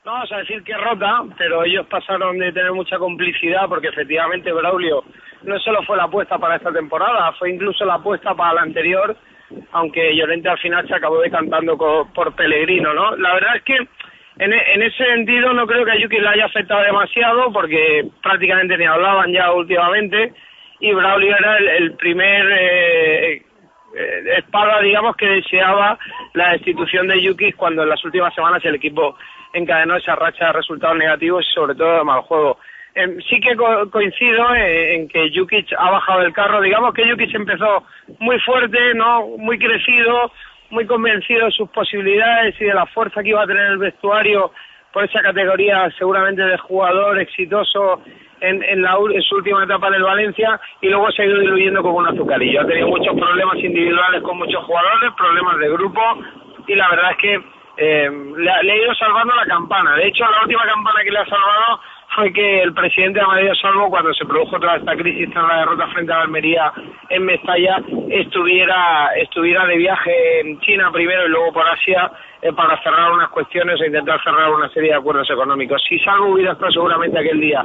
no 0.06 0.12
vamos 0.12 0.30
a 0.30 0.36
decir 0.36 0.62
que 0.62 0.72
rota, 0.76 1.24
pero 1.36 1.64
ellos 1.64 1.84
pasaron 1.88 2.38
de 2.38 2.52
tener 2.52 2.72
mucha 2.72 2.96
complicidad 2.96 3.68
porque 3.68 3.88
efectivamente 3.88 4.52
Braulio 4.52 5.02
no 5.42 5.58
solo 5.58 5.82
fue 5.82 5.96
la 5.96 6.04
apuesta 6.04 6.38
para 6.38 6.54
esta 6.54 6.72
temporada, 6.72 7.32
fue 7.32 7.50
incluso 7.50 7.84
la 7.84 7.94
apuesta 7.94 8.32
para 8.32 8.54
la 8.54 8.62
anterior, 8.62 9.16
aunque 9.72 10.14
Llorente 10.16 10.48
al 10.48 10.58
final 10.58 10.86
se 10.86 10.94
acabó 10.94 11.20
decantando 11.20 11.76
por 11.76 12.34
Pellegrino, 12.34 12.92
¿no? 12.94 13.16
La 13.16 13.34
verdad 13.34 13.56
es 13.56 13.62
que 13.62 13.76
en, 14.38 14.52
en 14.52 14.82
ese 14.82 15.04
sentido 15.04 15.52
no 15.52 15.66
creo 15.66 15.84
que 15.84 15.92
a 15.92 15.98
Yuki 15.98 16.18
le 16.18 16.28
haya 16.28 16.46
afectado 16.46 16.82
demasiado 16.82 17.52
porque 17.52 18.06
prácticamente 18.22 18.76
ni 18.76 18.84
hablaban 18.84 19.32
ya 19.32 19.52
últimamente 19.52 20.34
y 20.80 20.92
Braulio 20.92 21.36
era 21.36 21.56
el, 21.58 21.68
el 21.68 21.92
primer 21.94 22.46
eh, 22.52 23.42
eh, 23.96 24.34
espada, 24.36 24.80
digamos, 24.82 25.16
que 25.16 25.26
deseaba 25.26 25.98
la 26.34 26.52
destitución 26.52 27.08
de 27.08 27.22
Yuki 27.22 27.52
cuando 27.52 27.82
en 27.82 27.88
las 27.88 28.04
últimas 28.04 28.34
semanas 28.34 28.62
el 28.64 28.74
equipo 28.74 29.16
encadenó 29.54 29.96
esa 29.96 30.14
racha 30.16 30.46
de 30.46 30.52
resultados 30.52 30.98
negativos 30.98 31.46
y 31.48 31.54
sobre 31.54 31.74
todo 31.74 31.98
de 31.98 32.04
mal 32.04 32.20
juego. 32.22 32.58
Eh, 32.96 33.18
sí 33.28 33.38
que 33.40 33.54
co 33.56 33.90
coincido 33.90 34.54
en, 34.54 35.06
que 35.08 35.30
Jukic 35.30 35.70
ha 35.76 35.90
bajado 35.90 36.20
del 36.20 36.32
carro, 36.32 36.62
digamos 36.62 36.94
que 36.94 37.04
Jukic 37.04 37.34
empezó 37.34 37.84
muy 38.20 38.40
fuerte, 38.40 38.94
no 38.94 39.36
muy 39.36 39.58
crecido, 39.58 40.32
muy 40.70 40.86
convencido 40.86 41.44
de 41.44 41.52
sus 41.52 41.68
posibilidades 41.68 42.58
y 42.58 42.64
de 42.64 42.72
la 42.72 42.86
fuerza 42.86 43.22
que 43.22 43.28
iba 43.28 43.42
a 43.42 43.46
tener 43.46 43.66
el 43.66 43.76
vestuario 43.76 44.50
por 44.94 45.04
esa 45.04 45.20
categoría 45.20 45.90
seguramente 45.98 46.40
de 46.40 46.56
jugador 46.56 47.20
exitoso 47.20 48.00
en, 48.40 48.62
en, 48.62 48.80
la, 48.80 48.96
en 49.12 49.22
su 49.22 49.36
última 49.36 49.64
etapa 49.64 49.88
en 49.88 49.94
el 49.94 50.02
Valencia 50.02 50.58
y 50.80 50.88
luego 50.88 51.10
se 51.10 51.20
ha 51.20 51.26
ido 51.26 51.38
diluyendo 51.38 51.82
como 51.82 51.98
un 51.98 52.08
azucarillo. 52.08 52.62
Ha 52.62 52.66
tenido 52.66 52.88
muchos 52.88 53.14
problemas 53.14 53.58
individuales 53.58 54.22
con 54.22 54.38
muchos 54.38 54.64
jugadores, 54.64 55.12
problemas 55.18 55.58
de 55.58 55.68
grupo 55.68 56.00
y 56.66 56.74
la 56.74 56.88
verdad 56.88 57.10
es 57.10 57.16
que 57.18 57.40
eh, 57.76 58.10
le 58.38 58.50
ha 58.50 58.76
ido 58.76 58.94
salvando 58.94 59.34
la 59.34 59.44
campana. 59.44 59.96
De 59.96 60.06
hecho, 60.06 60.24
la 60.30 60.40
última 60.40 60.64
campana 60.64 61.04
que 61.04 61.10
le 61.10 61.18
ha 61.18 61.26
salvado 61.26 61.80
fue 62.14 62.32
que 62.32 62.62
el 62.62 62.72
presidente 62.72 63.20
Amadeo 63.20 63.54
Salvo, 63.56 63.90
cuando 63.90 64.12
se 64.14 64.24
produjo 64.24 64.58
toda 64.58 64.76
esta 64.76 64.96
crisis 64.96 65.30
tras 65.32 65.48
la 65.48 65.58
derrota 65.58 65.86
frente 65.88 66.12
a 66.12 66.22
Almería 66.22 66.72
en 67.10 67.24
Mestalla, 67.24 67.82
estuviera, 68.08 69.10
estuviera 69.16 69.66
de 69.66 69.76
viaje 69.76 70.40
en 70.40 70.58
China 70.60 70.90
primero 70.92 71.26
y 71.26 71.30
luego 71.30 71.52
por 71.52 71.68
Asia 71.68 72.10
eh, 72.40 72.52
para 72.52 72.80
cerrar 72.82 73.12
unas 73.12 73.30
cuestiones 73.30 73.80
e 73.80 73.86
intentar 73.86 74.22
cerrar 74.22 74.50
una 74.50 74.68
serie 74.70 74.90
de 74.90 74.96
acuerdos 74.96 75.28
económicos. 75.30 75.82
Si 75.88 75.98
Salvo 75.98 76.32
hubiera 76.32 76.52
estado 76.52 76.72
seguramente 76.72 77.18
aquel 77.18 77.40
día, 77.40 77.64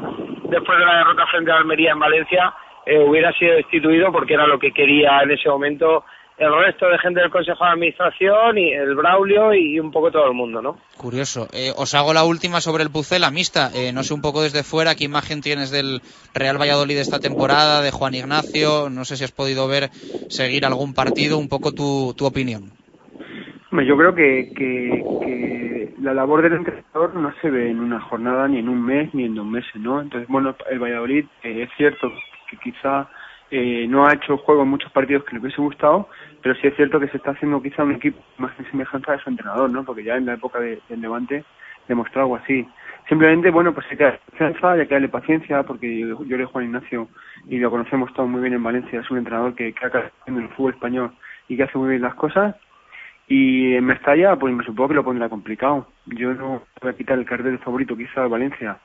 después 0.50 0.80
de 0.80 0.86
la 0.86 0.98
derrota 0.98 1.28
frente 1.28 1.52
a 1.52 1.58
Almería 1.58 1.92
en 1.92 2.00
Valencia, 2.00 2.54
eh, 2.86 3.00
hubiera 3.00 3.32
sido 3.34 3.56
destituido 3.56 4.12
porque 4.12 4.34
era 4.34 4.48
lo 4.48 4.58
que 4.58 4.72
quería 4.72 5.22
en 5.22 5.32
ese 5.32 5.48
momento 5.50 6.04
el 6.42 6.58
resto 6.66 6.90
de 6.90 6.98
gente 6.98 7.22
del 7.22 7.30
Consejo 7.30 7.64
de 7.64 7.72
Administración 7.72 8.58
y 8.58 8.74
el 8.74 8.96
Braulio 8.96 9.54
y 9.54 9.80
un 9.80 9.92
poco 9.92 10.10
todo 10.10 10.26
el 10.26 10.34
mundo, 10.34 10.60
¿no? 10.60 10.78
Curioso. 10.98 11.48
Eh, 11.54 11.72
os 11.78 11.94
hago 11.94 12.14
la 12.14 12.24
última 12.24 12.62
sobre 12.62 12.82
el 12.82 12.90
Pucela, 12.90 13.30
mixta. 13.30 13.70
Eh, 13.76 13.94
no 13.94 14.02
sé 14.02 14.16
un 14.16 14.22
poco 14.22 14.42
desde 14.42 14.64
fuera 14.64 14.96
qué 14.96 15.04
imagen 15.04 15.42
tienes 15.42 15.70
del 15.70 16.02
Real 16.34 16.60
Valladolid 16.60 16.98
esta 16.98 17.20
temporada, 17.20 17.84
de 17.84 17.92
Juan 17.92 18.16
Ignacio. 18.16 18.90
No 18.90 19.06
sé 19.06 19.18
si 19.18 19.24
has 19.24 19.32
podido 19.32 19.68
ver, 19.68 19.92
seguir 20.30 20.66
algún 20.66 20.96
partido, 20.96 21.38
un 21.38 21.48
poco 21.48 21.74
tu, 21.74 22.16
tu 22.18 22.26
opinión. 22.26 22.72
Yo 23.72 23.96
creo 23.96 24.16
que, 24.16 24.52
que, 24.58 25.04
que 25.24 25.94
la 26.02 26.16
labor 26.16 26.42
del 26.42 26.54
entrenador 26.54 27.14
no 27.14 27.32
se 27.40 27.52
ve 27.52 27.70
en 27.70 27.80
una 27.80 28.02
jornada, 28.02 28.48
ni 28.48 28.58
en 28.58 28.68
un 28.68 28.84
mes, 28.84 29.14
ni 29.14 29.26
en 29.26 29.36
dos 29.36 29.46
meses, 29.46 29.76
¿no? 29.76 30.02
Entonces, 30.02 30.28
bueno, 30.28 30.56
el 30.72 30.80
Valladolid 30.80 31.26
eh, 31.44 31.64
es 31.64 31.70
cierto 31.78 32.12
que 32.50 32.58
quizá 32.58 33.08
eh, 33.52 33.86
no 33.88 34.06
ha 34.06 34.14
hecho 34.14 34.38
juego 34.38 34.64
en 34.64 34.70
muchos 34.70 34.92
partidos 34.92 35.24
que 35.26 35.36
le 35.36 35.42
hubiese 35.42 35.62
gustado, 35.62 36.10
pero 36.42 36.56
sí 36.56 36.68
es 36.68 36.76
cierto 36.76 37.00
que 37.00 37.08
se 37.10 37.18
está 37.18 37.32
haciendo 37.32 37.62
quizá 37.62 37.84
un 37.84 37.92
equipo 37.94 38.20
más 38.38 38.52
en 38.60 38.70
semejanza 38.72 39.12
de 39.14 39.20
su 39.20 39.30
entrenador, 39.30 39.70
¿no? 39.70 39.84
Porque 39.84 40.04
ya 40.04 40.16
en 40.16 40.26
la 40.26 40.34
época 40.34 40.60
de- 40.60 40.80
del 40.90 41.02
Levante 41.02 41.44
demostró 41.88 42.22
algo 42.22 42.36
así. 42.38 42.68
Simplemente, 43.10 43.50
bueno, 43.52 43.74
pues 43.74 43.86
hay 43.92 43.98
que 43.98 44.04
darle 44.06 44.20
confianza, 44.30 44.72
hay 44.72 44.88
que 44.88 44.94
darle 44.96 45.10
paciencia, 45.10 45.64
porque 45.64 46.00
yo, 46.00 46.24
yo 46.24 46.38
le 46.38 46.46
Juan 46.46 46.66
Ignacio 46.66 47.08
y 47.48 47.58
lo 47.60 47.70
conocemos 47.70 48.14
todos 48.14 48.30
muy 48.30 48.42
bien 48.42 48.54
en 48.54 48.64
Valencia, 48.64 49.00
es 49.02 49.12
un 49.12 49.18
entrenador 49.18 49.54
que, 49.56 49.74
que 49.74 49.86
ha 49.86 50.12
en 50.28 50.38
el 50.38 50.50
fútbol 50.50 50.74
español 50.74 51.12
y 51.48 51.58
que 51.58 51.64
hace 51.64 51.78
muy 51.78 51.90
bien 51.90 52.02
las 52.04 52.16
cosas 52.16 52.56
y 53.28 53.76
en 53.76 53.86
Mestalla, 53.86 54.36
pues 54.36 54.54
me 54.54 54.64
supongo 54.64 54.90
que 54.90 54.96
lo 54.96 55.04
pondrá 55.04 55.30
complicado. 55.30 55.88
Yo 56.08 56.34
no 56.34 56.64
voy 56.82 56.92
a 56.92 56.96
quitar 56.98 57.18
el 57.18 57.26
cartel 57.26 57.54
de 57.54 57.58
favorito 57.60 57.96
quizá 57.96 58.24
al 58.24 58.30
Valencia, 58.30 58.78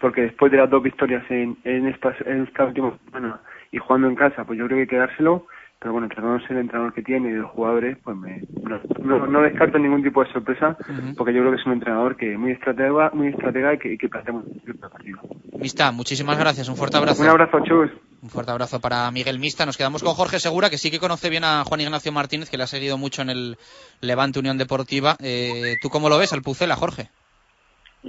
porque 0.00 0.22
después 0.22 0.52
de 0.52 0.58
las 0.58 0.70
dos 0.70 0.82
victorias 0.82 1.24
en, 1.30 1.56
en, 1.64 1.88
esta, 1.88 2.14
en 2.26 2.44
esta 2.44 2.64
última 2.66 2.92
semana 3.06 3.40
y 3.70 3.78
jugando 3.78 4.08
en 4.08 4.14
casa, 4.14 4.44
pues 4.44 4.58
yo 4.58 4.66
creo 4.66 4.76
que 4.76 4.82
hay 4.82 4.88
que 4.88 4.96
dárselo. 4.96 5.46
Pero 5.80 5.92
bueno, 5.92 6.08
tratándose 6.08 6.52
el 6.52 6.58
entrenador 6.58 6.92
que 6.92 7.02
tiene 7.02 7.28
y 7.28 7.32
de 7.34 7.38
los 7.38 7.52
jugadores, 7.52 7.96
pues 8.02 8.16
me, 8.16 8.42
no, 8.64 8.80
no, 8.98 9.26
no 9.28 9.42
descarto 9.42 9.78
ningún 9.78 10.02
tipo 10.02 10.24
de 10.24 10.32
sorpresa, 10.32 10.76
porque 11.16 11.32
yo 11.32 11.40
creo 11.40 11.52
que 11.52 11.60
es 11.60 11.66
un 11.66 11.74
entrenador 11.74 12.16
que 12.16 12.36
muy 12.36 12.50
estratega, 12.50 13.10
muy 13.14 13.28
estratega 13.28 13.74
y 13.74 13.78
que, 13.78 13.92
y 13.92 13.96
que 13.96 14.08
plantea 14.08 14.34
muy 14.34 14.42
bien 14.42 14.62
el 14.66 14.74
partido. 14.74 15.20
Mista, 15.56 15.92
muchísimas 15.92 16.36
gracias. 16.36 16.68
Un 16.68 16.74
fuerte 16.74 16.96
abrazo. 16.96 17.22
Un 17.22 17.28
abrazo, 17.28 17.60
chus. 17.60 17.90
Un 18.20 18.28
fuerte 18.28 18.50
abrazo 18.50 18.80
para 18.80 19.08
Miguel 19.12 19.38
Mista. 19.38 19.64
Nos 19.66 19.76
quedamos 19.76 20.02
con 20.02 20.14
Jorge 20.14 20.40
Segura, 20.40 20.68
que 20.68 20.78
sí 20.78 20.90
que 20.90 20.98
conoce 20.98 21.30
bien 21.30 21.44
a 21.44 21.62
Juan 21.62 21.80
Ignacio 21.80 22.10
Martínez, 22.10 22.50
que 22.50 22.56
le 22.56 22.64
ha 22.64 22.66
seguido 22.66 22.98
mucho 22.98 23.22
en 23.22 23.30
el 23.30 23.56
Levante 24.00 24.40
Unión 24.40 24.58
Deportiva. 24.58 25.16
Eh, 25.20 25.76
¿Tú 25.80 25.90
cómo 25.90 26.08
lo 26.08 26.18
ves 26.18 26.32
al 26.32 26.42
Pucela, 26.42 26.74
Jorge? 26.74 27.10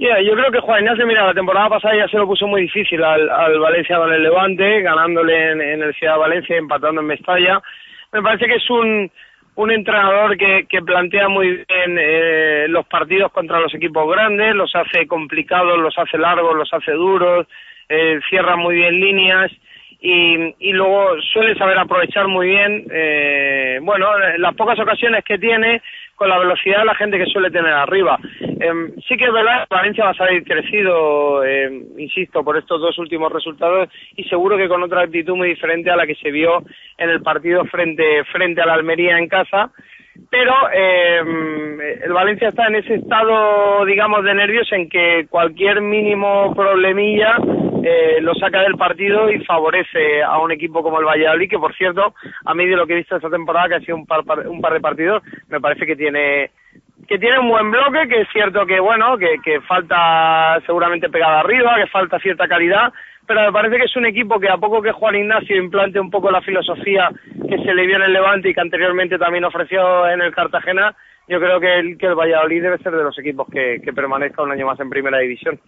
Yeah, 0.00 0.18
yo 0.22 0.32
creo 0.32 0.50
que 0.50 0.60
Juan 0.60 0.80
Ignacio, 0.80 1.06
mira, 1.06 1.26
la 1.26 1.34
temporada 1.34 1.68
pasada 1.68 1.94
ya 1.94 2.08
se 2.08 2.16
lo 2.16 2.26
puso 2.26 2.46
muy 2.46 2.62
difícil 2.62 3.04
al, 3.04 3.28
al 3.28 3.58
Valencia 3.58 3.98
con 3.98 4.10
el 4.10 4.22
Levante, 4.22 4.80
ganándole 4.80 5.50
en, 5.50 5.60
en 5.60 5.82
el 5.82 5.94
Ciudad 5.94 6.14
de 6.14 6.20
Valencia 6.20 6.56
empatando 6.56 7.02
en 7.02 7.06
Mestalla. 7.06 7.60
Me 8.10 8.22
parece 8.22 8.46
que 8.46 8.54
es 8.54 8.70
un, 8.70 9.10
un 9.56 9.70
entrenador 9.70 10.38
que, 10.38 10.64
que 10.70 10.80
plantea 10.80 11.28
muy 11.28 11.48
bien 11.48 11.98
eh, 12.00 12.64
los 12.70 12.86
partidos 12.86 13.30
contra 13.32 13.60
los 13.60 13.74
equipos 13.74 14.10
grandes, 14.10 14.54
los 14.54 14.74
hace 14.74 15.06
complicados, 15.06 15.78
los 15.78 15.92
hace 15.98 16.16
largos, 16.16 16.56
los 16.56 16.72
hace 16.72 16.92
duros, 16.92 17.46
eh, 17.90 18.20
cierra 18.30 18.56
muy 18.56 18.76
bien 18.76 18.98
líneas 18.98 19.52
y, 20.00 20.54
y 20.58 20.72
luego 20.72 21.20
suele 21.32 21.54
saber 21.56 21.78
aprovechar 21.78 22.26
muy 22.26 22.48
bien, 22.48 22.86
eh, 22.90 23.78
bueno, 23.82 24.06
las 24.38 24.54
pocas 24.54 24.78
ocasiones 24.78 25.24
que 25.24 25.38
tiene 25.38 25.82
con 26.20 26.28
la 26.28 26.38
velocidad 26.38 26.80
de 26.80 26.84
la 26.84 26.94
gente 26.94 27.18
que 27.18 27.24
suele 27.26 27.50
tener 27.50 27.72
arriba. 27.72 28.18
Em, 28.40 28.92
sí 29.08 29.16
que 29.16 29.24
es 29.24 29.32
verdad, 29.32 29.66
Valencia 29.70 30.04
va 30.04 30.10
a 30.10 30.14
salir 30.14 30.44
crecido, 30.44 31.42
em, 31.44 31.98
insisto, 31.98 32.44
por 32.44 32.58
estos 32.58 32.78
dos 32.80 32.98
últimos 32.98 33.32
resultados 33.32 33.88
y 34.16 34.24
seguro 34.24 34.58
que 34.58 34.68
con 34.68 34.82
otra 34.82 35.02
actitud 35.02 35.34
muy 35.34 35.48
diferente 35.48 35.90
a 35.90 35.96
la 35.96 36.06
que 36.06 36.14
se 36.16 36.30
vio 36.30 36.62
en 36.98 37.08
el 37.08 37.22
partido 37.22 37.64
frente, 37.64 38.22
frente 38.24 38.60
a 38.60 38.66
la 38.66 38.74
Almería 38.74 39.18
en 39.18 39.28
casa. 39.28 39.70
Pero 40.30 40.52
eh, 40.74 41.22
el 42.04 42.12
Valencia 42.12 42.48
está 42.48 42.66
en 42.66 42.76
ese 42.76 42.96
estado, 42.96 43.84
digamos, 43.86 44.22
de 44.22 44.34
nervios 44.34 44.70
en 44.72 44.90
que 44.90 45.26
cualquier 45.30 45.80
mínimo 45.80 46.54
problemilla 46.54 47.38
eh, 47.82 48.18
lo 48.20 48.34
saca 48.34 48.62
del 48.62 48.76
partido 48.76 49.30
y 49.30 49.44
favorece 49.44 50.22
a 50.22 50.38
un 50.38 50.52
equipo 50.52 50.82
como 50.82 50.98
el 50.98 51.06
Valladolid, 51.06 51.48
que 51.48 51.58
por 51.58 51.74
cierto, 51.74 52.14
a 52.44 52.54
mí 52.54 52.66
de 52.66 52.76
lo 52.76 52.86
que 52.86 52.94
he 52.94 52.96
visto 52.96 53.16
esta 53.16 53.30
temporada, 53.30 53.68
que 53.68 53.74
ha 53.76 53.80
sido 53.80 53.96
un 53.96 54.06
par, 54.06 54.22
un 54.46 54.60
par 54.60 54.72
de 54.72 54.80
partidos, 54.80 55.22
me 55.48 55.60
parece 55.60 55.86
que 55.86 55.96
tiene 55.96 56.50
que 57.08 57.18
tiene 57.18 57.40
un 57.40 57.48
buen 57.48 57.70
bloque, 57.70 58.06
que 58.08 58.20
es 58.20 58.28
cierto 58.32 58.64
que 58.66 58.78
bueno, 58.78 59.18
que, 59.18 59.38
que 59.42 59.60
falta 59.62 60.60
seguramente 60.64 61.08
pegada 61.08 61.40
arriba, 61.40 61.74
que 61.76 61.88
falta 61.88 62.20
cierta 62.20 62.46
calidad, 62.46 62.92
pero 63.26 63.42
me 63.42 63.52
parece 63.52 63.78
que 63.78 63.84
es 63.84 63.96
un 63.96 64.06
equipo 64.06 64.38
que 64.38 64.48
a 64.48 64.58
poco 64.58 64.82
que 64.82 64.92
Juan 64.92 65.16
Ignacio 65.16 65.56
implante 65.56 65.98
un 65.98 66.10
poco 66.10 66.30
la 66.30 66.40
filosofía 66.40 67.10
que 67.48 67.58
se 67.58 67.74
le 67.74 67.86
vio 67.86 67.96
en 67.96 68.02
el 68.02 68.12
Levante 68.12 68.50
y 68.50 68.54
que 68.54 68.60
anteriormente 68.60 69.18
también 69.18 69.44
ofreció 69.44 70.08
en 70.08 70.20
el 70.20 70.34
Cartagena, 70.34 70.94
yo 71.30 71.38
creo 71.38 71.60
que 71.60 71.78
el, 71.78 71.96
que 71.96 72.06
el 72.06 72.16
Valladolid 72.16 72.60
debe 72.60 72.78
ser 72.78 72.92
de 72.92 73.04
los 73.04 73.16
equipos 73.18 73.46
que, 73.50 73.80
que 73.84 73.92
permanezca 73.92 74.42
un 74.42 74.50
año 74.50 74.66
más 74.66 74.80
en 74.80 74.90
primera 74.90 75.18
división. 75.18 75.60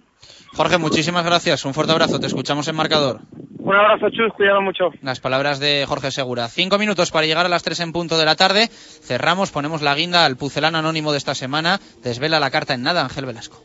Jorge, 0.55 0.76
muchísimas 0.76 1.24
gracias. 1.24 1.64
Un 1.64 1.72
fuerte 1.72 1.93
abrazo. 1.93 2.18
Te 2.18 2.26
escuchamos 2.26 2.66
en 2.66 2.74
marcador. 2.74 3.20
Un 3.59 3.76
abrazo, 3.76 4.10
Chus, 4.10 4.32
cuidado 4.36 4.60
mucho. 4.60 4.90
Las 5.02 5.20
palabras 5.20 5.60
de 5.60 5.84
Jorge 5.86 6.10
Segura. 6.10 6.48
Cinco 6.48 6.78
minutos 6.78 7.12
para 7.12 7.26
llegar 7.26 7.47
a 7.47 7.48
las 7.48 7.62
tres 7.62 7.78
en 7.78 7.93
punto 7.93 8.18
de 8.18 8.24
la 8.24 8.34
tarde. 8.34 8.66
Cerramos, 8.68 9.52
ponemos 9.52 9.82
la 9.82 9.94
guinda 9.94 10.26
al 10.26 10.36
pucelano 10.36 10.78
anónimo 10.78 11.12
de 11.12 11.18
esta 11.18 11.36
semana. 11.36 11.78
Desvela 12.02 12.40
la 12.40 12.51
carta 12.51 12.74
en 12.74 12.82
nada, 12.82 13.02
Ángel 13.02 13.24
Velasco. 13.24 13.62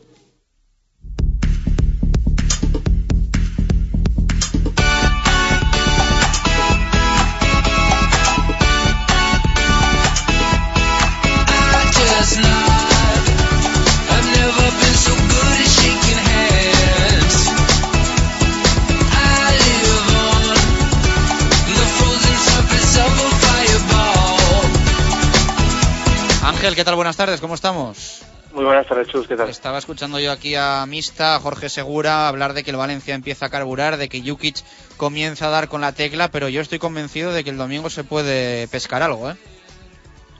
Ángel, 26.42 26.74
¿qué 26.74 26.84
tal? 26.84 26.96
Buenas 26.96 27.16
tardes, 27.16 27.40
¿cómo 27.40 27.54
estamos? 27.54 28.22
Muy 28.52 28.64
buenas 28.64 28.86
tardes, 28.86 29.08
Chus, 29.08 29.26
¿qué 29.26 29.36
tal? 29.36 29.48
Estaba 29.48 29.78
escuchando 29.78 30.18
yo 30.18 30.32
aquí 30.32 30.54
a 30.54 30.84
Mista, 30.86 31.36
a 31.36 31.40
Jorge 31.40 31.68
Segura, 31.68 32.28
hablar 32.28 32.52
de 32.52 32.64
que 32.64 32.72
el 32.72 32.76
Valencia 32.76 33.14
empieza 33.14 33.46
a 33.46 33.48
carburar, 33.48 33.96
de 33.96 34.08
que 34.08 34.20
Jukic 34.20 34.64
comienza 34.96 35.46
a 35.46 35.50
dar 35.50 35.68
con 35.68 35.80
la 35.80 35.92
tecla, 35.92 36.30
pero 36.30 36.48
yo 36.48 36.60
estoy 36.60 36.78
convencido 36.78 37.32
de 37.32 37.44
que 37.44 37.50
el 37.50 37.56
domingo 37.56 37.88
se 37.88 38.04
puede 38.04 38.68
pescar 38.68 39.02
algo, 39.02 39.30
¿eh? 39.30 39.36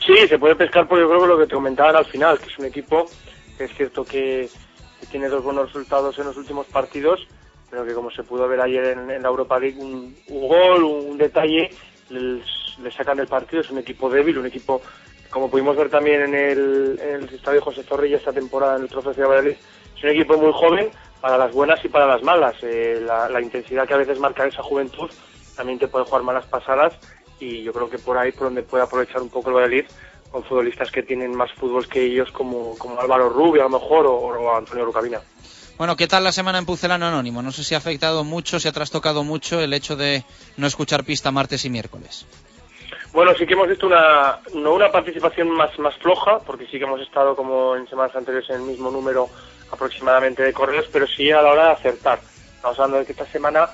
Sí, 0.08 0.26
se 0.26 0.38
puede 0.38 0.56
pescar 0.56 0.88
por 0.88 0.98
yo 0.98 1.06
creo 1.06 1.20
que 1.20 1.26
lo 1.26 1.38
que 1.38 1.46
te 1.46 1.54
comentaban 1.54 1.94
al 1.94 2.06
final, 2.06 2.38
que 2.38 2.46
es 2.46 2.58
un 2.58 2.64
equipo 2.64 3.04
que 3.58 3.64
es 3.64 3.74
cierto 3.74 4.04
que, 4.04 4.48
tiene 5.10 5.28
dos 5.28 5.44
buenos 5.44 5.66
resultados 5.66 6.18
en 6.18 6.24
los 6.24 6.36
últimos 6.38 6.66
partidos, 6.66 7.26
pero 7.70 7.84
que 7.84 7.92
como 7.92 8.10
se 8.10 8.22
pudo 8.22 8.48
ver 8.48 8.60
ayer 8.62 8.86
en, 8.86 9.22
la 9.22 9.28
Europa 9.28 9.58
League, 9.58 9.78
un, 9.78 10.16
gol, 10.28 10.82
un, 10.82 11.18
detalle, 11.18 11.70
le 12.08 12.90
sacan 12.90 13.18
del 13.18 13.26
partido. 13.26 13.60
Es 13.60 13.70
un 13.70 13.78
equipo 13.78 14.08
débil, 14.08 14.38
un 14.38 14.46
equipo, 14.46 14.80
como 15.28 15.50
pudimos 15.50 15.76
ver 15.76 15.90
también 15.90 16.22
en 16.22 16.34
el, 16.34 16.98
en 17.02 17.22
el 17.24 17.34
estadio 17.34 17.60
José 17.60 17.82
Zorrilla 17.82 18.16
esta 18.16 18.32
temporada 18.32 18.76
en 18.76 18.84
el 18.84 18.88
Trofeo 18.88 19.12
de 19.12 19.22
Valladolid, 19.22 19.56
es 19.96 20.04
un 20.04 20.10
equipo 20.10 20.38
muy 20.38 20.52
joven 20.54 20.88
para 21.20 21.36
las 21.36 21.52
buenas 21.52 21.84
y 21.84 21.88
para 21.88 22.06
las 22.06 22.22
malas. 22.22 22.56
Eh, 22.62 23.02
la, 23.04 23.28
la 23.28 23.42
intensidad 23.42 23.86
que 23.86 23.94
a 23.94 23.98
veces 23.98 24.18
marca 24.18 24.46
esa 24.46 24.62
juventud 24.62 25.10
también 25.54 25.78
te 25.78 25.88
puede 25.88 26.06
jugar 26.06 26.22
malas 26.22 26.46
pasadas 26.46 26.98
y 27.40 27.62
yo 27.62 27.72
creo 27.72 27.88
que 27.88 27.98
por 27.98 28.18
ahí 28.18 28.32
por 28.32 28.48
donde 28.48 28.62
puede 28.62 28.84
aprovechar 28.84 29.22
un 29.22 29.28
poco 29.28 29.50
el 29.50 29.56
Valladolid 29.56 29.84
con 30.30 30.44
futbolistas 30.44 30.90
que 30.90 31.02
tienen 31.02 31.34
más 31.34 31.50
fútbol 31.52 31.88
que 31.88 32.02
ellos 32.02 32.30
como, 32.32 32.76
como 32.76 33.00
Álvaro 33.00 33.30
Rubio 33.30 33.62
a 33.62 33.68
lo 33.68 33.78
mejor 33.78 34.06
o, 34.06 34.14
o 34.14 34.56
Antonio 34.56 34.84
Rucabina. 34.84 35.20
Bueno, 35.78 35.96
¿qué 35.96 36.08
tal 36.08 36.24
la 36.24 36.32
semana 36.32 36.58
en 36.58 36.66
Pucelano 36.66 37.06
Anónimo? 37.06 37.40
No 37.40 37.52
sé 37.52 37.62
si 37.62 37.74
ha 37.74 37.78
afectado 37.78 38.24
mucho, 38.24 38.58
si 38.58 38.66
ha 38.66 38.72
trastocado 38.72 39.22
mucho 39.22 39.60
el 39.60 39.72
hecho 39.72 39.94
de 39.94 40.24
no 40.56 40.66
escuchar 40.66 41.04
pista 41.04 41.30
martes 41.30 41.64
y 41.64 41.70
miércoles. 41.70 42.26
Bueno, 43.12 43.32
sí 43.38 43.46
que 43.46 43.54
hemos 43.54 43.68
visto 43.68 43.86
una, 43.86 44.38
no 44.54 44.74
una 44.74 44.90
participación 44.90 45.48
más, 45.50 45.78
más 45.78 45.96
floja, 45.96 46.40
porque 46.40 46.66
sí 46.66 46.78
que 46.78 46.84
hemos 46.84 47.00
estado 47.00 47.34
como 47.34 47.76
en 47.76 47.88
semanas 47.88 48.14
anteriores 48.14 48.50
en 48.50 48.56
el 48.56 48.62
mismo 48.62 48.90
número 48.90 49.28
aproximadamente 49.70 50.42
de 50.42 50.52
correos, 50.52 50.86
pero 50.92 51.06
sí 51.06 51.30
a 51.30 51.40
la 51.42 51.52
hora 51.52 51.64
de 51.66 51.72
acertar. 51.72 52.20
Estamos 52.56 52.78
hablando 52.78 52.98
de 52.98 53.06
que 53.06 53.12
esta 53.12 53.26
semana, 53.26 53.68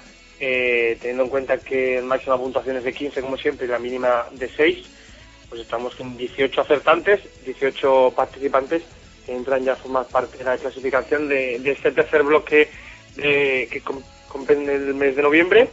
eh, 0.46 0.98
teniendo 1.00 1.24
en 1.24 1.30
cuenta 1.30 1.58
que 1.58 1.96
el 1.98 2.04
máxima 2.04 2.36
puntuación 2.36 2.76
es 2.76 2.84
de 2.84 2.92
15 2.92 3.20
como 3.22 3.36
siempre 3.38 3.66
y 3.66 3.70
la 3.70 3.78
mínima 3.78 4.26
de 4.32 4.48
6, 4.48 4.84
pues 5.48 5.60
estamos 5.62 5.94
con 5.94 6.16
18 6.16 6.60
acertantes, 6.60 7.20
18 7.46 8.12
participantes 8.14 8.82
que 9.24 9.34
entran 9.34 9.64
ya 9.64 9.72
a 9.72 9.76
formar 9.76 10.06
parte 10.08 10.36
de 10.38 10.44
la 10.44 10.58
clasificación 10.58 11.28
de, 11.28 11.58
de 11.60 11.70
este 11.72 11.92
tercer 11.92 12.22
bloque 12.24 12.68
de- 13.16 13.68
que 13.70 13.80
com- 13.80 14.02
comprende 14.28 14.74
el 14.74 14.92
mes 14.94 15.16
de 15.16 15.22
noviembre 15.22 15.68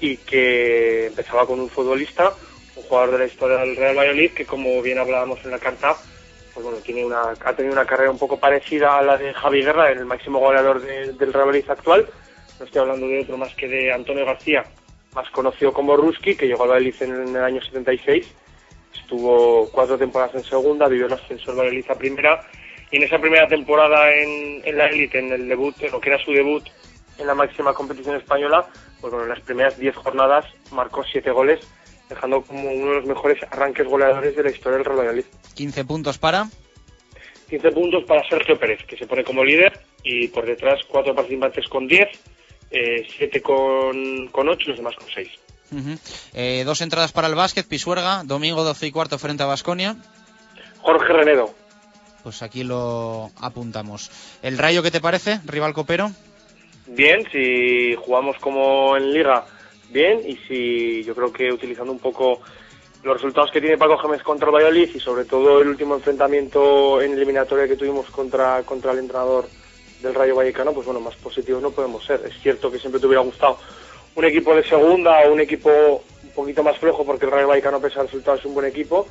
y 0.00 0.16
que 0.16 1.06
empezaba 1.06 1.46
con 1.46 1.60
un 1.60 1.68
futbolista, 1.70 2.32
un 2.74 2.82
jugador 2.84 3.12
de 3.12 3.18
la 3.18 3.26
historia 3.26 3.58
del 3.58 3.76
Real 3.76 3.96
Valladolid, 3.96 4.32
que 4.32 4.46
como 4.46 4.82
bien 4.82 4.98
hablábamos 4.98 5.38
en 5.44 5.50
la 5.52 5.58
carta, 5.60 5.96
pues 6.54 6.64
bueno, 6.64 6.78
tiene 6.78 7.04
una, 7.04 7.22
ha 7.44 7.52
tenido 7.54 7.72
una 7.72 7.84
carrera 7.86 8.10
un 8.10 8.18
poco 8.18 8.38
parecida 8.40 8.98
a 8.98 9.02
la 9.02 9.16
de 9.16 9.32
Javi 9.34 9.62
Guerra, 9.62 9.92
el 9.92 10.04
máximo 10.06 10.40
goleador 10.40 10.80
de- 10.80 11.12
del 11.12 11.32
Real 11.32 11.46
Valladolid 11.48 11.70
actual. 11.70 12.06
No 12.58 12.64
estoy 12.64 12.80
hablando 12.80 13.06
de 13.06 13.20
otro 13.20 13.36
más 13.36 13.54
que 13.54 13.68
de 13.68 13.92
Antonio 13.92 14.26
García, 14.26 14.64
más 15.14 15.30
conocido 15.30 15.72
como 15.72 15.96
Ruski, 15.96 16.34
que 16.34 16.46
llegó 16.46 16.64
al 16.64 16.70
Valladolid 16.70 17.02
en, 17.02 17.36
el 17.36 17.44
año 17.44 17.62
76. 17.62 18.26
Estuvo 18.94 19.68
cuatro 19.70 19.96
temporadas 19.96 20.34
en 20.34 20.44
segunda, 20.44 20.88
vivió 20.88 21.06
el 21.06 21.12
ascenso 21.12 21.50
del 21.50 21.60
Valladolid 21.60 21.90
a 21.90 21.94
primera. 21.94 22.46
Y 22.90 22.96
en 22.96 23.02
esa 23.02 23.18
primera 23.18 23.46
temporada 23.46 24.12
en, 24.14 24.62
en 24.64 24.76
la 24.76 24.86
élite, 24.86 25.18
en 25.18 25.32
el 25.32 25.48
debut, 25.48 25.74
en 25.80 25.92
lo 25.92 26.00
que 26.00 26.10
era 26.10 26.24
su 26.24 26.32
debut 26.32 26.64
en 27.18 27.26
la 27.26 27.34
máxima 27.34 27.74
competición 27.74 28.16
española, 28.16 28.66
pues 29.00 29.12
bueno, 29.12 29.24
en 29.24 29.30
las 29.30 29.40
primeras 29.40 29.78
10 29.78 29.94
jornadas 29.96 30.46
marcó 30.72 31.04
7 31.04 31.30
goles, 31.30 31.60
dejando 32.08 32.42
como 32.42 32.70
uno 32.70 32.90
de 32.90 32.96
los 32.96 33.06
mejores 33.06 33.42
arranques 33.50 33.86
goleadores 33.86 34.36
de 34.36 34.42
la 34.42 34.50
historia 34.50 34.78
del 34.78 34.84
Real 34.84 34.98
Valladolid. 34.98 35.24
15 35.54 35.84
puntos 35.84 36.18
para. 36.18 36.48
15 37.50 37.70
puntos 37.72 38.04
para 38.04 38.28
Sergio 38.28 38.58
Pérez, 38.58 38.84
que 38.86 38.96
se 38.96 39.06
pone 39.06 39.24
como 39.24 39.44
líder, 39.44 39.80
y 40.02 40.28
por 40.28 40.46
detrás 40.46 40.80
cuatro 40.86 41.14
participantes 41.14 41.66
con 41.68 41.86
10, 41.86 42.08
7 42.70 43.42
con, 43.42 44.28
con 44.28 44.48
8 44.48 44.62
y 44.64 44.68
los 44.68 44.76
demás 44.78 44.94
con 44.96 45.06
6. 45.12 45.28
Ujú. 45.70 45.98
Eh, 46.34 46.62
dos 46.64 46.80
entradas 46.80 47.12
para 47.12 47.28
el 47.28 47.34
básquet, 47.34 47.66
Pisuerga, 47.66 48.22
domingo 48.24 48.64
12 48.64 48.86
y 48.86 48.90
cuarto 48.90 49.18
frente 49.18 49.42
a 49.42 49.46
Basconia. 49.46 49.96
Jorge 50.80 51.12
Renedo. 51.12 51.54
Pues 52.22 52.42
aquí 52.42 52.64
lo 52.64 53.30
apuntamos. 53.40 54.10
¿El 54.42 54.58
Rayo 54.58 54.82
qué 54.82 54.90
te 54.90 55.00
parece? 55.00 55.40
Rival 55.44 55.72
copero. 55.72 56.10
Bien, 56.86 57.26
si 57.30 57.94
jugamos 57.96 58.36
como 58.38 58.96
en 58.96 59.12
Liga, 59.12 59.44
bien, 59.90 60.20
y 60.26 60.36
si 60.48 61.04
yo 61.04 61.14
creo 61.14 61.32
que 61.32 61.52
utilizando 61.52 61.92
un 61.92 61.98
poco 61.98 62.40
los 63.02 63.14
resultados 63.14 63.50
que 63.50 63.60
tiene 63.60 63.76
Paco 63.76 63.98
Gémez 63.98 64.22
contra 64.22 64.48
el 64.48 64.54
Valladolid 64.54 64.90
y 64.94 65.00
sobre 65.00 65.24
todo 65.24 65.60
el 65.60 65.68
último 65.68 65.94
enfrentamiento 65.94 67.00
en 67.00 67.12
eliminatoria 67.12 67.68
que 67.68 67.76
tuvimos 67.76 68.06
contra, 68.10 68.62
contra 68.62 68.92
el 68.92 68.98
entrenador 68.98 69.48
del 70.02 70.14
Rayo 70.14 70.36
Vallecano, 70.36 70.72
pues 70.72 70.86
bueno, 70.86 71.00
más 71.00 71.16
positivos 71.16 71.62
no 71.62 71.70
podemos 71.70 72.04
ser. 72.04 72.22
Es 72.26 72.40
cierto 72.40 72.70
que 72.70 72.78
siempre 72.78 73.00
te 73.00 73.06
hubiera 73.06 73.22
gustado 73.22 73.58
un 74.14 74.24
equipo 74.24 74.54
de 74.54 74.64
segunda 74.64 75.20
o 75.26 75.32
un 75.32 75.40
equipo 75.40 75.70
un 76.22 76.30
poquito 76.30 76.62
más 76.62 76.76
flojo 76.78 77.04
porque 77.04 77.24
el 77.26 77.32
Rayo 77.32 77.48
Vallecano, 77.48 77.78
a 77.78 77.80
pesar 77.80 77.98
del 77.98 78.06
resultado, 78.08 78.36
es 78.38 78.44
un 78.44 78.54
buen 78.54 78.66
equipo, 78.66 79.06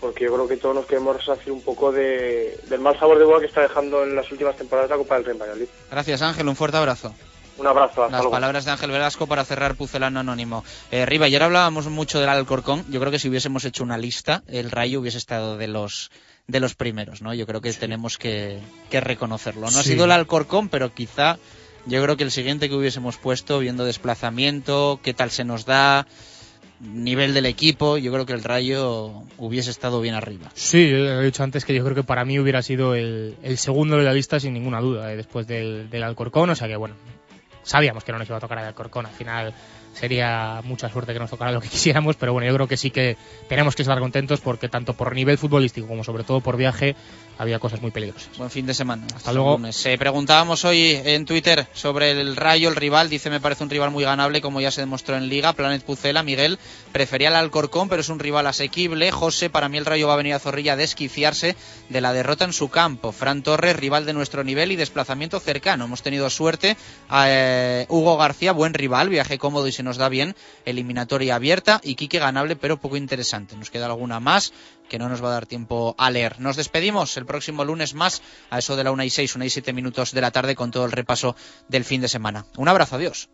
porque 0.00 0.24
yo 0.24 0.34
creo 0.34 0.48
que 0.48 0.56
todos 0.56 0.74
nos 0.74 0.86
queremos 0.86 1.16
resarcir 1.16 1.52
un 1.52 1.62
poco 1.62 1.90
de, 1.92 2.58
del 2.68 2.80
mal 2.80 2.98
sabor 2.98 3.18
de 3.18 3.24
boca 3.24 3.40
que 3.40 3.46
está 3.46 3.62
dejando 3.62 4.02
en 4.02 4.14
las 4.14 4.30
últimas 4.30 4.56
temporadas 4.56 4.90
la 4.90 4.96
Copa 4.96 5.16
del 5.16 5.24
Rey 5.24 5.36
Valladolid. 5.36 5.66
Gracias 5.90 6.22
Ángel, 6.22 6.48
un 6.48 6.56
fuerte 6.56 6.76
abrazo. 6.76 7.14
Un 7.56 7.68
abrazo, 7.68 8.02
Las 8.02 8.10
luego. 8.10 8.30
palabras 8.32 8.64
de 8.64 8.72
Ángel 8.72 8.90
Velasco 8.90 9.28
para 9.28 9.44
cerrar 9.44 9.76
Pucelano 9.76 10.18
Anónimo. 10.18 10.64
Eh, 10.90 11.06
Riva, 11.06 11.26
ayer 11.26 11.40
hablábamos 11.40 11.86
mucho 11.86 12.18
del 12.18 12.28
Alcorcón. 12.28 12.84
Yo 12.90 12.98
creo 12.98 13.12
que 13.12 13.20
si 13.20 13.28
hubiésemos 13.28 13.64
hecho 13.64 13.84
una 13.84 13.96
lista, 13.96 14.42
el 14.48 14.72
Rayo 14.72 14.98
hubiese 14.98 15.18
estado 15.18 15.56
de 15.56 15.68
los 15.68 16.10
de 16.46 16.60
los 16.60 16.74
primeros, 16.74 17.22
¿no? 17.22 17.32
Yo 17.34 17.46
creo 17.46 17.60
que 17.60 17.72
tenemos 17.72 18.18
que, 18.18 18.58
que 18.90 19.00
reconocerlo. 19.00 19.70
No 19.70 19.78
ha 19.78 19.82
sido 19.82 20.04
el 20.04 20.12
Alcorcón, 20.12 20.68
pero 20.68 20.92
quizá 20.92 21.38
yo 21.86 22.02
creo 22.02 22.16
que 22.16 22.24
el 22.24 22.30
siguiente 22.30 22.68
que 22.68 22.74
hubiésemos 22.74 23.16
puesto, 23.16 23.58
viendo 23.58 23.84
desplazamiento, 23.84 25.00
qué 25.02 25.14
tal 25.14 25.30
se 25.30 25.44
nos 25.44 25.64
da, 25.64 26.06
nivel 26.80 27.34
del 27.34 27.46
equipo, 27.46 27.98
yo 27.98 28.12
creo 28.12 28.26
que 28.26 28.32
el 28.32 28.42
Rayo 28.42 29.22
hubiese 29.38 29.70
estado 29.70 30.00
bien 30.00 30.14
arriba. 30.14 30.50
Sí, 30.54 30.90
yo 30.90 30.96
he 30.96 31.24
dicho 31.24 31.42
antes 31.42 31.64
que 31.64 31.74
yo 31.74 31.84
creo 31.84 31.94
que 31.94 32.04
para 32.04 32.24
mí 32.24 32.38
hubiera 32.38 32.62
sido 32.62 32.94
el, 32.94 33.36
el 33.42 33.58
segundo 33.58 33.96
de 33.96 34.04
la 34.04 34.12
lista 34.12 34.40
sin 34.40 34.54
ninguna 34.54 34.80
duda, 34.80 35.12
eh, 35.12 35.16
después 35.16 35.46
del, 35.46 35.88
del 35.90 36.02
Alcorcón, 36.02 36.50
o 36.50 36.54
sea 36.54 36.68
que 36.68 36.76
bueno, 36.76 36.94
sabíamos 37.62 38.04
que 38.04 38.12
no 38.12 38.18
nos 38.18 38.28
iba 38.28 38.38
a 38.38 38.40
tocar 38.40 38.58
el 38.58 38.64
Alcorcón, 38.64 39.06
al 39.06 39.12
final 39.12 39.54
sería 39.94 40.60
mucha 40.64 40.88
suerte 40.88 41.12
que 41.12 41.18
nos 41.18 41.30
tocara 41.30 41.52
lo 41.52 41.60
que 41.60 41.68
quisiéramos, 41.74 42.16
pero 42.16 42.32
bueno, 42.32 42.46
yo 42.46 42.54
creo 42.54 42.68
que 42.68 42.76
sí 42.76 42.90
que 42.90 43.16
tenemos 43.48 43.74
que 43.74 43.82
estar 43.82 43.98
contentos 43.98 44.40
porque 44.40 44.68
tanto 44.68 44.94
por 44.94 45.14
nivel 45.14 45.38
futbolístico 45.38 45.86
como 45.86 46.04
sobre 46.04 46.24
todo 46.24 46.40
por 46.40 46.56
viaje 46.56 46.94
había 47.38 47.58
cosas 47.58 47.80
muy 47.80 47.90
peligrosas. 47.90 48.36
Buen 48.38 48.50
fin 48.50 48.66
de 48.66 48.74
semana. 48.74 49.06
Hasta 49.14 49.32
luego. 49.32 49.52
lunes. 49.52 49.84
Eh, 49.86 49.98
preguntábamos 49.98 50.64
hoy 50.64 51.00
en 51.04 51.24
Twitter 51.24 51.66
sobre 51.72 52.12
el 52.12 52.36
Rayo, 52.36 52.68
el 52.68 52.76
rival. 52.76 53.10
Dice, 53.10 53.30
me 53.30 53.40
parece 53.40 53.64
un 53.64 53.70
rival 53.70 53.90
muy 53.90 54.04
ganable, 54.04 54.40
como 54.40 54.60
ya 54.60 54.70
se 54.70 54.80
demostró 54.80 55.16
en 55.16 55.28
Liga. 55.28 55.52
Planet 55.52 55.82
Pucela, 55.82 56.22
Miguel, 56.22 56.58
prefería 56.92 57.28
el 57.28 57.36
Alcorcón, 57.36 57.88
pero 57.88 58.00
es 58.00 58.08
un 58.08 58.18
rival 58.18 58.46
asequible. 58.46 59.10
José, 59.10 59.50
para 59.50 59.68
mí 59.68 59.78
el 59.78 59.84
Rayo 59.84 60.08
va 60.08 60.14
a 60.14 60.18
venir 60.18 60.34
a 60.34 60.38
Zorrilla 60.38 60.74
a 60.74 60.76
desquiciarse 60.76 61.56
de 61.88 62.00
la 62.00 62.12
derrota 62.12 62.44
en 62.44 62.52
su 62.52 62.68
campo. 62.68 63.12
Fran 63.12 63.42
Torres, 63.42 63.76
rival 63.76 64.06
de 64.06 64.12
nuestro 64.12 64.44
nivel 64.44 64.72
y 64.72 64.76
desplazamiento 64.76 65.40
cercano. 65.40 65.84
Hemos 65.84 66.02
tenido 66.02 66.30
suerte. 66.30 66.76
Eh, 67.12 67.86
Hugo 67.88 68.16
García, 68.16 68.52
buen 68.52 68.74
rival, 68.74 69.08
viaje 69.08 69.38
cómodo 69.38 69.66
y 69.66 69.72
se 69.72 69.82
nos 69.82 69.96
da 69.96 70.08
bien. 70.08 70.34
Eliminatoria 70.64 71.34
abierta. 71.34 71.80
Y 71.82 71.96
Quique 71.96 72.18
ganable, 72.18 72.56
pero 72.56 72.78
poco 72.78 72.96
interesante. 72.96 73.56
Nos 73.56 73.70
queda 73.70 73.86
alguna 73.86 74.20
más 74.20 74.52
que 74.88 74.98
no 74.98 75.08
nos 75.08 75.22
va 75.22 75.28
a 75.28 75.32
dar 75.32 75.46
tiempo 75.46 75.94
a 75.98 76.10
leer. 76.10 76.40
Nos 76.40 76.56
despedimos 76.56 77.16
el 77.16 77.26
próximo 77.26 77.64
lunes 77.64 77.94
más 77.94 78.22
a 78.50 78.58
eso 78.58 78.76
de 78.76 78.84
la 78.84 78.92
una 78.92 79.04
y 79.04 79.10
seis, 79.10 79.34
una 79.34 79.46
y 79.46 79.50
siete 79.50 79.72
minutos 79.72 80.12
de 80.12 80.20
la 80.20 80.30
tarde 80.30 80.54
con 80.54 80.70
todo 80.70 80.84
el 80.84 80.92
repaso 80.92 81.36
del 81.68 81.84
fin 81.84 82.00
de 82.00 82.08
semana. 82.08 82.46
Un 82.56 82.68
abrazo, 82.68 82.96
adiós. 82.96 83.28